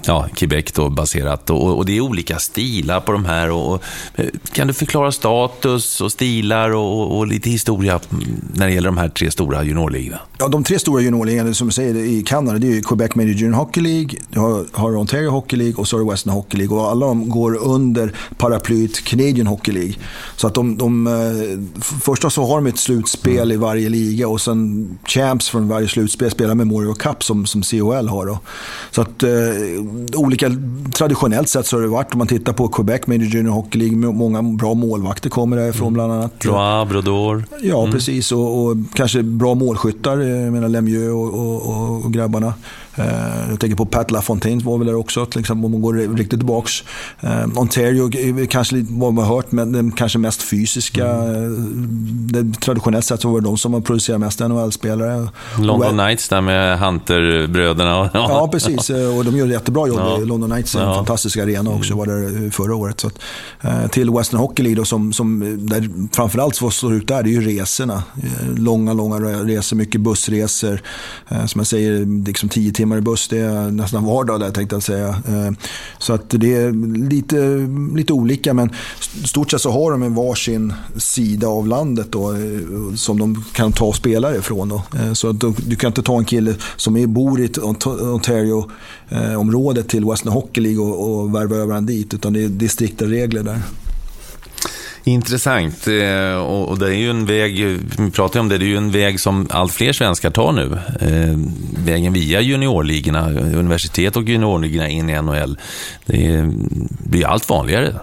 ja, 0.05 0.27
Quebec 0.35 0.71
då 0.71 0.89
baserat. 0.89 1.49
Och, 1.49 1.77
och, 1.77 1.85
det 1.85 1.97
är 1.97 2.01
olika 2.01 2.39
stilar 2.39 2.99
på 2.99 3.11
de 3.11 3.25
här. 3.25 3.51
Och, 3.51 3.73
och 3.73 3.83
eh, 4.15 4.25
kan 4.53 4.67
du 4.67 4.73
förklara 4.73 5.11
status 5.11 6.01
och 6.01 6.11
stilar 6.11 6.69
och, 6.69 7.17
och, 7.17 7.27
lite 7.27 7.49
historia 7.49 7.99
när 8.53 8.67
det 8.67 8.73
gäller 8.73 8.89
de 8.89 8.97
här 8.97 9.09
tre 9.09 9.31
stora 9.31 9.63
juniorligorna? 9.63 10.19
Ja, 10.39 10.47
de 10.47 10.63
tre 10.63 10.79
stora 10.79 11.01
juniorligorna 11.01 11.53
som 11.53 11.67
du 11.67 11.73
säger 11.73 11.95
i 11.95 12.23
Kanada, 12.23 12.59
det 12.59 12.77
är 12.77 12.81
Quebec 12.81 13.15
Major 13.15 13.31
Junior 13.31 13.57
Hockey 13.57 13.81
League, 13.81 14.19
du 14.29 14.39
har, 14.39 14.65
har 14.71 14.95
Ontario 14.95 15.29
Hockey 15.29 15.55
League 15.55 15.75
och 15.75 15.87
så 15.87 15.97
har 15.97 16.03
du 16.03 16.11
Western 16.11 16.33
Hockey 16.33 16.57
League. 16.57 16.77
Och 16.77 16.91
alla 16.91 17.05
de 17.05 17.29
går 17.29 17.55
under 17.55 18.13
paraplyet 18.37 19.03
Canadian 19.03 19.47
Hockey 19.47 19.71
League. 19.71 19.90
Så 20.35 20.47
att 20.47 20.53
de, 20.53 20.77
de 20.77 21.07
eh, 21.07 21.81
första 21.81 22.29
så 22.29 22.45
har 22.45 22.55
de 22.55 22.67
ett 22.67 22.77
slutspel 22.79 23.51
i 23.51 23.55
varje 23.55 23.89
liga 23.89 24.27
och 24.27 24.41
sen 24.41 24.89
champs 25.05 25.49
från 25.49 25.67
varje 25.67 25.87
slutspel 25.87 26.31
spelar 26.31 26.55
Memorial 26.55 26.95
Cup 26.95 27.23
som, 27.23 27.45
som 27.45 27.61
COL 27.61 28.07
har. 28.07 28.25
Då. 28.25 28.39
Så 28.91 29.01
att 29.01 29.23
eh, 29.23 29.29
olika, 30.15 30.51
traditionellt 30.93 31.49
sett 31.49 31.65
så 31.65 31.77
har 31.77 31.81
det 31.81 31.87
varit, 31.87 32.13
om 32.13 32.17
man 32.17 32.27
tittar 32.27 32.53
på 32.53 32.67
Quebec 32.67 33.07
Major 33.07 33.23
Junior 33.23 33.53
Hockey 33.53 33.79
League, 33.79 33.97
många 33.97 34.41
bra 34.41 34.73
målvakter 34.73 35.29
kommer 35.29 35.57
därifrån 35.57 35.93
bland 35.93 36.13
annat. 36.13 36.39
Droit, 36.39 36.89
Brodor. 36.89 37.45
Ja, 37.61 37.79
mm. 37.79 37.91
precis. 37.91 38.31
Och, 38.31 38.65
och, 38.65 38.77
kanske 38.93 39.23
bra 39.23 39.55
målskyttar, 39.55 40.19
eh, 40.21 40.27
jag 40.27 40.53
menar 40.53 40.69
Lemieux 40.69 41.11
och, 41.11 41.33
och, 41.33 42.05
och 42.05 42.13
grabbarna. 42.13 42.53
Eh, 42.95 43.49
jag 43.49 43.59
tänker 43.59 43.75
på 43.75 43.85
Pat 43.85 44.11
LaFontaine 44.11 44.59
var 44.63 44.77
väl 44.77 44.87
där 44.87 44.95
också, 44.95 45.25
till 45.25 45.39
exempel 45.39 45.65
om 45.65 45.71
man 45.71 45.81
går 45.81 45.93
riktigt 45.93 46.39
tillbaks. 46.39 46.83
Eh, 47.19 47.43
Ontario 47.55 48.11
kanske 48.47 48.85
vad 48.89 49.13
man 49.13 49.25
har 49.25 49.35
hört, 49.35 49.51
men 49.51 49.71
den 49.71 49.91
kanske 49.91 50.19
mest 50.19 50.41
fysiska. 50.41 51.07
Mm. 51.07 52.27
Det, 52.31 52.59
traditionellt 52.59 53.05
sett 53.05 53.21
så 53.21 53.29
var 53.29 53.41
det 53.41 53.47
de 53.47 53.57
som 53.57 53.73
har 53.73 53.81
producerat 53.81 54.19
mest 54.19 54.39
NHL-spelare. 54.39 55.27
London 55.59 55.97
Knights 55.97 56.29
där 56.29 56.41
med 56.41 56.79
Hunter-bröderna. 56.79 57.89
Ja. 57.89 58.09
ja, 58.13 58.47
precis. 58.51 58.89
Och 58.89 59.25
de 59.25 59.37
gör 59.37 59.45
ett 59.45 59.51
jättebra 59.51 59.87
jobb. 59.87 59.99
Ja. 59.99 60.17
London 60.17 60.49
Knights 60.49 60.75
är 60.75 60.79
en 60.79 60.87
ja. 60.87 60.95
fantastisk 60.95 61.37
arena 61.37 61.69
också, 61.69 61.95
var 61.95 62.05
där 62.05 62.49
förra 62.49 62.75
året. 62.75 62.99
Så 62.99 63.07
att, 63.07 63.91
till 63.91 64.11
Western 64.11 64.39
Hockey 64.39 64.63
League 64.63 64.75
då, 64.75 64.85
som, 64.85 65.13
som 65.13 65.39
där 65.67 65.89
framförallt 66.15 66.61
vad 66.61 66.73
står 66.73 66.93
ut 66.93 67.07
där, 67.07 67.23
det 67.23 67.29
är 67.29 67.41
ju 67.41 67.57
resorna. 67.59 68.03
Långa, 68.57 68.93
långa 68.93 69.15
resor, 69.19 69.77
mycket 69.77 70.01
bussresor. 70.01 70.81
Som 71.45 71.59
jag 71.59 71.67
säger, 71.67 72.25
liksom 72.25 72.49
10 72.49 72.71
timmar 72.81 72.97
i 72.97 73.01
buss, 73.01 73.27
det 73.27 73.37
är 73.37 73.71
nästan 73.71 74.05
vardag 74.05 74.39
där 74.39 74.51
tänkte 74.51 74.75
jag 74.75 74.83
säga. 74.83 75.07
Eh, 75.07 75.51
så 75.97 76.13
att 76.13 76.29
det 76.29 76.55
är 76.55 76.71
lite, 77.09 77.67
lite 77.95 78.13
olika 78.13 78.53
men 78.53 78.69
stort 79.25 79.51
sett 79.51 79.61
så 79.61 79.71
har 79.71 79.91
de 79.91 80.03
en 80.03 80.15
varsin 80.15 80.73
sida 80.97 81.47
av 81.47 81.67
landet 81.67 82.07
då, 82.11 82.31
eh, 82.31 82.37
som 82.95 83.19
de 83.19 83.43
kan 83.53 83.71
ta 83.71 83.93
spelare 83.93 84.37
ifrån. 84.37 84.69
Då. 84.69 84.83
Eh, 84.99 85.13
så 85.13 85.29
att 85.29 85.39
du 85.39 85.75
kan 85.75 85.87
inte 85.87 86.01
ta 86.01 86.17
en 86.17 86.25
kille 86.25 86.55
som 86.75 86.97
är, 86.97 87.07
bor 87.07 87.41
i 87.41 87.49
Ontario-området 87.61 89.89
till 89.89 90.05
Western 90.05 90.33
Hockey 90.33 90.61
League 90.61 90.79
och, 90.79 91.21
och 91.21 91.35
värva 91.35 91.55
över 91.55 91.67
honom 91.67 91.85
dit 91.85 92.13
utan 92.13 92.33
det 92.33 92.43
är, 92.43 92.49
det 92.49 92.65
är 92.65 92.69
strikta 92.69 93.05
regler 93.05 93.43
där. 93.43 93.59
Intressant. 95.03 95.87
Eh, 95.87 96.35
och 96.35 96.79
det 96.79 96.87
är 96.87 96.97
ju 96.97 97.09
en 97.09 97.25
väg, 97.25 97.65
vi 97.97 98.11
pratar 98.11 98.39
om 98.39 98.49
det, 98.49 98.57
det 98.57 98.65
är 98.65 98.67
ju 98.67 98.77
en 98.77 98.91
väg 98.91 99.19
som 99.19 99.47
allt 99.49 99.73
fler 99.73 99.93
svenskar 99.93 100.29
tar 100.29 100.51
nu. 100.51 100.79
Eh, 101.01 101.37
vägen 101.85 102.13
via 102.13 102.41
juniorligorna, 102.41 103.29
universitet 103.31 104.15
och 104.15 104.23
juniorligorna 104.23 104.89
in 104.89 105.09
i 105.09 105.21
NHL. 105.21 105.57
Det 106.05 106.49
blir 106.99 107.25
allt 107.25 107.49
vanligare. 107.49 107.95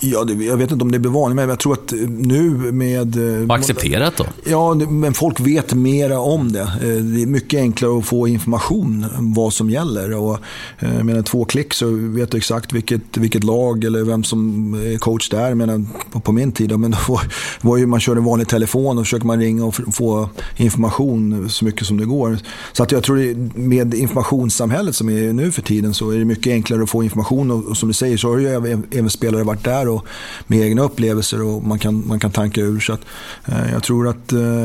Ja, 0.00 0.24
det, 0.24 0.44
jag 0.44 0.56
vet 0.56 0.70
inte 0.70 0.84
om 0.84 0.92
det 0.92 0.98
blir 0.98 1.10
vanligt, 1.10 1.36
men 1.36 1.48
jag 1.48 1.58
tror 1.58 1.72
att 1.72 1.92
nu 2.08 2.50
med... 2.72 3.16
Och 3.48 3.56
accepterat 3.56 4.16
då? 4.16 4.26
Ja, 4.44 4.74
men 4.74 5.14
folk 5.14 5.40
vet 5.40 5.74
mera 5.74 6.20
om 6.20 6.52
det. 6.52 6.60
Eh, 6.60 6.78
det 6.78 7.22
är 7.22 7.26
mycket 7.26 7.60
enklare 7.60 7.98
att 7.98 8.06
få 8.06 8.28
information 8.28 9.06
om 9.18 9.34
vad 9.34 9.52
som 9.52 9.70
gäller. 9.70 10.14
Och 10.14 10.38
eh, 10.78 11.04
med 11.04 11.26
två 11.26 11.44
klick 11.44 11.74
så 11.74 11.90
vet 11.90 12.30
du 12.30 12.38
exakt 12.38 12.72
vilket, 12.72 13.16
vilket 13.16 13.44
lag 13.44 13.84
eller 13.84 14.04
vem 14.04 14.24
som 14.24 14.74
är 14.74 14.98
coach 14.98 15.28
där. 15.28 15.54
Men 15.54 15.88
på, 16.12 16.20
på 16.20 16.32
min 16.32 16.52
tid 16.52 16.78
men 16.78 16.90
då 17.06 17.20
var 17.60 17.76
ju, 17.76 17.86
man 17.86 18.00
körde 18.00 18.20
en 18.20 18.24
vanlig 18.24 18.48
telefon 18.48 18.98
och 18.98 19.04
försöker 19.04 19.26
man 19.26 19.40
ringa 19.40 19.64
och 19.64 19.74
få 19.92 20.28
information 20.56 21.50
så 21.50 21.64
mycket 21.64 21.86
som 21.86 21.96
det 21.96 22.04
går. 22.04 22.38
Så 22.72 22.82
att 22.82 22.92
jag 22.92 23.02
tror 23.02 23.36
med 23.58 23.94
informationssamhället 23.94 24.96
som 24.96 25.08
är 25.08 25.32
nu 25.32 25.52
för 25.52 25.62
tiden 25.62 25.94
så 25.94 26.10
är 26.10 26.18
det 26.18 26.24
mycket 26.24 26.52
enklare 26.52 26.82
att 26.82 26.90
få 26.90 27.02
information. 27.02 27.50
Och, 27.50 27.64
och 27.64 27.76
som 27.76 27.88
du 27.88 27.92
säger 27.94 28.16
så 28.16 28.28
har 28.28 28.38
ju 28.38 28.48
även, 28.48 28.82
även 28.90 29.10
spelare 29.10 29.44
varit 29.44 29.64
där 29.64 29.75
karriär 29.76 29.88
och 29.88 30.06
med 30.46 30.60
egna 30.60 30.82
upplevelser 30.82 31.42
och 31.42 31.64
man 31.64 31.78
kan, 31.78 32.06
man 32.06 32.20
kan 32.20 32.30
tanka 32.30 32.60
ur. 32.60 32.80
Så 32.80 32.92
att, 32.92 33.00
eh, 33.44 33.72
jag 33.72 33.82
tror 33.82 34.08
att 34.08 34.32
eh, 34.32 34.64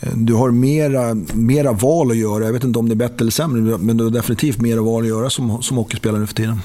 eh, 0.00 0.12
du 0.14 0.34
har 0.34 0.50
mera, 0.50 1.14
mera 1.34 1.72
val 1.72 2.10
att 2.10 2.16
göra. 2.16 2.44
Jag 2.44 2.52
vet 2.52 2.64
inte 2.64 2.78
om 2.78 2.88
det 2.88 2.94
är 2.94 3.08
bättre 3.08 3.16
eller 3.20 3.30
sämre, 3.30 3.78
men 3.78 3.96
du 3.96 4.04
har 4.04 4.10
definitivt 4.10 4.60
mera 4.60 4.80
val 4.80 5.02
att 5.02 5.08
göra 5.08 5.30
som, 5.30 5.62
som 5.62 5.76
hockeyspelare 5.76 6.20
nu 6.20 6.26
för 6.26 6.34
tiden. 6.34 6.60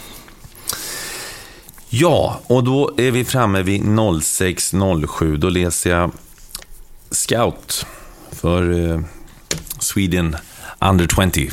Ja, 1.90 2.40
och 2.48 2.64
då 2.64 2.92
är 2.98 3.12
vi 3.12 3.26
framme 3.26 3.62
vid 3.62 3.84
06.07. 3.84 5.38
Då 5.38 5.50
läser 5.50 5.90
jag 5.90 6.12
Scout 7.12 7.86
för 8.32 8.92
eh, 8.92 9.02
Sweden 9.80 10.36
Under 10.80 11.08
20. 11.32 11.52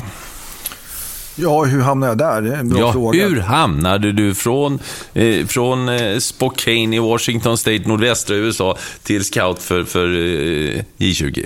Ja, 1.35 1.63
hur 1.63 1.81
hamnade 1.81 2.11
jag 2.11 2.17
där? 2.17 2.41
Det 2.41 2.55
är 2.55 2.59
en 2.59 2.69
bra 2.69 2.79
ja, 2.79 2.91
fråga. 2.91 3.27
Hur 3.27 3.39
hamnade 3.39 4.11
du 4.11 4.35
från, 4.35 4.79
eh, 5.13 5.45
från 5.45 5.89
eh, 5.89 6.17
Spokane 6.17 6.95
i 6.95 6.99
Washington 6.99 7.57
State, 7.57 7.83
nordvästra 7.85 8.35
USA, 8.35 8.77
till 9.03 9.23
scout 9.23 9.61
för, 9.61 9.83
för 9.83 10.07
eh, 10.07 10.83
J20? 10.97 11.45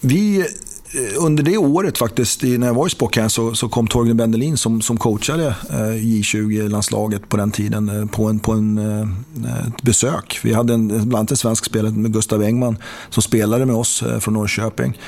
Vi 0.00 0.46
under 1.16 1.42
det 1.42 1.56
året 1.56 1.98
faktiskt, 1.98 2.42
när 2.42 2.66
jag 2.66 2.74
var 2.74 2.86
i 2.86 2.90
Spokane, 2.90 3.30
så, 3.30 3.54
så 3.54 3.68
kom 3.68 3.86
Torgny 3.86 4.14
Bendelin 4.14 4.56
som, 4.56 4.80
som 4.80 4.96
coachade 4.96 5.46
eh, 5.70 5.76
J20-landslaget 5.76 7.28
på 7.28 7.36
den 7.36 7.50
tiden 7.50 7.88
eh, 7.88 8.06
på, 8.06 8.24
en, 8.24 8.38
på 8.38 8.52
en, 8.52 8.78
ett 9.68 9.82
besök. 9.82 10.38
Vi 10.42 10.52
hade 10.52 10.74
en, 10.74 10.88
bland 10.88 11.14
annat 11.14 11.30
en 11.30 11.36
svensk 11.36 11.64
spelare 11.64 11.92
med 11.92 12.12
Gustav 12.12 12.42
Engman 12.42 12.76
som 13.10 13.22
spelade 13.22 13.66
med 13.66 13.76
oss 13.76 14.04
från 14.20 14.34
Norrköping. 14.34 14.98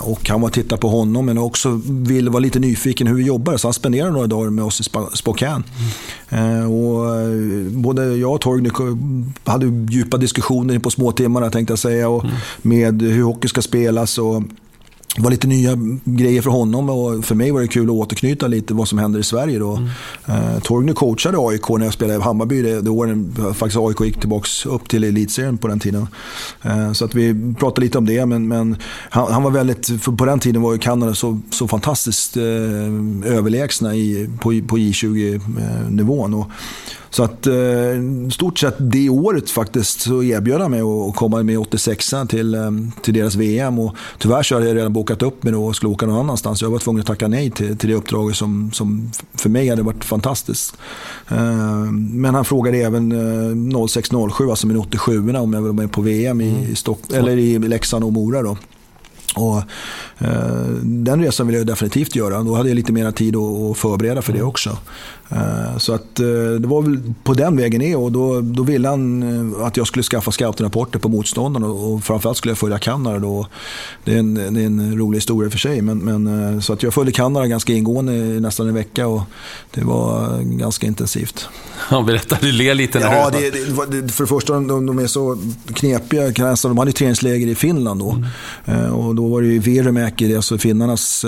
Och 0.00 0.28
han 0.28 0.40
var 0.40 0.48
och 0.48 0.52
tittade 0.52 0.80
på 0.80 0.88
honom 0.88 1.26
men 1.26 1.38
också 1.38 1.80
ville 1.86 2.30
vara 2.30 2.40
lite 2.40 2.58
nyfiken 2.58 3.06
hur 3.06 3.14
vi 3.14 3.22
jobbar. 3.22 3.56
Så 3.56 3.68
han 3.68 3.74
spenderade 3.74 4.12
några 4.12 4.26
dagar 4.26 4.50
med 4.50 4.64
oss 4.64 4.80
i 4.80 4.84
Spokane. 5.14 5.64
Mm. 6.28 6.70
Och 6.70 7.06
både 7.70 8.16
jag 8.16 8.32
och 8.32 8.40
Torgny 8.40 8.70
hade 9.44 9.66
djupa 9.94 10.16
diskussioner 10.16 10.78
på 10.78 10.90
småtimmarna 10.90 11.50
tänkte 11.50 11.72
jag 11.72 11.78
säga. 11.78 12.08
Och 12.08 12.24
mm. 12.24 12.36
Med 12.62 13.02
hur 13.02 13.22
hockey 13.22 13.48
ska 13.48 13.62
spelas. 13.62 14.18
Och 14.18 14.42
det 15.16 15.22
var 15.22 15.30
lite 15.30 15.46
nya 15.46 15.78
grejer 16.04 16.42
för 16.42 16.50
honom 16.50 16.90
och 16.90 17.24
för 17.24 17.34
mig 17.34 17.50
var 17.50 17.60
det 17.60 17.68
kul 17.68 17.84
att 17.84 17.90
återknyta 17.90 18.46
lite 18.46 18.74
vad 18.74 18.88
som 18.88 18.98
händer 18.98 19.20
i 19.20 19.22
Sverige. 19.22 19.58
Då. 19.58 19.76
Mm. 19.76 19.88
Uh, 20.28 20.60
Torgny 20.60 20.92
coachade 20.92 21.38
AIK 21.40 21.68
när 21.68 21.84
jag 21.84 21.94
spelade 21.94 22.18
i 22.18 22.22
Hammarby. 22.22 22.62
Det, 22.62 22.80
det 22.80 22.90
åren 22.90 23.34
faktiskt 23.54 23.76
AIK 23.76 24.00
gick 24.00 24.20
tillbaka 24.20 24.48
upp 24.64 24.88
till 24.88 25.04
elitserien 25.04 25.58
på 25.58 25.68
den 25.68 25.80
tiden. 25.80 26.06
Uh, 26.66 26.92
så 26.92 27.04
att 27.04 27.14
vi 27.14 27.54
pratade 27.58 27.80
lite 27.80 27.98
om 27.98 28.06
det. 28.06 28.26
Men, 28.26 28.48
men 28.48 28.76
han, 29.10 29.32
han, 29.32 29.42
var 29.42 29.50
väldigt, 29.50 29.86
för 30.02 30.12
på 30.12 30.24
den 30.24 30.40
tiden 30.40 30.62
var 30.62 30.72
ju 30.72 30.78
Kanada 30.78 31.14
så, 31.14 31.40
så 31.50 31.68
fantastiskt 31.68 32.36
uh, 32.36 32.42
överlägsna 33.24 33.94
i, 33.94 34.30
på, 34.40 34.48
på 34.68 34.78
J20-nivån. 34.78 36.44
Så 37.14 37.22
att 37.22 37.46
eh, 37.46 37.54
stort 38.30 38.58
sett 38.58 38.74
det 38.78 39.08
året 39.08 39.50
faktiskt 39.50 40.00
så 40.00 40.22
erbjöd 40.22 40.60
han 40.60 40.70
mig 40.70 40.80
att 40.80 41.16
komma 41.16 41.42
med 41.42 41.58
86 41.58 42.14
till, 42.28 42.54
eh, 42.54 42.70
till 43.02 43.14
deras 43.14 43.34
VM. 43.34 43.78
Och 43.78 43.96
tyvärr 44.18 44.42
så 44.42 44.54
hade 44.54 44.66
jag 44.66 44.76
redan 44.76 44.92
bokat 44.92 45.22
upp 45.22 45.42
mig 45.42 45.52
då 45.52 45.66
och 45.66 45.76
skulle 45.76 45.92
åka 45.92 46.06
någon 46.06 46.18
annanstans. 46.18 46.62
Jag 46.62 46.70
var 46.70 46.78
tvungen 46.78 47.00
att 47.00 47.06
tacka 47.06 47.28
nej 47.28 47.50
till, 47.50 47.78
till 47.78 47.88
det 47.88 47.94
uppdraget 47.94 48.36
som, 48.36 48.70
som 48.72 49.10
för 49.34 49.48
mig 49.48 49.68
hade 49.68 49.82
varit 49.82 50.04
fantastiskt. 50.04 50.76
Eh, 51.28 51.82
men 51.92 52.34
han 52.34 52.44
frågade 52.44 52.78
även 52.78 53.12
eh, 53.12 53.76
06-07, 53.76 54.50
alltså 54.50 54.66
min 54.66 54.76
87 54.76 55.18
om 55.18 55.28
jag 55.28 55.42
ville 55.44 55.60
vara 55.60 55.72
med 55.72 55.92
på 55.92 56.00
VM 56.00 56.40
i, 56.40 56.76
Stock 56.76 57.12
eller 57.12 57.36
i 57.36 57.58
Leksand 57.58 58.04
och 58.04 58.12
Mora. 58.12 58.42
Då. 58.42 58.56
Och, 59.34 59.62
den 60.82 61.22
resan 61.22 61.46
vill 61.46 61.56
jag 61.56 61.66
definitivt 61.66 62.16
göra. 62.16 62.42
Då 62.42 62.54
hade 62.54 62.68
jag 62.68 62.76
lite 62.76 62.92
mer 62.92 63.10
tid 63.10 63.36
att 63.36 63.76
förbereda 63.76 64.22
för 64.22 64.32
det 64.32 64.38
mm. 64.38 64.48
också. 64.48 64.78
Eh, 65.28 65.78
så 65.78 65.94
att, 65.94 66.20
eh, 66.20 66.26
det 66.60 66.66
var 66.66 66.82
väl 66.82 67.14
på 67.24 67.34
den 67.34 67.56
vägen 67.56 67.82
är 67.82 67.96
och 67.98 68.12
då, 68.12 68.40
då 68.40 68.62
ville 68.62 68.88
han 68.88 69.22
eh, 69.56 69.66
att 69.66 69.76
jag 69.76 69.86
skulle 69.86 70.02
skaffa 70.02 70.30
scoutrapporter 70.30 70.98
på 70.98 71.08
motståndarna 71.08 71.66
och 71.66 72.04
framförallt 72.04 72.38
skulle 72.38 72.50
jag 72.50 72.58
följa 72.58 72.78
Kanada. 72.78 73.18
Då. 73.18 73.46
Det, 74.04 74.14
är 74.14 74.18
en, 74.18 74.34
det 74.34 74.40
är 74.62 74.66
en 74.66 74.98
rolig 74.98 75.16
historia 75.16 75.50
för 75.50 75.58
sig. 75.58 75.82
Men, 75.82 75.98
men, 75.98 76.62
så 76.62 76.72
att 76.72 76.82
jag 76.82 76.94
följde 76.94 77.12
Kanada 77.12 77.46
ganska 77.46 77.72
ingående 77.72 78.12
i 78.12 78.40
nästan 78.40 78.68
en 78.68 78.74
vecka 78.74 79.06
och 79.06 79.22
det 79.70 79.84
var 79.84 80.38
ganska 80.42 80.86
intensivt. 80.86 81.48
Ja, 81.90 82.02
berätta, 82.02 82.38
du 82.40 82.52
ler 82.52 82.74
lite 82.74 82.98
när 82.98 83.16
ja, 83.16 83.30
det, 83.30 83.50
det, 83.50 84.12
För 84.12 84.22
det 84.22 84.26
första, 84.26 84.52
de, 84.52 84.86
de 84.86 84.98
är 84.98 85.06
så 85.06 85.38
knepiga. 85.74 86.54
De 86.62 86.78
hade 86.78 86.92
träningsläger 86.92 87.46
i 87.46 87.54
Finland 87.54 88.00
då. 88.00 88.22
Mm. 88.64 88.92
Och 88.92 89.14
då 89.14 89.28
var 89.28 89.42
det 89.42 89.48
ju 89.48 89.60
Vieremäki, 90.20 90.36
alltså 90.36 90.58
finnarnas 90.58 91.24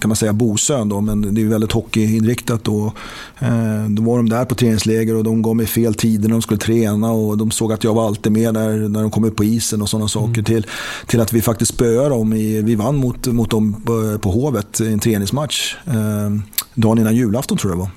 kan 0.00 0.08
man 0.08 0.16
säga 0.16 0.32
bosön 0.32 0.88
då, 0.88 1.00
men 1.00 1.34
det 1.34 1.42
är 1.42 1.46
väldigt 1.46 1.72
hockeyinriktat. 1.72 2.64
Då. 2.64 2.92
Eh, 3.38 3.84
då 3.88 4.02
var 4.02 4.16
de 4.16 4.28
där 4.28 4.44
på 4.44 4.54
träningsläger 4.54 5.16
och 5.16 5.24
de 5.24 5.42
gav 5.42 5.56
mig 5.56 5.66
fel 5.66 5.94
tider 5.94 6.28
när 6.28 6.34
de 6.34 6.42
skulle 6.42 6.60
träna 6.60 7.12
och 7.12 7.38
de 7.38 7.50
såg 7.50 7.72
att 7.72 7.84
jag 7.84 7.94
var 7.94 8.06
alltid 8.06 8.32
med 8.32 8.54
där 8.54 8.88
när 8.88 9.02
de 9.02 9.10
kom 9.10 9.24
ut 9.24 9.36
på 9.36 9.44
isen 9.44 9.82
och 9.82 9.88
sådana 9.88 10.08
saker. 10.08 10.32
Mm. 10.32 10.44
Till, 10.44 10.66
till 11.06 11.20
att 11.20 11.32
vi 11.32 11.42
faktiskt 11.42 11.74
spöade 11.74 12.08
dem. 12.08 12.32
I, 12.32 12.62
vi 12.62 12.74
vann 12.74 12.96
mot, 12.96 13.26
mot 13.26 13.50
dem 13.50 13.82
på, 13.84 14.18
på 14.18 14.30
Hovet 14.30 14.80
i 14.80 14.92
en 14.92 14.98
träningsmatch. 14.98 15.76
Eh, 15.86 16.30
dagen 16.74 16.98
innan 16.98 17.16
julafton 17.16 17.58
tror 17.58 17.72
jag 17.72 17.78
det 17.78 17.80
var. 17.80 17.90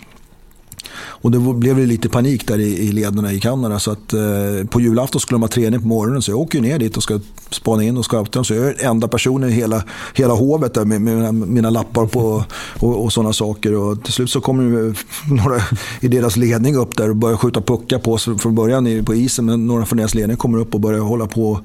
Och 1.23 1.31
det 1.31 1.39
blev 1.39 1.75
det 1.77 1.85
lite 1.85 2.09
panik 2.09 2.47
där 2.47 2.59
i, 2.59 2.87
i 2.87 2.91
lederna 2.91 3.33
i 3.33 3.39
Kanada. 3.39 3.79
Så 3.79 3.91
att, 3.91 4.13
eh, 4.13 4.67
på 4.69 4.81
julafton 4.81 5.21
skulle 5.21 5.35
de 5.35 5.41
ha 5.41 5.47
träning 5.47 5.81
på 5.81 5.87
morgonen 5.87 6.21
så 6.21 6.31
jag 6.31 6.39
åker 6.39 6.61
ner 6.61 6.79
dit 6.79 6.97
och 6.97 7.03
ska 7.03 7.19
spana 7.49 7.83
in 7.83 7.97
och 7.97 8.05
scouta 8.05 8.31
dem. 8.31 8.45
Så 8.45 8.53
jag 8.53 8.67
är 8.67 8.85
enda 8.85 9.07
personen 9.07 9.49
i 9.49 9.53
hela, 9.53 9.83
hela 10.13 10.33
hovet 10.33 10.73
där 10.73 10.85
med, 10.85 11.01
med 11.01 11.15
mina, 11.15 11.31
mina, 11.31 11.69
lappar 11.69 12.05
på 12.05 12.43
och, 12.79 13.03
och 13.03 13.13
sådana 13.13 13.33
saker. 13.33 13.73
Och 13.73 14.03
till 14.03 14.13
slut 14.13 14.29
så 14.29 14.41
kommer 14.41 14.87
eh, 14.87 14.93
några 15.33 15.61
i 15.99 16.07
deras 16.07 16.37
ledning 16.37 16.75
upp 16.75 16.97
där 16.97 17.09
och 17.09 17.15
börjar 17.15 17.37
skjuta 17.37 17.61
puckar 17.61 17.99
på 17.99 18.13
oss 18.13 18.29
från 18.39 18.55
början 18.55 19.05
på 19.05 19.15
isen. 19.15 19.45
Men 19.45 19.67
några 19.67 19.85
från 19.85 19.97
deras 19.97 20.15
ledning 20.15 20.37
kommer 20.37 20.57
upp 20.57 20.73
och 20.73 20.79
börjar 20.79 20.99
hålla 20.99 21.27
på 21.27 21.59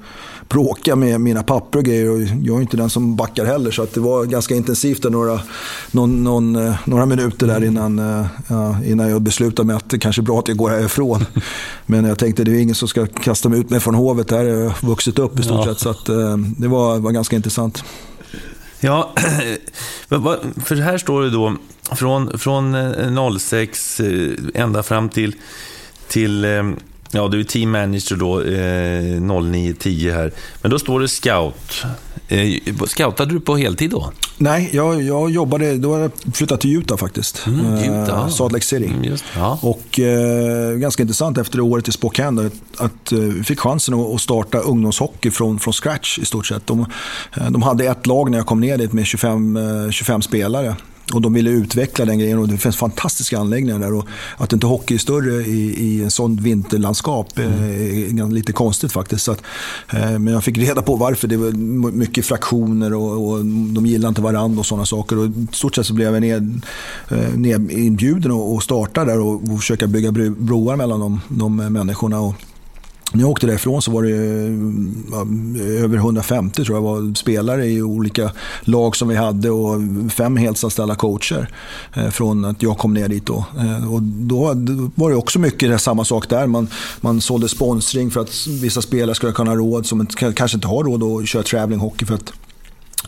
bråka 0.49 0.95
med 0.95 1.21
mina 1.21 1.43
papper 1.43 1.79
och 1.79 1.85
grejer. 1.85 2.09
Och 2.09 2.21
jag 2.21 2.57
är 2.57 2.61
inte 2.61 2.77
den 2.77 2.89
som 2.89 3.15
backar 3.15 3.45
heller. 3.45 3.71
Så 3.71 3.83
att 3.83 3.93
det 3.93 3.99
var 3.99 4.25
ganska 4.25 4.55
intensivt 4.55 5.03
där 5.03 5.09
några, 5.09 5.39
någon, 5.91 6.23
någon, 6.23 6.55
eh, 6.55 6.75
några 6.85 7.05
minuter 7.05 7.47
där 7.47 7.63
innan, 7.63 7.99
eh, 7.99 8.25
ja, 8.47 8.83
innan 8.85 9.09
jag 9.09 9.21
beslutade 9.21 9.48
mig 9.57 9.75
att 9.75 9.89
det 9.89 9.99
kanske 9.99 10.21
är 10.21 10.23
bra 10.23 10.39
att 10.39 10.47
jag 10.47 10.57
går 10.57 10.69
härifrån. 10.69 11.25
Men 11.85 12.05
jag 12.05 12.19
tänkte 12.19 12.43
det 12.43 12.51
är 12.51 12.61
ingen 12.61 12.75
som 12.75 12.87
ska 12.87 13.05
kasta 13.05 13.49
mig 13.49 13.59
ut 13.59 13.69
mig 13.69 13.79
från 13.79 13.95
hovet. 13.95 14.27
Där 14.27 14.37
har 14.37 14.45
jag 14.45 14.73
vuxit 14.81 15.19
upp 15.19 15.39
i 15.39 15.43
stort 15.43 15.65
ja. 15.65 15.73
sett. 15.73 15.79
Så 15.79 15.89
att, 15.89 16.09
eh, 16.09 16.37
det 16.37 16.67
var, 16.67 16.99
var 16.99 17.11
ganska 17.11 17.35
intressant. 17.35 17.83
Ja, 18.79 19.13
för 20.65 20.75
här 20.75 20.97
står 20.97 21.21
det 21.21 21.29
då 21.29 21.55
från, 21.91 22.39
från 22.39 23.39
06 23.39 24.01
ända 24.53 24.83
fram 24.83 25.09
till, 25.09 25.35
till 26.07 26.45
Ja, 27.11 27.27
du 27.27 27.39
är 27.39 27.43
team 27.43 27.71
manager 27.71 28.15
då, 28.15 28.41
eh, 28.41 29.21
09-10 29.21 30.13
här. 30.13 30.31
Men 30.61 30.71
då 30.71 30.79
står 30.79 30.99
det 30.99 31.07
scout. 31.07 31.85
Eh, 32.27 32.85
scoutade 32.87 33.33
du 33.33 33.39
på 33.39 33.57
heltid 33.57 33.89
då? 33.89 34.11
Nej, 34.37 34.69
jag, 34.73 35.03
jag 35.03 35.31
jobbade, 35.31 35.77
då 35.77 35.93
hade 35.93 36.03
jag 36.03 36.35
flyttat 36.35 36.61
till 36.61 36.77
Utah 36.77 36.97
faktiskt. 36.97 37.47
Mm, 37.47 37.75
Utah. 37.75 38.23
Eh, 38.23 38.27
Salt 38.27 38.51
Lake 38.51 38.65
City. 38.65 38.85
Mm, 38.85 39.03
just, 39.03 39.23
ja. 39.35 39.59
Och 39.61 39.99
eh, 39.99 40.75
ganska 40.75 41.03
intressant 41.03 41.37
efter 41.37 41.59
året 41.59 41.87
i 41.87 41.91
Spokane 41.91 42.45
att, 42.45 42.81
att 42.81 43.11
eh, 43.11 43.19
vi 43.19 43.43
fick 43.43 43.59
chansen 43.59 43.93
att, 43.93 44.21
starta 44.21 44.57
ungdomshockey 44.57 45.31
från, 45.31 45.59
från 45.59 45.73
scratch 45.73 46.19
i 46.19 46.25
stort 46.25 46.47
sett. 46.47 46.67
De, 46.67 46.85
eh, 47.37 47.51
de 47.51 47.61
hade 47.61 47.85
ett 47.85 48.07
lag 48.07 48.31
när 48.31 48.37
jag 48.37 48.47
kom 48.47 48.59
ner 48.59 48.77
dit 48.77 48.93
med 48.93 49.05
25, 49.05 49.59
25 49.91 50.21
spelare. 50.21 50.75
Och 51.13 51.21
de 51.21 51.33
ville 51.33 51.49
utveckla 51.49 52.05
den 52.05 52.19
grejen 52.19 52.39
och 52.39 52.47
det 52.47 52.57
finns 52.57 52.75
fantastiska 52.75 53.39
anläggningar 53.39 53.79
där. 53.79 53.93
Och 53.93 54.07
att 54.37 54.53
inte 54.53 54.67
hockey 54.67 54.93
är 54.93 54.97
större 54.97 55.43
i, 55.43 55.75
i 55.77 56.03
en 56.03 56.11
sån 56.11 56.35
vinterlandskap 56.35 57.37
mm. 57.37 58.19
är 58.19 58.33
lite 58.33 58.53
konstigt 58.53 58.91
faktiskt. 58.91 59.25
Så 59.25 59.31
att, 59.31 59.41
eh, 59.93 60.19
men 60.19 60.27
jag 60.27 60.43
fick 60.43 60.57
reda 60.57 60.81
på 60.81 60.95
varför. 60.95 61.27
Det 61.27 61.37
var 61.37 61.51
mycket 61.91 62.25
fraktioner 62.25 62.93
och, 62.93 63.29
och 63.29 63.45
de 63.45 63.85
gillade 63.85 64.09
inte 64.09 64.21
varandra 64.21 64.59
och 64.59 64.65
sådana 64.65 64.85
saker. 64.85 65.17
Och 65.17 65.25
I 65.25 65.47
stort 65.51 65.75
sett 65.75 65.85
så 65.85 65.93
blev 65.93 66.13
jag 66.13 66.21
ned, 66.21 66.61
eh, 67.09 67.33
ned 67.35 67.71
inbjuden 67.71 68.31
och, 68.31 68.53
och 68.53 68.63
starta 68.63 69.05
där 69.05 69.19
och, 69.19 69.51
och 69.51 69.59
försöka 69.59 69.87
bygga 69.87 70.11
broar 70.37 70.75
mellan 70.75 70.99
de, 70.99 71.21
de 71.27 71.55
människorna. 71.55 72.19
Och, 72.19 72.35
när 73.11 73.21
jag 73.21 73.29
åkte 73.29 73.47
därifrån 73.47 73.81
så 73.81 73.91
var 73.91 74.03
det 74.03 74.11
över 75.83 75.97
150 75.97 76.63
tror 76.63 76.77
jag 76.77 76.81
var 76.81 77.15
spelare 77.15 77.65
i 77.65 77.81
olika 77.81 78.31
lag 78.61 78.95
som 78.95 79.07
vi 79.07 79.15
hade 79.15 79.49
och 79.49 79.81
fem 80.11 80.37
heltidsanställda 80.37 80.95
coacher 80.95 81.49
eh, 81.93 82.09
från 82.09 82.45
att 82.45 82.63
jag 82.63 82.77
kom 82.77 82.93
ner 82.93 83.07
dit. 83.07 83.25
Då. 83.25 83.45
Eh, 83.59 83.93
och 83.93 84.01
då 84.01 84.41
var 84.95 85.09
det 85.09 85.15
också 85.15 85.39
mycket 85.39 85.81
samma 85.81 86.05
sak 86.05 86.29
där. 86.29 86.47
Man, 86.47 86.67
man 87.01 87.21
sålde 87.21 87.49
sponsring 87.49 88.11
för 88.11 88.21
att 88.21 88.47
vissa 88.47 88.81
spelare 88.81 89.15
skulle 89.15 89.31
kunna 89.31 89.51
ha 89.51 89.57
råd 89.57 89.85
som 89.85 90.05
kanske 90.05 90.57
inte 90.57 90.67
har 90.67 90.83
råd 90.83 91.03
att 91.03 91.27
köra 91.27 91.43
traveling 91.43 91.79
hockey. 91.79 92.05
För 92.05 92.13
att 92.13 92.33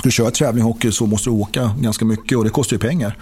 du 0.03 0.11
kör 0.11 0.31
traveling 0.31 0.63
hockey 0.63 0.91
så 0.91 1.05
måste 1.05 1.29
du 1.29 1.33
åka 1.33 1.75
ganska 1.79 2.05
mycket 2.05 2.37
och 2.37 2.43
det 2.43 2.49
kostar 2.49 2.75
ju 2.75 2.79
pengar. 2.79 3.17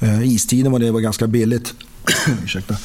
Eh, 0.00 0.34
istiden 0.34 0.72
var 0.72 0.78
det 0.78 0.90
var 0.90 1.00
ganska 1.00 1.26
billigt. 1.26 1.74
Ursäkta. 2.44 2.76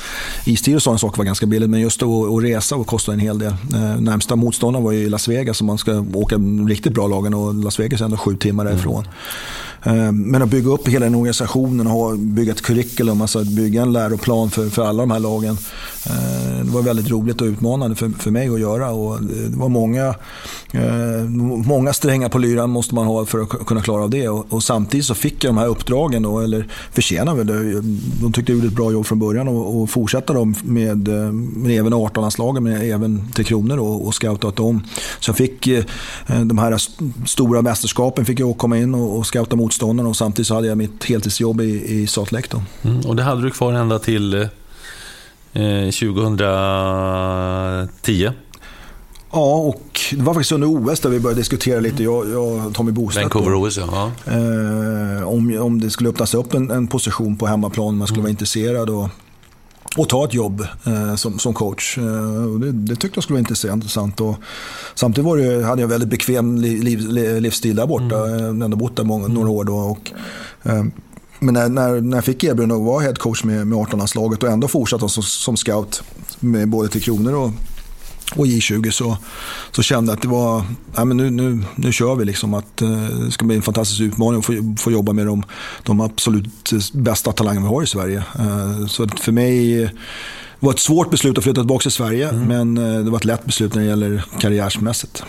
Istid 0.46 0.76
och 0.76 0.82
sådana 0.82 0.98
saker 0.98 1.18
var 1.18 1.26
ganska 1.26 1.46
billigt, 1.46 1.70
men 1.70 1.80
just 1.80 2.04
att, 2.04 2.10
resa 2.44 2.76
och 2.76 2.88
kostade 2.88 3.16
en 3.16 3.20
hel 3.20 3.40
del. 3.40 3.52
Eh, 3.74 4.02
närmsta 4.02 4.36
motståndaren 4.36 4.84
var 4.84 4.92
ju 4.92 5.10
Las 5.10 5.28
Vegas, 5.28 5.58
så 5.58 5.64
man 5.64 5.78
ska 5.78 6.06
åka 6.14 6.36
riktigt 6.68 6.94
bra 6.94 7.08
lagen 7.08 7.34
och 7.34 7.56
Las 7.56 7.80
Vegas 7.80 8.02
är 8.02 8.06
ändå 8.06 8.18
sju 8.18 8.36
timmar 8.36 8.66
därifrån. 8.66 9.04
Mm. 9.04 9.16
Ehm, 9.84 10.22
men 10.22 10.42
att 10.42 10.50
bygga 10.50 10.70
upp 10.70 10.88
hela 10.88 11.06
den 11.06 11.16
organisationen 11.16 11.88
och 11.88 12.20
bygga 12.20 12.52
ett 12.52 12.62
curriculum, 12.62 13.22
alltså 13.22 13.40
att 13.40 13.48
bygga 13.48 13.82
en 13.82 13.94
läroplan 13.94 14.50
för, 14.52 14.70
för 14.70 14.84
alla 14.86 15.04
de 15.04 15.12
här 15.12 15.20
lagen. 15.20 15.58
Eh, 16.06 16.66
det 16.66 16.72
var 16.72 16.82
väldigt 16.82 17.10
roligt 17.10 17.42
och 17.42 17.46
utmanande 17.48 17.96
för, 17.96 18.10
för 18.10 18.32
mig 18.32 18.50
att 18.50 18.60
göra. 18.60 18.92
Och 18.92 19.16
eh, 19.16 19.22
det 19.22 19.58
var 19.58 19.70
många, 19.70 20.16
eh, 20.72 21.24
många 21.66 21.94
strängar 21.94 22.30
på 22.30 22.38
lyran 22.38 22.70
måste 22.70 22.96
man 22.96 23.06
ha 23.06 23.26
för 23.26 23.40
att 23.40 23.66
kunna 23.66 23.82
klara 23.82 24.04
av 24.04 24.10
det. 24.10 24.30
Och, 24.30 24.46
och 24.50 24.64
samtidigt 24.64 25.06
så 25.06 25.16
fick 25.16 25.44
jag 25.44 25.50
de 25.54 25.58
här 25.58 25.68
uppdragen, 25.68 26.24
då, 26.24 26.40
eller 26.40 26.68
förtjänade 26.92 27.44
väl 27.44 27.48
det. 27.48 27.82
De 28.22 28.34
tyckte 28.34 28.52
jag 28.52 28.58
gjorde 28.58 28.68
ett 28.68 28.76
bra 28.76 28.92
jobb 28.92 29.06
från 29.06 29.20
början 29.20 29.48
och, 29.48 29.82
och 29.82 29.90
fortsätta 29.90 30.34
dem 30.34 30.56
med, 30.64 31.08
med 31.54 31.80
även 31.80 31.94
18-landslagen, 31.94 32.60
men 32.60 32.82
även 32.82 33.32
Tre 33.36 33.44
Kronor 33.44 33.80
och, 33.80 34.08
och 34.08 34.16
scoutat 34.16 34.56
dem. 34.56 34.84
Så 35.20 35.30
jag 35.30 35.38
fick 35.38 35.70
de 36.46 36.58
här 36.58 36.78
stora 37.28 37.62
mästerskapen 37.62 38.26
fick 38.26 38.40
jag 38.40 38.58
komma 38.58 38.78
in 38.78 38.96
och, 38.96 39.18
och 39.18 39.26
scouta 39.26 39.56
mot 39.56 39.71
motståndarna 39.72 40.10
och 40.10 40.18
samtidigt 40.18 40.48
så 40.48 40.56
hade 40.56 40.68
jag 40.68 40.78
mitt 40.78 41.04
heltidsjobb 41.04 41.62
i, 41.62 42.02
i 42.02 42.08
Salt 42.08 42.32
Lake. 42.32 42.62
Mm, 42.82 43.00
och 43.00 43.16
det 43.16 43.24
hade 43.24 43.42
du 43.42 43.52
kvar 43.52 43.74
ända 43.74 44.00
till 44.00 44.34
eh, 44.34 44.48
2010? 46.00 48.30
Ja, 49.34 49.56
och 49.56 50.00
det 50.12 50.22
var 50.22 50.34
faktiskt 50.34 50.52
under 50.52 50.68
OS 50.68 51.00
där 51.00 51.10
vi 51.10 51.20
började 51.20 51.40
diskutera 51.40 51.80
lite, 51.80 52.04
jag, 52.04 52.30
jag 52.30 52.68
och 52.68 52.74
Tommy 52.74 52.92
Bostedt. 52.92 53.24
Vancouver-OS, 53.24 53.78
ja. 53.78 54.12
Eh, 54.26 55.28
om, 55.28 55.60
om 55.62 55.82
det 55.82 55.90
skulle 55.90 56.10
öppnas 56.10 56.34
upp 56.34 56.54
en, 56.54 56.72
en 56.72 56.88
position 56.88 57.38
på 57.38 57.48
hemmaplan, 57.48 57.98
man 57.98 58.08
skulle 58.08 58.20
mm. 58.20 58.24
vara 58.24 58.30
intresserad. 58.30 58.90
Och, 58.90 59.10
och 59.98 60.10
ta 60.10 60.26
ett 60.26 60.34
jobb 60.34 60.68
eh, 60.84 61.16
som, 61.16 61.40
som 61.40 61.54
coach. 61.54 61.98
Eh, 61.98 62.04
det, 62.60 62.72
det, 62.72 62.96
tyckte 62.96 63.18
jag 63.18 63.24
skulle 63.24 63.42
vara 63.42 63.70
intressant. 63.70 64.22
Och 64.22 64.36
samtidigt 64.96 65.26
var 65.26 65.38
det, 65.38 65.66
hade 65.66 65.82
jag 65.82 65.88
väldigt 65.88 66.10
bekväm 66.10 66.58
liv, 66.58 67.00
livsstil 67.42 67.76
där 67.76 67.88
borta. 67.88 68.18
Mm. 68.28 68.40
Jag 68.40 68.44
har 68.44 68.66
ändå 68.66 68.78
bott 68.78 68.96
där 68.96 69.04
många, 69.04 69.28
några 69.28 69.50
år. 69.50 69.64
Då, 69.64 69.76
och, 69.76 70.12
eh, 70.64 70.84
men 71.40 71.54
när, 71.54 71.70
när, 71.70 72.02
när 72.02 72.18
jag 72.18 72.26
fick 72.26 72.44
erbjudande 72.44 72.76
att 72.76 72.82
vara 72.82 73.04
headcoach 73.04 73.44
med, 73.44 73.68
med 73.68 73.78
18-landslaget 73.78 74.44
och 74.44 74.50
ändå 74.50 74.68
fortsatte 74.68 75.10
som, 75.10 75.24
som 75.24 75.58
scout 75.58 76.04
med 76.40 76.70
både 76.70 76.90
till 76.90 77.02
Kronor 77.02 77.34
och 77.34 77.52
och 78.36 78.46
J20 78.46 78.92
så, 78.92 79.18
så 79.72 79.84
kände 79.84 80.12
jag 80.12 80.16
att 80.16 80.22
det 80.22 80.28
var, 80.28 80.64
ja, 80.96 81.06
men 81.06 81.18
nu, 81.18 81.30
nu, 81.30 81.64
nu 81.76 81.92
kör 81.92 82.16
vi. 82.16 82.26
Liksom 82.26 82.54
att, 82.54 82.82
eh, 82.82 82.90
det 83.26 83.32
ska 83.32 83.46
bli 83.46 83.56
en 83.56 83.62
fantastisk 83.62 84.02
utmaning 84.02 84.40
att 84.40 84.46
få, 84.46 84.76
få 84.80 84.92
jobba 84.92 85.14
med 85.14 85.26
de, 85.26 85.44
de 85.84 86.02
absolut 86.02 86.72
bästa 86.94 87.32
talangerna 87.32 87.68
vi 87.68 87.74
har 87.74 87.84
i 87.84 87.88
Sverige. 87.88 88.24
Eh, 88.40 88.88
så 88.88 89.08
för 89.08 89.32
mig 89.32 89.76
det 90.62 90.66
var 90.66 90.74
ett 90.74 90.80
svårt 90.80 91.10
beslut 91.10 91.38
att 91.38 91.44
flytta 91.44 91.62
tillbaka 91.62 91.82
till 91.82 91.92
Sverige, 91.92 92.30
mm. 92.30 92.48
men 92.48 92.78
eh, 92.78 93.04
det 93.04 93.12
var 93.12 93.18
ett 93.18 93.26
lätt 93.26 93.46
beslut 93.46 93.74
när 93.74 93.82
det 93.82 93.88
gäller 93.88 94.24
karriärsmässigt. 94.40 95.24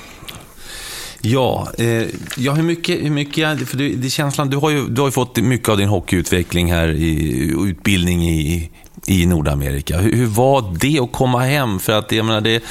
Ja, 1.24 1.68
eh, 1.78 2.06
ja 2.36 2.52
hur 2.52 2.62
mycket, 2.62 3.04
hur 3.04 3.10
mycket 3.10 3.68
för 3.68 3.76
du, 3.76 3.94
det 3.94 4.10
känslan, 4.10 4.50
du 4.50 4.56
har, 4.56 4.70
ju, 4.70 4.88
du 4.88 5.00
har 5.00 5.08
ju 5.08 5.12
fått 5.12 5.36
mycket 5.36 5.68
av 5.68 5.76
din 5.76 5.88
hockeyutveckling 5.88 6.72
här 6.72 6.88
i 6.88 7.54
utbildning 7.68 8.28
i, 8.28 8.70
i 9.06 9.26
Nordamerika. 9.26 9.98
Hur, 9.98 10.16
hur, 10.16 10.26
var 10.26 10.74
det 10.80 10.98
att 10.98 11.12
komma 11.12 11.40
hem? 11.40 11.78
För 11.78 11.92
att 11.92 12.12
jag 12.12 12.26
menar, 12.26 12.40
det, 12.40 12.62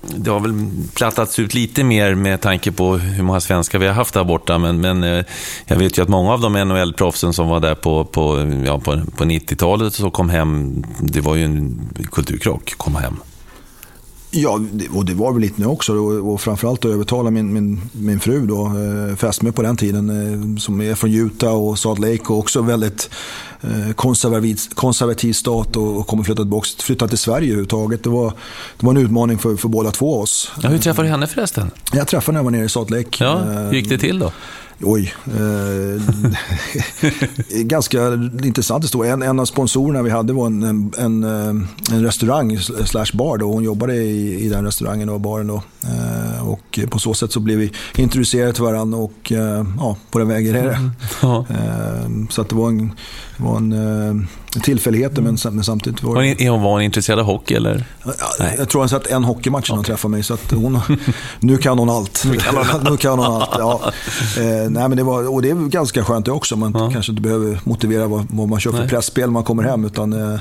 det 0.00 0.30
har 0.30 0.40
väl 0.40 0.70
plattats 0.94 1.38
ut 1.38 1.54
lite 1.54 1.84
mer 1.84 2.14
med 2.14 2.40
tanke 2.40 2.72
på 2.72 2.96
hur 2.96 3.22
många 3.22 3.40
svenskar 3.40 3.78
vi 3.78 3.86
har 3.86 3.94
haft 3.94 4.14
där 4.14 4.24
borta. 4.24 4.58
Men, 4.58 4.80
men 4.80 5.04
eh, 5.04 5.24
jag 5.66 5.76
vet 5.76 5.98
ju 5.98 6.02
att 6.02 6.08
många 6.08 6.32
av 6.32 6.40
de 6.40 6.56
NHL-proffsen 6.56 7.32
som 7.32 7.48
var 7.48 7.60
där 7.60 7.74
på, 7.74 8.04
på, 8.04 8.52
ja, 8.66 8.78
på, 8.78 9.00
på 9.16 9.24
90-talet 9.24 9.98
och 9.98 10.12
kom 10.12 10.30
hem, 10.30 10.84
det 11.00 11.20
var 11.20 11.34
ju 11.34 11.44
en 11.44 11.88
kulturkrock 12.12 12.72
att 12.72 12.78
komma 12.78 12.98
hem. 12.98 13.16
Ja, 14.36 14.60
och 14.90 15.04
det 15.04 15.14
var 15.14 15.32
väl 15.32 15.42
lite 15.42 15.60
nu 15.60 15.66
också. 15.66 15.92
Och 15.96 16.40
framförallt 16.40 16.84
att 16.84 16.90
övertala 16.90 17.30
min, 17.30 17.52
min, 17.52 17.80
min 17.92 18.20
fru, 18.20 18.46
då, 18.46 18.66
eh, 18.66 19.16
fästmö 19.16 19.52
på 19.52 19.62
den 19.62 19.76
tiden, 19.76 20.10
eh, 20.10 20.58
som 20.58 20.80
är 20.80 20.94
från 20.94 21.14
Utah 21.14 21.54
och 21.54 21.78
Salt 21.78 21.98
Lake 21.98 22.22
och 22.22 22.38
också 22.38 22.62
väldigt 22.62 23.10
eh, 23.60 23.92
konservativ, 23.94 24.58
konservativ 24.74 25.32
stat 25.32 25.76
och 25.76 26.06
kommer 26.06 26.24
flytta 26.24 26.42
tillbaka, 26.42 26.68
flytta 26.78 27.08
till 27.08 27.18
Sverige 27.18 27.46
överhuvudtaget. 27.46 28.04
Det 28.04 28.10
var, 28.10 28.32
det 28.78 28.86
var 28.86 28.92
en 28.92 28.98
utmaning 28.98 29.38
för, 29.38 29.56
för 29.56 29.68
båda 29.68 29.90
två 29.90 30.20
oss. 30.20 30.52
Ja, 30.62 30.68
hur 30.68 30.78
träffade 30.78 31.08
du 31.08 31.10
henne 31.10 31.26
förresten? 31.26 31.70
Jag 31.92 32.08
träffade 32.08 32.38
henne 32.38 32.38
när 32.38 32.38
jag 32.38 32.44
var 32.44 32.58
nere 32.58 32.64
i 32.64 32.68
Salt 32.68 32.90
Lake. 32.90 33.24
Ja, 33.24 33.38
hur 33.38 33.72
gick 33.72 33.88
det 33.88 33.98
till 33.98 34.18
då? 34.18 34.32
Oj. 34.82 35.14
Eh, 35.26 36.02
ganska 37.62 38.14
intressant 38.42 38.84
historia. 38.84 39.12
En, 39.12 39.22
en 39.22 39.40
av 39.40 39.44
sponsorerna 39.44 40.02
vi 40.02 40.10
hade 40.10 40.32
var 40.32 40.46
en, 40.46 40.92
en, 40.98 41.24
en 41.92 42.02
restaurang 42.02 42.58
slash 42.58 43.06
bar. 43.14 43.38
Då. 43.38 43.52
Hon 43.52 43.64
jobbade 43.64 43.94
i, 43.94 44.44
i 44.44 44.48
den 44.48 44.64
restaurangen 44.64 45.08
och 45.08 45.20
baren. 45.20 45.46
Då. 45.46 45.62
Eh, 45.82 46.48
och 46.48 46.80
på 46.90 46.98
så 46.98 47.14
sätt 47.14 47.32
så 47.32 47.40
blev 47.40 47.58
vi 47.58 47.72
introducerade 47.96 48.52
till 48.52 48.62
varandra 48.62 48.98
och 48.98 49.32
eh, 49.32 49.64
ja, 49.78 49.96
på 50.10 50.18
den 50.18 50.28
vägen 50.28 50.56
är 50.56 50.64
det. 50.64 50.74
Mm. 50.74 50.90
Ja. 51.22 51.46
Eh, 51.50 52.28
så 52.30 52.40
att 52.40 52.48
det 52.48 52.54
var 52.54 52.68
en, 52.68 52.92
var 53.36 53.56
en 53.56 53.72
eh, 53.72 54.60
tillfälligheter 54.62 55.22
men, 55.22 55.38
men 55.52 55.64
samtidigt 55.64 56.02
var 56.02 56.22
det... 56.22 56.50
Var 56.50 56.58
hon 56.58 56.82
intresserad 56.82 57.18
av 57.18 57.26
hockey 57.26 57.54
eller? 57.54 57.84
Jag, 58.04 58.14
jag 58.58 58.68
tror 58.68 58.80
hon 58.80 58.88
sett 58.88 59.06
en 59.06 59.24
hockeymatch 59.24 59.70
när 59.70 59.76
hon 59.76 59.84
träffade 59.84 60.10
mig 60.10 60.22
så 60.22 60.34
att 60.34 60.50
hon, 60.50 60.80
nu 61.40 61.56
kan 61.56 61.78
hon 61.78 61.90
allt. 61.90 62.24
Nu 62.26 62.36
kan 62.36 62.56
hon, 62.56 62.66
nu 62.90 62.96
kan 62.96 63.18
hon 63.18 63.32
allt. 63.32 63.50
Ja. 63.58 63.80
Eh, 64.38 64.70
nej, 64.70 64.88
men 64.88 64.96
det 64.96 65.02
var, 65.02 65.34
och 65.34 65.42
det 65.42 65.50
är 65.50 65.68
ganska 65.68 66.04
skönt 66.04 66.26
det 66.26 66.32
också. 66.32 66.56
Man 66.56 66.72
ja. 66.74 66.90
kanske 66.90 67.12
inte 67.12 67.22
behöver 67.22 67.60
motivera 67.64 68.06
vad, 68.06 68.26
vad 68.30 68.48
man 68.48 68.60
kör 68.60 68.72
för 68.72 68.88
pressspel 68.88 69.24
när 69.24 69.32
man 69.32 69.44
kommer 69.44 69.62
hem 69.62 69.84
utan 69.84 70.12
eh, 70.12 70.40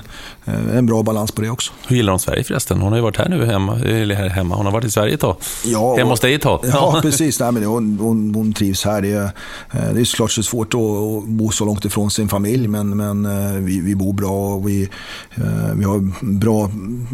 en 0.75 0.85
bra 0.85 1.03
balans 1.03 1.31
på 1.31 1.41
det 1.41 1.49
också. 1.49 1.73
Hur 1.87 1.95
gillar 1.95 2.13
hon 2.13 2.19
Sverige 2.19 2.43
förresten? 2.43 2.81
Hon 2.81 2.91
har 2.91 2.97
ju 2.97 3.03
varit 3.03 3.17
här 3.17 3.29
nu 3.29 3.45
hemma, 3.45 3.79
eller 3.79 4.15
här 4.15 4.29
hemma. 4.29 4.55
Hon 4.55 4.65
har 4.65 4.73
varit 4.73 4.85
i 4.85 4.91
Sverige 4.91 5.13
ett 5.13 5.19
tag. 5.19 5.35
Ja, 5.65 5.95
hemma 5.95 6.09
hos 6.09 6.19
dig 6.19 6.33
ett 6.33 6.41
tag. 6.41 6.59
Ja, 6.63 6.99
precis. 7.01 7.39
Nej, 7.39 7.51
men 7.51 7.63
hon, 7.63 7.97
hon, 8.01 8.35
hon 8.35 8.53
trivs 8.53 8.85
här. 8.85 9.01
Det 9.01 9.11
är, 9.11 9.29
det 9.93 10.01
är 10.01 10.05
såklart 10.05 10.31
så 10.31 10.43
svårt 10.43 10.73
att 10.73 11.27
bo 11.27 11.51
så 11.51 11.65
långt 11.65 11.85
ifrån 11.85 12.11
sin 12.11 12.29
familj 12.29 12.67
men, 12.67 12.82
men 12.89 13.65
vi, 13.65 13.79
vi 13.79 13.95
bor 13.95 14.13
bra 14.13 14.55
och 14.55 14.69
vi, 14.69 14.89
vi 15.75 15.83
har 15.83 16.11
bra, 16.21 16.71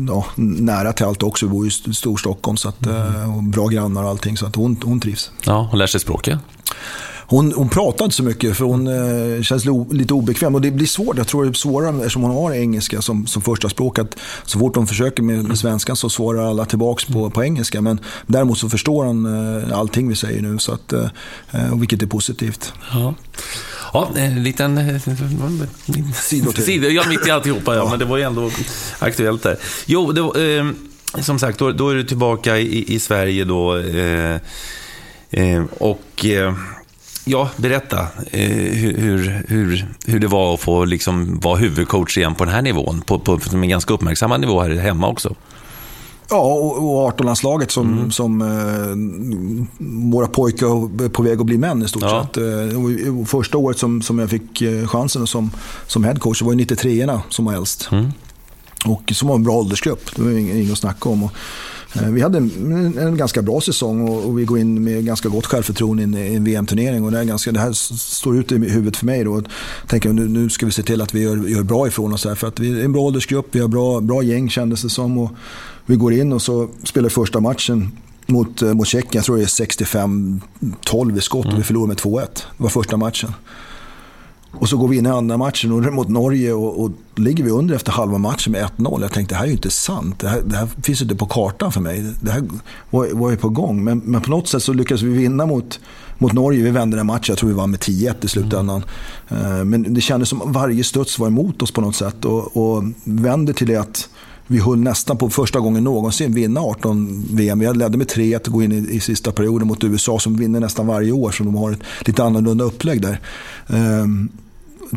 ja, 0.08 0.26
nära 0.36 0.94
till 0.94 1.06
allt 1.06 1.24
också. 1.24 1.46
Vi 1.46 1.52
bor 1.52 1.68
i 1.68 1.72
Storstockholm 1.72 2.58
så 2.58 2.70
att, 2.70 2.88
och 3.36 3.44
bra 3.44 3.68
grannar 3.68 4.04
och 4.04 4.10
allting 4.10 4.38
så 4.38 4.46
att 4.46 4.56
hon, 4.56 4.78
hon 4.84 5.00
trivs. 5.00 5.32
Ja, 5.46 5.68
hon 5.72 5.80
lär 5.80 5.88
sig 5.88 6.00
språket. 6.00 6.40
Hon, 7.30 7.54
hon 7.54 7.70
pratar 7.70 8.06
inte 8.06 8.18
så 8.18 8.24
mycket 8.24 8.58
för 8.58 8.66
hon 8.66 8.88
eh, 8.88 9.42
känns 9.42 9.66
lite 9.92 10.14
obekväm. 10.14 10.56
Och 10.56 10.62
det 10.62 10.72
blir 10.72 10.88
svårt. 10.88 11.18
Jag 11.18 11.28
tror 11.28 11.44
det 11.44 11.52
är 11.52 11.54
svårare 11.54 11.98
eftersom 11.98 12.22
hon 12.22 12.32
har 12.32 12.54
engelska 12.54 13.02
som, 13.02 13.28
som 13.28 13.42
första 13.42 13.70
språk. 13.70 14.00
Att 14.00 14.16
så 14.46 14.60
fort 14.60 14.76
hon 14.76 14.88
försöker 14.88 15.24
med, 15.24 15.44
med 15.44 15.58
svenskan 15.58 15.96
så 15.96 16.10
svarar 16.10 16.50
alla 16.50 16.66
tillbaka 16.66 17.14
på, 17.14 17.30
på 17.30 17.44
engelska. 17.44 17.82
Men 17.82 18.00
däremot 18.28 18.58
så 18.58 18.70
förstår 18.70 19.06
hon 19.06 19.26
eh, 19.26 19.78
allting 19.78 20.10
vi 20.10 20.16
säger 20.16 20.42
nu. 20.42 20.60
Så 20.60 20.72
att, 20.72 20.94
eh, 20.94 21.10
vilket 21.76 22.02
är 22.02 22.08
positivt. 22.08 22.74
Ja. 22.94 23.14
Ja, 23.94 24.10
en 24.16 24.44
liten... 24.44 24.78
Eh, 24.78 25.02
Sidor 26.56 26.92
Ja, 26.92 27.04
mitt 27.10 27.28
i 27.28 27.32
alltihopa, 27.32 27.76
ja. 27.76 27.90
Men 27.90 28.00
det 28.00 28.06
var 28.06 28.18
ju 28.18 28.24
ändå 28.24 28.52
aktuellt 29.00 29.44
där. 29.44 29.58
Jo, 29.86 30.12
det 30.12 30.22
var, 30.22 30.58
eh, 30.58 30.72
som 31.22 31.40
sagt, 31.40 31.60
då, 31.60 31.72
då, 31.72 31.90
är 31.90 31.96
du 31.96 32.04
tillbaka 32.04 32.58
i, 32.58 32.96
i 32.96 33.00
Sverige 33.00 33.44
då. 33.44 33.78
Eh, 33.78 34.36
eh 35.32 35.64
och 35.78 36.26
eh, 36.26 36.54
Ja, 37.32 37.50
berätta 37.58 38.00
eh, 38.32 38.50
hur, 38.52 39.44
hur, 39.48 39.86
hur 40.06 40.20
det 40.20 40.28
var 40.28 40.54
att 40.54 40.60
få 40.60 40.86
liksom 40.86 41.40
vara 41.40 41.56
huvudcoach 41.56 42.18
igen 42.18 42.36
på 42.36 42.46
den 42.46 42.54
här 42.54 42.62
nivån, 42.62 43.02
på, 43.02 43.20
på, 43.20 43.40
på 43.40 43.56
en 43.58 43.70
ganska 43.70 43.94
uppmärksammad 43.94 44.42
nivå 44.42 44.62
här 44.62 44.70
hemma 44.70 45.08
också. 45.08 45.36
Ja, 46.30 46.38
och, 46.38 46.78
och 46.78 47.12
18-landslaget 47.12 47.72
som, 47.72 47.94
mm. 47.94 48.12
som 48.12 48.42
eh, 48.42 50.12
våra 50.12 50.28
pojkar 50.28 50.68
är 51.06 51.10
på 51.10 51.24
väg 51.24 51.40
att 51.40 51.46
bli 51.46 51.58
män 51.58 51.84
i 51.84 51.88
stort 51.88 52.04
ja. 52.04 52.28
sett. 52.34 52.38
Eh, 52.38 53.26
första 53.26 53.58
året 53.58 53.78
som, 53.78 54.02
som 54.02 54.20
jag 54.20 54.30
fick 54.30 54.62
eh, 54.62 54.88
chansen 54.88 55.28
som, 55.28 55.52
som 55.88 56.04
headcoach 56.04 56.42
var 56.42 56.54
93-orna 56.54 57.22
som 57.30 57.46
var 57.46 57.54
äldst. 57.54 57.90
Mm. 57.92 58.12
Och 58.86 59.12
som 59.16 59.28
var 59.28 59.36
en 59.36 59.44
bra 59.44 59.54
åldersgrupp, 59.54 60.16
det 60.16 60.22
var 60.22 60.32
inget 60.32 60.72
att 60.72 60.78
snacka 60.78 61.10
om. 61.10 61.24
Och, 61.24 61.32
vi 61.94 62.22
hade 62.22 62.38
en, 62.38 62.98
en 62.98 63.18
ganska 63.18 63.42
bra 63.42 63.62
säsong 63.62 64.10
och, 64.10 64.26
och, 64.26 64.40
vi 64.40 64.46
går 64.46 64.60
in 64.60 64.84
med 64.84 65.06
ganska 65.06 65.30
gott 65.30 65.46
självförtroende 65.46 66.20
i 66.20 66.36
en, 66.36 66.44
VM-turnering. 66.44 67.04
Och 67.04 67.12
det, 67.12 67.20
är 67.20 67.24
ganska, 67.24 67.52
det 67.52 67.60
här 67.60 67.74
står 67.74 68.38
ut 68.38 68.52
i 68.52 68.56
huvudet 68.56 68.98
för 68.98 69.06
mig. 69.06 69.24
Då. 69.24 69.34
Och 69.34 69.44
tänker, 69.88 70.14
nu, 70.14 70.28
nu 70.28 70.50
ska 70.50 70.66
vi 70.66 70.72
se 70.72 70.84
till 70.84 71.02
att 71.02 71.14
vi 71.14 71.22
gör, 71.22 71.48
gör 71.48 71.64
bra 71.64 71.88
ifrån 71.88 72.14
oss. 72.14 72.26
Här, 72.26 72.36
för 72.36 72.48
att 72.48 72.60
vi 72.60 72.80
är 72.80 72.86
en 72.86 72.92
bra 72.92 73.02
åldersgrupp, 73.02 73.48
vi 73.52 73.60
har 73.60 73.68
bra, 73.68 74.00
bra 74.00 74.24
gäng 74.24 74.50
kändes 74.50 74.82
det 74.82 74.90
som. 74.90 75.18
Och 75.18 75.32
vi 75.86 75.96
går 75.96 76.14
in 76.14 76.34
och 76.34 76.42
så 76.42 76.70
spelar 76.84 77.10
första 77.10 77.40
matchen 77.40 77.92
mot, 78.26 78.62
eh, 78.62 78.74
mot 78.74 78.88
Tjeckien. 78.88 79.12
Jag 79.14 79.24
tror 79.24 79.38
det 79.38 79.44
är 79.44 79.46
65-12 79.46 81.18
i 81.18 81.22
skott 81.22 81.46
och 81.46 81.52
vi 81.52 81.56
mm. 81.56 81.64
förlorar 81.64 81.88
med 81.88 81.98
2-1. 81.98 82.28
Det 82.36 82.64
var 82.64 82.70
första 82.70 82.98
matchen. 82.98 83.34
Och 84.52 84.70
så 84.70 84.78
går 84.78 84.88
vi 84.88 84.98
in 84.98 85.06
i 85.06 85.10
andra 85.10 85.38
matchen 85.38 85.94
mot 85.96 86.10
Norge 86.10 86.54
och, 86.54 86.84
och 86.84 86.92
ligger 87.16 87.44
vi 87.44 87.50
under 87.50 87.76
efter 87.76 87.92
halva 87.92 88.18
matchen 88.18 88.52
med 88.52 88.70
1-0. 88.78 89.02
Jag 89.02 89.12
tänkte 89.12 89.36
det 89.36 89.38
här 89.38 89.44
är 89.44 89.48
ju 89.48 89.54
inte 89.54 89.70
sant. 89.70 90.20
Det 90.20 90.30
här, 90.30 90.42
det 90.46 90.56
här 90.56 90.68
finns 90.82 91.02
inte 91.02 91.16
på 91.16 91.26
kartan 91.26 91.72
för 91.72 91.82
mig. 91.82 92.14
Det 92.22 92.32
här 92.32 92.44
var, 92.90 93.08
var 93.14 93.32
ju 93.32 93.38
på 93.38 93.50
gång. 93.50 93.84
Men, 93.84 94.00
men 94.00 94.22
på 94.22 94.30
något 94.30 94.48
sätt 94.48 94.64
så 94.64 94.74
lyckades 94.74 95.02
vi 95.02 95.10
vinna 95.10 95.46
mot, 95.46 95.80
mot 96.18 96.34
Norge. 96.34 96.64
Vi 96.64 96.70
vände 96.70 96.98
den 96.98 97.06
matchen. 97.06 97.26
Jag 97.28 97.38
tror 97.38 97.50
vi 97.50 97.56
vann 97.56 97.72
med 97.72 97.80
10-1 97.80 98.26
i 98.26 98.28
slutändan. 98.28 98.84
Mm. 99.30 99.70
Men 99.70 99.94
det 99.94 100.02
kändes 100.02 100.30
som 100.30 100.42
varje 100.46 100.84
studs 100.84 101.20
var 101.20 101.28
emot 101.28 101.62
oss 101.62 101.72
på 101.72 101.82
något 101.82 101.96
sätt. 101.96 102.26
Och, 102.26 102.58
och 102.58 102.84
vänder 103.04 103.54
till 103.54 103.68
det 103.68 103.76
att 103.76 104.10
vi 104.52 104.60
höll 104.60 104.80
nästan 104.80 105.18
på 105.18 105.30
första 105.30 105.60
gången 105.60 105.84
någonsin 105.84 106.34
vinna 106.34 106.62
18 106.62 107.26
VM. 107.32 107.60
Vi 107.60 107.74
ledde 107.74 107.98
med 107.98 108.08
3-1 108.08 108.48
och 108.48 108.54
gå 108.54 108.64
in 108.64 108.72
i, 108.72 108.96
i 108.96 109.00
sista 109.00 109.32
perioden 109.32 109.68
mot 109.68 109.84
USA 109.84 110.20
som 110.20 110.38
vinner 110.38 110.60
nästan 110.60 110.88
varje 110.88 111.12
år. 111.12 111.32
Så 111.32 111.44
de 111.44 111.56
har 111.56 111.72
ett 111.72 112.08
lite 112.08 112.24
annorlunda 112.24 112.64
upplägg 112.64 113.02
där. 113.02 113.20
Ehm, 113.68 114.30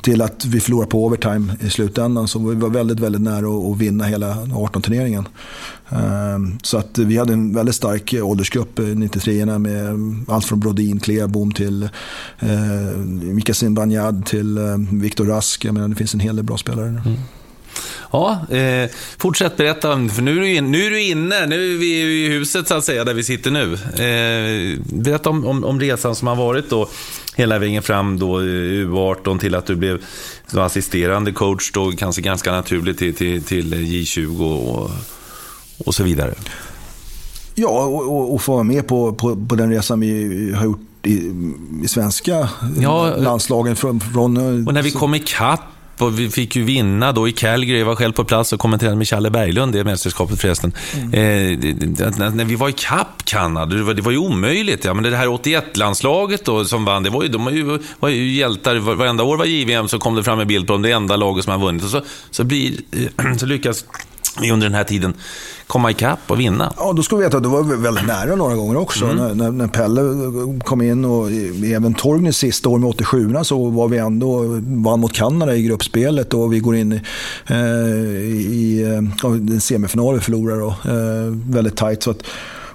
till 0.03 0.23
att 0.23 0.45
vi 0.45 0.61
förlorar 0.61 0.87
på 0.87 1.07
overtime 1.07 1.57
i 1.61 1.71
slutändan. 1.71 2.29
Så 2.29 2.39
vi 2.39 2.55
var 2.55 2.71
väldigt, 2.71 3.01
väldigt 3.01 3.23
nära 3.23 3.73
att 3.73 3.79
vinna 3.79 4.05
hela 4.05 4.35
18-turneringen. 4.35 5.29
Ehm, 5.89 6.59
så 6.63 6.79
att 6.79 6.99
vi 6.99 7.19
hade 7.19 7.33
en 7.33 7.55
väldigt 7.55 7.75
stark 7.75 8.15
åldersgrupp, 8.23 8.79
eh, 8.79 8.83
93-orna, 8.83 9.59
med 9.59 9.97
allt 10.29 10.45
från 10.45 10.61
Brodin, 10.61 11.01
Klebom 11.01 11.53
till 11.53 11.83
eh, 12.39 12.99
Mika 13.07 13.53
Banjad 13.71 14.27
till 14.27 14.59
eh, 14.59 14.77
Viktor 14.93 15.25
Rask. 15.25 15.65
Jag 15.65 15.75
menar, 15.75 15.89
det 15.89 15.97
finns 15.97 16.15
en 16.15 16.21
hel 16.21 16.37
del 16.37 16.45
bra 16.45 16.59
spelare. 16.59 16.89
Mm. 16.89 17.19
Ja, 18.13 18.47
eh, 18.51 18.91
fortsätt 19.19 19.57
berätta, 19.57 20.09
för 20.09 20.23
nu 20.23 20.37
är, 20.37 20.41
du 20.41 20.55
in, 20.55 20.71
nu 20.71 20.87
är 20.87 20.91
du 20.91 21.03
inne, 21.03 21.47
nu 21.47 21.75
är 21.75 21.79
vi 21.79 22.01
i 22.03 22.29
huset 22.29 22.69
så 22.69 22.75
att 22.75 22.85
säga, 22.85 23.05
där 23.05 23.15
vi 23.15 23.25
sitter 23.25 23.51
nu. 23.51 23.73
Eh, 23.75 24.79
berätta 24.85 25.31
om, 25.31 25.47
om, 25.47 25.65
om, 25.65 25.81
resan 25.81 26.15
som 26.15 26.29
har 26.29 26.37
varit 26.37 26.71
då, 26.71 26.89
hela 27.37 27.59
vägen 27.59 27.83
fram 27.83 28.19
då, 28.19 28.41
U18 28.41 29.39
till 29.39 29.55
att 29.55 29.67
du 29.67 29.77
blev 29.77 30.03
assisterande 30.55 31.33
coach 31.33 31.73
då, 31.73 31.93
kanske 31.93 32.23
ganska 32.23 32.53
naturligt 32.53 32.99
till, 32.99 33.15
till, 33.15 33.43
till 33.43 33.75
J20 33.75 34.41
och, 34.41 34.91
och 35.87 35.95
så 35.95 36.03
vidare. 36.03 36.35
Ja, 37.55 37.69
och, 37.69 38.17
och, 38.17 38.35
och 38.35 38.43
få 38.43 38.53
vara 38.53 38.65
med 38.65 38.89
på, 38.89 39.13
på, 39.13 39.47
på 39.47 39.55
den 39.55 39.71
resan 39.71 40.01
vi 40.01 40.53
har 40.57 40.65
gjort 40.65 40.81
i, 41.03 41.33
i 41.85 41.89
svenska 41.89 42.49
ja, 42.81 43.17
landslagen. 43.17 43.77
Från, 43.77 44.01
från, 44.01 44.37
och 44.67 44.75
när 44.75 44.83
vi 44.83 44.91
kom 44.91 45.15
ikapp 45.15 45.61
och 46.03 46.19
vi 46.19 46.31
fick 46.31 46.57
ju 46.57 46.65
vinna 46.65 47.13
då 47.13 47.29
i 47.29 47.33
Calgary. 47.33 47.79
Jag 47.79 47.87
var 47.87 47.97
själv 47.97 48.13
på 48.13 48.25
plats 48.25 48.53
och 48.53 48.61
kommenterade 48.61 48.97
med 48.97 49.09
Challe 49.09 49.31
Berglund, 49.31 49.73
det 49.73 49.85
mästerskapet 49.85 50.41
förresten. 50.41 50.73
Mm. 50.95 51.13
Eh, 51.13 52.31
när 52.31 52.45
vi 52.45 52.55
var 52.55 52.69
i 52.69 52.73
kapp 52.73 53.25
Kanada, 53.25 53.77
det 53.77 53.83
var, 53.83 53.95
det 53.95 54.03
var 54.03 54.13
ju 54.13 54.19
omöjligt. 54.19 54.85
Ja, 54.85 54.95
men 54.95 55.05
det 55.05 55.17
här 55.17 55.27
81-landslaget 55.27 56.45
då 56.45 56.65
som 56.65 56.85
vann, 56.85 57.03
det 57.03 57.11
var 57.11 57.23
ju, 57.23 57.29
de 57.29 57.45
var 57.45 57.53
ju, 57.53 57.79
var 58.01 58.09
ju 58.09 58.33
hjältar. 58.33 58.77
Varenda 58.77 59.25
år 59.25 59.37
var 59.37 59.45
JVM 59.45 59.89
så 59.89 59.99
kom 59.99 60.15
det 60.15 60.25
fram 60.25 60.41
en 60.41 60.47
bild 60.47 60.67
på 60.67 60.73
dem, 60.73 60.83
det 60.83 60.91
enda 60.91 61.17
laget 61.17 61.45
som 61.45 61.51
har 61.51 61.67
vunnit. 61.67 61.85
Och 61.85 61.91
så, 61.91 62.03
så, 62.31 62.45
blir, 62.45 62.73
så 63.39 63.47
lyckas 63.47 63.85
vi 64.41 64.51
under 64.51 64.67
den 64.67 64.75
här 64.75 64.85
tiden 64.85 65.15
komma 65.73 65.91
ikapp 65.91 66.19
och 66.27 66.41
vinna. 66.41 66.73
Ja, 66.77 66.93
då 66.93 67.03
ska 67.03 67.17
vi 67.17 67.25
veta 67.25 67.37
att 67.37 67.43
det 67.43 67.49
var 67.49 67.63
väldigt 67.63 68.07
nära 68.07 68.37
några 68.37 68.55
gånger 68.55 68.77
också. 68.77 69.05
Mm. 69.05 69.17
När, 69.17 69.35
när, 69.35 69.51
när, 69.51 69.67
Pelle 69.67 70.01
kom 70.65 70.83
in 70.83 71.05
och 71.05 71.31
även 71.65 71.95
Torgnys 71.95 72.37
sista 72.37 72.69
år 72.69 72.79
med 72.79 72.89
87 72.89 73.35
så 73.43 73.71
var 73.71 73.89
vi 73.89 73.99
ändå, 73.99 74.43
vann 74.63 75.01
mot 75.01 75.13
Kanada 75.13 75.57
i 75.57 75.63
gruppspelet 75.63 76.35
och 76.35 76.53
vi 76.53 76.59
går 76.59 76.77
in 76.77 76.93
i, 76.93 77.01
eh, 77.47 77.57
i 77.57 78.83
eh, 78.83 79.59
semifinal 79.59 80.15
och 80.15 80.23
förlorar 80.23 80.61
då, 80.61 80.69
eh, 80.69 81.55
väldigt 81.55 81.77
tajt. 81.77 82.03
Så 82.03 82.11
att, 82.11 82.23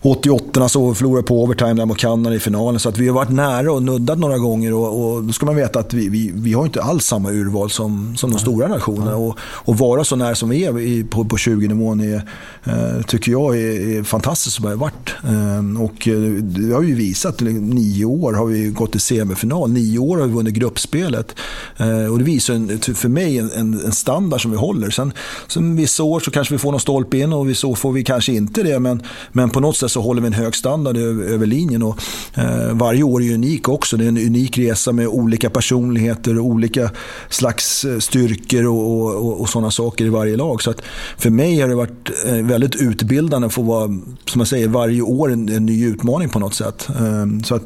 88 0.02 0.70
så 0.70 0.94
förlorade 0.94 1.28
på 1.28 1.44
overtime 1.44 1.74
där 1.74 1.86
mot 1.86 1.98
Kanada 1.98 2.36
i 2.36 2.40
finalen. 2.40 2.80
Så 2.80 2.90
att 2.90 2.98
vi 2.98 3.08
har 3.08 3.16
varit 3.16 3.30
nära 3.30 3.72
och 3.72 3.84
nuddat 3.84 4.20
några 4.20 4.38
gånger. 4.38 4.74
Och, 4.74 5.16
och 5.16 5.24
då 5.24 5.34
ska 5.34 5.46
man 5.46 5.56
veta 5.56 5.80
att 5.80 5.94
vi, 5.94 6.10
vi, 6.10 6.32
vi 6.34 6.54
har 6.54 6.66
inte 6.66 6.82
alls 6.82 7.06
samma 7.06 7.32
urval 7.32 7.70
som, 7.70 8.16
som 8.18 8.32
de 8.32 8.40
stora 8.40 8.68
nationerna. 8.68 9.16
Och, 9.16 9.38
och 9.40 9.78
vara 9.78 10.04
så 10.04 10.16
nära 10.16 10.36
som 10.36 10.50
vi 10.50 10.66
är 10.66 10.80
i, 10.80 11.04
på, 11.04 11.26
på 11.26 11.36
20-nivån 11.36 12.00
är, 12.02 12.22
eh, 12.64 13.02
tycker 13.08 13.32
jag 13.32 13.58
är, 13.58 13.98
är 14.00 14.04
fantastiskt 14.04 14.56
som 14.56 14.66
det 14.66 14.72
har 14.72 14.78
varit. 14.78 15.10
Eh, 15.24 15.82
och 15.84 16.08
eh, 16.08 16.32
det 16.32 16.74
har 16.74 16.82
vi 16.82 16.94
visat. 16.94 17.42
Nio 17.42 18.06
år 18.06 18.34
har 18.34 18.46
vi 18.46 18.70
gått 18.70 18.92
till 18.92 19.02
semifinal. 19.02 19.72
Nio 19.72 20.00
år 20.00 20.18
har 20.18 20.28
vi 20.28 20.34
vunnit 20.34 20.54
gruppspelet. 20.54 21.36
Eh, 21.78 22.12
och 22.12 22.18
det 22.18 22.24
visar 22.24 22.54
en, 22.54 22.80
för 22.80 23.10
mig 23.10 23.38
en, 23.38 23.52
en, 23.52 23.74
en, 23.86 23.92
standard 23.92 24.42
som 24.42 24.52
vi 24.52 24.58
håller. 24.58 24.90
Sen, 24.90 25.14
sen 25.48 25.76
vissa 25.76 26.04
år 26.04 26.20
så 26.20 26.32
kanske 26.32 26.54
vi 26.54 26.58
får 26.58 26.72
någon 26.72 26.80
stolpe 26.80 27.18
in 27.18 27.34
och 27.34 27.50
vissa 27.50 27.68
år 27.68 27.76
får 27.76 27.92
vi 27.92 28.04
kanske 28.04 28.34
inte 28.34 28.64
det. 28.64 28.80
Men, 28.80 29.02
men 29.32 29.50
på 29.50 29.60
något 29.60 29.78
sätt 29.78 29.92
så 29.98 30.02
håller 30.02 30.22
vi 30.22 30.28
en 30.28 30.34
hög 30.34 30.56
standard 30.56 30.98
över, 30.98 31.46
linjen. 31.46 31.84
Och, 31.84 32.00
eh, 32.34 32.74
varje 32.74 33.04
år 33.04 33.24
är 33.24 33.34
unik 33.34 33.70
också. 33.70 33.98
Det 33.98 34.04
är 34.04 34.08
en 34.08 34.18
unik 34.18 34.58
resa 34.58 34.92
med 34.92 35.08
olika 35.08 35.50
personligheter, 35.50 36.40
och 36.40 36.46
olika 36.46 36.92
slags 37.30 37.86
eh, 37.86 38.00
styrkor 38.00 38.66
och, 38.66 39.16
och, 39.16 39.42
och 39.42 39.50
sådana 39.50 39.72
saker 39.72 40.06
i 40.06 40.10
varje 40.10 40.38
lag. 40.38 40.62
Så 40.62 40.70
att 40.70 40.82
för 41.18 41.30
mig 41.30 41.60
har 41.60 41.68
det 41.68 41.76
varit 41.76 42.10
eh, 42.26 42.36
väldigt 42.36 42.76
utbildande 42.76 43.48
att 43.48 43.54
få 43.54 43.62
vara, 43.62 43.88
som 44.26 44.42
jag 44.42 44.48
säger, 44.48 44.68
varje 44.68 45.02
år 45.02 45.32
en, 45.32 45.50
en 45.50 45.66
ny 45.66 45.86
utmaning 45.86 46.30
på 46.30 46.40
något 46.40 46.54
sätt. 46.54 46.90
Eh, 46.90 47.44
så 47.44 47.56
att, 47.56 47.66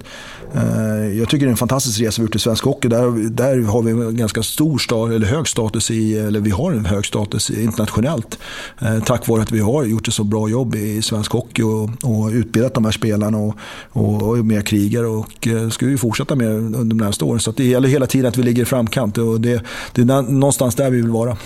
Eh, 0.56 1.18
jag 1.18 1.30
tycker 1.30 1.45
det 1.45 1.49
är 1.49 1.52
en 1.52 1.57
fantastisk 1.57 2.02
resa 2.02 2.22
vi 2.22 2.26
gjort 2.26 2.36
i 2.36 2.40
svensk 2.40 2.64
hockey. 2.64 2.88
Där, 2.88 3.30
där 3.30 3.61
har 3.61 3.82
vi 3.82 3.91
en 3.91 4.18
ganska 4.18 4.44
stor 4.44 4.78
stat, 4.78 5.11
eller 5.11 5.28
hög 5.28 5.48
status 5.48 5.91
i, 5.91 6.18
eller 6.18 6.40
vi 6.40 6.52
har 6.52 6.72
en 6.72 6.86
hög 6.86 7.06
status 7.06 7.49
internationellt. 7.49 8.40
Eh, 8.82 8.99
tack 9.03 9.28
vare 9.28 9.41
att 9.41 9.52
vi 9.52 9.60
har 9.60 9.84
gjort 9.84 10.07
ett 10.07 10.14
så 10.14 10.23
bra 10.23 10.49
jobb 10.49 10.76
i 10.76 11.02
svensk 11.02 11.32
hockey 11.32 11.64
och, 11.64 11.90
och 12.03 12.30
utbildat 12.32 12.73
de 12.73 12.86
här 12.86 12.91
spelarna 12.91 13.38
och, 13.38 13.56
och, 13.91 14.22
och 14.22 14.38
mer 14.38 14.61
krigare. 14.61 15.07
Och 15.07 15.32
det 15.40 15.52
eh, 15.52 15.69
ska 15.69 15.86
vi 15.86 15.98
fortsätta 15.98 16.36
med 16.36 16.48
under 16.48 16.80
de 16.80 16.98
närmaste 16.98 17.26
åren. 17.26 17.40
Så 17.40 17.52
det 17.52 17.65
gäller 17.65 17.90
hela 17.90 18.07
tiden 18.07 18.28
att 18.28 18.38
vi 18.38 18.44
ligger 18.44 18.61
i 18.61 18.65
framkant 18.65 19.18
och 19.18 19.41
det, 19.41 19.64
det 19.94 20.02
är 20.02 20.22
någonstans 20.32 20.76
där 20.76 20.90
vi 20.90 20.98
vill 20.98 21.10
vara. 21.10 21.38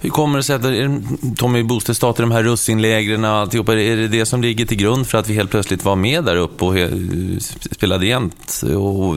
Hur 0.00 0.10
kommer 0.10 0.38
det 0.38 0.42
sig 0.42 0.56
att 0.56 1.38
Tommy 1.38 1.62
Bostad 1.62 1.96
startar 1.96 2.22
de 2.22 2.30
här 2.30 2.42
russinlägren 2.42 3.24
och 3.24 3.30
alltihopa, 3.30 3.72
är 3.72 3.96
det 3.96 4.08
det 4.08 4.26
som 4.26 4.42
ligger 4.42 4.66
till 4.66 4.76
grund 4.76 5.06
för 5.06 5.18
att 5.18 5.28
vi 5.28 5.34
helt 5.34 5.50
plötsligt 5.50 5.84
var 5.84 5.96
med 5.96 6.24
där 6.24 6.36
uppe 6.36 6.64
och 6.64 6.74
spelade 7.72 8.06
igen 8.06 8.30
och 8.62 9.16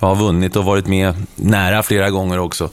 jag 0.00 0.08
har 0.08 0.16
vunnit 0.16 0.56
och 0.56 0.64
varit 0.64 0.86
med 0.86 1.14
nära 1.36 1.82
flera 1.82 2.10
gånger 2.10 2.38
också. 2.38 2.70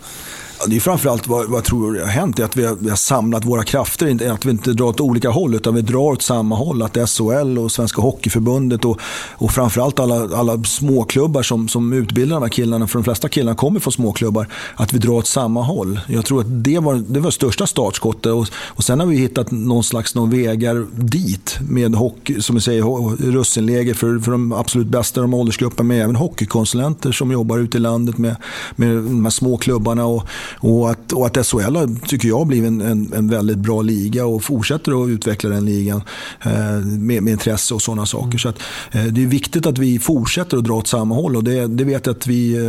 Det 0.67 0.75
är 0.75 0.79
framförallt 0.79 1.27
vad, 1.27 1.49
vad 1.49 1.57
jag 1.57 1.65
tror 1.65 1.99
har 1.99 2.05
hänt, 2.05 2.39
är 2.39 2.43
att 2.43 2.57
vi 2.57 2.65
har, 2.65 2.75
vi 2.75 2.89
har 2.89 2.97
samlat 2.97 3.45
våra 3.45 3.63
krafter. 3.63 4.31
Att 4.31 4.45
vi 4.45 4.51
inte 4.51 4.73
drar 4.73 4.85
åt 4.85 4.99
olika 4.99 5.29
håll, 5.29 5.55
utan 5.55 5.75
vi 5.75 5.81
drar 5.81 5.97
åt 5.97 6.21
samma 6.21 6.55
håll. 6.55 6.81
Att 6.81 7.09
SHL 7.09 7.57
och 7.57 7.71
Svenska 7.71 8.01
Hockeyförbundet 8.01 8.85
och, 8.85 8.99
och 9.31 9.51
framförallt 9.51 9.99
alla, 9.99 10.37
alla 10.37 10.63
småklubbar 10.63 11.43
som, 11.43 11.67
som 11.67 11.93
utbildar 11.93 12.35
de 12.35 12.43
här 12.43 12.49
killarna, 12.49 12.87
för 12.87 12.99
de 12.99 13.03
flesta 13.03 13.29
killarna 13.29 13.55
kommer 13.55 13.79
från 13.79 13.93
småklubbar, 13.93 14.47
att 14.75 14.93
vi 14.93 14.97
drar 14.97 15.13
åt 15.13 15.27
samma 15.27 15.61
håll. 15.61 15.99
Jag 16.07 16.25
tror 16.25 16.41
att 16.41 16.63
det 16.63 16.79
var 16.79 16.95
det 16.95 17.19
var 17.19 17.31
största 17.31 17.67
startskottet. 17.67 18.31
Och, 18.31 18.47
och 18.65 18.83
sen 18.83 18.99
har 18.99 19.07
vi 19.07 19.17
hittat 19.17 19.51
någon 19.51 19.83
slags 19.83 20.15
någon 20.15 20.29
vägar 20.29 20.85
dit 20.91 21.57
med 21.69 21.95
hockey, 21.95 22.41
som 22.41 22.55
jag 22.55 22.63
säger, 22.63 23.31
russinläger 23.31 23.93
för, 23.93 24.19
för 24.19 24.31
de 24.31 24.53
absolut 24.53 24.87
bästa 24.87 25.21
de 25.21 25.33
åldersgrupperna, 25.33 25.87
men 25.87 26.01
även 26.01 26.15
hockeykonsulenter 26.15 27.11
som 27.11 27.31
jobbar 27.31 27.57
ute 27.57 27.77
i 27.77 27.79
landet 27.81 28.17
med, 28.17 28.35
med 28.75 28.95
de 28.95 29.25
här 29.25 29.29
små 29.29 29.57
klubbarna. 29.57 30.05
Och, 30.05 30.23
och 30.59 30.89
att, 30.91 31.13
och 31.13 31.25
att 31.25 31.47
SHL 31.47 31.75
har, 31.75 32.07
tycker 32.07 32.27
jag, 32.27 32.47
blivit 32.47 32.67
en, 32.67 32.81
en, 32.81 33.13
en, 33.13 33.27
väldigt 33.27 33.57
bra 33.57 33.81
liga 33.81 34.25
och 34.25 34.43
fortsätter 34.43 35.03
att 35.03 35.09
utveckla 35.09 35.49
den 35.49 35.65
ligan 35.65 36.01
eh, 36.45 36.51
med, 36.85 37.23
med, 37.23 37.31
intresse 37.31 37.73
och 37.73 37.81
sådana 37.81 38.05
saker. 38.05 38.37
Så 38.37 38.49
att, 38.49 38.59
eh, 38.91 39.03
det 39.03 39.23
är 39.23 39.27
viktigt 39.27 39.65
att 39.65 39.77
vi 39.77 39.99
fortsätter 39.99 40.57
att 40.57 40.63
dra 40.63 40.73
åt 40.73 40.87
samma 40.87 41.15
håll 41.15 41.35
och 41.35 41.43
det, 41.43 41.67
det 41.67 41.83
vet 41.83 42.05
jag 42.05 42.15
att 42.15 42.27
vi, 42.27 42.55
eh, 42.55 42.61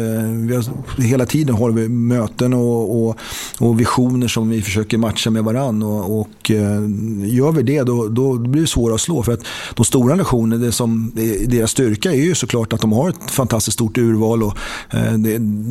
vi 0.49 0.57
har, 0.57 0.65
hela 1.03 1.27
tiden 1.27 1.55
har 1.55 1.71
vi 1.71 1.89
möten 1.89 2.55
och, 2.55 3.07
och, 3.07 3.17
och, 3.59 3.81
visioner 3.81 4.29
som 4.29 4.49
vi 4.49 4.63
försöker 4.63 4.99
matcha 4.99 5.31
med 5.31 5.45
varandra. 5.45 5.87
Och, 5.87 6.21
och 6.21 6.51
eh, 6.51 6.81
gör 7.25 7.53
vi 7.53 7.63
det 7.63 7.83
då, 7.83 8.09
då 8.09 8.35
blir 8.35 8.61
det 8.61 8.67
svårt 8.67 8.93
att 8.93 9.01
slå. 9.01 9.23
För 9.23 9.33
att 9.33 9.45
de 9.75 9.85
stora 9.85 10.15
nationerna, 10.15 10.65
det 10.65 10.73
som, 10.73 11.13
deras 11.47 11.71
styrka 11.71 12.13
är 12.13 12.25
ju 12.25 12.35
såklart 12.35 12.73
att 12.73 12.81
de 12.81 12.93
har 12.93 13.09
ett 13.09 13.31
fantastiskt 13.31 13.75
stort 13.75 13.99
urval 13.99 14.43
och 14.43 14.57
eh, 14.91 15.13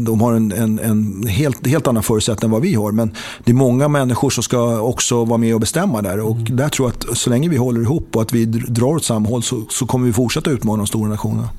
de 0.06 0.22
har 0.22 0.34
en, 0.34 0.52
en, 0.52 0.80
en 0.80 1.28
helt, 1.28 1.68
helt 1.68 1.88
annan 1.88 2.04
förutsättningar 2.06 2.48
än 2.48 2.52
vad 2.52 2.62
vi 2.62 2.74
har. 2.74 2.92
Men 2.92 3.16
det 3.44 3.52
är 3.52 3.56
många 3.56 3.88
människor 3.88 4.30
som 4.30 4.44
ska 4.44 4.80
också 4.80 5.26
vara 5.26 5.38
med 5.38 5.54
och 5.54 5.60
bestämma 5.60 6.02
där. 6.02 6.20
Och 6.20 6.36
mm. 6.36 6.56
där 6.56 6.70
tror 6.70 6.90
jag 6.90 7.12
att 7.12 7.18
så 7.18 7.30
länge 7.30 7.50
vi 7.50 7.58
håller 7.58 7.82
ihop 7.82 8.16
och 8.16 8.22
att 8.22 8.34
vi 8.34 8.46
drar 8.46 8.88
åt 8.88 9.04
samma 9.04 9.30
håll 9.30 9.44
så, 9.44 9.64
så 9.70 9.86
kommer 9.86 10.08
vi 10.08 10.14
fortsätta 10.14 10.50
utmana 10.50 10.78
de 10.78 10.88
stora 10.88 11.10
nationerna. 11.10 11.50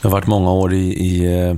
Det 0.00 0.08
har 0.08 0.12
varit 0.12 0.26
många 0.26 0.52
år 0.52 0.72
i, 0.72 0.78
i 0.78 1.40
eh, 1.40 1.54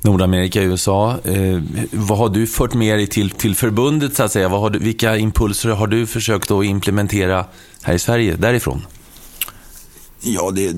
Nordamerika, 0.00 0.62
USA. 0.62 1.16
Eh, 1.24 1.60
vad 1.92 2.18
har 2.18 2.28
du 2.28 2.46
fört 2.46 2.74
med 2.74 2.98
dig 2.98 3.06
till, 3.06 3.30
till 3.30 3.54
förbundet, 3.54 4.16
så 4.16 4.22
att 4.22 4.32
säga? 4.32 4.48
Vad 4.48 4.60
har 4.60 4.70
du, 4.70 4.78
vilka 4.78 5.16
impulser 5.16 5.68
har 5.70 5.86
du 5.86 6.06
försökt 6.06 6.50
att 6.50 6.64
implementera 6.64 7.44
här 7.82 7.94
i 7.94 7.98
Sverige, 7.98 8.36
därifrån? 8.36 8.82
Ja, 10.20 10.50
det, 10.50 10.72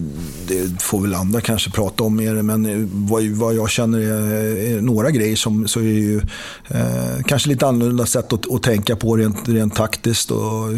det, 0.49 0.83
får 0.83 1.01
väl 1.01 1.15
andra 1.15 1.41
kanske 1.41 1.71
prata 1.71 2.05
om 2.05 2.17
mer. 2.17 2.43
Men 2.43 2.67
eh, 2.67 2.89
vad, 2.93 3.25
vad 3.25 3.55
jag 3.55 3.71
känner 3.71 3.99
är, 3.99 4.57
är, 4.57 4.81
några 4.81 5.11
grejer 5.11 5.37
som 5.37 5.69
så 5.69 5.81
är 5.81 5.85
ju 5.85 6.21
eh, 6.69 7.23
kanske 7.27 7.49
lite 7.49 7.67
annorlunda 7.67 8.07
sätt 8.07 8.33
att, 8.33 8.53
att, 8.53 8.63
tänka 8.63 8.97
på 8.97 9.17
rent, 9.17 9.49
rent 9.49 9.75
taktiskt. 9.75 10.31
Och 10.31 10.69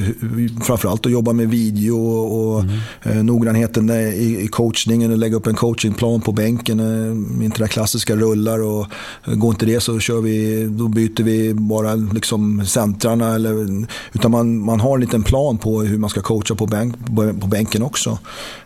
framförallt 0.64 1.06
att 1.06 1.12
jobba 1.12 1.32
med 1.32 1.50
video 1.50 1.98
och 2.18 2.60
mm. 2.60 2.78
eh, 3.02 3.24
noggrannheten 3.24 3.90
i, 3.90 4.38
i 4.40 4.48
coachningen 4.48 5.12
och 5.12 5.18
lägga 5.18 5.36
upp 5.36 5.46
en 5.46 5.54
coachingplan 5.54 6.20
på 6.20 6.32
bänken. 6.32 6.80
Eh, 6.80 7.44
inte 7.44 7.62
det 7.62 7.68
klassiska 7.68 8.16
rullar 8.16 8.62
och 8.62 8.86
eh, 9.26 9.34
går 9.34 9.50
inte 9.50 9.66
det 9.66 9.80
så 9.80 9.98
kör 9.98 10.20
vi, 10.20 10.66
då 10.70 10.88
byter 10.88 11.22
vi 11.22 11.54
bara 11.54 11.94
liksom 11.94 12.66
centrarna. 12.66 13.34
Eller, 13.34 13.86
utan 14.12 14.30
man, 14.30 14.58
man 14.58 14.80
har 14.80 14.94
en 14.94 15.00
liten 15.00 15.22
plan 15.22 15.58
på 15.58 15.82
hur 15.82 15.98
man 15.98 16.10
ska 16.10 16.20
coacha 16.20 16.54
på, 16.54 16.66
bänk, 16.66 16.94
på 17.40 17.46
bänken 17.46 17.82
också. 17.82 18.18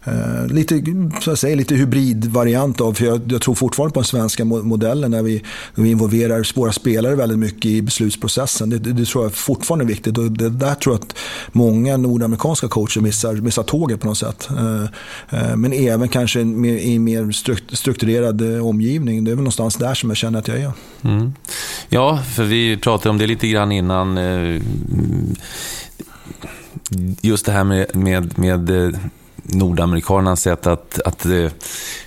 Eh, 0.05 0.47
lite, 0.47 0.83
så 1.21 1.31
att 1.31 1.39
säga, 1.39 1.57
lite 1.57 1.75
hybridvariant 1.75 2.81
av, 2.81 2.95
för 2.95 3.05
jag, 3.05 3.21
jag, 3.33 3.43
tror 3.43 3.55
fortfarande 3.55 3.95
på 3.95 4.01
den 4.01 4.05
svenska 4.05 4.45
modellen 4.45 5.11
när 5.11 5.23
vi, 5.23 5.43
när 5.75 5.85
vi 5.85 5.91
involverar 5.91 6.57
våra 6.57 6.73
spelare 6.73 7.15
väldigt 7.15 7.39
mycket 7.39 7.67
i 7.67 7.83
beslutsprocessen. 7.83 8.71
Det, 8.71 8.79
det, 8.79 8.93
det, 8.93 9.05
tror 9.05 9.25
jag 9.25 9.35
fortfarande 9.35 9.85
är 9.85 9.87
viktigt 9.87 10.19
och 10.19 10.33
det 10.33 10.51
där 10.51 10.75
tror 10.75 10.95
jag 10.95 11.03
att 11.03 11.17
många 11.53 11.97
nordamerikanska 11.97 12.69
coacher 12.69 13.01
missar, 13.01 13.35
missar 13.35 13.63
tåget 13.63 14.01
på 14.01 14.07
något 14.07 14.19
sätt. 14.19 14.49
Eh, 14.51 14.83
eh 15.41 15.57
men 15.57 15.73
även 15.73 16.09
kanske 16.09 16.41
i 16.41 16.95
en 16.95 17.05
mer 17.05 17.33
strukturerad 17.75 18.55
eh, 18.55 18.67
omgivning. 18.67 19.25
Det 19.25 19.31
är 19.31 19.35
väl 19.35 19.43
någonstans 19.43 19.77
där 19.77 19.95
som 19.95 20.11
jag 20.11 20.17
känner 20.17 20.39
att 20.39 20.49
jag 20.49 20.59
är. 20.59 20.73
Mm. 21.03 21.33
Ja, 21.89 22.19
för 22.35 22.45
vi 22.45 22.77
pratade 22.77 23.11
om 23.11 23.19
det 23.19 23.27
lite 23.27 23.49
grann 23.49 23.73
innan. 23.73 24.19
Eh, 24.19 24.63
just 27.21 27.47
det 27.47 27.53
här 27.53 27.65
med, 27.65 27.97
med, 27.97 28.39
med 28.39 28.95
nordamerikanernas 29.49 30.41
sätt 30.41 30.67
att, 30.67 31.01
att, 31.05 31.27
eh, 31.27 31.51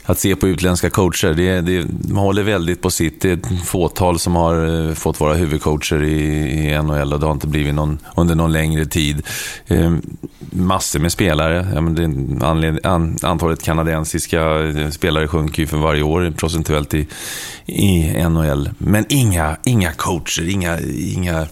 att 0.04 0.20
se 0.20 0.36
på 0.36 0.48
utländska 0.48 0.90
coacher. 0.90 1.34
Det, 1.34 1.62
det, 1.62 1.86
de 1.90 2.18
håller 2.18 2.44
väldigt 2.44 2.82
på 2.82 2.90
sitt. 2.90 3.22
Det 3.22 3.30
är 3.30 3.34
ett 3.34 3.66
fåtal 3.66 4.20
som 4.20 4.36
har 4.36 4.88
eh, 4.88 4.94
fått 4.94 5.20
vara 5.20 5.34
huvudcoacher 5.34 6.04
i, 6.04 6.22
i 6.70 6.82
NHL 6.82 7.14
och 7.14 7.20
det 7.20 7.26
har 7.26 7.34
inte 7.34 7.48
blivit 7.48 7.76
någon 7.76 8.00
under 8.18 8.36
någon 8.36 8.52
längre 8.52 8.86
tid. 8.86 9.22
Ehm, 9.68 10.02
massor 10.52 11.00
med 11.00 11.12
spelare. 11.12 11.68
Ja, 11.74 11.82
men 11.82 11.96
det, 11.96 12.46
anled, 12.46 12.86
an, 12.86 13.18
antalet 13.22 13.64
kanadensiska 13.64 14.60
eh, 14.60 14.90
spelare 14.90 15.28
sjunker 15.28 15.62
ju 15.62 15.68
för 15.68 15.78
varje 15.78 16.04
år 16.04 16.34
procentuellt 16.38 16.94
i, 16.94 17.08
i 17.66 18.24
NHL. 18.30 18.70
Men 18.78 19.06
inga, 19.10 19.58
inga 19.64 19.92
coacher, 19.92 20.50
inga, 20.50 20.80
inga 21.16 21.48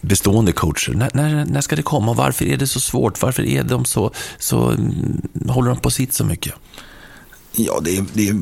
bestående 0.00 0.52
coacher. 0.52 0.94
När, 0.94 1.10
när, 1.14 1.44
när 1.44 1.60
ska 1.60 1.76
det 1.76 1.82
komma? 1.82 2.12
Varför 2.12 2.44
är 2.44 2.56
det 2.56 2.66
så 2.66 2.80
svårt? 2.80 3.22
Varför 3.22 3.46
är 3.46 3.62
de 3.62 3.84
så, 3.84 4.10
så 4.38 4.70
mm, 4.70 5.22
håller 5.48 5.70
de 5.70 5.78
på 5.78 5.90
sitt 5.90 6.12
så 6.12 6.24
mycket? 6.24 6.54
Ja, 7.56 7.80
det 7.84 7.96
är, 7.96 8.04
det, 8.12 8.28
är, 8.28 8.36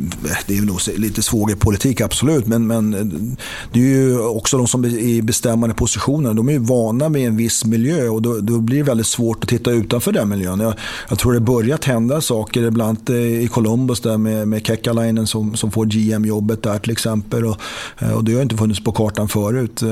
det 0.47 0.59
är 0.59 0.63
nog 0.63 0.81
lite 0.97 1.23
svågerpolitik, 1.23 2.01
absolut. 2.01 2.47
Men, 2.47 2.67
men 2.67 3.37
det 3.73 3.81
är 3.81 3.85
ju 3.85 4.19
också 4.19 4.57
de 4.57 4.67
som 4.67 4.85
är 4.85 4.89
i 4.89 5.23
bestämmande 5.23 5.75
positioner. 5.75 6.35
De 6.35 6.49
är 6.49 6.53
ju 6.53 6.59
vana 6.59 7.09
med 7.09 7.27
en 7.27 7.37
viss 7.37 7.65
miljö 7.65 8.09
och 8.09 8.23
då, 8.23 8.39
då 8.41 8.59
blir 8.59 8.79
det 8.79 8.83
väldigt 8.83 9.07
svårt 9.07 9.45
att 9.45 9.49
titta 9.49 9.71
utanför 9.71 10.13
den 10.13 10.29
miljön. 10.29 10.61
Jag, 10.61 10.75
jag 11.09 11.19
tror 11.19 11.33
det 11.33 11.41
börjat 11.41 11.85
hända 11.85 12.21
saker, 12.21 12.63
ibland 12.63 13.11
i 13.11 13.49
Columbus 13.49 14.01
där 14.01 14.19
med, 14.19 14.49
med 14.49 14.67
Kekkalainen 14.67 15.27
som, 15.27 15.57
som 15.57 15.71
får 15.71 15.87
GM-jobbet 15.87 16.63
där 16.63 16.79
till 16.79 16.93
exempel. 16.93 17.45
Och, 17.45 17.57
och 18.17 18.25
det 18.25 18.35
har 18.35 18.43
inte 18.43 18.57
funnits 18.57 18.85
på 18.85 18.93
kartan 18.93 19.29
förut. 19.29 19.83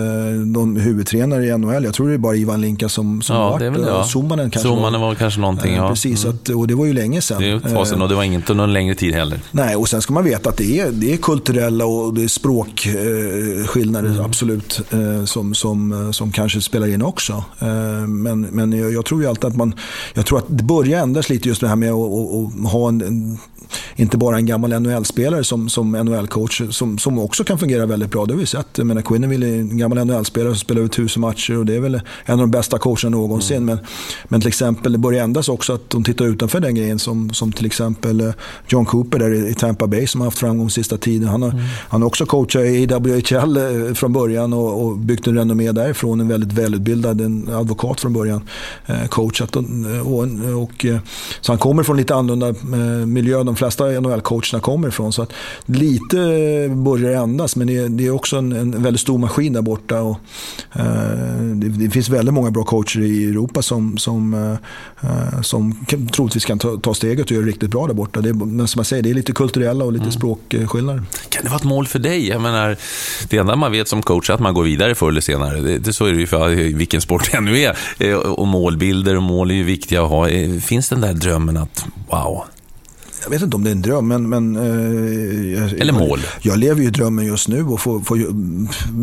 De 0.54 0.76
huvudtränare 0.76 1.46
i 1.46 1.58
NHL, 1.58 1.84
jag 1.84 1.94
tror 1.94 2.08
det 2.08 2.14
är 2.14 2.18
bara 2.18 2.36
Ivan 2.36 2.60
Linka 2.60 2.88
som, 2.88 3.22
som 3.22 3.36
ja, 3.36 3.50
varit. 3.50 3.74
Det. 3.74 4.04
Zoomanen 4.04 4.50
kanske 4.50 4.68
Zoomanen 4.68 5.00
var, 5.00 5.08
var 5.08 5.14
kanske 5.14 5.40
någonting, 5.40 5.74
ja. 5.74 5.88
Precis, 5.88 6.24
mm. 6.24 6.36
att, 6.36 6.48
och 6.48 6.66
det 6.66 6.74
var 6.74 6.86
ju 6.86 6.92
länge 6.92 7.22
sedan. 7.22 7.42
Det 7.42 7.48
är 7.48 7.58
fasen 7.58 8.02
och 8.02 8.08
det 8.08 8.14
var 8.14 8.22
inte 8.22 8.54
någon 8.54 8.72
längre 8.72 8.94
tid 8.94 9.07
heller. 9.12 9.40
Nej, 9.50 9.76
och 9.76 9.88
sen 9.88 10.02
ska 10.02 10.12
man 10.12 10.24
veta 10.24 10.50
att 10.50 10.56
det 10.56 10.80
är, 10.80 10.90
det 10.92 11.12
är 11.12 11.16
kulturella 11.16 11.86
och 11.86 12.14
det 12.14 12.24
är 12.24 12.28
språkskillnader, 12.28 14.10
mm. 14.10 14.24
absolut, 14.24 14.80
eh, 14.90 15.24
som, 15.24 15.54
som, 15.54 16.12
som 16.12 16.32
kanske 16.32 16.60
spelar 16.60 16.88
in 16.88 17.02
också. 17.02 17.44
Eh, 17.58 18.06
men, 18.06 18.40
men 18.40 18.72
jag, 18.72 18.92
jag, 18.92 19.04
tror 19.04 19.22
ju 19.22 19.28
alltid 19.28 19.44
att 19.44 19.56
man, 19.56 19.74
jag 20.14 20.26
tror 20.26 20.38
att 20.38 20.46
det 20.48 20.64
börjar 20.64 21.02
ändras 21.02 21.28
lite 21.28 21.48
just 21.48 21.60
det 21.60 21.68
här 21.68 21.76
med 21.76 21.92
att, 21.92 22.64
att 22.64 22.72
ha 22.72 22.88
en, 22.88 23.00
en 23.00 23.38
inte 23.96 24.16
bara 24.16 24.36
en 24.36 24.46
gammal 24.46 24.80
NHL-spelare 24.80 25.44
som, 25.44 25.68
som 25.68 25.96
NHL-coach 25.96 26.62
som, 26.70 26.98
som 26.98 27.18
också 27.18 27.44
kan 27.44 27.58
fungera 27.58 27.86
väldigt 27.86 28.10
bra. 28.10 28.26
Det 28.26 28.32
har 28.32 28.38
vi 28.38 28.46
sett. 28.46 28.66
Jag 28.76 28.86
menar, 28.86 29.02
Quinneville 29.02 29.46
är 29.46 29.54
en 29.54 29.78
gammal 29.78 30.04
NHL-spelare 30.06 30.52
som 30.52 30.60
spelar 30.60 30.78
över 30.78 30.88
tusen 30.88 31.20
matcher 31.20 31.58
och 31.58 31.66
det 31.66 31.74
är 31.74 31.80
väl 31.80 32.00
en 32.24 32.32
av 32.32 32.38
de 32.38 32.50
bästa 32.50 32.78
coacherna 32.78 33.16
någonsin. 33.16 33.56
Mm. 33.56 33.66
Men, 33.66 33.78
men 34.28 34.40
till 34.40 34.48
exempel, 34.48 34.92
det 34.92 34.98
börjar 34.98 35.24
ändras 35.24 35.48
också 35.48 35.72
att 35.72 35.90
de 35.90 36.04
tittar 36.04 36.24
utanför 36.24 36.60
den 36.60 36.74
grejen 36.74 36.98
som, 36.98 37.30
som 37.30 37.52
till 37.52 37.66
exempel 37.66 38.20
eh, 38.20 38.30
John 38.68 38.84
Cooper 38.84 39.18
där 39.18 39.48
i 39.48 39.54
Tampa 39.54 39.86
Bay 39.86 40.06
som 40.06 40.20
har 40.20 40.26
haft 40.26 40.38
framgång 40.38 40.70
sista 40.70 40.96
tiden. 40.96 41.28
Han 41.28 41.42
har, 41.42 41.50
mm. 41.50 41.64
han 41.88 42.02
har 42.02 42.06
också 42.06 42.26
coachat 42.26 42.62
i 42.62 42.86
WHL 42.86 43.56
eh, 43.56 43.94
från 43.94 44.12
början 44.12 44.52
och, 44.52 44.84
och 44.84 44.98
byggt 44.98 45.26
en 45.26 45.34
renommé 45.34 45.72
därifrån. 45.72 46.20
En 46.20 46.28
väldigt 46.28 46.52
välutbildad 46.52 47.20
en 47.20 47.48
advokat 47.48 48.00
från 48.00 48.12
början. 48.12 48.48
Eh, 48.86 49.06
coachat 49.08 49.56
och, 49.56 49.64
och, 50.04 50.22
och, 50.62 50.86
så 51.40 51.52
han 51.52 51.58
kommer 51.58 51.82
från 51.82 51.96
lite 51.96 52.14
annorlunda 52.14 52.54
miljö 53.06 53.44
flesta 53.58 53.84
NHL-coacherna 53.84 54.60
kommer 54.60 54.88
ifrån. 54.88 55.12
Så 55.12 55.22
att 55.22 55.32
lite 55.66 56.16
börjar 56.68 57.10
det 57.10 57.16
ändras, 57.16 57.56
men 57.56 57.66
det 57.66 57.76
är, 57.76 57.88
det 57.88 58.06
är 58.06 58.10
också 58.10 58.36
en, 58.36 58.52
en, 58.52 58.82
väldigt 58.82 59.00
stor 59.00 59.18
maskin 59.18 59.52
där 59.52 59.62
borta. 59.62 60.00
Och, 60.00 60.16
eh, 60.72 60.84
det, 61.54 61.68
det, 61.68 61.90
finns 61.90 62.08
väldigt 62.08 62.34
många 62.34 62.50
bra 62.50 62.64
coacher 62.64 63.00
i 63.00 63.24
Europa 63.24 63.62
som, 63.62 63.98
som, 63.98 64.34
eh, 65.00 65.40
som 65.42 65.86
troligtvis 66.12 66.44
kan 66.44 66.58
ta, 66.58 66.76
ta 66.76 66.94
steget 66.94 67.26
och 67.26 67.32
göra 67.32 67.46
riktigt 67.46 67.70
bra 67.70 67.86
där 67.86 67.94
borta. 67.94 68.20
Det, 68.20 68.34
men 68.34 68.68
som 68.68 68.78
jag 68.78 68.86
säger, 68.86 69.02
det 69.02 69.10
är 69.10 69.14
lite 69.14 69.32
kulturella 69.32 69.84
och 69.84 69.92
lite 69.92 70.02
mm. 70.02 70.12
språkskillnader. 70.12 71.02
Kan 71.28 71.42
det 71.42 71.48
vara 71.48 71.58
ett 71.58 71.64
mål 71.64 71.86
för 71.86 71.98
dig? 71.98 72.28
Jag 72.28 72.40
menar, 72.40 72.76
det 73.28 73.36
enda 73.36 73.56
man 73.56 73.72
vet 73.72 73.88
som 73.88 74.02
coach 74.02 74.30
är 74.30 74.34
att 74.34 74.40
man 74.40 74.54
går 74.54 74.64
vidare 74.64 74.94
förr 74.94 75.08
eller 75.08 75.20
senare. 75.20 75.60
Det, 75.60 75.78
det, 75.78 75.92
så 75.92 76.06
är 76.06 76.12
det 76.12 76.18
ju 76.18 76.26
för 76.26 76.48
vilken 76.74 77.00
sport 77.00 77.30
det 77.30 77.36
ännu 77.36 77.58
är. 77.58 77.76
Eh, 77.98 78.14
och 78.14 78.46
målbilder 78.46 79.16
och 79.16 79.22
mål 79.22 79.50
är 79.50 79.54
ju 79.54 79.62
viktiga 79.62 80.02
att 80.02 80.08
ha. 80.08 80.28
Eh, 80.28 80.58
finns 80.60 80.88
den 80.88 81.00
där 81.00 81.14
drömmen 81.14 81.56
att, 81.56 81.86
wow, 82.10 82.44
jag 83.28 83.32
vet 83.32 83.42
inte 83.42 83.56
om 83.56 83.64
det 83.64 83.70
är 83.70 83.72
en 83.72 83.82
dröm, 83.82 84.08
men... 84.08 84.28
men 84.28 84.56
eh, 84.56 85.72
Eller 85.80 85.92
mål. 85.92 86.20
Jag, 86.42 86.52
jag, 86.52 86.58
lever 86.58 86.82
ju 86.82 86.90
drömmen 86.90 87.26
just 87.26 87.48
nu 87.48 87.64
och 87.64 87.80
får, 87.80 88.00
får 88.00 88.18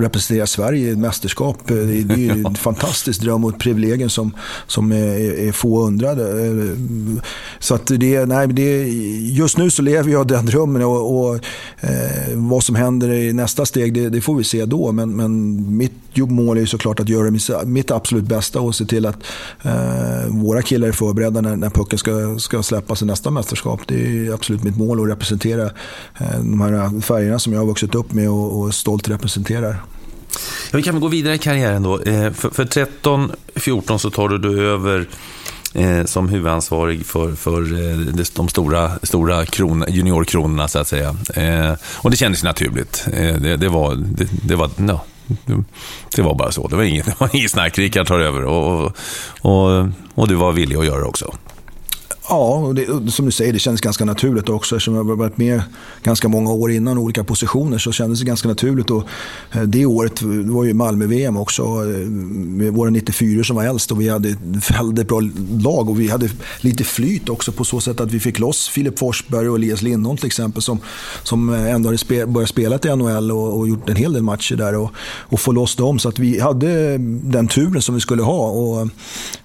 representera 0.02 0.48
Sverige 0.48 0.88
i 0.88 0.92
ett 0.92 0.98
mästerskap. 0.98 1.70
Eh, 1.70 1.76
det, 1.76 2.04
det 2.04 2.14
är 2.14 2.18
ju 2.18 2.30
en 2.30 2.56
fantastisk 2.56 3.22
dröm 3.22 3.44
och 3.44 3.54
ett 3.54 3.60
privilegium 3.60 4.10
som, 4.10 4.36
som 4.68 4.92
är, 4.92 5.48
är 5.48 5.52
få 5.52 5.86
undrade. 5.88 6.48
Eh, 6.48 7.24
så 7.60 7.76
att 7.76 7.88
det, 7.88 8.26
nej, 8.26 8.48
det, 8.48 8.88
just 9.22 9.58
nu 9.58 9.70
så 9.72 9.82
lever 9.82 10.12
jag 10.12 10.28
den 10.28 10.46
drömmen 10.46 10.82
och, 10.82 11.20
och 11.20 11.36
eh, 11.80 12.34
vad 12.34 12.64
som 12.64 12.76
händer 12.76 13.14
i 13.14 13.34
nästa 13.34 13.66
steg, 13.66 13.94
det, 13.94 14.10
det, 14.10 14.22
får 14.22 14.36
vi 14.36 14.44
se 14.44 14.66
då. 14.66 14.92
Men, 14.92 15.16
men 15.16 15.78
mitt 15.78 15.94
mål 16.18 16.58
är 16.58 16.62
ju 16.62 16.68
såklart 16.68 17.00
att 17.00 17.10
göra 17.10 17.32
mitt 17.66 17.92
absolut 17.92 18.24
bästa 18.24 18.60
och 18.60 18.76
se 18.76 18.86
till 18.86 19.06
att 19.06 19.18
eh, 19.64 20.28
våra 20.28 20.62
killar 20.62 20.88
är 20.88 20.92
förberedda 20.92 21.42
när, 21.42 21.56
när 21.56 21.70
pucken 21.70 22.00
ska, 22.00 22.40
ska 22.40 22.64
släppas 22.64 23.02
i 23.02 23.06
nästa 23.06 23.32
mästerskap. 23.32 23.82
Det 23.88 23.96
är 24.18 24.34
absolut 24.34 24.64
mitt 24.64 24.78
mål 24.78 25.02
att 25.02 25.10
representera 25.10 25.64
eh, 26.20 26.40
de 26.40 26.62
här 26.62 27.02
färgerna 27.02 27.40
som 27.40 27.54
jag 27.54 27.60
har 27.60 27.68
vuxit 27.68 27.96
upp 27.96 28.14
med 28.14 28.30
och, 28.30 28.74
stolt 28.74 29.10
representerar. 29.10 29.82
Ja, 30.72 30.78
vi 30.78 30.84
kan 30.84 30.94
väl 30.94 31.02
gå 31.02 31.08
vidare 31.08 31.36
i 31.36 31.38
karriären 31.38 31.84
då. 31.84 32.02
Eh, 32.02 32.32
för, 32.32 32.50
för 32.50 32.66
13-14 32.66 33.98
så 33.98 34.10
tar 34.10 34.30
du 34.30 34.70
över 34.70 35.08
eh, 35.74 36.06
som 36.06 36.30
huvudansvarig 36.30 37.06
för, 37.06 37.36
för 37.36 37.62
de 38.38 38.50
stora, 38.50 38.92
stora 39.04 39.46
kron, 39.46 39.86
juniorkronorna, 39.88 40.68
så 40.68 40.80
att 40.80 40.88
säga. 40.88 41.16
och 41.94 42.12
det 42.12 42.18
kändes 42.18 42.44
naturligt. 42.44 43.06
det, 43.12 43.58
det, 43.58 43.70
var, 43.70 43.96
det, 43.96 44.28
det 44.44 44.56
var 44.56 44.70
no, 44.78 45.00
det 46.16 46.22
var 46.22 46.36
bara 46.36 46.52
så. 46.52 46.68
Det 46.68 46.76
var 46.76 46.84
inget, 46.84 47.06
det 47.06 47.16
var 47.20 47.36
inget 47.36 47.52
snack. 47.52 47.78
Rickard 47.78 48.08
tar 48.08 48.20
över 48.20 48.44
och, 48.44 48.92
och, 49.42 49.88
och, 50.14 50.28
du 50.28 50.36
var 50.36 50.52
villig 50.52 50.76
att 50.76 50.86
göra 50.86 51.00
det 51.00 51.06
också. 51.06 51.36
Ja, 52.30 52.56
och 52.56 52.76
det, 52.76 53.12
som 53.12 53.26
du 53.26 53.32
säger, 53.32 53.54
det 53.54 53.60
känns 53.60 53.82
ganska 53.82 54.06
naturligt 54.06 54.50
också. 54.50 54.76
Eftersom 54.76 54.96
jag 54.96 55.04
har 55.04 55.16
varit 55.16 55.38
med 55.38 55.62
ganska 56.04 56.28
många 56.28 56.52
år 56.52 56.72
innan 56.72 56.98
olika 56.98 57.24
positioner 57.24 57.78
så 57.78 57.92
kändes 57.92 58.20
det 58.20 58.26
ganska 58.26 58.48
naturligt. 58.48 58.90
Och 58.92 59.04
eh, 59.52 59.62
det 59.62 59.86
året 59.86 60.16
det 60.16 60.52
var 60.52 60.64
ju 60.64 60.74
Malmö-VM 60.74 61.38
också. 61.38 61.64
Eh, 61.64 62.08
med 62.08 62.74
våra 62.74 62.90
94 62.90 63.44
som 63.44 63.56
var 63.56 63.64
äldst 63.64 63.92
och 63.92 64.02
vi 64.02 64.10
hade 64.10 64.30
ett 64.30 64.72
väldigt 64.72 65.08
bra 65.08 65.22
lag. 65.60 65.90
Och 65.90 66.00
vi 66.00 66.08
hade 66.08 66.30
lite 66.62 66.84
flyt 66.84 67.30
också 67.30 67.52
på 67.52 67.64
så 67.64 67.82
sätt 67.82 68.00
att 68.00 68.12
vi 68.12 68.20
fick 68.20 68.40
loss 68.40 68.68
Filip 68.68 69.00
Forsberg 69.00 69.50
och 69.50 69.56
Elias 69.56 69.82
Lindholm 69.82 70.18
till 70.18 70.28
exempel. 70.28 70.62
Som, 70.62 70.80
som 71.24 71.54
ändå 71.54 71.88
hade 71.88 71.98
spe, 71.98 72.26
börjat 72.26 72.50
spela 72.50 72.80
i 72.84 72.96
NHL 72.96 73.32
och, 73.32 73.58
och, 73.58 73.68
gjort 73.68 73.90
en 73.90 73.96
hel 73.96 74.14
del 74.14 74.24
matcher 74.24 74.56
där. 74.56 74.76
Och, 74.76 74.92
och 75.00 75.40
få 75.40 75.52
loss 75.52 75.76
dem. 75.76 76.00
Så 76.00 76.10
att 76.10 76.20
vi 76.20 76.40
hade 76.40 76.98
den 77.08 77.48
turen 77.48 77.82
som 77.82 77.96
vi 77.96 78.02
skulle 78.02 78.24
ha. 78.24 78.50
Och, 78.50 78.82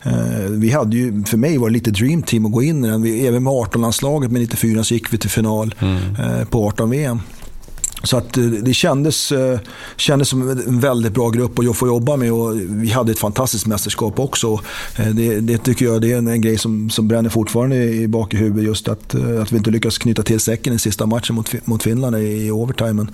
eh, 0.03 0.49
vi 0.49 0.71
hade 0.71 0.97
ju, 0.97 1.25
för 1.25 1.37
mig 1.37 1.59
var 1.59 1.69
det 1.69 1.73
lite 1.73 1.91
dream 1.91 2.23
team 2.23 2.47
att 2.47 2.53
gå 2.53 2.63
in 2.63 2.70
vinner 2.71 2.91
den. 2.91 3.07
Även 3.07 3.43
med 3.43 3.53
18-landslaget 3.53 4.31
med 4.31 4.41
94 4.41 4.85
så 4.85 4.95
gick 4.95 5.13
vi 5.13 5.19
till 5.19 5.31
final 5.31 5.75
mm. 5.79 5.97
Eh, 5.97 6.45
på 6.45 6.71
18-VM. 6.71 7.21
Så 8.03 8.17
att 8.17 8.37
eh, 8.37 8.45
det 8.45 8.75
kändes, 8.75 9.33
eh, 9.33 9.59
kändes 9.97 10.29
som 10.29 10.51
en 10.51 10.81
väldigt 10.81 11.13
bra 11.13 11.31
grupp 11.31 11.59
att 11.59 11.77
få 11.77 11.87
jobba 11.87 12.17
med 12.17 12.33
och 12.33 12.61
vi 12.61 12.91
hade 12.91 13.13
ett 13.13 13.19
fantastiskt 13.19 13.67
mästerskap 13.67 14.19
också. 14.19 14.61
Eh, 14.97 15.07
det, 15.07 15.41
det 15.41 15.59
tycker 15.59 15.85
jag 15.85 16.01
det 16.01 16.13
är 16.13 16.17
en, 16.17 16.41
grej 16.41 16.59
som, 16.59 16.91
som 16.91 17.09
bränner 17.09 17.31
fortfarande 17.31 17.77
i 17.77 18.09
bak 18.09 18.35
i 18.35 18.37
huvudet 18.37 18.65
just 18.65 18.89
att, 18.89 19.15
att 19.15 19.53
vi 19.53 19.57
inte 19.57 19.71
lyckades 19.71 19.99
knyta 19.99 20.23
till 20.23 20.41
säcken 20.41 20.73
i 20.73 20.79
sista 20.79 21.07
matchen 21.07 21.37
mot, 21.37 21.67
mot 21.67 21.83
Finland 21.83 22.17
i, 22.17 22.47
i 22.47 22.51
overtimen. 22.51 23.11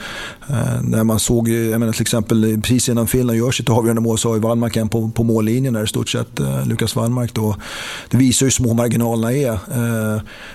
När 0.82 1.04
man 1.04 1.18
såg, 1.18 1.48
jag 1.48 1.80
menar 1.80 1.92
till 1.92 2.02
exempel 2.02 2.60
precis 2.62 2.88
innan 2.88 3.06
Finland 3.06 3.38
gör 3.38 3.50
sitt 3.50 3.70
avgörande 3.70 4.02
mål 4.02 4.18
så 4.18 4.28
har 4.28 4.34
ju 4.34 4.40
Wallmark 4.40 4.76
en 4.76 4.88
på, 4.88 5.10
på 5.10 5.24
mållinjen 5.24 5.74
där 5.74 5.84
i 5.84 5.86
stort 5.86 6.08
sett, 6.08 6.40
Lukas 6.66 6.96
Wallmark 6.96 7.34
då. 7.34 7.56
Det 8.10 8.16
visar 8.16 8.46
hur 8.46 8.50
små 8.50 8.74
marginalerna 8.74 9.32
är. 9.32 9.58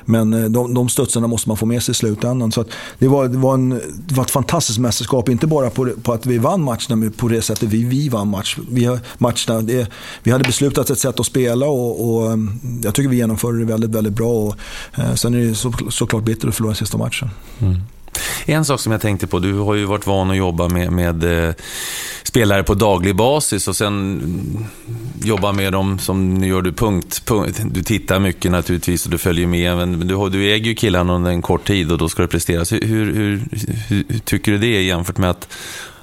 Men 0.06 0.54
de, 0.54 0.74
de 0.74 0.90
studsarna 0.90 1.28
måste 1.28 1.50
man 1.50 1.58
få 1.58 1.66
med 1.66 1.84
sig 1.84 1.92
i 1.92 1.96
slutändan. 1.96 2.52
Så 2.52 2.66
det 3.00 3.08
var, 3.08 3.28
det 3.28 3.38
var 3.38 3.54
en 3.54 3.82
var 4.22 4.26
ett 4.26 4.32
fantastiskt 4.32 4.80
mästerskap. 4.80 5.30
Inte 5.30 5.48
bara 5.48 5.70
på, 5.70 5.90
på 6.04 6.14
att 6.14 6.26
vi 6.26 6.38
vann 6.38 6.64
matcherna, 6.64 6.96
men 6.96 7.12
på 7.12 7.28
det 7.28 7.42
sättet 7.42 7.70
vi, 7.70 7.84
vi 7.84 8.10
vann 8.10 8.28
match. 8.28 8.58
Vi, 8.72 9.00
matcherna. 9.18 9.62
Det, 9.62 9.92
vi 10.24 10.32
hade 10.32 10.44
beslutat 10.44 10.90
ett 10.90 11.00
sätt 11.00 11.20
att 11.20 11.26
spela 11.26 11.66
och, 11.66 12.10
och 12.10 12.32
mm, 12.32 12.82
jag 12.84 12.96
tycker 12.96 13.10
vi 13.10 13.16
genomförde 13.16 13.60
det 13.60 13.66
väldigt, 13.66 13.90
väldigt 13.90 14.14
bra. 14.14 14.32
Och, 14.32 14.56
eh, 14.98 15.14
sen 15.14 15.34
är 15.34 15.40
det 15.40 15.56
så, 15.56 15.74
såklart 15.90 16.24
bittert 16.24 16.50
att 16.50 16.56
förlora 16.56 16.76
sista 16.76 16.98
matchen. 16.98 17.30
Mm. 17.60 17.76
En 18.46 18.66
sak 18.66 18.80
som 18.80 18.92
jag 18.92 19.02
tänkte 19.02 19.28
på, 19.28 19.40
du 19.40 19.54
har 19.54 19.76
ju 19.76 19.86
varit 19.86 20.08
van 20.08 20.32
att 20.32 20.38
jobba 20.38 20.70
med, 20.70 20.92
med 20.92 21.48
eh, 21.48 21.54
spelare 22.32 22.64
på 22.64 22.74
daglig 22.74 23.16
basis 23.16 23.68
och 23.68 23.76
sen 23.76 24.22
jobba 25.24 25.52
med 25.52 25.74
dem 25.74 26.00
som 26.00 26.34
nu 26.34 26.48
gör 26.48 26.62
du 26.62 26.72
punkt, 26.72 27.22
punkt. 27.26 27.62
Du 27.72 27.84
tittar 27.84 28.20
mycket 28.20 28.52
naturligtvis 28.52 29.06
och 29.06 29.12
du 29.12 29.18
följer 29.18 29.48
med, 29.48 29.78
men 29.78 30.08
du, 30.08 30.30
du 30.30 30.52
äger 30.52 30.66
ju 30.66 30.76
killarna 30.76 31.14
under 31.14 31.32
en 31.32 31.42
kort 31.42 31.68
tid 31.68 31.92
och 31.92 31.98
då 31.98 32.10
ska 32.10 32.22
det 32.22 32.28
presteras. 32.28 32.72
Hur, 32.72 32.82
hur, 32.82 33.14
hur, 33.14 34.04
hur 34.08 34.20
tycker 34.20 34.52
du 34.52 34.58
det 34.58 34.68
är 34.68 34.82
jämfört 34.82 35.18
med 35.18 35.30
att 35.30 35.48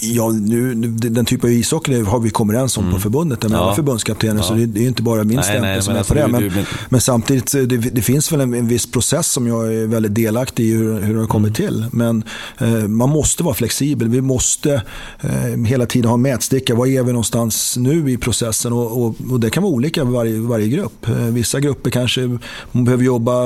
Ja, 0.00 0.30
nu, 0.30 0.74
den 0.90 1.24
typen 1.24 1.50
av 1.50 1.54
ishockey 1.54 2.02
har 2.02 2.20
vi 2.20 2.30
kommit 2.30 2.54
överens 2.54 2.76
om 2.76 2.84
mm. 2.84 2.94
på 2.94 3.00
förbundet 3.00 3.42
med 3.42 3.52
ja. 3.52 3.58
alla 3.58 3.74
förbundskaptener. 3.74 4.36
Ja. 4.36 4.42
Så 4.42 4.54
det, 4.54 4.66
det, 4.66 4.84
är 4.84 4.88
inte 4.88 5.02
bara 5.02 5.24
min 5.24 5.42
stämpel 5.42 5.82
som 5.82 5.96
är 5.96 6.02
på 6.02 6.14
det. 6.14 6.28
Men, 6.28 6.44
men... 6.46 6.64
men 6.88 7.00
samtidigt, 7.00 7.52
det, 7.52 7.76
det, 7.76 8.02
finns 8.02 8.32
väl 8.32 8.40
en, 8.40 8.54
en, 8.54 8.68
viss 8.68 8.86
process 8.86 9.26
som 9.26 9.46
jag 9.46 9.74
är 9.74 9.86
väldigt 9.86 10.14
delaktig 10.14 10.64
i 10.64 10.72
hur, 10.72 11.00
hur 11.00 11.14
det 11.14 11.20
har 11.20 11.26
kommit 11.26 11.58
mm. 11.58 11.70
till. 11.70 11.86
Men 11.92 12.24
eh, 12.58 12.88
man 12.88 13.10
måste 13.10 13.42
vara 13.42 13.54
flexibel. 13.54 14.08
Vi 14.08 14.20
måste 14.20 14.82
eh, 15.20 15.64
hela 15.66 15.86
tiden 15.86 16.10
ha 16.10 16.16
mätsticka. 16.16 16.74
Var 16.74 16.86
är 16.86 17.02
vi 17.02 17.12
någonstans 17.12 17.76
nu 17.76 18.10
i 18.10 18.16
processen? 18.16 18.72
Och, 18.72 19.02
och, 19.02 19.14
och 19.30 19.40
det 19.40 19.50
kan 19.50 19.62
vara 19.62 19.72
olika 19.72 20.04
varje, 20.04 20.40
varje 20.40 20.68
grupp. 20.68 21.08
Eh, 21.08 21.14
vissa 21.14 21.60
grupper 21.60 21.90
kanske 21.90 22.38
behöver 22.72 23.04
jobba 23.04 23.44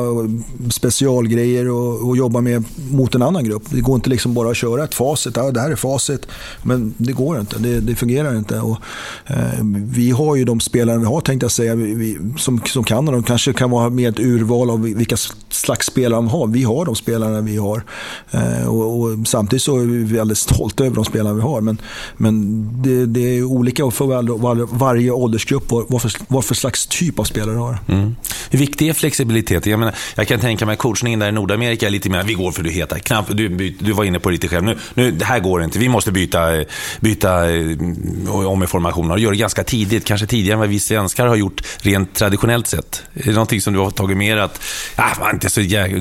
specialgrejer 0.70 1.68
och, 1.68 2.08
och 2.08 2.16
jobba 2.16 2.40
med 2.40 2.64
mot 2.90 3.14
en 3.14 3.22
annan 3.22 3.44
grupp. 3.44 3.62
Det 3.70 3.80
går 3.80 3.94
inte 3.94 4.10
liksom 4.10 4.34
bara 4.34 4.50
att 4.50 4.56
köra 4.56 4.84
ett 4.84 4.94
facit. 4.94 5.36
Ja, 5.36 5.50
det 5.50 5.60
här 5.60 5.70
är 5.70 5.76
facit. 5.76 6.21
Men 6.62 6.94
det 6.96 7.12
går 7.12 7.40
inte, 7.40 7.58
det, 7.58 7.80
det 7.80 7.94
fungerar 7.94 8.36
inte. 8.36 8.60
Och, 8.60 8.78
eh, 9.26 9.36
vi 9.74 10.10
har 10.10 10.36
ju 10.36 10.44
de 10.44 10.60
spelare 10.60 10.98
vi 10.98 11.04
har 11.04 11.20
tänkte 11.20 11.44
jag 11.44 11.52
säga, 11.52 11.74
vi, 11.74 12.18
som, 12.38 12.62
som 12.66 12.84
kan 12.84 13.08
och 13.08 13.14
de 13.14 13.22
kanske 13.22 13.52
kan 13.52 13.70
vara 13.70 13.90
med 13.90 14.08
ett 14.08 14.20
urval 14.20 14.70
av 14.70 14.82
vilka 14.82 15.16
slags 15.50 15.86
spelare 15.86 16.18
de 16.18 16.28
har. 16.28 16.46
Vi 16.46 16.62
har 16.62 16.84
de 16.84 16.94
spelarna 16.94 17.40
vi 17.40 17.56
har. 17.56 17.84
Eh, 18.30 18.68
och, 18.68 19.00
och, 19.00 19.28
samtidigt 19.28 19.62
så 19.62 19.76
är 19.76 19.84
vi 19.84 20.16
väldigt 20.16 20.38
stolta 20.38 20.84
över 20.84 20.96
de 20.96 21.04
spelare 21.04 21.34
vi 21.34 21.40
har. 21.40 21.60
Men, 21.60 21.78
men 22.16 22.68
det, 22.82 23.06
det 23.06 23.38
är 23.38 23.44
olika 23.44 23.90
för 23.90 24.06
var, 24.06 24.78
varje 24.78 25.10
åldersgrupp 25.10 25.64
vad, 25.68 26.02
för, 26.02 26.12
vad 26.28 26.44
för 26.44 26.54
slags 26.54 26.86
typ 26.86 27.18
av 27.18 27.24
spelare 27.24 27.54
du 27.54 27.60
har. 27.60 27.78
Mm. 27.88 28.16
Hur 28.50 28.58
viktig 28.58 28.88
är 28.88 28.92
flexibilitet? 28.92 29.66
Jag, 29.66 29.78
menar, 29.78 29.94
jag 30.14 30.28
kan 30.28 30.40
tänka 30.40 30.66
mig 30.66 30.76
coachningen 30.76 31.18
där 31.18 31.28
i 31.28 31.32
Nordamerika 31.32 31.86
är 31.86 31.90
lite 31.90 32.10
mer, 32.10 32.22
vi 32.22 32.34
går 32.34 32.52
för 32.52 32.62
du 32.62 32.70
heter. 32.70 32.98
Knappt, 32.98 33.36
du, 33.36 33.48
du 33.80 33.92
var 33.92 34.04
inne 34.04 34.20
på 34.20 34.28
det 34.28 34.32
lite 34.32 34.48
själv. 34.48 34.64
Nu, 34.64 34.78
nu, 34.94 35.10
det 35.10 35.24
här 35.24 35.40
går 35.40 35.64
inte, 35.64 35.78
vi 35.78 35.88
måste 35.88 36.11
byta 36.12 36.64
byta, 37.00 37.50
eh, 37.50 38.46
om 38.46 38.62
i 38.62 38.66
formationen, 38.66 39.10
och 39.10 39.18
gör 39.18 39.30
det 39.30 39.36
ganska 39.36 39.64
tidigt. 39.64 40.04
Kanske 40.04 40.26
tidigare 40.26 40.52
än 40.52 40.60
vad 40.60 40.68
vi 40.68 40.80
svenskar 40.80 41.26
har 41.26 41.36
gjort 41.36 41.62
rent 41.78 42.14
traditionellt 42.14 42.66
sett. 42.66 43.02
Är 43.14 43.26
det 43.26 43.32
någonting 43.32 43.60
som 43.60 43.72
du 43.72 43.78
har 43.78 43.90
tagit 43.90 44.16
med 44.16 44.36
dig 44.36 44.44
att, 44.44 44.60
ah, 44.96 45.30
inte 45.32 45.50
så 45.50 45.60
jäkla, 45.60 45.98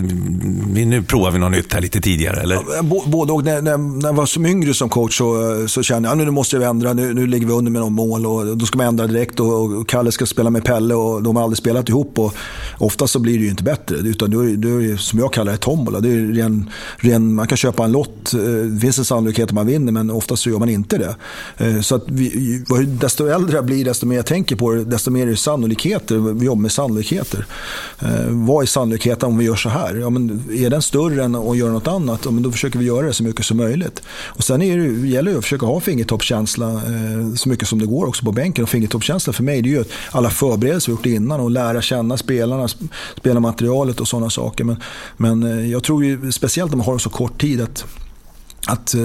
nu 0.86 1.04
provar 1.04 1.32
vi 1.32 1.40
något 1.40 1.52
nytt 1.52 1.74
här 1.74 1.82
lite 1.82 2.02
tidigare? 2.02 2.42
Eller? 2.42 2.82
både 3.10 3.34
och. 3.34 3.44
När, 3.44 3.62
när, 3.62 3.78
när 3.78 4.10
jag 4.10 4.14
var 4.14 4.26
som 4.26 4.46
yngre 4.46 4.74
som 4.74 4.90
coach 4.90 5.18
så, 5.18 5.62
eh, 5.62 5.68
så 5.68 5.84
kände 5.84 6.10
jag 6.10 6.20
att 6.20 6.26
nu 6.26 6.32
måste 6.32 6.58
vi 6.58 6.66
ändra, 6.66 6.94
nu, 6.94 7.14
nu 7.14 7.28
ligger 7.28 7.48
vi 7.48 7.54
under 7.54 7.72
med 7.72 7.82
någon 7.82 7.94
mål 7.94 8.26
och 8.26 8.58
då 8.58 8.66
ska 8.66 8.78
man 8.78 8.88
ändra 8.88 9.08
direkt 9.08 9.40
och, 9.40 9.64
och 9.64 9.90
Kalle 9.90 10.12
ska 10.12 10.26
spela 10.26 10.50
med 10.50 10.64
Pelle 10.64 10.94
och 10.94 11.24
de 11.24 11.36
har 11.36 11.44
aldrig 11.44 11.58
spelat 11.58 11.90
ihop. 11.90 12.20
Och 12.20 12.34
ofta 12.78 13.08
så 13.08 13.20
blir 13.20 13.38
det 13.38 13.44
ju 13.44 13.50
inte 13.50 13.64
bättre. 13.64 13.96
Utan 13.96 14.32
då, 14.32 14.40
är 14.40 14.56
det, 14.58 14.98
som 14.98 15.20
jag 15.20 15.34
kallar 15.34 15.52
det, 15.52 15.58
tombola. 15.58 16.00
Det 16.00 16.10
är 16.10 16.34
ren, 16.34 16.70
ren, 16.98 17.36
man 17.36 17.48
kan 17.48 17.58
köpa 17.58 17.84
en 17.84 17.92
lott, 17.92 18.34
eh, 18.34 18.40
det 18.42 18.80
finns 18.80 19.00
en 19.00 19.06
sannolikhet 19.06 19.50
att 19.50 19.56
man 19.56 19.68
vinner 19.68 19.92
men 20.02 20.15
oftast 20.15 20.44
så 20.44 20.49
gör 20.49 20.60
man 20.60 20.69
inte 20.69 20.98
det. 20.98 21.15
Eh, 21.57 21.82
så 21.82 21.95
att 21.95 22.03
vi, 22.07 22.64
desto 22.88 23.28
äldre 23.28 23.56
jag 23.56 23.65
blir, 23.65 23.86
desto 23.86 24.06
mer 24.06 24.15
jag 24.15 24.26
tänker 24.26 24.56
på 24.56 24.72
det, 24.72 24.84
desto 24.84 25.11
mer 25.11 25.28
är 25.28 25.32
det 25.32 25.38
sannolikheter. 25.38 26.18
Vi 26.18 26.45
jobbar 26.45 26.61
med 26.61 26.72
sannolikheter. 26.72 27.45
Eh, 27.99 28.26
vad 28.30 28.64
är 28.64 28.68
sannolikheten 28.68 29.30
om 29.30 29.38
vi 29.38 29.45
gör 29.45 29.56
så 29.56 29.69
här? 29.69 29.95
Ja, 29.95 30.10
men 30.10 30.44
är 30.52 30.69
den 30.69 30.82
större 30.82 31.23
än 31.23 31.36
att 31.36 31.57
göra 31.57 31.72
något 31.72 31.88
annat, 31.88 32.22
ja, 32.26 32.32
men 32.32 32.44
då 32.44 32.52
försöker 32.52 32.80
vi 32.80 32.86
göra 32.86 33.07
det 33.07 33.14
så 33.14 33.23
mycket 33.23 33.45
som 33.45 33.57
möjligt. 33.57 34.02
Och 34.26 34.44
sen 34.44 34.61
är 34.61 34.78
det, 34.78 35.07
gäller 35.07 35.32
det 35.32 35.38
att 35.38 35.44
försöka 35.44 35.65
ha 35.65 35.80
fingertoppskänsla 35.80 36.72
eh, 36.72 37.34
så 37.36 37.49
mycket 37.49 37.68
som 37.68 37.80
det 37.80 37.86
går 37.86 38.06
också 38.06 38.26
på 38.26 38.32
bänken. 38.32 38.64
Och 38.64 38.69
fingertoppskänsla 38.69 39.34
för 39.34 39.44
mig 39.44 39.61
det 39.61 39.69
är 39.69 39.72
ju 39.72 39.84
alla 40.11 40.30
förberedelser 40.30 40.91
vi 40.91 40.95
gjort 40.95 41.06
innan 41.06 41.40
och 41.40 41.52
lära 41.52 41.82
känna 41.82 42.18
spelarna, 42.18 42.68
spelarmaterialet 43.18 43.99
och 43.99 44.07
sådana 44.07 44.30
saker. 44.30 44.64
Men, 44.64 44.78
men 45.18 45.69
jag 45.69 45.84
tror 45.84 46.06
ju 46.06 46.32
speciellt 46.32 46.72
när 46.72 46.78
man 46.78 46.86
har 46.86 46.98
så 46.98 47.10
kort 47.10 47.41
tid 47.41 47.61
att 47.61 47.86
att 48.68 48.94
eh, 48.94 49.02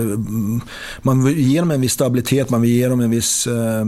man 1.02 1.24
vill 1.24 1.38
ge 1.38 1.60
dem 1.60 1.70
en 1.70 1.80
viss 1.80 1.92
stabilitet, 1.92 2.50
man 2.50 2.62
vill 2.62 2.70
ge 2.70 2.88
dem 2.88 3.00
en 3.00 3.10
viss 3.10 3.46
eh, 3.46 3.86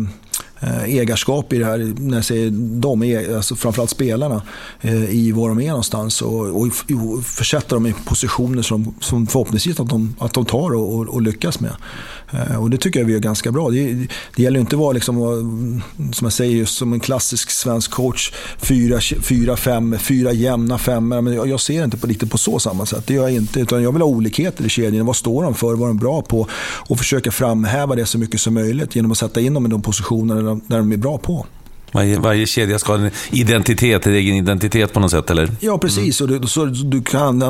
Eh, 0.61 0.85
ägarskap 0.85 1.53
i 1.53 1.59
det 1.59 1.65
här, 1.65 1.95
när 1.99 2.17
jag 2.17 2.25
säger 2.25 2.51
de, 2.81 3.03
eh, 3.03 3.37
alltså 3.37 3.57
framförallt 3.57 3.91
spelarna, 3.91 4.43
eh, 4.81 5.11
i 5.11 5.33
var 5.33 5.49
de 5.49 5.61
är 5.61 5.69
någonstans 5.69 6.23
och, 6.23 6.33
och, 6.33 6.67
och 6.67 7.25
försätta 7.25 7.75
dem 7.75 7.87
i 7.87 7.95
positioner 8.05 8.63
som, 8.63 8.95
som 9.01 9.27
förhoppningsvis 9.27 9.81
att 9.81 9.89
de, 9.89 10.17
att 10.19 10.35
de 10.35 10.45
tar 10.45 10.75
och, 10.75 10.95
och, 10.95 11.09
och 11.09 11.23
lyckas 11.23 11.61
med. 11.61 11.73
Och 12.59 12.71
det 12.71 12.77
tycker 12.77 13.01
jag 13.01 13.07
vi 13.07 13.13
gör 13.13 13.21
ganska 13.21 13.53
bra. 13.53 13.71
Det, 13.71 13.95
det 14.37 14.43
gäller 14.43 14.61
inte 14.61 14.77
att 14.77 14.81
vara, 14.81 14.93
liksom, 14.93 15.17
som 16.13 16.25
jag 16.25 16.33
säger, 16.33 16.57
just 16.57 16.77
som 16.77 16.93
en 16.93 17.01
klassisk 17.01 17.51
svensk 17.51 17.91
coach, 17.91 18.33
fyra, 18.57 19.01
fyra, 19.23 19.57
fem, 19.57 19.97
fyra 19.99 20.33
jämna 20.33 20.79
femmor. 20.79 21.21
Men 21.21 21.35
jag, 21.35 21.49
jag 21.49 21.61
ser 21.61 21.85
inte 21.85 21.97
på, 21.97 22.07
riktigt 22.07 22.31
på 22.31 22.39
så 22.39 22.59
samma 22.59 22.87
sätt. 22.87 23.07
Det 23.07 23.15
gör 23.15 23.23
jag 23.23 23.33
inte. 23.33 23.61
Utan 23.61 23.83
jag 23.83 23.93
vill 23.93 24.03
ha 24.03 24.09
olikheter 24.09 24.67
i 24.67 24.69
kedjan. 24.69 25.07
Vad 25.07 25.17
står 25.17 25.43
de 25.43 25.55
för? 25.55 25.75
Vad 25.75 25.83
är 25.83 25.87
de 25.87 25.99
bra 25.99 26.23
på? 26.23 26.47
Och 26.89 26.99
försöka 26.99 27.31
framhäva 27.31 27.95
det 27.95 28.07
så 28.07 28.19
mycket 28.19 28.41
som 28.41 28.55
möjligt 28.55 28.97
genom 28.97 29.13
att 29.13 29.19
sätta 29.19 29.41
in 29.41 29.55
dem 29.55 29.67
i 29.67 29.69
de 29.69 29.83
positionerna 29.83 30.48
där 30.55 30.79
de 30.79 30.93
är 30.93 30.97
bra 30.97 31.19
på. 31.19 31.47
Varje, 31.93 32.19
varje 32.19 32.47
kedja 32.47 32.79
ska 32.79 32.93
ha 32.97 33.05
en 33.05 33.11
identitet, 33.31 34.07
en 34.07 34.15
egen 34.15 34.37
identitet 34.37 34.93
på 34.93 35.01
något 35.01 35.11
sätt, 35.11 35.31
eller? 35.31 35.51
Ja, 35.61 35.79
precis. 35.79 36.21
Mm. 36.21 36.35
Och 36.35 36.41
du, 36.41 36.49
så 36.49 36.65
du 36.65 37.03
kan 37.03 37.43
äh, 37.43 37.49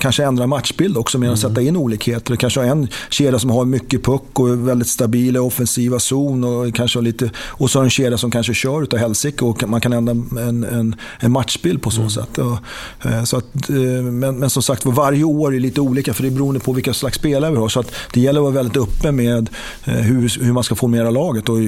kanske 0.00 0.24
ändra 0.24 0.46
matchbild 0.46 0.96
också 0.96 1.18
med 1.18 1.32
att 1.32 1.38
mm. 1.38 1.50
sätta 1.50 1.62
in 1.62 1.76
olikheter. 1.76 2.30
Du 2.30 2.36
kanske 2.36 2.60
har 2.60 2.66
en 2.66 2.88
kedja 3.10 3.38
som 3.38 3.50
har 3.50 3.64
mycket 3.64 4.04
puck 4.04 4.22
och 4.32 4.48
är 4.48 4.56
väldigt 4.56 4.88
stabila 4.88 5.40
offensiva 5.40 5.98
zon. 5.98 6.44
Och, 6.44 6.74
kanske 6.74 7.00
lite, 7.00 7.30
och 7.38 7.70
så 7.70 7.78
har 7.78 7.84
en 7.84 7.90
kedja 7.90 8.18
som 8.18 8.30
kanske 8.30 8.54
kör 8.54 8.82
utav 8.82 8.98
helsike 8.98 9.44
och 9.44 9.68
man 9.68 9.80
kan 9.80 9.92
ändra 9.92 10.12
en, 10.12 10.64
en, 10.64 10.96
en 11.20 11.32
matchbild 11.32 11.82
på 11.82 11.90
så 11.90 12.00
mm. 12.00 12.10
sätt. 12.10 12.38
Och, 12.38 12.58
äh, 13.10 13.24
så 13.24 13.36
att, 13.36 13.70
äh, 13.70 13.76
men, 14.02 14.38
men 14.38 14.50
som 14.50 14.62
sagt, 14.62 14.86
varje 14.86 15.24
år 15.24 15.54
är 15.54 15.60
lite 15.60 15.80
olika 15.80 16.14
för 16.14 16.22
det 16.22 16.28
är 16.28 16.30
beroende 16.30 16.60
på 16.60 16.72
vilka 16.72 16.94
slags 16.94 17.18
spelare 17.18 17.50
vi 17.50 17.56
har. 17.56 17.68
Så 17.68 17.80
att 17.80 17.94
det 18.12 18.20
gäller 18.20 18.40
att 18.40 18.44
vara 18.44 18.54
väldigt 18.54 18.76
öppen 18.76 19.16
med 19.16 19.50
hur, 19.84 20.44
hur 20.44 20.52
man 20.52 20.64
ska 20.64 20.74
formera 20.74 21.10
laget. 21.10 21.48
Och 21.48 21.58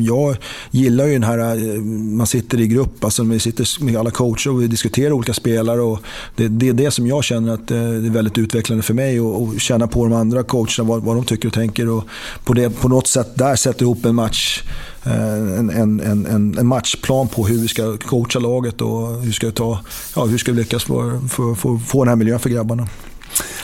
jag 0.00 0.36
gillar 0.70 1.06
ju 1.06 1.12
den 1.12 1.27
här, 1.28 1.74
eh, 1.74 1.80
man 1.80 2.26
sitter 2.26 2.60
i 2.60 2.66
grupp, 2.66 3.04
alltså 3.04 3.22
vi 3.22 3.40
sitter 3.40 3.84
med 3.84 3.96
alla 3.96 4.10
coacher 4.10 4.50
och 4.50 4.62
vi 4.62 4.66
diskuterar 4.66 5.12
olika 5.12 5.34
spelare. 5.34 5.80
Och 5.80 6.00
det, 6.36 6.48
det 6.48 6.68
är 6.68 6.72
det 6.72 6.90
som 6.90 7.06
jag 7.06 7.24
känner 7.24 7.54
att 7.54 7.70
eh, 7.70 7.76
det 7.76 8.08
är 8.08 8.10
väldigt 8.10 8.38
utvecklande 8.38 8.82
för 8.82 8.94
mig 8.94 9.20
och, 9.20 9.60
känna 9.60 9.86
på 9.86 10.04
de 10.04 10.12
andra 10.12 10.42
coacherna 10.42 10.88
vad, 10.88 11.02
vad 11.02 11.16
de 11.16 11.24
tycker 11.24 11.48
och 11.48 11.54
tänker. 11.54 11.88
Och 11.88 12.04
på, 12.44 12.54
det, 12.54 12.70
på 12.70 12.88
något 12.88 13.06
sätt 13.06 13.28
där 13.34 13.56
sätta 13.56 13.84
ihop 13.84 14.04
en 14.04 14.14
match 14.14 14.62
eh, 15.04 15.34
en, 15.58 15.70
en, 15.70 16.00
en, 16.00 16.58
en, 16.58 16.66
matchplan 16.66 17.28
på 17.28 17.46
hur 17.46 17.58
vi 17.58 17.68
ska 17.68 17.96
coacha 17.96 18.38
laget 18.38 18.80
och 18.80 19.22
hur 19.22 19.32
ska, 19.32 19.50
ta, 19.50 19.80
ja, 20.16 20.24
hur 20.24 20.38
ska 20.38 20.52
vi 20.52 20.58
lyckas 20.58 20.84
för, 20.84 21.28
för, 21.28 21.54
för, 21.54 21.78
få 21.78 22.04
den 22.04 22.08
här 22.08 22.16
miljön 22.16 22.38
för 22.38 22.50
grabbarna. 22.50 22.88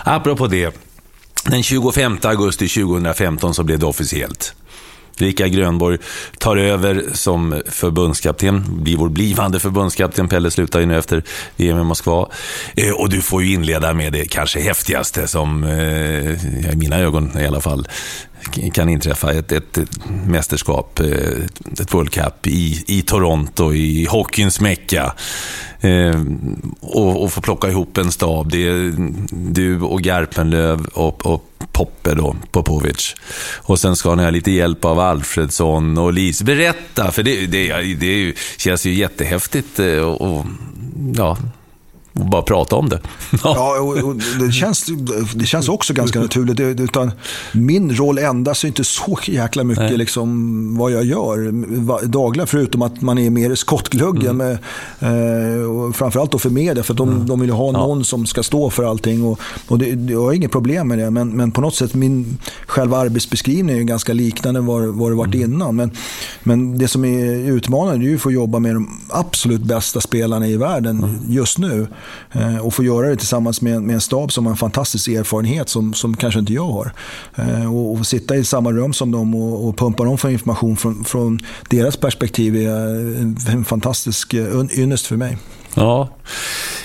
Apropå 0.04 0.46
det, 0.46 0.74
den 1.44 1.62
25 1.62 2.18
augusti 2.22 2.68
2015 2.68 3.54
så 3.54 3.62
blev 3.62 3.78
det 3.78 3.86
officiellt. 3.86 4.54
Rika 5.16 5.48
Grönborg 5.48 5.98
tar 6.38 6.56
över 6.56 7.04
som 7.12 7.62
förbundskapten, 7.66 8.64
blir 8.68 8.96
vår 8.96 9.08
blivande 9.08 9.60
förbundskapten. 9.60 10.28
Pelle 10.28 10.50
slutar 10.50 10.80
ju 10.80 10.86
nu 10.86 10.98
efter 10.98 11.22
VM 11.56 11.78
i 11.78 11.84
Moskva. 11.84 12.28
Eh, 12.76 12.92
och 12.92 13.10
du 13.10 13.20
får 13.20 13.42
ju 13.42 13.52
inleda 13.52 13.94
med 13.94 14.12
det 14.12 14.24
kanske 14.24 14.60
häftigaste 14.60 15.28
som, 15.28 15.64
eh, 15.64 16.70
i 16.72 16.76
mina 16.76 16.98
ögon 16.98 17.38
i 17.38 17.46
alla 17.46 17.60
fall, 17.60 17.88
kan 18.74 18.88
inträffa. 18.88 19.32
Ett, 19.32 19.52
ett, 19.52 19.78
ett 19.78 19.98
mästerskap, 20.26 21.00
eh, 21.00 21.06
ett 21.80 21.94
World 21.94 22.10
Cup 22.10 22.46
i, 22.46 22.84
i 22.86 23.02
Toronto, 23.02 23.72
i 23.72 24.06
hockeyns 24.06 24.60
mecka. 24.60 25.14
Eh, 25.80 26.20
och, 26.80 27.22
och 27.22 27.32
få 27.32 27.40
plocka 27.40 27.68
ihop 27.68 27.98
en 27.98 28.12
stab. 28.12 28.50
Det 28.50 28.68
är 28.68 28.94
du 29.30 29.80
och 29.80 30.02
Garpenlöv 30.02 30.84
och, 30.84 31.26
och 31.26 31.50
Poppe 31.72 32.14
då, 32.14 32.36
Popovic. 32.50 33.14
Och 33.56 33.78
sen 33.78 33.96
ska 33.96 34.14
ni 34.14 34.22
ha 34.22 34.30
lite 34.30 34.50
hjälp 34.50 34.84
av 34.84 34.98
Alfredsson 34.98 35.98
och 35.98 36.12
Lis. 36.12 36.42
Berätta, 36.42 37.10
för 37.10 37.22
det, 37.22 37.46
det, 37.46 37.94
det 37.94 38.34
känns 38.56 38.86
ju 38.86 38.94
jättehäftigt. 38.94 39.78
Eh, 39.78 39.98
och, 39.98 40.20
och 40.20 40.46
ja, 41.16 41.38
och 42.14 42.26
bara 42.26 42.42
prata 42.42 42.76
om 42.76 42.88
det. 42.88 43.00
ja, 43.44 43.80
och, 43.80 44.08
och 44.08 44.16
det, 44.40 44.52
känns, 44.52 44.86
det 45.34 45.46
känns 45.46 45.68
också 45.68 45.94
ganska 45.94 46.20
naturligt. 46.20 46.60
Utan 46.60 47.12
min 47.52 47.96
roll 47.96 48.18
ändras 48.18 48.64
inte 48.64 48.84
så 48.84 49.18
jäkla 49.24 49.64
mycket 49.64 49.98
liksom, 49.98 50.78
vad 50.78 50.92
jag 50.92 51.04
gör 51.04 52.06
dagligen. 52.06 52.46
Förutom 52.46 52.82
att 52.82 53.00
man 53.00 53.18
är 53.18 53.30
mer 53.30 53.50
i 53.50 53.56
skottgluggen. 53.56 54.40
Mm. 54.40 54.58
Med, 54.98 55.60
eh, 55.60 55.70
och 55.70 55.96
framförallt 55.96 56.32
då 56.32 56.38
för 56.38 56.50
media. 56.50 56.82
För 56.82 56.94
de, 56.94 57.08
mm. 57.08 57.26
de 57.26 57.40
vill 57.40 57.50
ha 57.50 57.72
någon 57.72 57.98
ja. 57.98 58.04
som 58.04 58.26
ska 58.26 58.42
stå 58.42 58.70
för 58.70 58.84
allting. 58.84 59.24
Och, 59.24 59.40
och 59.68 59.78
det, 59.78 60.12
jag 60.12 60.22
har 60.22 60.32
inget 60.32 60.52
problem 60.52 60.88
med 60.88 60.98
det. 60.98 61.10
Men, 61.10 61.30
men 61.30 61.50
på 61.50 61.60
något 61.60 61.74
sätt, 61.74 61.94
min 61.94 62.38
själva 62.66 62.98
arbetsbeskrivning 62.98 63.78
är 63.78 63.82
ganska 63.82 64.12
liknande 64.12 64.60
vad, 64.60 64.82
vad 64.82 65.10
det 65.10 65.16
varit 65.16 65.34
mm. 65.34 65.52
innan. 65.52 65.76
Men, 65.76 65.90
men 66.42 66.78
det 66.78 66.88
som 66.88 67.04
är 67.04 67.34
utmanande 67.34 68.10
är 68.10 68.14
att 68.14 68.20
få 68.20 68.32
jobba 68.32 68.58
med 68.58 68.74
de 68.74 69.00
absolut 69.08 69.62
bästa 69.62 70.00
spelarna 70.00 70.48
i 70.48 70.56
världen 70.56 70.98
mm. 70.98 71.16
just 71.28 71.58
nu. 71.58 71.86
Eh, 72.32 72.56
och 72.56 72.74
få 72.74 72.84
göra 72.84 73.08
det 73.08 73.16
tillsammans 73.16 73.60
med, 73.60 73.82
med 73.82 73.94
en 73.94 74.00
stab 74.00 74.32
som 74.32 74.46
har 74.46 74.50
en 74.50 74.56
fantastisk 74.56 75.08
erfarenhet 75.08 75.68
som, 75.68 75.94
som 75.94 76.16
kanske 76.16 76.40
inte 76.40 76.52
jag 76.52 76.66
har. 76.66 76.92
Eh, 77.34 77.74
och, 77.74 77.92
och 77.92 78.06
sitta 78.06 78.36
i 78.36 78.44
samma 78.44 78.72
rum 78.72 78.92
som 78.92 79.10
dem 79.10 79.34
och, 79.34 79.68
och 79.68 79.76
pumpa 79.76 80.04
dem 80.04 80.18
för 80.18 80.28
information 80.28 80.76
från, 80.76 81.04
från 81.04 81.40
deras 81.70 81.96
perspektiv 81.96 82.56
är 82.56 82.68
eh, 82.68 83.54
en 83.54 83.64
fantastisk 83.64 84.34
eh, 84.34 84.64
ynnest 84.78 85.06
för 85.06 85.16
mig. 85.16 85.38
Ja. 85.74 86.08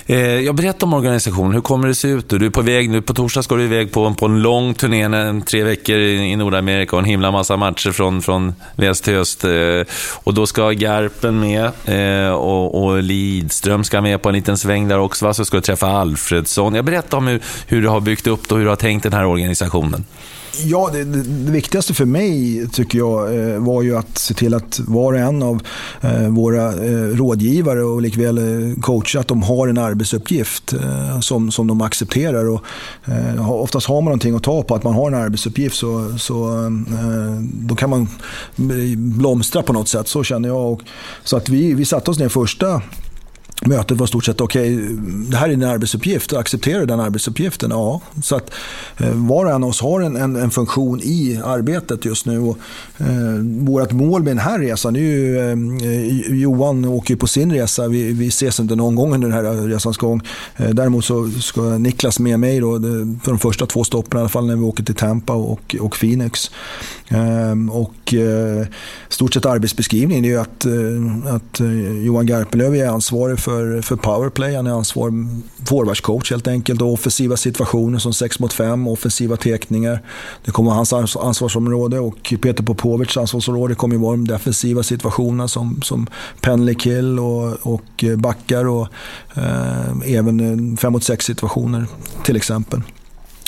Eh, 0.06 0.20
jag 0.20 0.56
berättar 0.56 0.88
om 0.88 0.94
organisationen. 0.94 1.53
Hur 1.53 1.61
kommer 1.61 1.88
det 1.88 1.95
se 1.95 2.07
ut? 2.07 2.30
Du 2.30 2.45
är 2.45 2.49
på 2.49 2.61
väg 2.61 2.90
nu. 2.90 3.02
På 3.02 3.14
torsdag 3.14 3.44
ska 3.44 3.56
du 3.56 3.64
iväg 3.64 3.91
på, 3.91 4.14
på 4.14 4.26
en 4.26 4.41
lång 4.41 4.74
turné, 4.74 5.02
en, 5.02 5.41
tre 5.41 5.64
veckor 5.64 5.98
i, 5.98 6.36
Nordamerika 6.36 6.95
och 6.95 6.99
en 7.02 7.06
himla 7.06 7.32
massa 7.32 7.57
matcher 7.57 7.91
från, 7.91 8.22
från 8.22 8.53
väst 8.76 9.03
till 9.03 9.16
öst. 9.16 9.44
Eh, 9.44 9.82
och 10.24 10.34
då 10.34 10.48
ska 10.48 10.70
Garpen 10.70 11.40
med 11.40 11.72
eh, 11.86 12.32
och, 12.32 12.84
och 12.84 13.03
Lidström 13.03 13.84
ska 13.84 14.02
med 14.02 14.22
på 14.22 14.30
en 14.30 14.36
liten 14.36 14.57
sväng 14.57 14.88
där 14.88 14.99
också. 14.99 15.26
Va? 15.26 15.34
Så 15.34 15.45
ska 15.45 15.57
du 15.57 15.61
träffa 15.61 15.88
Alfredsson. 15.88 16.76
Jag 16.76 16.86
berättar 16.86 17.18
om 17.18 17.28
hur, 17.28 17.41
hur 17.68 17.82
du 17.82 17.88
har 17.88 17.99
byggt 17.99 18.28
upp 18.28 18.49
det 18.49 18.53
och 18.53 18.57
hur 18.57 18.66
du 18.66 18.72
har 18.72 18.76
tänkt 18.76 19.03
den 19.03 19.14
här 19.14 19.26
organisationen. 19.26 20.06
Ja, 20.53 20.89
det, 20.93 21.03
det, 21.03 21.23
det, 21.23 21.51
viktigaste 21.51 21.93
för 21.93 22.05
mig 22.05 22.67
tycker 22.71 22.97
jag 22.97 23.38
eh, 23.38 23.59
var 23.59 23.81
ju 23.81 23.97
att 23.97 24.17
se 24.17 24.34
till 24.34 24.53
att 24.53 24.80
var 24.80 25.13
och 25.13 25.19
en 25.19 25.43
av 25.43 25.61
eh, 26.01 26.27
våra 26.27 26.73
eh, 26.85 27.15
rådgivare 27.15 27.84
och 27.84 28.01
likväl 28.01 28.38
eh, 28.38 28.81
coacher, 28.81 29.19
att 29.19 29.27
de 29.27 29.43
har 29.43 29.67
en 29.67 29.77
arbetsuppgift 29.77 30.73
eh, 30.73 31.19
som, 31.19 31.51
som 31.51 31.67
de 31.67 31.81
accepterar. 31.81 32.49
Och, 32.49 32.63
eh, 33.05 33.51
oftast 33.51 33.88
har 33.88 33.95
man 33.95 34.05
någonting 34.05 34.35
att 34.35 34.43
ta 34.43 34.63
på, 34.63 34.76
att 34.76 34.84
man 34.84 34.93
har 34.93 35.07
en 35.07 35.15
arbetsuppgift 35.15 35.76
så, 35.76 36.17
så 36.17 36.65
eh, 36.65 37.41
då 37.41 37.76
kan 37.76 37.89
man 37.89 38.01
eh, 38.57 38.97
blomstra 38.97 39.63
på 39.63 39.73
något 39.73 39.88
sätt. 39.88 40.07
Så 40.07 40.23
känner 40.23 40.49
jag. 40.49 40.73
Och, 40.73 40.81
så 41.23 41.38
att 41.38 41.49
vi, 41.49 41.73
vi 41.73 41.85
satte 41.85 42.11
oss 42.11 42.19
ner 42.19 42.30
första 42.30 42.81
mötet 43.65 43.98
var 43.98 44.07
stort 44.07 44.26
sett, 44.26 44.41
okej, 44.41 44.76
okay, 44.76 44.95
det 45.30 45.38
här 45.38 45.45
är 45.45 45.49
din 45.49 45.64
arbetsuppgift, 45.64 46.34
accepterar 46.34 46.80
du 46.80 46.86
den 46.86 46.99
arbetsuppgiften? 46.99 47.72
Ja. 47.72 48.02
Så 48.23 48.36
att 48.36 48.52
eh, 48.98 49.11
var 49.14 49.45
och 49.45 49.52
en 49.52 49.64
av 49.64 49.69
oss 49.69 49.81
har 49.81 50.02
en, 50.02 50.15
en, 50.15 50.36
en, 50.36 50.52
funktion 50.52 50.99
i 51.03 51.41
arbetet 51.45 52.06
just 52.06 52.26
nu. 52.26 52.40
Och, 52.40 52.57
eh, 52.98 53.07
vårt 53.60 53.91
mål 53.91 54.23
med 54.23 54.31
den 54.31 54.45
här 54.45 54.60
resan 54.60 54.95
är 54.95 54.99
ju, 54.99 55.40
eh, 55.40 56.40
Johan 56.40 56.86
åker 56.86 57.14
ju 57.14 57.18
på 57.18 57.27
sin 57.27 57.52
resa, 57.52 57.88
vi, 57.88 58.14
vi 58.14 58.27
ses 58.27 58.60
inte 58.60 58.76
någon 58.76 58.95
gång 58.95 59.14
under 59.14 59.30
den 59.30 59.45
här 59.45 59.68
resans 59.68 59.98
gång. 59.98 60.22
Eh, 60.56 60.69
däremot 60.69 61.06
så 61.06 61.30
ska 61.30 61.61
Niklas 61.61 62.19
med 62.19 62.40
mig 62.40 62.60
då, 62.60 62.80
för 63.23 63.31
de 63.31 63.40
första 63.40 63.65
två 63.65 63.84
stoppen 63.84 64.18
i 64.18 64.22
alla 64.22 64.30
fall 64.30 64.48
när 64.48 64.56
vi 64.56 64.64
åker 64.64 64.84
till 64.84 64.95
Tampa 64.95 65.34
och, 65.34 65.76
och 65.80 65.99
Phoenix. 65.99 66.52
Ehm, 67.10 67.69
och 67.69 68.14
eh, 68.14 68.68
stort 69.10 69.34
sett 69.34 69.45
arbetsbeskrivningen 69.45 70.26
är 70.26 70.30
ju 70.30 70.40
att, 70.40 70.65
eh, 70.65 71.36
att 71.36 71.60
eh, 71.60 72.03
Johan 72.06 72.26
Garpenlöv 72.26 72.76
är 72.76 72.88
ansvarig 72.88 73.40
för 73.40 73.48
för, 73.49 73.81
för 73.81 73.95
powerplay. 73.95 74.55
Han 74.55 74.67
är 74.67 74.71
ansvarig 74.71 75.13
forwardscoach 75.65 76.31
helt 76.31 76.47
enkelt. 76.47 76.81
Och 76.81 76.93
offensiva 76.93 77.38
situationer 77.38 77.99
som 77.99 78.13
6 78.13 78.39
mot 78.39 78.53
5, 78.53 78.88
offensiva 78.88 79.38
teckningar. 79.38 80.01
Det 80.45 80.51
kommer 80.51 80.69
vara 80.69 80.76
hans 80.76 81.15
ansvarsområde. 81.15 81.99
Och 81.99 82.34
Peter 82.41 82.63
Popovics 82.63 83.17
ansvarsområde 83.17 83.76
kommer 83.76 83.95
ju 83.95 84.01
vara 84.01 84.11
de 84.11 84.27
defensiva 84.27 84.84
situationerna 84.84 85.47
som, 85.47 85.81
som 85.81 86.07
penley 86.41 86.76
kill 86.76 87.19
och, 87.19 87.53
och 87.67 88.03
backar. 88.17 88.67
Och 88.67 88.88
eh, 89.34 90.15
även 90.15 90.39
eh, 90.73 90.77
5 90.77 90.93
mot 90.93 91.03
6 91.03 91.26
situationer 91.26 91.85
till 92.23 92.35
exempel. 92.35 92.81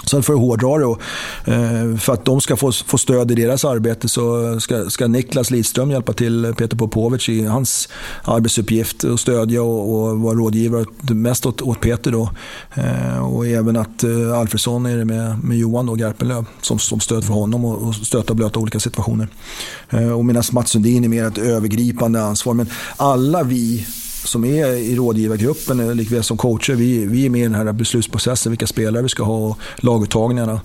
Så 0.04 0.22
för 0.22 0.34
att 0.34 0.40
hårdra 0.40 0.78
det, 0.78 0.86
och, 0.86 1.02
eh, 1.46 1.98
för 1.98 2.14
att 2.14 2.26
de 2.26 2.42
ska 2.42 2.56
få, 2.56 2.72
få 2.72 2.98
stöd 2.98 3.32
i 3.32 3.36
deras 3.36 3.66
arbete 3.66 4.10
så 4.10 4.60
ska, 4.60 4.90
ska 4.90 5.08
Niklas 5.08 5.52
Lidström 5.52 5.92
hjälpa 5.92 6.14
till 6.14 6.54
Peter 6.58 6.78
Popovic 6.78 7.30
i 7.30 7.46
hans 7.46 7.90
arbetsuppgift 8.24 9.04
och 9.04 9.20
stödja 9.20 9.64
och, 9.64 10.10
och 10.10 10.20
vara 10.20 10.36
rådgivare 10.36 10.86
mest 11.02 11.46
åt, 11.46 11.62
åt 11.62 11.82
Peter. 11.82 12.12
Då. 12.12 12.30
Eh, 12.74 13.34
och 13.34 13.48
även 13.48 13.78
att 13.78 14.04
eh, 14.04 14.40
Alfredsson 14.40 14.86
är 14.86 14.98
det 14.98 15.06
med, 15.06 15.44
med 15.44 15.58
Johan 15.58 15.86
då, 15.86 15.96
Garpenlöv 15.96 16.46
som, 16.62 16.80
som 16.80 17.00
stöd 17.00 17.24
för 17.24 17.34
honom 17.34 17.66
och, 17.66 17.88
och 17.88 17.96
stöta 17.96 18.34
och 18.34 18.38
blöta 18.38 18.60
olika 18.60 18.80
situationer. 18.80 19.28
Eh, 19.90 20.12
och 20.12 20.26
medan 20.26 20.44
Mats 20.52 20.70
Sundin 20.72 21.04
är 21.04 21.08
mer 21.10 21.26
ett 21.26 21.38
övergripande 21.38 22.24
ansvar. 22.24 22.54
Men 22.54 22.70
alla 22.98 23.44
vi 23.44 23.88
som 24.24 24.46
är 24.46 24.68
i 24.68 24.96
rådgivargruppen, 24.96 25.98
likväl 25.98 26.24
som 26.24 26.38
coacher, 26.38 26.74
vi, 26.74 27.06
vi 27.06 27.26
är 27.26 27.30
med 27.30 27.42
i 27.42 27.44
den 27.44 27.56
här 27.56 27.72
beslutsprocessen, 27.72 28.52
vilka 28.52 28.68
spelare 28.68 29.04
vi 29.04 29.10
ska 29.10 29.24
ha 29.24 29.38
och 29.38 29.58
laguttagningarna. 29.78 30.62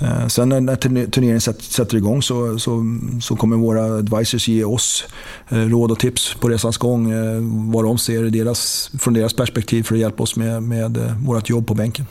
Eh, 0.00 0.26
sen 0.26 0.48
när 0.48 0.76
turneringen 1.06 1.40
sätter 1.40 1.96
igång 1.96 2.22
så, 2.22 2.58
så, 2.58 2.84
så 3.22 3.36
kommer 3.36 3.56
våra 3.56 3.84
advisors 3.98 4.48
ge 4.48 4.64
oss 4.64 5.04
eh, 5.48 5.58
råd 5.58 5.90
och 5.90 5.98
tips 5.98 6.34
på 6.34 6.48
resans 6.48 6.76
gång, 6.76 7.10
eh, 7.10 7.40
vad 7.72 7.84
de 7.84 7.98
ser 7.98 8.22
deras, 8.22 8.90
från 8.98 9.14
deras 9.14 9.34
perspektiv 9.34 9.82
för 9.82 9.94
att 9.94 10.00
hjälpa 10.00 10.22
oss 10.22 10.36
med, 10.36 10.62
med 10.62 10.96
eh, 10.96 11.16
vårt 11.26 11.48
jobb 11.48 11.66
på 11.66 11.74
bänken. 11.74 12.06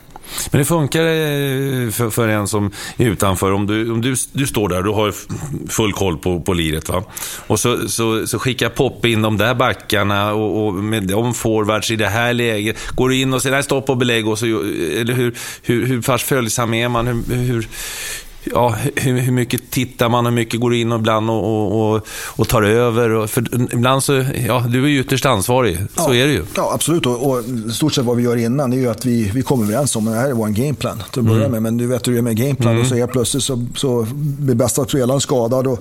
Men 0.51 0.59
det 0.59 0.65
funkar 0.65 1.01
eh, 1.01 1.89
för, 1.89 2.09
för 2.09 2.27
en 2.27 2.47
som 2.47 2.71
är 2.97 3.05
utanför. 3.05 3.51
Om 3.51 3.67
du, 3.67 3.91
om 3.91 4.01
du, 4.01 4.15
du 4.31 4.47
står 4.47 4.69
där, 4.69 4.81
du 4.81 4.89
har 4.89 5.13
full 5.69 5.93
koll 5.93 6.17
på, 6.17 6.41
på 6.41 6.53
liret. 6.53 6.89
Va? 6.89 7.03
Och 7.47 7.59
så, 7.59 7.89
så, 7.89 8.27
så 8.27 8.39
skickar 8.39 8.69
Poppe 8.69 9.09
in 9.09 9.21
de 9.21 9.37
där 9.37 9.53
backarna 9.55 10.33
och, 10.33 10.67
och 10.67 10.73
med 10.73 11.03
de 11.03 11.33
forwards 11.33 11.91
i 11.91 11.95
det 11.95 12.07
här 12.07 12.33
läget. 12.33 12.77
Går 12.95 13.09
du 13.09 13.15
in 13.15 13.33
och 13.33 13.41
säger 13.41 13.55
nej, 13.55 13.63
stopp 13.63 13.89
och 13.89 13.97
belägg. 13.97 14.27
Och 14.27 14.39
så, 14.39 14.45
eh, 14.45 15.01
eller 15.01 15.13
hur, 15.13 15.35
hur, 15.63 15.85
hur 15.85 16.01
pass 16.01 16.23
följsam 16.23 16.73
är 16.73 16.89
man? 16.89 17.07
Hur, 17.07 17.35
hur, 17.35 17.67
ja, 18.45 18.75
hur, 18.95 19.19
hur, 19.19 19.31
mycket 19.31 19.71
tittar 19.71 20.09
man, 20.09 20.25
hur 20.25 20.33
mycket 20.33 20.59
går 20.59 20.73
in 20.73 20.91
och 20.91 20.99
ibland 20.99 21.29
och, 21.29 21.93
och, 21.95 22.07
och 22.35 22.47
tar 22.47 22.61
över. 22.61 23.09
Och, 23.09 23.29
för 23.29 23.73
ibland 23.73 24.03
så, 24.03 24.25
ja, 24.47 24.65
du 24.69 24.83
är 24.83 24.87
ju 24.87 24.99
ytterst 24.99 25.25
ansvarig. 25.25 25.77
Så 25.77 25.85
ja, 25.95 26.15
är 26.15 26.27
det 26.27 26.33
ju. 26.33 26.43
Ja, 26.55 26.71
absolut. 26.73 27.05
Och, 27.05 27.29
och 27.29 27.43
stort 27.73 27.93
sett 27.93 28.05
vad 28.05 28.17
vi 28.17 28.23
gör 28.23 28.35
innan 28.35 28.73
är 28.73 28.77
ju 28.77 28.89
att 28.89 29.05
vi, 29.05 29.31
vi 29.33 29.41
kommer 29.41 29.63
överens 29.63 29.95
om 29.95 30.07
att 30.07 30.13
det 30.13 30.19
här 30.19 30.29
är 30.29 30.33
vår 30.33 30.47
gameplan 30.47 31.03
till 31.11 31.19
att 31.19 31.25
börja 31.25 31.45
mm. 31.45 31.51
med. 31.51 31.61
Men 31.61 31.77
du 31.77 31.87
vet 31.87 32.07
hur 32.07 32.13
det 32.13 32.19
är 32.19 32.21
med 32.21 32.37
gameplan. 32.37 32.71
Mm. 32.71 32.81
Och 32.81 32.87
så 32.87 32.95
är 32.95 33.07
plötsligt 33.07 33.43
så, 33.43 33.65
så 33.75 34.07
blir 34.39 34.55
bästa 34.55 34.85
spelaren 34.85 35.21
skadad. 35.21 35.67
Och, 35.67 35.79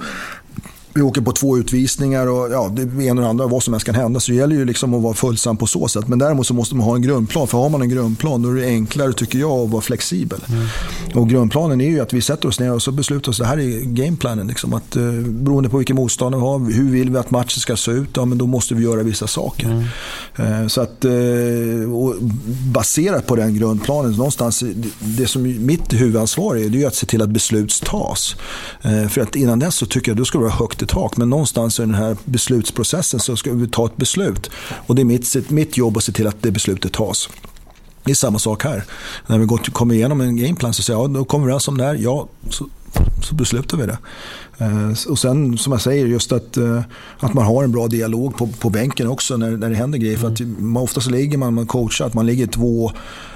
vi 0.95 1.03
åker 1.03 1.21
på 1.21 1.33
två 1.33 1.59
utvisningar 1.59 2.27
och 2.27 2.53
ja, 2.53 2.71
det 2.73 3.05
ena 3.05 3.23
och 3.23 3.29
andra, 3.29 3.47
vad 3.47 3.63
som 3.63 3.75
helst 3.75 3.87
kan 3.87 3.95
hända. 3.95 4.21
Så 4.21 4.33
det 4.33 4.39
gäller 4.39 4.57
ju 4.57 4.65
liksom 4.65 4.95
att 4.95 5.03
vara 5.03 5.15
följsam 5.15 5.57
på 5.57 5.67
så 5.67 5.89
sätt. 5.89 6.09
Men 6.09 6.19
däremot 6.19 6.47
så 6.47 6.55
måste 6.55 6.75
man 6.75 6.87
ha 6.87 6.95
en 6.95 7.03
grundplan. 7.03 7.47
För 7.47 7.59
har 7.59 7.69
man 7.69 7.83
en 7.83 7.89
grundplan 7.89 8.43
då 8.43 8.51
är 8.51 8.55
det 8.55 8.67
enklare, 8.67 9.13
tycker 9.13 9.39
jag, 9.39 9.51
att 9.51 9.71
vara 9.71 9.83
flexibel. 9.83 10.41
Mm. 10.49 10.67
Och 11.15 11.29
grundplanen 11.29 11.81
är 11.81 11.91
ju 11.91 12.01
att 12.01 12.13
vi 12.13 12.21
sätter 12.21 12.49
oss 12.49 12.61
ner 12.61 12.73
och 12.73 12.83
så 12.83 12.93
beslutar 12.93 13.31
oss. 13.31 13.39
Det 13.39 13.47
här 13.47 13.59
är 13.59 13.81
gameplanen. 13.81 14.47
Liksom, 14.47 14.75
att, 14.75 14.97
eh, 14.97 15.13
beroende 15.23 15.69
på 15.69 15.79
vilken 15.79 15.97
motståndare 15.97 16.41
vi 16.41 16.47
har, 16.47 16.73
hur 16.73 16.91
vill 16.91 17.11
vi 17.11 17.19
att 17.19 17.31
matchen 17.31 17.61
ska 17.61 17.77
se 17.77 17.91
ut, 17.91 18.09
ja, 18.15 18.25
men 18.25 18.39
då 18.39 18.47
måste 18.47 18.75
vi 18.75 18.83
göra 18.83 19.03
vissa 19.03 19.27
saker. 19.27 19.87
Mm. 20.37 20.63
Eh, 20.63 20.69
så 20.69 20.81
att, 20.81 21.05
eh, 21.05 21.13
baserat 22.73 23.27
på 23.27 23.37
den 23.37 23.59
grundplanen, 23.59 24.13
någonstans, 24.13 24.65
det 25.01 25.27
som 25.27 25.67
mitt 25.67 25.93
huvudansvar 25.93 26.57
är, 26.57 26.69
det 26.69 26.83
är 26.83 26.87
att 26.87 26.95
se 26.95 27.07
till 27.07 27.23
att 27.23 27.31
beslut 27.31 27.83
tas. 27.85 28.37
Eh, 28.83 29.09
för 29.09 29.21
att 29.21 29.37
innan 29.37 29.59
dess 29.59 29.75
så 29.75 29.87
tycker 29.87 30.11
jag 30.11 30.15
att 30.15 30.19
då 30.19 30.25
ska 30.25 30.39
vara 30.39 30.51
högt 30.51 30.83
i 30.85 30.87
tak. 30.87 31.17
Men 31.17 31.31
någonstans 31.31 31.79
i 31.79 31.83
den 31.83 31.95
här 31.95 32.17
beslutsprocessen 32.25 33.21
så 33.21 33.37
ska 33.37 33.53
vi 33.53 33.69
ta 33.69 33.87
ett 33.87 33.97
beslut. 33.97 34.51
Och 34.87 34.95
det 34.95 35.03
är 35.03 35.05
mitt, 35.05 35.51
mitt 35.51 35.77
jobb 35.77 35.97
att 35.97 36.05
se 36.05 36.13
till 36.13 36.27
att 36.27 36.43
det 36.43 36.51
beslutet 36.51 36.93
tas. 36.93 37.29
Det 38.05 38.11
är 38.11 38.15
samma 38.15 38.39
sak 38.39 38.65
här. 38.65 38.85
När 39.27 39.39
vi 39.39 39.47
kommer 39.73 39.95
igenom 39.95 40.21
en 40.21 40.37
gameplan 40.37 40.75
så 40.75 40.83
säger 40.83 41.01
jag, 41.01 41.11
ja, 41.11 41.15
då 41.15 41.25
kommer 41.25 41.47
vi 41.47 41.51
överens 41.51 41.69
om 41.69 41.79
det 41.79 41.85
här. 41.85 41.95
Ja, 41.95 42.29
så, 42.51 42.69
så 43.23 43.35
beslutar 43.35 43.79
vi 43.79 43.87
det. 43.87 43.99
Eh, 44.59 45.11
och 45.11 45.19
sen 45.19 45.59
som 45.59 45.73
jag 45.73 45.81
säger, 45.81 46.07
just 46.07 46.33
att, 46.33 46.57
eh, 46.57 46.83
att 47.19 47.35
man 47.35 47.45
har 47.45 47.65
en 47.65 47.73
bra 47.73 47.89
dialog 47.89 48.37
på, 48.37 48.47
på 48.47 48.71
bänken 48.71 49.09
också 49.09 49.37
när, 49.37 49.51
när 49.51 49.71
det 49.71 49.77
händer 49.77 49.99
grejer. 49.99 50.19
Mm. 50.19 50.37
För 50.37 50.45
att 50.45 50.49
man, 50.59 50.83
ofta 50.83 51.01
så 51.01 51.11
ligger 51.11 51.39
man, 51.39 51.55
man 51.55 51.67
coachar, 51.67 52.07
att 52.07 52.15
man 52.15 52.27
ligger 52.27 52.47
två, 52.47 52.93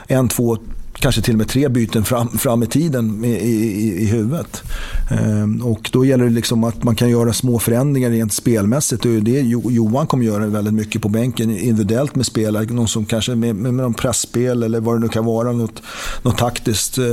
en, 0.06 0.28
två, 0.28 0.58
kanske 1.00 1.22
till 1.22 1.34
och 1.34 1.38
med 1.38 1.48
tre 1.48 1.68
byten 1.68 2.04
fram, 2.04 2.28
fram 2.28 2.62
i 2.62 2.66
tiden 2.66 3.24
i, 3.24 3.28
i, 3.28 4.02
i 4.02 4.06
huvudet. 4.06 4.62
Ehm, 5.10 5.62
och 5.62 5.90
då 5.92 6.04
gäller 6.04 6.24
det 6.24 6.30
liksom 6.30 6.64
att 6.64 6.84
man 6.84 6.94
kan 6.94 7.08
göra 7.08 7.32
små 7.32 7.58
förändringar 7.58 8.10
rent 8.10 8.32
spelmässigt. 8.32 9.04
Och 9.04 9.10
det 9.10 9.40
Johan 9.70 10.06
kommer 10.06 10.24
göra 10.24 10.46
väldigt 10.46 10.74
mycket 10.74 11.02
på 11.02 11.08
bänken 11.08 11.50
individuellt 11.50 12.14
med 12.14 12.26
spelare. 12.26 12.64
Någon 12.64 12.88
som 12.88 13.04
kanske 13.04 13.34
med, 13.34 13.56
med, 13.56 13.74
med 13.74 13.96
pressspel 13.96 14.62
eller 14.62 14.80
vad 14.80 14.96
det 14.96 15.00
nu 15.00 15.08
kan 15.08 15.24
vara. 15.24 15.52
Något, 15.52 15.82
något 16.22 16.38
taktiskt, 16.38 16.98
eh, 16.98 17.04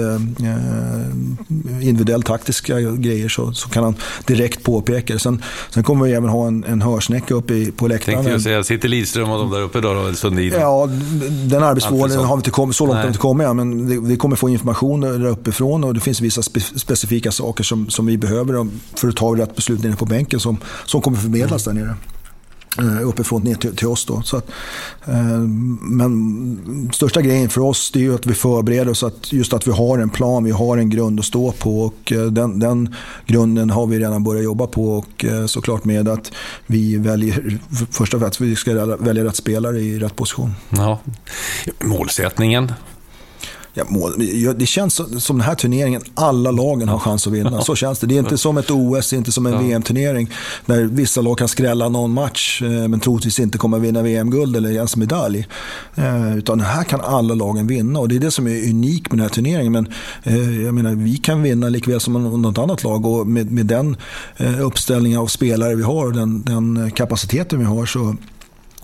individuellt 1.81 2.25
taktiska 2.25 2.79
grejer 2.79 3.29
så, 3.29 3.53
så 3.53 3.69
kan 3.69 3.83
han 3.83 3.95
direkt 4.25 4.63
påpeka 4.63 5.13
det. 5.13 5.19
Sen, 5.19 5.41
sen 5.69 5.83
kommer 5.83 6.05
vi 6.05 6.13
även 6.13 6.29
ha 6.29 6.47
en, 6.47 6.63
en 6.63 6.81
hörsnäcka 6.81 7.33
uppe 7.33 7.53
i, 7.53 7.71
på 7.71 7.87
läktaren. 7.87 8.15
Tänkte 8.17 8.31
jag 8.31 8.41
säga, 8.41 8.63
sitter 8.63 8.89
Lidström 8.89 9.31
och 9.31 9.39
de 9.39 9.51
där 9.51 9.61
uppe 9.61 9.81
då? 9.81 9.93
då 9.93 10.13
Sundin? 10.13 10.53
Ja, 10.59 10.89
den 11.45 11.63
arbetsvården 11.63 12.17
har 12.17 12.35
vi 12.35 12.39
inte 12.39 12.51
kommit, 12.51 12.75
så 12.75 12.85
långt 12.85 12.95
har 12.95 13.03
vi 13.03 13.07
inte 13.07 13.19
kommit 13.19 13.47
än. 13.47 13.55
Men 13.55 13.74
vi 14.07 14.17
kommer 14.17 14.35
få 14.35 14.49
information 14.49 15.01
där 15.01 15.25
uppifrån 15.25 15.83
och 15.83 15.93
det 15.93 15.99
finns 15.99 16.21
vissa 16.21 16.41
spe, 16.41 16.59
specifika 16.59 17.31
saker 17.31 17.63
som, 17.63 17.89
som 17.89 18.05
vi 18.05 18.17
behöver 18.17 18.67
för 18.95 19.07
att 19.07 19.15
ta 19.15 19.37
rätt 19.37 19.55
beslut 19.55 19.83
nere 19.83 19.95
på 19.95 20.05
bänken 20.05 20.39
som, 20.39 20.57
som 20.85 21.01
kommer 21.01 21.17
förmedlas 21.17 21.67
mm. 21.67 21.77
där 21.77 21.85
nere 21.85 21.97
eh, 22.79 23.07
uppifrån 23.07 23.41
ner 23.41 23.55
till, 23.55 23.75
till 23.75 23.87
oss. 23.87 24.05
Då. 24.05 24.21
Så 24.21 24.37
att, 24.37 24.49
eh, 25.05 25.39
men 25.81 26.91
största 26.93 27.21
grejen 27.21 27.49
för 27.49 27.61
oss 27.61 27.91
är 27.95 27.99
ju 27.99 28.15
att 28.15 28.25
vi 28.25 28.33
förbereder 28.33 28.91
oss, 28.91 29.03
att 29.03 29.33
just 29.33 29.53
att 29.53 29.67
vi 29.67 29.71
har 29.71 29.99
en 29.99 30.09
plan, 30.09 30.43
vi 30.43 30.51
har 30.51 30.77
en 30.77 30.89
grund 30.89 31.19
att 31.19 31.25
stå 31.25 31.51
på 31.51 31.81
och 31.81 32.11
eh, 32.11 32.25
den, 32.25 32.59
den, 32.59 32.95
grunden 33.25 33.69
har 33.69 33.87
vi 33.87 33.99
redan 33.99 34.23
börjat 34.23 34.43
jobba 34.43 34.67
på 34.67 34.97
och 34.97 35.25
såklart 35.47 35.85
med 35.85 36.07
att 36.07 36.31
vi 36.67 36.97
väljer, 36.97 37.59
första 37.91 38.17
och 38.17 38.33
vi 38.39 38.55
ska 38.55 38.85
välja 38.85 39.23
rätt 39.23 39.35
spelare 39.35 39.79
i 39.79 39.99
rätt 39.99 40.15
position. 40.15 40.51
Ja. 40.69 40.99
Målsättningen, 41.83 42.71
Ja, 43.77 43.83
mål. 43.87 44.13
Det 44.57 44.65
känns 44.65 44.95
som 45.25 45.37
den 45.37 45.47
här 45.47 45.55
turneringen, 45.55 46.01
alla 46.13 46.51
lagen 46.51 46.89
har 46.89 46.99
chans 46.99 47.27
att 47.27 47.33
vinna. 47.33 47.61
Så 47.61 47.75
känns 47.75 47.99
det. 47.99 48.07
Det 48.07 48.15
är 48.15 48.19
inte 48.19 48.37
som 48.37 48.57
ett 48.57 48.71
OS, 48.71 49.13
inte 49.13 49.31
som 49.31 49.45
en 49.45 49.53
ja. 49.53 49.59
VM-turnering. 49.59 50.29
Där 50.65 50.83
vissa 50.83 51.21
lag 51.21 51.37
kan 51.37 51.47
skrälla 51.47 51.89
någon 51.89 52.13
match, 52.13 52.61
eh, 52.61 52.87
men 52.87 52.99
troligtvis 52.99 53.39
inte 53.39 53.57
kommer 53.57 53.77
att 53.77 53.83
vinna 53.83 54.01
VM-guld 54.01 54.55
eller 54.55 54.71
ens 54.71 54.95
medalj. 54.95 55.47
Eh, 55.95 56.37
utan 56.37 56.59
här 56.59 56.83
kan 56.83 57.01
alla 57.01 57.33
lagen 57.33 57.67
vinna 57.67 57.99
och 57.99 58.09
det 58.09 58.15
är 58.15 58.19
det 58.19 58.31
som 58.31 58.47
är 58.47 58.69
unikt 58.69 59.11
med 59.11 59.17
den 59.17 59.27
här 59.27 59.29
turneringen. 59.29 59.71
Men 59.71 59.87
eh, 60.23 60.61
jag 60.63 60.73
menar, 60.73 60.91
vi 60.95 61.17
kan 61.17 61.41
vinna 61.41 61.69
likväl 61.69 61.99
som 61.99 62.41
något 62.41 62.57
annat 62.57 62.83
lag 62.83 63.05
och 63.05 63.27
med, 63.27 63.51
med 63.51 63.65
den 63.65 63.97
uppställningen 64.61 65.19
av 65.19 65.27
spelare 65.27 65.75
vi 65.75 65.83
har 65.83 66.05
och 66.05 66.13
den, 66.13 66.43
den 66.43 66.91
kapaciteten 66.91 67.59
vi 67.59 67.65
har 67.65 67.85
så 67.85 68.15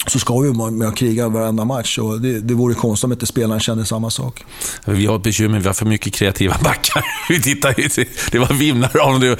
så 0.07 0.19
ska 0.19 0.39
vi 0.39 0.53
med 0.53 0.87
att 0.87 0.95
kriga 0.95 1.29
varenda 1.29 1.65
match. 1.65 1.97
Och 1.97 2.21
det, 2.21 2.39
det 2.39 2.53
vore 2.53 2.73
konstigt 2.73 3.03
om 3.03 3.11
inte 3.11 3.25
spelarna 3.25 3.59
kände 3.59 3.85
samma 3.85 4.09
sak. 4.09 4.45
Vi 4.85 5.05
har 5.05 5.15
ett 5.15 5.23
bekymmer, 5.23 5.59
vi 5.59 5.67
har 5.67 5.73
för 5.73 5.85
mycket 5.85 6.13
kreativa 6.13 6.57
backar. 6.63 7.05
Vi 7.29 7.41
tittar, 7.41 7.75
det 8.31 8.39
var 8.39 8.53
vimlar 8.53 8.97
av 8.97 9.19
dem. 9.19 9.35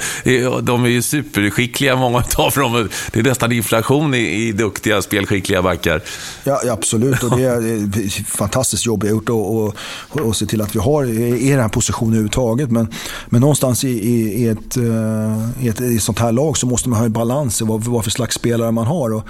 De 0.62 0.84
är 0.84 0.88
ju 0.88 1.02
superskickliga, 1.02 1.96
många 1.96 2.24
av 2.36 2.52
dem. 2.52 2.88
Det 3.12 3.20
är 3.20 3.24
nästan 3.24 3.52
inflation 3.52 4.14
i, 4.14 4.18
i 4.18 4.52
duktiga, 4.52 5.02
spelskickliga 5.02 5.62
backar. 5.62 6.02
Ja, 6.44 6.60
absolut, 6.70 7.22
och 7.22 7.36
det 7.36 7.44
är 7.44 8.24
fantastiskt 8.24 8.86
jobb 8.86 9.04
gjort 9.04 9.28
att 9.30 10.36
se 10.36 10.46
till 10.46 10.60
att 10.60 10.74
vi 10.74 10.78
har 10.78 11.04
i 11.04 11.50
den 11.50 11.60
här 11.60 11.68
positionen 11.68 12.12
överhuvudtaget. 12.12 12.70
Men, 12.70 12.92
men 13.28 13.40
någonstans 13.40 13.84
i, 13.84 13.88
i, 13.88 14.48
ett, 14.48 14.76
eh, 14.76 15.64
i, 15.64 15.68
ett, 15.68 15.80
i 15.80 15.96
ett 15.96 16.02
sånt 16.02 16.18
här 16.18 16.32
lag 16.32 16.56
så 16.56 16.66
måste 16.66 16.88
man 16.88 16.98
ha 16.98 17.06
en 17.06 17.12
balans 17.12 17.60
i 17.60 17.64
vad, 17.64 17.84
vad 17.84 18.04
för 18.04 18.10
slags 18.10 18.34
spelare 18.34 18.70
man 18.70 18.86
har. 18.86 19.14
Och, 19.14 19.22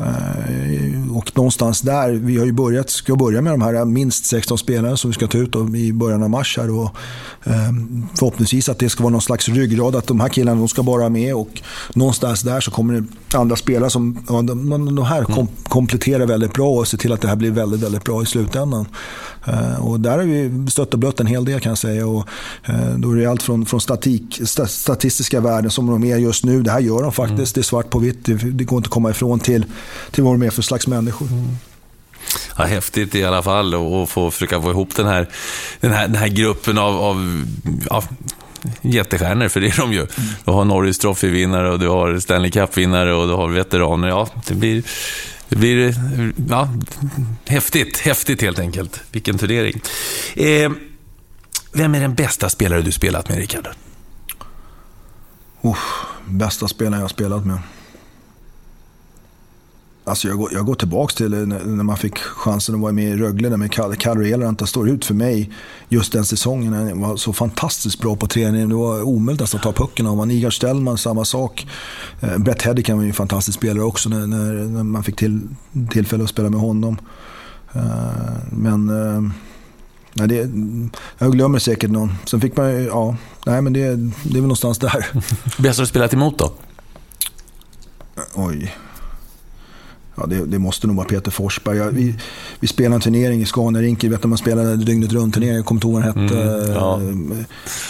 uh, 0.00 0.77
Eh, 0.78 1.16
och 1.16 1.36
någonstans 1.36 1.80
där, 1.80 2.10
vi 2.10 2.38
har 2.38 2.46
ju 2.46 2.52
börjat, 2.52 2.90
ska 2.90 3.16
börja 3.16 3.42
med 3.42 3.52
de 3.52 3.62
här 3.62 3.84
minst 3.84 4.26
16 4.26 4.58
spelare 4.58 4.96
som 4.96 5.10
vi 5.10 5.14
ska 5.14 5.26
ta 5.26 5.38
ut 5.38 5.56
i 5.76 5.92
början 5.92 6.22
av 6.22 6.30
mars. 6.30 6.56
Här 6.58 6.70
och, 6.70 6.96
eh, 7.44 7.72
förhoppningsvis 8.14 8.68
att 8.68 8.78
det 8.78 8.88
ska 8.88 9.02
vara 9.02 9.12
någon 9.12 9.22
slags 9.22 9.48
ryggrad, 9.48 9.96
att 9.96 10.06
de 10.06 10.20
här 10.20 10.28
killarna 10.28 10.58
de 10.58 10.68
ska 10.68 10.82
bara 10.82 11.08
med 11.08 11.34
och 11.34 11.62
någonstans 11.94 12.42
där 12.42 12.60
så 12.60 12.70
kommer 12.70 12.94
det 12.94 13.38
andra 13.38 13.56
spelare 13.56 13.90
som, 13.90 14.18
ja, 14.28 14.42
de, 14.42 14.94
de 14.94 15.04
här 15.04 15.24
kom, 15.24 15.48
kompletterar 15.62 16.26
väldigt 16.26 16.52
bra 16.52 16.70
och 16.70 16.88
ser 16.88 16.98
till 16.98 17.12
att 17.12 17.20
det 17.20 17.28
här 17.28 17.36
blir 17.36 17.50
väldigt, 17.50 17.80
väldigt 17.80 18.04
bra 18.04 18.22
i 18.22 18.26
slutändan. 18.26 18.86
Eh, 19.52 19.86
och 19.86 20.00
där 20.00 20.10
har 20.10 20.24
vi 20.24 20.70
stött 20.70 20.92
och 20.94 20.98
blött 20.98 21.20
en 21.20 21.26
hel 21.26 21.44
del 21.44 21.60
kan 21.60 21.70
jag 21.70 21.78
säga. 21.78 22.06
Och, 22.06 22.28
eh, 22.64 22.90
då 22.96 23.10
är 23.10 23.16
det 23.16 23.26
allt 23.26 23.42
från, 23.42 23.66
från 23.66 23.80
statik, 23.80 24.40
statistiska 24.68 25.40
värden 25.40 25.70
som 25.70 25.86
de 25.86 26.04
är 26.04 26.16
just 26.16 26.44
nu. 26.44 26.62
Det 26.62 26.70
här 26.70 26.80
gör 26.80 27.02
de 27.02 27.12
faktiskt. 27.12 27.38
Mm. 27.38 27.52
Det 27.54 27.60
är 27.60 27.62
svart 27.62 27.90
på 27.90 27.98
vitt. 27.98 28.24
Det, 28.24 28.64
går 28.64 28.76
inte 28.76 28.86
att 28.86 28.92
komma 28.92 29.10
ifrån 29.10 29.40
till, 29.40 29.64
till 30.10 30.24
vad 30.24 30.34
de 30.34 30.46
är 30.46 30.50
för 30.50 30.62
slags 30.62 30.86
människor. 30.86 31.26
Mm. 31.26 31.56
Ja, 32.56 32.64
häftigt 32.64 33.14
i 33.14 33.24
alla 33.24 33.42
fall 33.42 33.74
att 33.74 34.08
få 34.08 34.30
försöka 34.30 34.62
få 34.62 34.70
ihop 34.70 34.96
den 34.96 35.06
här, 35.06 35.28
den 35.80 35.92
här, 35.92 36.08
den 36.08 36.16
här 36.16 36.28
gruppen 36.28 36.78
av, 36.78 36.96
av 36.96 37.44
ja, 37.90 38.02
jättestjärnor, 38.80 39.48
för 39.48 39.60
det 39.60 39.66
är 39.66 39.80
de 39.80 39.92
ju. 39.92 40.06
Du 40.44 40.50
har 40.50 40.64
Norris 40.64 40.98
Trophy-vinnare 40.98 41.70
och 41.70 41.78
du 41.78 41.88
har 41.88 42.18
Stanley 42.18 42.50
Cup-vinnare 42.50 43.14
och 43.14 43.28
du 43.28 43.34
har 43.34 43.48
veteraner. 43.48 44.08
Ja, 44.08 44.28
det 44.46 44.54
blir 44.54 44.82
det 45.48 45.56
blir 45.56 45.94
ja, 46.48 46.68
häftigt, 47.46 47.98
häftigt 47.98 48.42
helt 48.42 48.58
enkelt. 48.58 49.00
Vilken 49.12 49.38
turnering. 49.38 49.80
Eh, 50.34 50.70
vem 51.72 51.94
är 51.94 52.00
den 52.00 52.14
bästa 52.14 52.48
spelare 52.48 52.82
du 52.82 52.92
spelat 52.92 53.28
med, 53.28 53.38
Rickard? 53.38 53.68
Oh, 55.60 55.78
bästa 56.26 56.68
spelare 56.68 57.00
jag 57.00 57.10
spelat 57.10 57.46
med? 57.46 57.58
Alltså 60.08 60.28
jag, 60.28 60.38
går, 60.38 60.50
jag 60.52 60.66
går 60.66 60.74
tillbaka 60.74 61.14
till 61.14 61.30
när, 61.30 61.64
när 61.64 61.84
man 61.84 61.96
fick 61.96 62.18
chansen 62.18 62.74
att 62.74 62.80
vara 62.80 62.92
med 62.92 63.08
i 63.08 63.16
Rögle 63.16 63.48
där 63.48 63.56
med 63.56 63.72
Kalle 63.72 64.28
Elranta 64.34 64.66
står 64.66 64.88
ut 64.88 65.04
för 65.04 65.14
mig 65.14 65.50
just 65.88 66.12
den 66.12 66.24
säsongen. 66.24 66.72
Han 66.72 67.00
var 67.00 67.16
så 67.16 67.32
fantastiskt 67.32 68.00
bra 68.00 68.16
på 68.16 68.26
träning. 68.26 68.68
Det 68.68 68.74
var 68.74 69.02
omöjligt 69.02 69.54
att 69.54 69.62
ta 69.62 69.72
pucken 69.72 70.06
av 70.06 70.12
honom. 70.12 70.30
Igor 70.30 70.50
Stellman, 70.50 70.98
samma 70.98 71.24
sak. 71.24 71.66
Eh, 72.20 72.38
Brett 72.38 72.62
Hedrick 72.62 72.88
var 72.88 73.02
ju 73.02 73.08
en 73.08 73.14
fantastisk 73.14 73.58
spelare 73.58 73.84
också 73.84 74.08
när, 74.08 74.26
när, 74.26 74.52
när, 74.52 74.82
man 74.82 75.02
fick 75.02 75.16
till, 75.16 75.40
tillfälle 75.90 76.24
att 76.24 76.30
spela 76.30 76.50
med 76.50 76.60
honom. 76.60 76.98
Eh, 77.72 77.82
men 78.50 78.88
eh, 78.88 79.32
nej, 80.14 80.28
det, 80.28 80.50
jag 81.18 81.32
glömmer 81.32 81.58
säkert 81.58 81.90
någon. 81.90 82.12
Sen 82.24 82.40
fick 82.40 82.56
man 82.56 82.84
ja, 82.84 83.16
nej 83.46 83.62
men 83.62 83.72
det, 83.72 83.80
det 83.96 84.30
är 84.30 84.32
väl 84.32 84.42
någonstans 84.42 84.78
där. 84.78 85.06
Bäst 85.58 85.78
har 85.78 85.84
du 85.84 85.88
spelat 85.88 86.12
emot 86.12 86.38
då? 86.38 86.52
Oj 88.34 88.74
ja, 90.20 90.26
det, 90.26 90.46
det, 90.46 90.58
måste 90.58 90.86
nog 90.86 90.96
vara 90.96 91.06
Peter 91.06 91.30
Forsberg. 91.30 91.76
Ja, 91.76 91.88
vi, 91.92 92.14
vi 92.60 92.66
spelade 92.66 92.94
en 92.94 93.00
turnering 93.00 93.42
i 93.42 93.46
Scanarinken, 93.46 94.10
vet 94.10 94.22
du, 94.22 94.28
man 94.28 94.38
spelade 94.38 94.76
dygnet 94.76 95.12
runt 95.12 95.34
turnering, 95.34 95.56
jag 95.56 95.64
kommer 95.64 95.76
inte 95.76 95.86
ihåg 95.86 95.94
vad 95.94 96.14
den 96.14 96.28
hette. 96.28 96.42
Mm, 96.42 96.74
ja. 96.74 97.00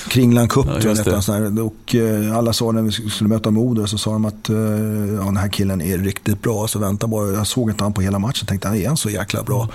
Kringland 0.08 0.50
Cup 0.50 0.66
ja, 0.66 0.80
tror 0.80 0.96
jag 1.26 1.58
Och 1.58 1.94
eh, 1.94 2.36
alla 2.36 2.52
sa 2.52 2.72
när 2.72 2.82
vi 2.82 2.92
skulle 2.92 3.28
möta 3.28 3.50
Modo 3.50 3.86
så 3.86 3.98
sa 3.98 4.12
de 4.12 4.24
att 4.24 4.48
eh, 4.48 4.56
ja, 4.56 5.24
den 5.24 5.36
här 5.36 5.48
killen 5.48 5.80
är 5.80 5.98
riktigt 5.98 6.42
bra. 6.42 6.68
Så 6.68 6.78
vänta 6.78 7.06
bara, 7.06 7.32
jag 7.32 7.46
såg 7.46 7.70
inte 7.70 7.84
han 7.84 7.92
på 7.92 8.00
hela 8.00 8.18
matchen, 8.18 8.46
tänkte 8.46 8.68
han 8.68 8.76
är 8.76 8.88
han 8.88 8.96
så 8.96 9.10
jäkla 9.10 9.42
bra. 9.42 9.68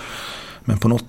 Men 0.66 0.78
på 0.78 0.88
något 0.88 1.06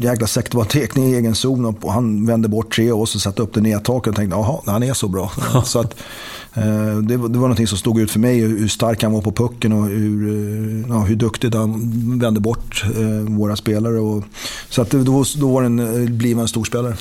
jäkla 0.00 0.26
sätt 0.26 0.54
var 0.54 0.64
tekning 0.64 1.04
i 1.04 1.14
egen 1.14 1.34
zon 1.34 1.64
och 1.64 1.92
han 1.92 2.26
vände 2.26 2.48
bort 2.48 2.74
tre 2.74 2.92
och 2.92 3.08
så 3.08 3.20
satte 3.20 3.42
upp 3.42 3.54
det 3.54 3.60
nedtaket 3.60 4.10
och 4.10 4.16
tänkte 4.16 4.36
jaha, 4.36 4.60
han 4.66 4.82
är 4.82 4.94
så 4.94 5.08
bra. 5.08 5.32
så 5.64 5.80
att, 5.80 6.00
eh, 6.54 6.96
det, 6.96 7.16
var, 7.16 7.28
det 7.28 7.38
var 7.38 7.48
någonting 7.48 7.66
som 7.66 7.78
stod 7.78 8.00
ut 8.00 8.10
för 8.10 8.18
mig, 8.18 8.40
hur 8.40 8.68
stark 8.68 9.02
han 9.02 9.12
var 9.12 9.22
på 9.22 9.32
pucken 9.32 9.72
och 9.72 9.86
hur, 9.86 10.28
eh, 10.28 10.88
ja, 10.88 11.00
hur 11.00 11.16
duktigt 11.16 11.54
han 11.54 12.18
vände 12.18 12.40
bort 12.40 12.84
eh, 12.96 13.34
våra 13.34 13.56
spelare. 13.56 13.98
Och, 13.98 14.24
så 14.68 14.82
att 14.82 14.90
då, 14.90 15.24
då 15.36 15.52
var 15.52 15.62
den, 15.62 15.78
eh, 15.78 16.40
en 16.40 16.48
stor 16.48 16.64
spelare. 16.64 16.96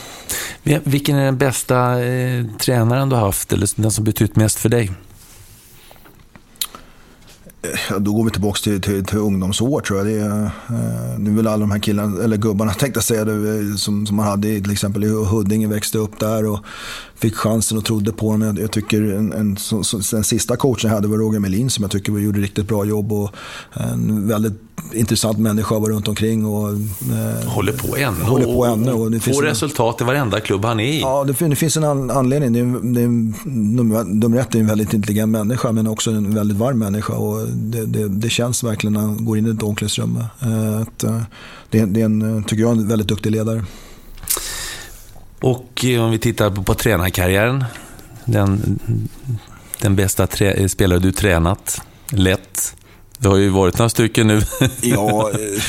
Vilken 0.84 1.18
är 1.18 1.26
den 1.26 1.38
bästa 1.38 2.04
eh, 2.04 2.46
tränaren 2.60 3.10
du 3.10 3.16
har 3.16 3.26
haft, 3.26 3.54
eller 3.54 3.82
den 3.82 3.92
som 3.92 4.04
betytt 4.04 4.36
mest 4.36 4.60
för 4.60 4.70
dig? 4.70 4.92
Då 8.00 8.14
går 8.14 8.26
vi 8.26 8.32
tillbaka 8.32 8.60
till, 8.64 8.82
till, 8.82 9.06
till 9.06 9.18
ungdomsår 9.18 9.82
tror 9.82 10.00
jag. 10.00 10.08
Det 10.08 10.20
är, 10.20 10.44
eh, 10.44 11.20
nu 11.20 11.32
vill 11.32 11.48
alla 11.48 11.58
de 11.58 11.72
här 11.72 11.80
killarna, 11.80 12.24
eller 12.24 12.38
gubbarna 12.38 12.74
tänkte 12.74 12.98
jag 12.98 13.04
säga, 13.04 13.26
det, 13.26 13.78
som, 13.78 14.06
som 14.06 14.16
man 14.16 14.26
hade 14.26 14.62
till 14.62 14.72
exempel 14.72 15.04
i 15.04 15.08
Huddinge, 15.08 15.68
växte 15.68 15.98
upp 15.98 16.20
där 16.20 16.46
och 16.46 16.60
fick 17.20 17.36
chansen 17.36 17.78
och 17.78 17.86
trodde 17.86 18.12
på 18.12 18.32
dem. 18.32 18.42
Jag, 18.42 18.60
jag 18.60 18.72
tycker 18.72 19.02
en, 19.02 19.34
en, 19.34 19.58
så, 19.58 19.84
så, 19.84 20.16
den 20.16 20.24
sista 20.24 20.58
coachen 20.58 20.90
jag 20.90 20.96
hade 20.96 21.08
var 21.08 21.18
Roger 21.18 21.40
Melin 21.40 21.70
som 21.70 21.82
jag 21.82 21.92
tycker 21.92 22.12
gjorde 22.14 22.40
riktigt 22.40 22.68
bra 22.68 22.86
jobb 22.86 23.12
och 23.12 23.36
en 23.74 24.28
väldigt 24.28 24.54
intressant 24.94 25.40
människa 25.40 25.80
var 25.80 25.90
runt 25.90 26.08
omkring. 26.08 26.46
Och, 26.46 26.70
eh, 26.70 27.50
håller 27.50 27.74
på 27.74 27.98
ännu. 27.98 28.24
Håller 28.24 28.46
på 28.46 28.66
ännu 28.66 28.92
och, 28.92 29.16
och 29.16 29.24
får 29.24 29.44
resultat 29.44 30.02
i 30.02 30.04
varenda 30.04 30.40
klubb 30.40 30.66
han 30.66 30.80
är 30.80 30.84
i. 30.84 31.00
Ja, 31.00 31.24
det, 31.24 31.48
det 31.48 31.56
finns 31.56 31.78
en 31.78 31.84
an, 31.84 32.12
anledning. 32.12 32.54
Det 32.54 32.60
är, 32.60 32.94
det 32.94 33.02
är, 33.02 33.08
nummer 33.50 34.40
ett 34.40 34.56
är 34.56 34.60
en 34.60 34.68
väldigt 34.68 34.94
intelligent 34.94 35.32
människa 35.32 35.72
men 35.72 35.88
också 35.88 36.12
en 36.12 36.36
väldigt 36.36 36.58
varm 36.58 36.80
människa. 36.80 37.14
Och 37.14 37.48
det, 37.48 37.86
det, 37.86 38.08
det 38.08 38.30
känns 38.30 38.64
verkligen 38.64 38.94
när 38.94 39.02
han 39.02 39.26
går 39.26 39.38
in 39.38 39.48
i 39.48 39.50
ett 39.50 39.64
omklädningsrum. 39.64 40.18
Eh, 40.42 40.82
att, 40.82 41.04
eh, 41.04 41.22
det, 41.70 41.86
det 41.86 42.02
är 42.02 42.06
en, 42.06 42.44
tycker 42.44 42.62
jag, 42.64 42.72
en 42.72 42.88
väldigt 42.88 43.08
duktig 43.08 43.32
ledare. 43.32 43.66
Och 45.42 45.86
eh, 45.86 46.04
om 46.04 46.12
vi 46.12 46.20
tittar 46.20 46.50
på, 46.50 46.64
på 46.64 46.74
tränarkarriären. 46.74 47.64
Den, 48.26 48.80
den 49.82 49.96
bästa 49.96 50.28
trä, 50.28 50.70
spelare 50.70 51.00
du 51.00 51.12
tränat, 51.12 51.82
lätt. 52.10 52.76
Det 53.18 53.28
har 53.28 53.38
ju 53.38 53.50
varit 53.50 53.78
några 53.78 53.90
stycken 53.90 54.28
nu. 54.28 54.42
ja, 54.82 55.30
eh, 55.30 55.62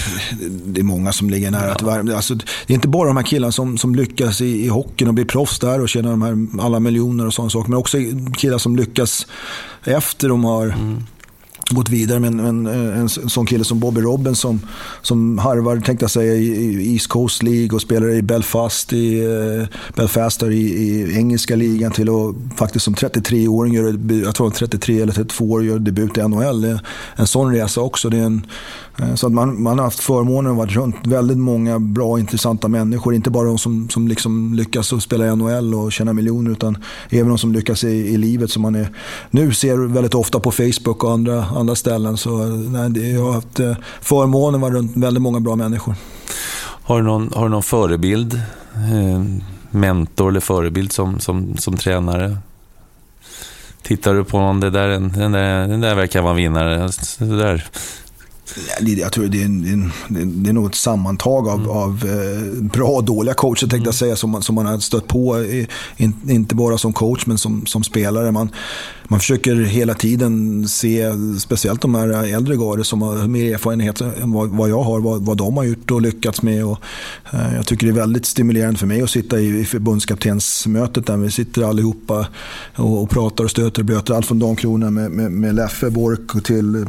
det 0.65 0.81
är 0.81 0.85
många 0.85 1.13
som 1.13 1.31
ligger 1.31 1.51
nära. 1.51 1.77
Ja. 1.81 2.17
Alltså, 2.17 2.35
det 2.35 2.73
är 2.73 2.75
inte 2.75 2.89
bara 2.89 3.09
de 3.09 3.17
här 3.17 3.25
killarna 3.25 3.53
som, 3.53 3.79
som 3.79 3.95
lyckas 3.95 4.41
i, 4.41 4.65
i 4.65 4.69
hockeyn 4.69 5.09
och 5.09 5.15
blir 5.15 5.25
proffs 5.25 5.59
där 5.59 5.81
och 5.81 5.89
tjänar 5.89 6.11
de 6.11 6.23
här 6.23 6.65
alla 6.67 6.81
miljoner 6.81 7.27
och 7.27 7.35
sådana 7.35 7.51
saker. 7.51 7.71
Men 7.71 7.79
också 7.79 7.99
killar 8.37 8.59
som 8.59 8.77
lyckas 8.77 9.27
efter 9.85 10.29
de 10.29 10.45
har 10.45 10.65
mm 10.65 11.05
gått 11.75 11.89
vidare 11.89 12.21
med 12.21 12.29
en, 12.29 12.41
en, 12.41 12.67
eh, 12.67 12.99
en, 12.99 13.09
sån 13.09 13.47
kille 13.47 13.65
som 13.65 13.81
Bobby 13.81 14.01
Robin 14.01 14.35
som, 14.35 14.61
som 15.03 15.39
harvar, 15.39 15.77
tänkte 15.77 16.05
jag 16.05 16.11
säga, 16.11 16.35
i 16.35 16.93
East 16.93 17.09
Coast 17.09 17.43
League 17.43 17.75
och 17.75 17.83
spelar 17.83 18.11
i 18.11 18.23
Belfast, 18.23 18.93
i, 18.93 19.25
eh, 19.25 19.31
uh, 19.31 19.67
Belfast 19.97 20.43
i, 20.43 20.47
i 20.47 21.17
engelska 21.17 21.57
ligan 21.57 21.93
till 21.93 22.09
att 22.09 22.59
faktiskt 22.59 22.85
som 22.85 22.95
33-åring, 22.95 23.75
jag 24.25 24.35
tror 24.35 24.51
33 24.51 25.01
eller 25.01 25.13
32 25.13 25.45
år, 25.45 25.65
gör 25.65 25.79
debut 25.79 26.19
i 26.19 26.29
NHL. 26.29 26.79
En 27.17 27.27
sån 27.27 27.55
resa 27.55 27.81
också. 27.81 28.09
Det 28.09 28.19
är 28.19 28.23
en, 28.23 28.47
Eh, 28.99 29.15
så 29.15 29.27
att 29.27 29.33
man, 29.33 29.63
man 29.63 29.79
har 29.79 29.85
haft 29.85 30.01
förmånen 30.01 30.53
att 30.53 30.59
vara 30.59 30.69
runt 30.69 30.97
väldigt 31.07 31.39
många 31.39 31.79
bra 31.79 32.19
intressanta 32.19 32.69
människor. 32.69 33.15
Inte 33.15 33.31
bara 33.31 33.47
de 33.47 33.59
som, 33.59 33.89
som 33.89 34.09
liksom 34.09 34.55
lyckas 34.55 34.93
att 34.93 35.03
spela 35.03 35.27
i 35.27 35.37
NHL 35.37 35.75
och 35.75 35.93
tjäna 35.93 36.13
miljoner 36.13 36.51
utan 36.51 36.79
även 37.11 37.29
de 37.29 37.39
som 37.39 37.53
lyckas 37.53 37.85
i, 37.85 37.89
i 37.89 38.17
livet 38.17 38.51
som 38.51 38.63
man 38.63 38.75
är, 38.75 38.89
nu 39.31 39.53
ser 39.53 39.77
väldigt 39.77 40.15
ofta 40.15 40.41
på 40.41 40.51
Facebook 40.51 41.05
och 41.05 41.13
andra, 41.13 41.45
andra 41.45 41.75
ställen. 41.75 42.17
Så 42.17 42.43
eh, 42.43 42.49
nej, 42.49 43.15
jag 43.15 43.25
har 43.25 43.33
haft 43.33 43.61
eh, 43.61 43.77
förmånen 44.01 44.55
att 44.55 44.61
vara 44.61 44.75
runt 44.75 44.97
väldigt 44.97 45.23
många 45.23 45.41
bra 45.41 45.57
människor. 45.57 45.95
Har 46.83 46.97
du 46.97 47.05
någon, 47.05 47.31
har 47.35 47.43
du 47.43 47.49
någon 47.49 47.63
förebild? 47.63 48.41
Mentor 49.71 50.29
eller 50.29 50.41
förebild 50.41 50.93
som, 50.93 51.21
som, 51.21 51.57
som 51.57 51.77
tränare? 51.77 52.37
Tittar 53.83 54.15
du 54.15 54.25
på 54.25 54.39
någon, 54.39 54.61
det 54.61 54.71
där, 54.71 54.89
den, 54.89 55.33
där, 55.33 55.69
den 55.69 55.81
där 55.81 55.95
verkar 55.95 56.23
vara 56.23 56.31
en 56.31 56.37
vinnare. 56.37 56.85
Alltså, 56.85 57.25
det 57.25 57.37
där 57.37 57.67
jag 58.81 59.13
tror 59.13 59.27
det 59.27 59.43
är, 59.43 59.45
en, 59.45 59.93
det 60.43 60.51
är 60.51 60.53
nog 60.53 60.67
ett 60.67 60.75
sammantag 60.75 61.49
av, 61.49 61.59
mm. 61.59 61.71
av 61.71 62.05
eh, 62.07 62.63
bra 62.63 62.89
och 62.89 63.05
dåliga 63.05 63.35
coacher 63.35 63.61
tänkte 63.61 63.77
jag 63.77 63.83
mm. 63.83 63.93
säga 63.93 64.17
som 64.17 64.31
man, 64.31 64.43
som 64.43 64.55
man 64.55 64.67
har 64.67 64.79
stött 64.79 65.07
på. 65.07 65.45
In, 65.97 66.15
inte 66.29 66.55
bara 66.55 66.79
som 66.79 66.93
coach 66.93 67.27
men 67.27 67.39
som, 67.39 67.67
som 67.67 67.85
spelare. 67.85 68.33
Man, 68.33 68.51
man 69.11 69.21
försöker 69.21 69.57
hela 69.57 69.95
tiden 69.95 70.69
se, 70.69 71.13
speciellt 71.39 71.81
de 71.81 71.95
här 71.95 72.35
äldre 72.35 72.57
garder 72.57 72.83
som 72.83 73.03
har 73.03 73.29
mer 73.29 73.55
erfarenhet 73.55 74.01
än 74.01 74.33
vad, 74.33 74.49
vad 74.49 74.71
jag 74.71 74.83
har, 74.83 75.01
vad, 75.01 75.25
vad 75.25 75.37
de 75.37 75.57
har 75.57 75.65
gjort 75.65 75.91
och 75.91 76.03
lyckats 76.03 76.43
med. 76.43 76.65
Och, 76.65 76.79
eh, 77.33 77.55
jag 77.57 77.67
tycker 77.67 77.87
det 77.87 77.93
är 77.93 78.01
väldigt 78.01 78.27
stimulerande 78.27 78.79
för 78.79 78.87
mig 78.87 79.03
att 79.03 79.11
sitta 79.11 79.41
i, 79.41 79.61
i 79.61 79.65
förbundskaptensmötet 79.65 81.07
där 81.07 81.17
vi 81.17 81.31
sitter 81.31 81.63
allihopa 81.63 82.27
och, 82.77 83.03
och 83.03 83.11
pratar 83.11 83.45
och 83.45 83.51
stöter 83.51 83.83
och 83.83 83.87
blöter. 83.87 84.15
Allt 84.15 84.27
från 84.27 84.39
Dan 84.39 84.57
Krona 84.57 84.91
med, 84.91 85.11
med, 85.11 85.33
med 85.33 85.55
Leffe 85.55 85.91
Bork 85.91 86.45
till 86.45 86.87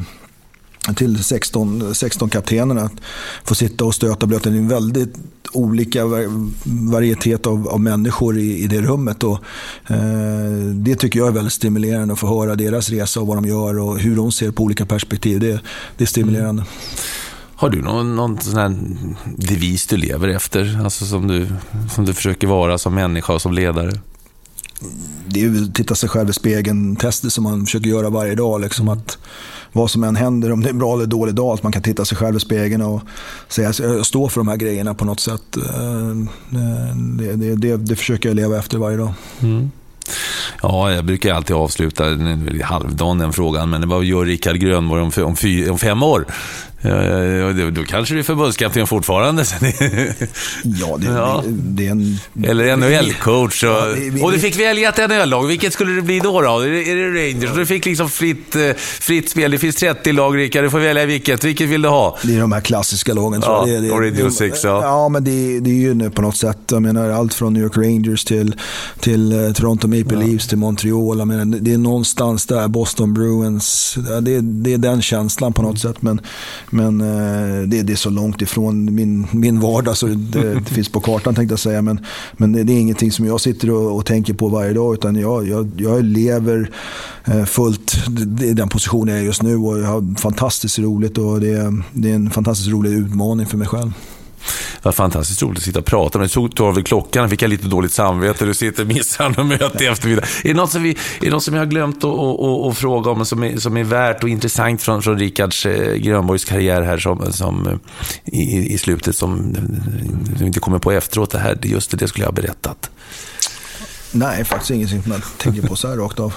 till 0.95 1.23
16, 1.23 1.95
16 1.95 2.29
kaptenerna. 2.29 2.81
Att 2.81 2.93
få 3.43 3.55
sitta 3.55 3.85
och 3.85 3.95
stöta 3.95 4.25
blöta. 4.25 4.49
Det 4.49 4.55
är 4.55 4.59
en 4.59 4.67
väldigt 4.67 5.13
olika 5.53 6.05
varietet 6.63 7.47
av, 7.47 7.67
av 7.67 7.79
människor 7.79 8.37
i, 8.37 8.63
i 8.63 8.67
det 8.67 8.81
rummet. 8.81 9.23
Och, 9.23 9.39
eh, 9.87 10.51
det 10.73 10.95
tycker 10.95 11.19
jag 11.19 11.27
är 11.27 11.31
väldigt 11.31 11.53
stimulerande 11.53 12.13
att 12.13 12.19
få 12.19 12.27
höra 12.27 12.55
deras 12.55 12.89
resa 12.89 13.19
och 13.19 13.27
vad 13.27 13.37
de 13.37 13.45
gör 13.45 13.79
och 13.79 13.99
hur 13.99 14.15
de 14.15 14.31
ser 14.31 14.51
på 14.51 14.63
olika 14.63 14.85
perspektiv. 14.85 15.39
Det, 15.39 15.59
det 15.97 16.03
är 16.03 16.07
stimulerande. 16.07 16.61
Mm. 16.61 16.73
Har 17.55 17.69
du 17.69 17.81
någon, 17.81 18.15
någon 18.15 18.41
sån 18.41 18.57
här 18.57 18.75
devis 19.37 19.87
du 19.87 19.97
lever 19.97 20.27
efter? 20.27 20.81
Alltså 20.83 21.05
som 21.05 21.27
du, 21.27 21.47
som 21.95 22.05
du 22.05 22.13
försöker 22.13 22.47
vara 22.47 22.77
som 22.77 22.95
människa 22.95 23.33
och 23.33 23.41
som 23.41 23.53
ledare? 23.53 23.91
Det 25.27 25.43
är 25.43 25.63
att 25.63 25.75
titta 25.75 25.95
sig 25.95 26.09
själv 26.09 26.29
i 26.29 26.33
spegeln-tester 26.33 27.29
som 27.29 27.43
man 27.43 27.65
försöker 27.65 27.89
göra 27.89 28.09
varje 28.09 28.35
dag. 28.35 28.61
Liksom 28.61 28.89
att 28.89 29.17
vad 29.71 29.91
som 29.91 30.03
än 30.03 30.15
händer, 30.15 30.51
om 30.51 30.61
det 30.61 30.67
är 30.67 30.71
en 30.71 30.79
bra 30.79 30.93
eller 30.93 31.05
dålig 31.05 31.35
dag, 31.35 31.53
att 31.53 31.63
man 31.63 31.71
kan 31.71 31.81
titta 31.81 32.05
sig 32.05 32.17
själv 32.17 32.37
i 32.37 32.39
spegeln 32.39 32.81
och 32.81 33.01
säga 33.47 33.73
stå 34.03 34.29
för 34.29 34.39
de 34.39 34.47
här 34.47 34.57
grejerna 34.57 34.93
på 34.93 35.05
något 35.05 35.19
sätt. 35.19 35.57
Eh, 35.57 36.15
det, 37.17 37.35
det, 37.35 37.55
det, 37.55 37.77
det 37.77 37.95
försöker 37.95 38.29
jag 38.29 38.35
leva 38.35 38.57
efter 38.57 38.77
varje 38.77 38.97
dag. 38.97 39.13
Mm. 39.41 39.71
Ja, 40.61 40.93
jag 40.93 41.05
brukar 41.05 41.33
alltid 41.33 41.55
avsluta 41.55 42.03
halvdagen 42.63 43.17
den 43.17 43.33
frågan, 43.33 43.69
men 43.69 43.89
vad 43.89 44.03
gör 44.03 44.25
Rickard 44.25 44.55
Grönborg 44.55 45.01
om, 45.01 45.11
om, 45.17 45.35
om 45.71 45.77
fem 45.77 46.03
år? 46.03 46.25
Då 46.81 47.83
kanske 47.87 48.13
du 48.13 48.19
är 48.19 48.23
förbundskapten 48.23 48.87
fortfarande. 48.87 49.45
ja, 50.63 50.97
det, 50.97 51.05
ja. 51.05 51.43
Det, 51.45 51.51
det, 51.51 51.87
är 51.87 51.91
en... 51.91 52.19
Eller 52.43 52.77
NHL-coach. 52.77 53.63
Och, 53.63 53.69
ja, 53.69 54.25
och, 54.25 54.31
du 54.31 54.39
fick 54.39 54.59
välja 54.59 54.89
ett 54.89 55.09
NHL-lag. 55.09 55.47
Vilket 55.47 55.73
skulle 55.73 55.91
det 55.91 56.01
bli 56.01 56.19
då? 56.19 56.41
då? 56.41 56.59
Är, 56.59 56.69
det, 56.69 56.91
är 56.91 56.95
det 56.95 57.07
Rangers? 57.07 57.49
Ja. 57.49 57.55
Du 57.55 57.65
fick 57.65 57.85
liksom 57.85 58.09
fritt, 58.09 58.55
eh, 58.55 58.73
fritt 58.77 59.29
spel. 59.29 59.51
Det 59.51 59.57
finns 59.57 59.75
30 59.75 60.11
lag, 60.11 60.37
Rickard. 60.37 60.63
Du 60.63 60.69
får 60.69 60.79
välja 60.79 61.05
vilket. 61.05 61.43
Vilket 61.43 61.69
vill 61.69 61.81
du 61.81 61.89
ha? 61.89 62.17
Det 62.23 62.35
är 62.35 62.39
de 62.39 62.51
här 62.51 62.61
klassiska 62.61 63.13
lagen, 63.13 63.41
tror 63.41 63.69
jag. 63.69 63.85
Ja, 63.85 63.93
Original 63.93 64.31
Six, 64.31 64.63
ja. 64.63 64.83
Ja, 64.83 65.09
men 65.09 65.23
det, 65.23 65.59
det 65.59 65.69
är 65.69 65.81
ju 65.81 65.93
nu 65.93 66.09
på 66.09 66.21
något 66.21 66.37
sätt. 66.37 66.57
Jag 66.71 66.81
menar, 66.81 67.09
allt 67.09 67.33
från 67.33 67.53
New 67.53 67.63
York 67.63 67.77
Rangers 67.77 68.25
till, 68.25 68.55
till 68.99 69.33
uh, 69.33 69.53
Toronto 69.53 69.87
Maple 69.87 70.17
ja. 70.21 70.27
Leafs 70.27 70.47
till 70.47 70.57
Montreal. 70.57 71.19
Jag 71.19 71.27
menar, 71.27 71.45
det 71.45 71.73
är 71.73 71.77
någonstans 71.77 72.45
där. 72.45 72.67
Boston 72.67 73.13
Bruins. 73.13 73.97
Det, 74.21 74.41
det 74.41 74.73
är 74.73 74.77
den 74.77 75.01
känslan 75.01 75.53
på 75.53 75.61
något 75.61 75.83
mm. 75.83 75.93
sätt. 75.93 76.01
Men 76.01 76.21
men 76.73 77.01
eh, 77.01 77.67
det, 77.67 77.81
det, 77.81 77.93
är 77.93 77.97
så 77.97 78.09
långt 78.09 78.41
ifrån 78.41 78.95
min, 78.95 79.27
min 79.31 79.59
vardag 79.59 79.97
så 79.97 80.07
det, 80.07 80.53
det 80.53 80.69
finns 80.69 80.89
på 80.89 80.99
kartan 80.99 81.35
tänkte 81.35 81.53
jag 81.53 81.59
säga. 81.59 81.81
Men, 81.81 81.99
men 82.33 82.51
det 82.51 82.73
är 82.73 82.79
ingenting 82.79 83.11
som 83.11 83.25
jag 83.25 83.41
sitter 83.41 83.69
och, 83.69 83.95
och 83.95 84.05
tänker 84.05 84.33
på 84.33 84.47
varje 84.47 84.73
dag. 84.73 84.93
Utan 84.93 85.15
jag, 85.15 85.47
jag, 85.47 85.71
jag 85.77 86.03
lever 86.03 86.71
eh, 87.25 87.45
fullt 87.45 87.95
i 88.41 88.53
den 88.53 88.69
positionen 88.69 89.15
jag 89.15 89.21
är 89.21 89.25
just 89.25 89.43
nu. 89.43 89.55
Och 89.55 89.79
jag 89.79 89.87
har 89.87 90.19
fantastiskt 90.19 90.79
roligt 90.79 91.17
och 91.17 91.39
det, 91.39 91.73
det 91.93 92.11
är 92.11 92.15
en 92.15 92.29
fantastiskt 92.29 92.69
rolig 92.69 92.91
utmaning 92.91 93.45
för 93.45 93.57
mig 93.57 93.67
själv. 93.67 93.91
Det 94.75 94.85
var 94.85 94.91
fantastiskt 94.91 95.41
roligt 95.41 95.57
att 95.57 95.63
sitta 95.63 95.79
och 95.79 95.85
prata 95.85 96.17
med 96.17 96.23
dig. 96.23 96.29
Så 96.29 96.47
tog 96.47 96.75
vi 96.75 96.83
klockan, 96.83 97.29
fick 97.29 97.41
jag 97.41 97.49
lite 97.49 97.67
dåligt 97.67 97.91
samvete. 97.91 98.45
Du 98.45 98.53
sitter 98.53 98.81
och 98.81 98.87
missar 98.87 99.29
något 99.29 99.45
möte 99.45 99.83
i 99.83 99.87
eftermiddag. 99.87 100.23
Är 100.43 100.47
det 100.47 100.53
något 100.53 100.71
som, 100.71 100.83
vi, 100.83 100.97
är 101.21 101.31
något 101.31 101.43
som 101.43 101.53
jag 101.53 101.61
har 101.61 101.65
glömt 101.65 102.03
att, 102.03 102.19
att, 102.19 102.67
att 102.67 102.77
fråga 102.77 103.11
om, 103.11 103.25
som 103.25 103.43
är, 103.43 103.57
som 103.57 103.77
är 103.77 103.83
värt 103.83 104.23
och 104.23 104.29
intressant 104.29 104.81
från, 104.81 105.01
från 105.01 105.19
Rickards 105.19 105.65
eh, 105.65 105.95
Grönborgs 105.95 106.45
karriär 106.45 106.81
här 106.81 106.97
som, 106.97 107.33
som 107.33 107.67
eh, 107.67 107.73
i, 108.25 108.73
i 108.73 108.77
slutet, 108.77 109.15
som 109.15 109.55
du 110.39 110.45
inte 110.45 110.59
kommer 110.59 110.79
på 110.79 110.91
efteråt? 110.91 111.31
Det 111.31 111.39
här, 111.39 111.57
just 111.61 111.91
det, 111.91 111.97
det 111.97 112.07
skulle 112.07 112.23
jag 112.23 112.31
ha 112.31 112.35
berättat. 112.35 112.89
Nej, 114.11 114.45
faktiskt 114.45 114.71
ingenting 114.71 115.03
som 115.03 115.11
jag 115.11 115.21
tänker 115.37 115.67
på 115.67 115.75
så 115.75 115.87
här 115.87 115.97
rakt 115.97 116.19
av. 116.19 116.33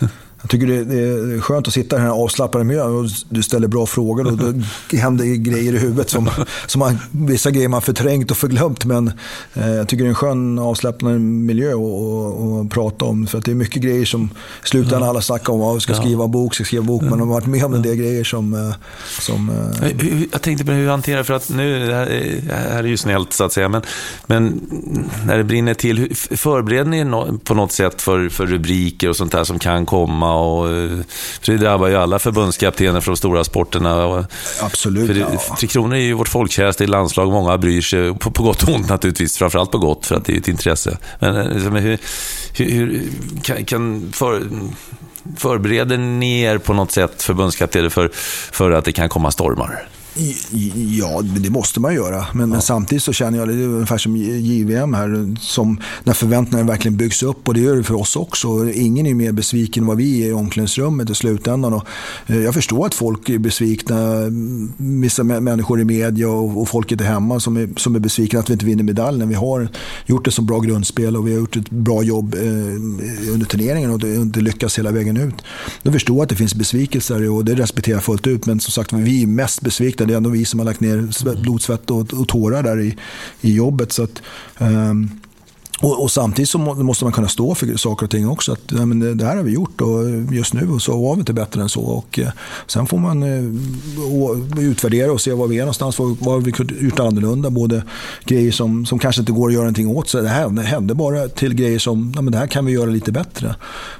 Jag 0.42 0.50
tycker 0.50 0.66
det 0.66 0.98
är 0.98 1.40
skönt 1.40 1.68
att 1.68 1.74
sitta 1.74 1.96
i 1.96 1.98
den 1.98 2.08
här 2.08 2.14
avslappnade 2.14 2.64
miljön 2.64 2.96
och 2.96 3.10
du 3.28 3.42
ställer 3.42 3.68
bra 3.68 3.86
frågor 3.86 4.26
och 4.26 4.36
då 4.36 4.52
händer 4.96 5.24
grejer 5.24 5.74
i 5.74 5.78
huvudet 5.78 6.10
som, 6.10 6.30
som 6.66 6.78
man, 6.78 6.98
vissa 7.10 7.50
grejer 7.50 7.68
man 7.68 7.82
förträngt 7.82 8.30
och 8.30 8.36
förglömt. 8.36 8.84
Men 8.84 9.12
eh, 9.54 9.70
jag 9.70 9.88
tycker 9.88 10.04
det 10.04 10.08
är 10.08 10.08
en 10.08 10.14
skön 10.14 10.58
avslappnad 10.58 11.20
miljö 11.20 11.72
att 11.72 12.70
prata 12.70 13.04
om. 13.04 13.26
För 13.26 13.38
att 13.38 13.44
det 13.44 13.50
är 13.50 13.54
mycket 13.54 13.82
grejer 13.82 14.04
som 14.04 14.30
i 14.64 14.68
slutändan 14.68 15.02
alla 15.02 15.20
snackar 15.20 15.52
om. 15.52 15.62
att 15.62 15.82
ska 15.82 15.94
skriva 15.94 16.28
bok, 16.28 16.54
ska 16.54 16.64
skriva 16.64 16.84
bok. 16.84 17.02
Men 17.02 17.10
de 17.10 17.20
har 17.20 17.34
varit 17.34 17.46
med 17.46 17.64
om 17.64 17.74
en 17.74 17.82
del 17.82 17.96
grejer 17.96 18.24
som... 18.24 18.54
Eh, 18.54 18.74
som 19.20 19.50
eh... 19.50 20.26
Jag 20.32 20.42
tänkte 20.42 20.64
på 20.64 20.72
hur 20.72 20.84
du 20.84 20.90
hanterar, 20.90 21.22
för 21.22 21.34
att 21.34 21.50
nu, 21.50 21.86
det 21.86 21.94
här, 21.94 22.82
är 22.82 22.82
ju 22.82 22.96
snällt 22.96 23.32
så 23.32 23.44
att 23.44 23.52
säga, 23.52 23.68
men, 23.68 23.82
men 24.26 24.60
när 25.26 25.38
det 25.38 25.44
brinner 25.44 25.74
till, 25.74 26.14
förbereder 26.16 26.90
ni 26.90 27.38
på 27.38 27.54
något 27.54 27.72
sätt 27.72 28.02
för, 28.02 28.28
för 28.28 28.46
rubriker 28.46 29.08
och 29.08 29.16
sånt 29.16 29.32
där 29.32 29.44
som 29.44 29.58
kan 29.58 29.86
komma? 29.86 30.31
Och, 30.34 30.66
för 31.42 31.52
det 31.52 31.58
drabbar 31.58 31.88
ju 31.88 31.96
alla 31.96 32.18
förbundskaptener 32.18 33.00
för 33.00 33.10
de 33.10 33.16
stora 33.16 33.44
sporterna. 33.44 34.24
Absolut. 34.62 35.06
För 35.06 35.14
det, 35.14 35.20
ja. 35.20 35.56
Tre 35.58 35.68
Kronor 35.68 35.96
är 35.96 36.00
ju 36.00 36.12
vårt 36.12 36.28
folkkäraste 36.28 36.86
landslag. 36.86 37.32
Många 37.32 37.58
bryr 37.58 37.80
sig, 37.80 38.14
på, 38.14 38.30
på 38.30 38.42
gott 38.42 38.62
och 38.62 38.74
ont 38.74 38.88
naturligtvis. 38.88 39.38
Framförallt 39.38 39.70
på 39.70 39.78
gott, 39.78 40.06
för 40.06 40.14
att 40.14 40.24
det 40.24 40.32
är 40.32 40.38
ett 40.38 40.48
intresse. 40.48 40.98
Men 41.18 41.48
liksom, 41.48 41.76
hur, 41.76 41.98
hur, 42.54 42.70
hur 42.70 43.02
kan, 43.42 43.64
kan 43.64 44.12
för, 44.12 44.42
Förbereder 45.36 45.98
ni 45.98 46.40
er 46.40 46.58
på 46.58 46.72
något 46.72 46.92
sätt, 46.92 47.22
förbundskaptener, 47.22 47.88
för, 47.88 48.10
för 48.52 48.70
att 48.70 48.84
det 48.84 48.92
kan 48.92 49.08
komma 49.08 49.30
stormar? 49.30 49.88
Ja, 50.98 51.22
det 51.22 51.50
måste 51.50 51.80
man 51.80 51.94
göra. 51.94 52.26
Men, 52.32 52.40
ja. 52.40 52.46
men, 52.46 52.62
samtidigt 52.62 53.02
så 53.02 53.12
känner 53.12 53.38
jag 53.38 53.48
det 53.48 53.54
är 53.54 53.66
ungefär 53.66 53.98
som 53.98 54.16
JVM 54.16 54.94
här, 54.94 55.36
som 55.40 55.80
när 56.04 56.12
förväntningarna 56.12 56.70
verkligen 56.70 56.96
byggs 56.96 57.22
upp 57.22 57.48
och 57.48 57.54
det 57.54 57.60
gör 57.60 57.76
det 57.76 57.82
för 57.82 57.94
oss 57.94 58.16
också. 58.16 58.70
Ingen 58.70 59.06
är 59.06 59.14
mer 59.14 59.32
besviken 59.32 59.82
än 59.82 59.86
vad 59.86 59.96
vi 59.96 60.24
är 60.24 60.28
i 60.28 60.32
omklädningsrummet 60.32 61.10
i 61.10 61.14
slutändan. 61.14 61.74
Och 61.74 61.86
eh, 62.26 62.40
jag 62.40 62.54
förstår 62.54 62.86
att 62.86 62.94
folk 62.94 63.28
är 63.28 63.38
besvikna, 63.38 63.96
vissa 64.76 65.24
människor 65.24 65.80
i 65.80 65.84
media 65.84 66.28
och, 66.28 66.60
och 66.60 66.68
folket 66.68 67.00
är 67.00 67.04
hemma 67.04 67.40
som 67.40 67.56
är, 67.56 67.68
som 67.76 67.94
är 67.94 68.00
besvikna 68.00 68.40
att 68.40 68.50
vi 68.50 68.52
inte 68.52 68.66
vinner 68.66 68.84
medaljen. 68.84 69.28
Vi 69.28 69.34
har 69.34 69.68
gjort 70.06 70.26
ett 70.26 70.34
så 70.34 70.42
bra 70.42 70.58
grundspel 70.58 71.16
och 71.16 71.26
vi 71.26 71.32
har 71.32 71.38
gjort 71.38 71.56
ett 71.56 71.70
bra 71.70 72.02
jobb 72.02 72.34
eh, 72.34 72.42
under 73.32 73.44
turneringen 73.46 73.90
och 73.90 73.98
det 74.26 74.40
lyckas 74.40 74.78
hela 74.78 74.90
vägen 74.90 75.16
ut. 75.16 75.34
Jag 75.82 75.92
förstår 75.92 76.22
att 76.22 76.28
det 76.28 76.36
finns 76.36 76.54
besvikelser 76.54 77.30
och 77.30 77.44
det 77.44 77.54
respekterar 77.54 77.96
jag 77.96 78.04
fullt 78.04 78.26
ut. 78.26 78.46
Men 78.46 78.60
som 78.60 78.72
sagt, 78.72 78.92
vi 78.92 79.22
är 79.22 79.26
mest 79.26 79.60
besvikna 79.60 80.01
det 80.06 80.12
är 80.12 80.16
ändå 80.16 80.30
vi 80.30 80.44
som 80.44 80.58
har 80.58 80.66
lagt 80.66 80.80
ner 80.80 81.40
blod, 81.42 81.62
svett 81.62 81.90
och, 81.90 82.14
och 82.14 82.28
tårar 82.28 82.62
där 82.62 82.80
i, 82.80 82.96
i 83.40 83.54
jobbet. 83.54 83.92
Så 83.92 84.02
att, 84.02 84.22
um, 84.58 85.10
och, 85.80 86.02
och, 86.02 86.10
samtidigt 86.10 86.48
så 86.48 86.58
måste 86.58 87.04
man 87.04 87.12
kunna 87.12 87.28
stå 87.28 87.54
för 87.54 87.76
saker 87.76 88.04
och 88.06 88.10
ting 88.10 88.28
också. 88.28 88.52
Att, 88.52 88.60
ja, 88.70 88.86
men 88.86 88.98
det, 88.98 89.14
det, 89.14 89.24
här 89.24 89.36
har 89.36 89.42
vi 89.42 89.52
gjort 89.52 89.80
och 89.80 90.10
just 90.32 90.54
nu 90.54 90.68
och 90.68 90.82
så 90.82 91.02
var 91.02 91.14
vi 91.14 91.18
inte 91.18 91.32
bättre 91.32 91.62
än 91.62 91.68
så. 91.68 91.80
Och, 91.80 92.18
eh, 92.18 92.28
sen 92.66 92.86
får 92.86 92.98
man 92.98 93.22
eh, 93.22 94.64
utvärdera 94.64 95.12
och 95.12 95.20
se 95.20 95.32
var 95.32 95.46
vi 95.46 95.56
är 95.56 95.60
någonstans. 95.60 95.98
Vad, 95.98 96.16
vad 96.20 96.44
vi 96.44 96.52
kunde 96.52 96.74
gjort 96.74 97.00
annorlunda. 97.00 97.50
Både 97.50 97.82
grejer 98.24 98.52
som, 98.52 98.86
som 98.86 98.98
kanske 98.98 99.22
inte 99.22 99.32
går 99.32 99.48
att 99.48 99.54
göra 99.54 99.62
någonting 99.62 99.88
åt. 99.88 100.08
Så 100.08 100.20
det 100.20 100.28
hände, 100.28 100.62
hände 100.62 100.94
bara 100.94 101.28
till 101.28 101.54
grejer 101.54 101.78
som 101.78 102.12
ja, 102.16 102.22
men 102.22 102.32
det 102.32 102.38
här 102.38 102.46
kan 102.46 102.66
vi 102.66 102.72
göra 102.72 102.90
lite 102.90 103.12
bättre. 103.12 103.54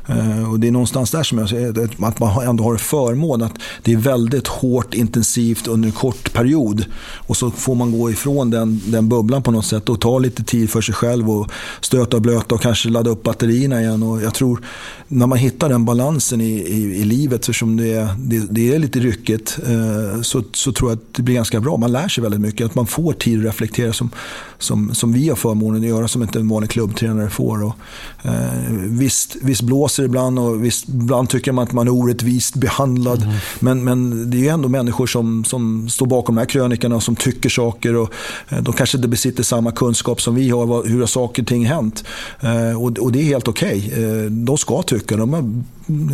Eh, 0.06 0.50
och 0.50 0.60
Det 0.60 0.66
är 0.66 0.72
någonstans 0.72 1.10
där 1.10 1.22
som 1.22 1.38
jag 1.38 1.48
säger 1.48 1.84
att 2.04 2.18
man 2.18 2.46
ändå 2.48 2.64
har 2.64 2.76
förmån 2.76 3.42
att 3.42 3.54
det 3.82 3.92
är 3.92 3.96
väldigt 3.96 4.46
hårt, 4.46 4.94
intensivt 4.94 5.68
under 5.68 5.86
en 5.86 5.92
kort 5.92 6.32
period. 6.32 6.84
Och 7.16 7.36
så 7.36 7.50
får 7.50 7.74
man 7.74 7.98
gå 7.98 8.10
ifrån 8.10 8.50
den, 8.50 8.80
den 8.86 9.08
bubblan 9.08 9.42
på 9.42 9.50
något 9.50 9.66
sätt 9.66 9.88
och 9.88 10.00
ta 10.00 10.18
lite 10.18 10.44
tid 10.44 10.70
för 10.70 10.80
sig 10.80 10.94
själv. 10.94 11.30
och 11.30 11.52
stöta 11.80 12.16
och 12.16 12.22
blöta 12.22 12.54
och 12.54 12.60
kanske 12.60 12.88
ladda 12.88 13.10
upp 13.10 13.22
batterierna 13.22 13.80
igen. 13.80 14.02
Och 14.02 14.22
jag 14.22 14.34
tror 14.34 14.60
när 15.08 15.26
man 15.26 15.38
hittar 15.38 15.68
den 15.68 15.84
balansen 15.84 16.40
i, 16.40 16.52
i, 16.52 17.00
i 17.00 17.04
livet, 17.04 17.40
eftersom 17.40 17.76
det 17.76 17.92
är, 17.92 18.08
det, 18.18 18.46
det 18.50 18.74
är 18.74 18.78
lite 18.78 19.00
ryckigt, 19.00 19.58
eh, 19.66 20.22
så, 20.22 20.42
så 20.52 20.72
tror 20.72 20.90
jag 20.90 20.96
att 20.96 21.14
det 21.14 21.22
blir 21.22 21.34
ganska 21.34 21.60
bra. 21.60 21.76
Man 21.76 21.92
lär 21.92 22.08
sig 22.08 22.22
väldigt 22.22 22.40
mycket. 22.40 22.66
Att 22.66 22.74
man 22.74 22.86
får 22.86 23.12
tid 23.12 23.38
att 23.38 23.44
reflektera 23.44 23.92
som, 23.92 24.10
som, 24.58 24.94
som 24.94 25.12
vi 25.12 25.28
har 25.28 25.36
förmånen 25.36 25.82
att 25.82 25.88
göra, 25.88 26.08
som 26.08 26.22
inte 26.22 26.38
en 26.38 26.48
vanlig 26.48 26.70
klubbtränare 26.70 27.30
får. 27.30 27.64
Och, 27.64 27.74
eh, 28.22 28.32
visst, 28.72 29.36
visst 29.42 29.62
blåser 29.62 30.02
det 30.02 30.06
ibland 30.06 30.38
och 30.38 30.64
visst, 30.64 30.88
ibland 30.88 31.28
tycker 31.28 31.52
man 31.52 31.64
att 31.64 31.72
man 31.72 31.88
är 31.88 31.92
orättvist 31.92 32.54
behandlad. 32.54 33.22
Mm. 33.22 33.34
Men, 33.60 33.84
men 33.84 34.30
det 34.30 34.36
är 34.36 34.40
ju 34.40 34.48
ändå 34.48 34.68
människor 34.68 35.06
som, 35.06 35.44
som 35.44 35.88
står 35.88 36.06
bakom 36.06 36.34
de 36.34 36.40
här 36.40 36.48
krönikorna 36.48 36.96
och 36.96 37.02
som 37.02 37.16
tycker 37.16 37.48
saker. 37.48 37.96
Och, 37.96 38.12
eh, 38.48 38.62
de 38.62 38.72
kanske 38.72 38.98
inte 38.98 39.08
besitter 39.08 39.42
samma 39.42 39.72
kunskap 39.72 40.20
som 40.20 40.34
vi 40.34 40.50
har, 40.50 40.66
vad, 40.66 40.86
hur 40.86 41.06
saker 41.06 41.42
och 41.60 41.66
hänt. 41.66 42.04
Eh, 42.40 42.82
och, 42.82 42.98
och, 42.98 43.12
det 43.12 43.18
är 43.18 43.24
helt 43.24 43.48
okej. 43.48 43.84
Okay. 43.86 44.28
De 44.28 44.58
ska 44.58 44.82
tycka. 44.82 45.16
De 45.16 45.32
har 45.32 45.44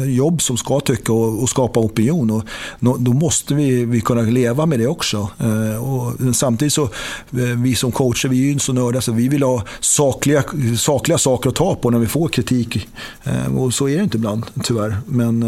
jobb 0.06 0.42
som 0.42 0.56
ska 0.56 0.80
tycka 0.80 1.12
och, 1.12 1.42
och 1.42 1.48
skapa 1.48 1.80
opinion. 1.80 2.30
Och, 2.30 2.42
då 3.00 3.12
måste 3.12 3.54
vi, 3.54 3.84
vi 3.84 4.00
kunna 4.00 4.22
leva 4.22 4.66
med 4.66 4.78
det 4.78 4.86
också. 4.86 5.30
Eh, 5.38 5.84
och 5.84 6.36
samtidigt 6.36 6.72
så, 6.72 6.88
vi 7.56 7.74
som 7.74 7.92
coacher, 7.92 8.28
vi 8.28 8.48
är 8.48 8.52
ju 8.52 8.58
så 8.58 8.72
nördiga 8.72 9.00
så 9.00 9.12
vi 9.12 9.28
vill 9.28 9.42
ha 9.42 9.64
sakliga, 9.80 10.44
sakliga 10.78 11.18
saker 11.18 11.50
att 11.50 11.56
ta 11.56 11.74
på 11.74 11.90
när 11.90 11.98
vi 11.98 12.06
får 12.06 12.28
kritik. 12.28 12.88
Och 13.56 13.74
så 13.74 13.88
är 13.88 13.96
det 13.96 14.02
inte 14.02 14.16
ibland, 14.16 14.44
tyvärr. 14.64 14.96
Men, 15.06 15.40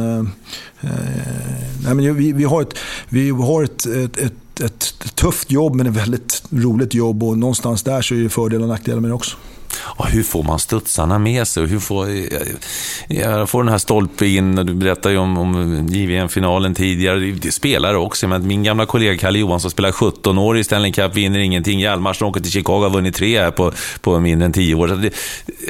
nej, 1.84 1.94
men 1.94 2.16
vi, 2.16 2.32
vi 2.32 2.44
har 2.44 2.62
ett, 2.62 2.74
vi 3.08 3.30
har 3.30 3.62
ett, 3.62 3.86
ett, 3.86 4.18
ett, 4.18 4.32
ett 4.60 5.14
tufft 5.14 5.50
jobb 5.50 5.74
men 5.74 5.86
ett 5.86 5.96
väldigt 5.96 6.42
roligt 6.50 6.94
jobb 6.94 7.22
och 7.22 7.38
någonstans 7.38 7.82
där 7.82 8.02
så 8.02 8.14
är 8.14 8.18
det 8.18 8.28
fördelar 8.28 8.62
och 8.62 8.68
nackdelar 8.68 9.00
med 9.00 9.10
det 9.10 9.14
också. 9.14 9.36
Och 9.78 10.06
hur 10.06 10.22
får 10.22 10.42
man 10.42 10.59
studsarna 10.59 11.18
med 11.18 11.48
sig? 11.48 11.66
Hur 11.66 11.80
får, 11.80 12.09
eh, 12.09 12.14
eh, 12.14 13.20
jag 13.20 13.51
får 13.51 13.62
den 13.62 13.72
här 13.72 13.78
stolpe 13.78 14.26
in, 14.26 14.56
du 14.56 14.74
berättade 14.74 15.14
ju 15.14 15.20
om, 15.20 15.38
om 15.38 15.86
JVM-finalen 15.88 16.74
tidigare. 16.74 17.18
Det 17.18 17.52
spelar 17.52 17.94
också. 17.94 18.28
Men 18.28 18.47
min 18.47 18.62
gamla 18.62 18.86
kollega 18.86 19.18
Kalle 19.18 19.38
Johansson 19.38 19.70
spelar 19.70 19.92
17 19.92 20.38
år 20.38 20.59
i 20.59 20.64
Stanley 20.64 20.92
Cup, 20.92 21.14
vinner 21.14 21.38
ingenting. 21.38 21.80
Hjalmarsson 21.80 22.28
åker 22.28 22.40
till 22.40 22.52
Chicago 22.52 22.76
och 22.76 22.82
har 22.82 22.90
vunnit 22.90 23.14
tre 23.14 23.40
här 23.40 23.51
på, 23.51 23.72
på 24.01 24.20
mindre 24.20 24.47
än 24.47 24.52
10 24.52 24.74
år. 24.74 24.88
Så 24.88 24.94
det, 24.94 25.14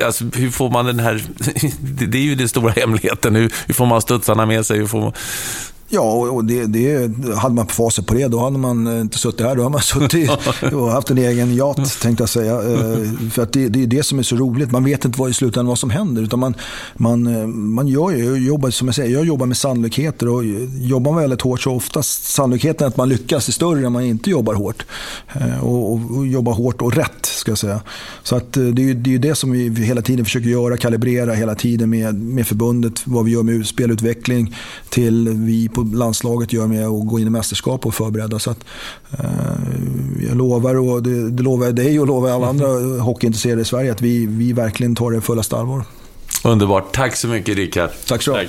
alltså, 0.05 0.25
hur 0.35 0.51
får 0.51 0.71
man 0.71 0.87
den 0.87 1.01
här... 1.01 1.23
Det, 1.81 2.19
är 2.19 2.23
ju 2.23 2.35
den 2.35 2.49
stora 2.49 2.71
hemligheten. 2.77 3.37
Hur, 3.37 3.53
hur 3.67 3.75
får 3.75 3.87
man 3.87 4.03
studsarna 4.03 4.47
med 4.47 4.67
sig? 4.67 4.79
Hur 4.79 4.87
får 4.87 5.01
man, 5.01 5.13
Ja, 5.93 6.13
och 6.13 6.45
det, 6.45 6.67
det, 6.67 7.11
hade 7.37 7.55
man 7.55 7.67
facit 7.67 8.07
på 8.07 8.15
det, 8.15 8.29
då 8.29 8.39
hade 8.39 8.59
man 8.59 8.87
eh, 8.87 9.01
inte 9.01 9.19
suttit 9.19 9.41
här. 9.41 9.57
Då 9.57 9.63
hade 9.63 9.73
man 9.73 9.81
suttit 9.83 10.31
och 10.73 10.91
haft 10.91 11.11
en 11.11 11.19
egen 11.19 11.55
yacht, 11.55 12.03
tänkte 12.03 12.23
jag 12.23 12.29
säga. 12.29 12.55
Eh, 12.55 13.31
för 13.31 13.43
att 13.43 13.53
det, 13.53 13.69
det 13.69 13.83
är 13.83 13.87
det 13.87 14.03
som 14.03 14.19
är 14.19 14.23
så 14.23 14.37
roligt. 14.37 14.71
Man 14.71 14.85
vet 14.85 15.05
inte 15.05 15.19
vad 15.19 15.31
i 15.31 15.35
slutändan 15.35 15.67
vad 15.67 15.79
som 15.79 15.91
händer. 15.91 16.23
Utan 16.23 16.39
man, 16.39 16.55
man, 16.95 17.27
eh, 17.27 17.47
man 17.47 17.89
gör, 17.89 18.13
jag 18.13 18.39
jobbar, 18.39 18.71
som 18.71 18.89
jag 18.89 18.95
säger, 18.95 19.13
jag 19.13 19.25
jobbar 19.25 19.47
med 19.47 19.57
sannolikheter. 19.57 20.29
Och 20.29 20.45
jobbar 20.81 21.13
man 21.13 21.21
väldigt 21.21 21.41
hårt 21.41 21.61
så 21.61 21.73
oftast 21.75 22.25
sannolikheten 22.25 22.87
att 22.87 22.97
man 22.97 23.09
lyckas 23.09 23.49
är 23.49 23.53
större 23.53 23.87
än 23.87 23.93
man 23.93 24.05
inte 24.05 24.31
jobbar 24.31 24.55
hårt. 24.55 24.87
Och, 25.63 25.93
och, 25.93 26.01
och 26.17 26.27
jobbar 26.27 26.53
hårt 26.53 26.83
och 26.83 26.97
rätt, 26.97 27.27
ska 27.27 27.51
jag 27.51 27.59
säga. 27.59 27.81
Så 28.23 28.37
att 28.37 28.53
det 28.53 28.61
är 28.61 28.87
ju 28.87 28.95
det, 28.95 29.15
är 29.15 29.19
det 29.19 29.35
som 29.35 29.51
vi 29.51 29.85
hela 29.85 30.03
tiden 30.03 30.25
försöker 30.25 30.49
göra, 30.49 30.77
kalibrera 30.77 31.35
hela 31.35 31.55
tiden 31.55 31.91
med, 31.91 32.15
med 32.15 32.47
förbundet. 32.47 33.03
Vad 33.05 33.25
vi 33.25 33.31
gör 33.31 33.43
med 33.43 33.67
spelutveckling 33.67 34.57
till 34.89 35.29
vi 35.29 35.69
på 35.69 35.80
landslaget 35.85 36.53
gör 36.53 36.67
med 36.67 36.87
att 36.87 37.07
gå 37.07 37.19
in 37.19 37.27
i 37.27 37.31
mästerskap 37.31 37.87
och 37.87 37.95
förbereda. 37.95 38.39
Så 38.39 38.51
att, 38.51 38.65
eh, 39.19 39.27
jag 40.29 40.37
lovar, 40.37 40.75
och 40.79 41.03
det, 41.03 41.31
det 41.31 41.43
lovar 41.43 41.67
jag 41.67 41.75
dig 41.75 42.01
och 42.01 42.07
lovar 42.07 42.31
alla 42.31 42.47
andra 42.47 42.67
hockeyintresserade 43.03 43.63
i 43.63 43.65
Sverige, 43.65 43.93
att 43.93 44.03
vi, 44.03 44.27
vi 44.27 44.53
verkligen 44.53 44.95
tar 44.95 45.11
det 45.11 45.21
fullaste 45.21 45.57
allvar. 45.57 45.85
Underbart. 46.45 46.93
Tack 46.93 47.17
så 47.17 47.29
mycket 47.29 47.57
Rickard. 47.57 47.91
Tack 48.07 48.23
så 48.23 48.33
Tack. 48.33 48.49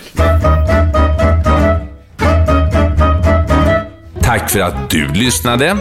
Tack 4.22 4.52
för 4.52 4.60
att 4.60 4.90
du 4.90 5.08
lyssnade. 5.08 5.78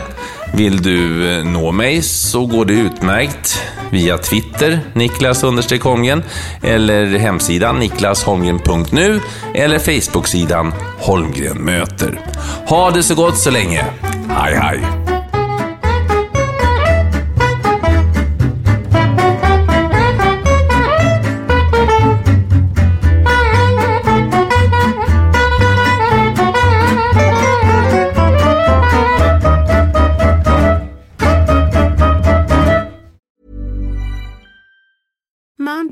Vill 0.53 0.83
du 0.83 1.31
eh, 1.31 1.45
nå 1.45 1.73
mig 1.73 2.03
så 2.03 2.47
går 2.47 2.65
det 2.65 2.73
utmärkt 2.73 3.63
via 3.91 4.19
Twitter, 4.19 4.81
Niklas 4.95 5.43
Holmgren, 5.43 6.23
eller 6.63 7.19
hemsidan 7.19 7.79
niklasholmgren.nu 7.79 9.21
eller 9.55 9.79
Facebooksidan 9.79 10.73
Holmgren 10.99 11.65
möter. 11.65 12.21
Ha 12.67 12.91
det 12.91 13.03
så 13.03 13.15
gott 13.15 13.39
så 13.39 13.51
länge. 13.51 13.85
Hej 14.29 14.55
hej! 14.55 15.10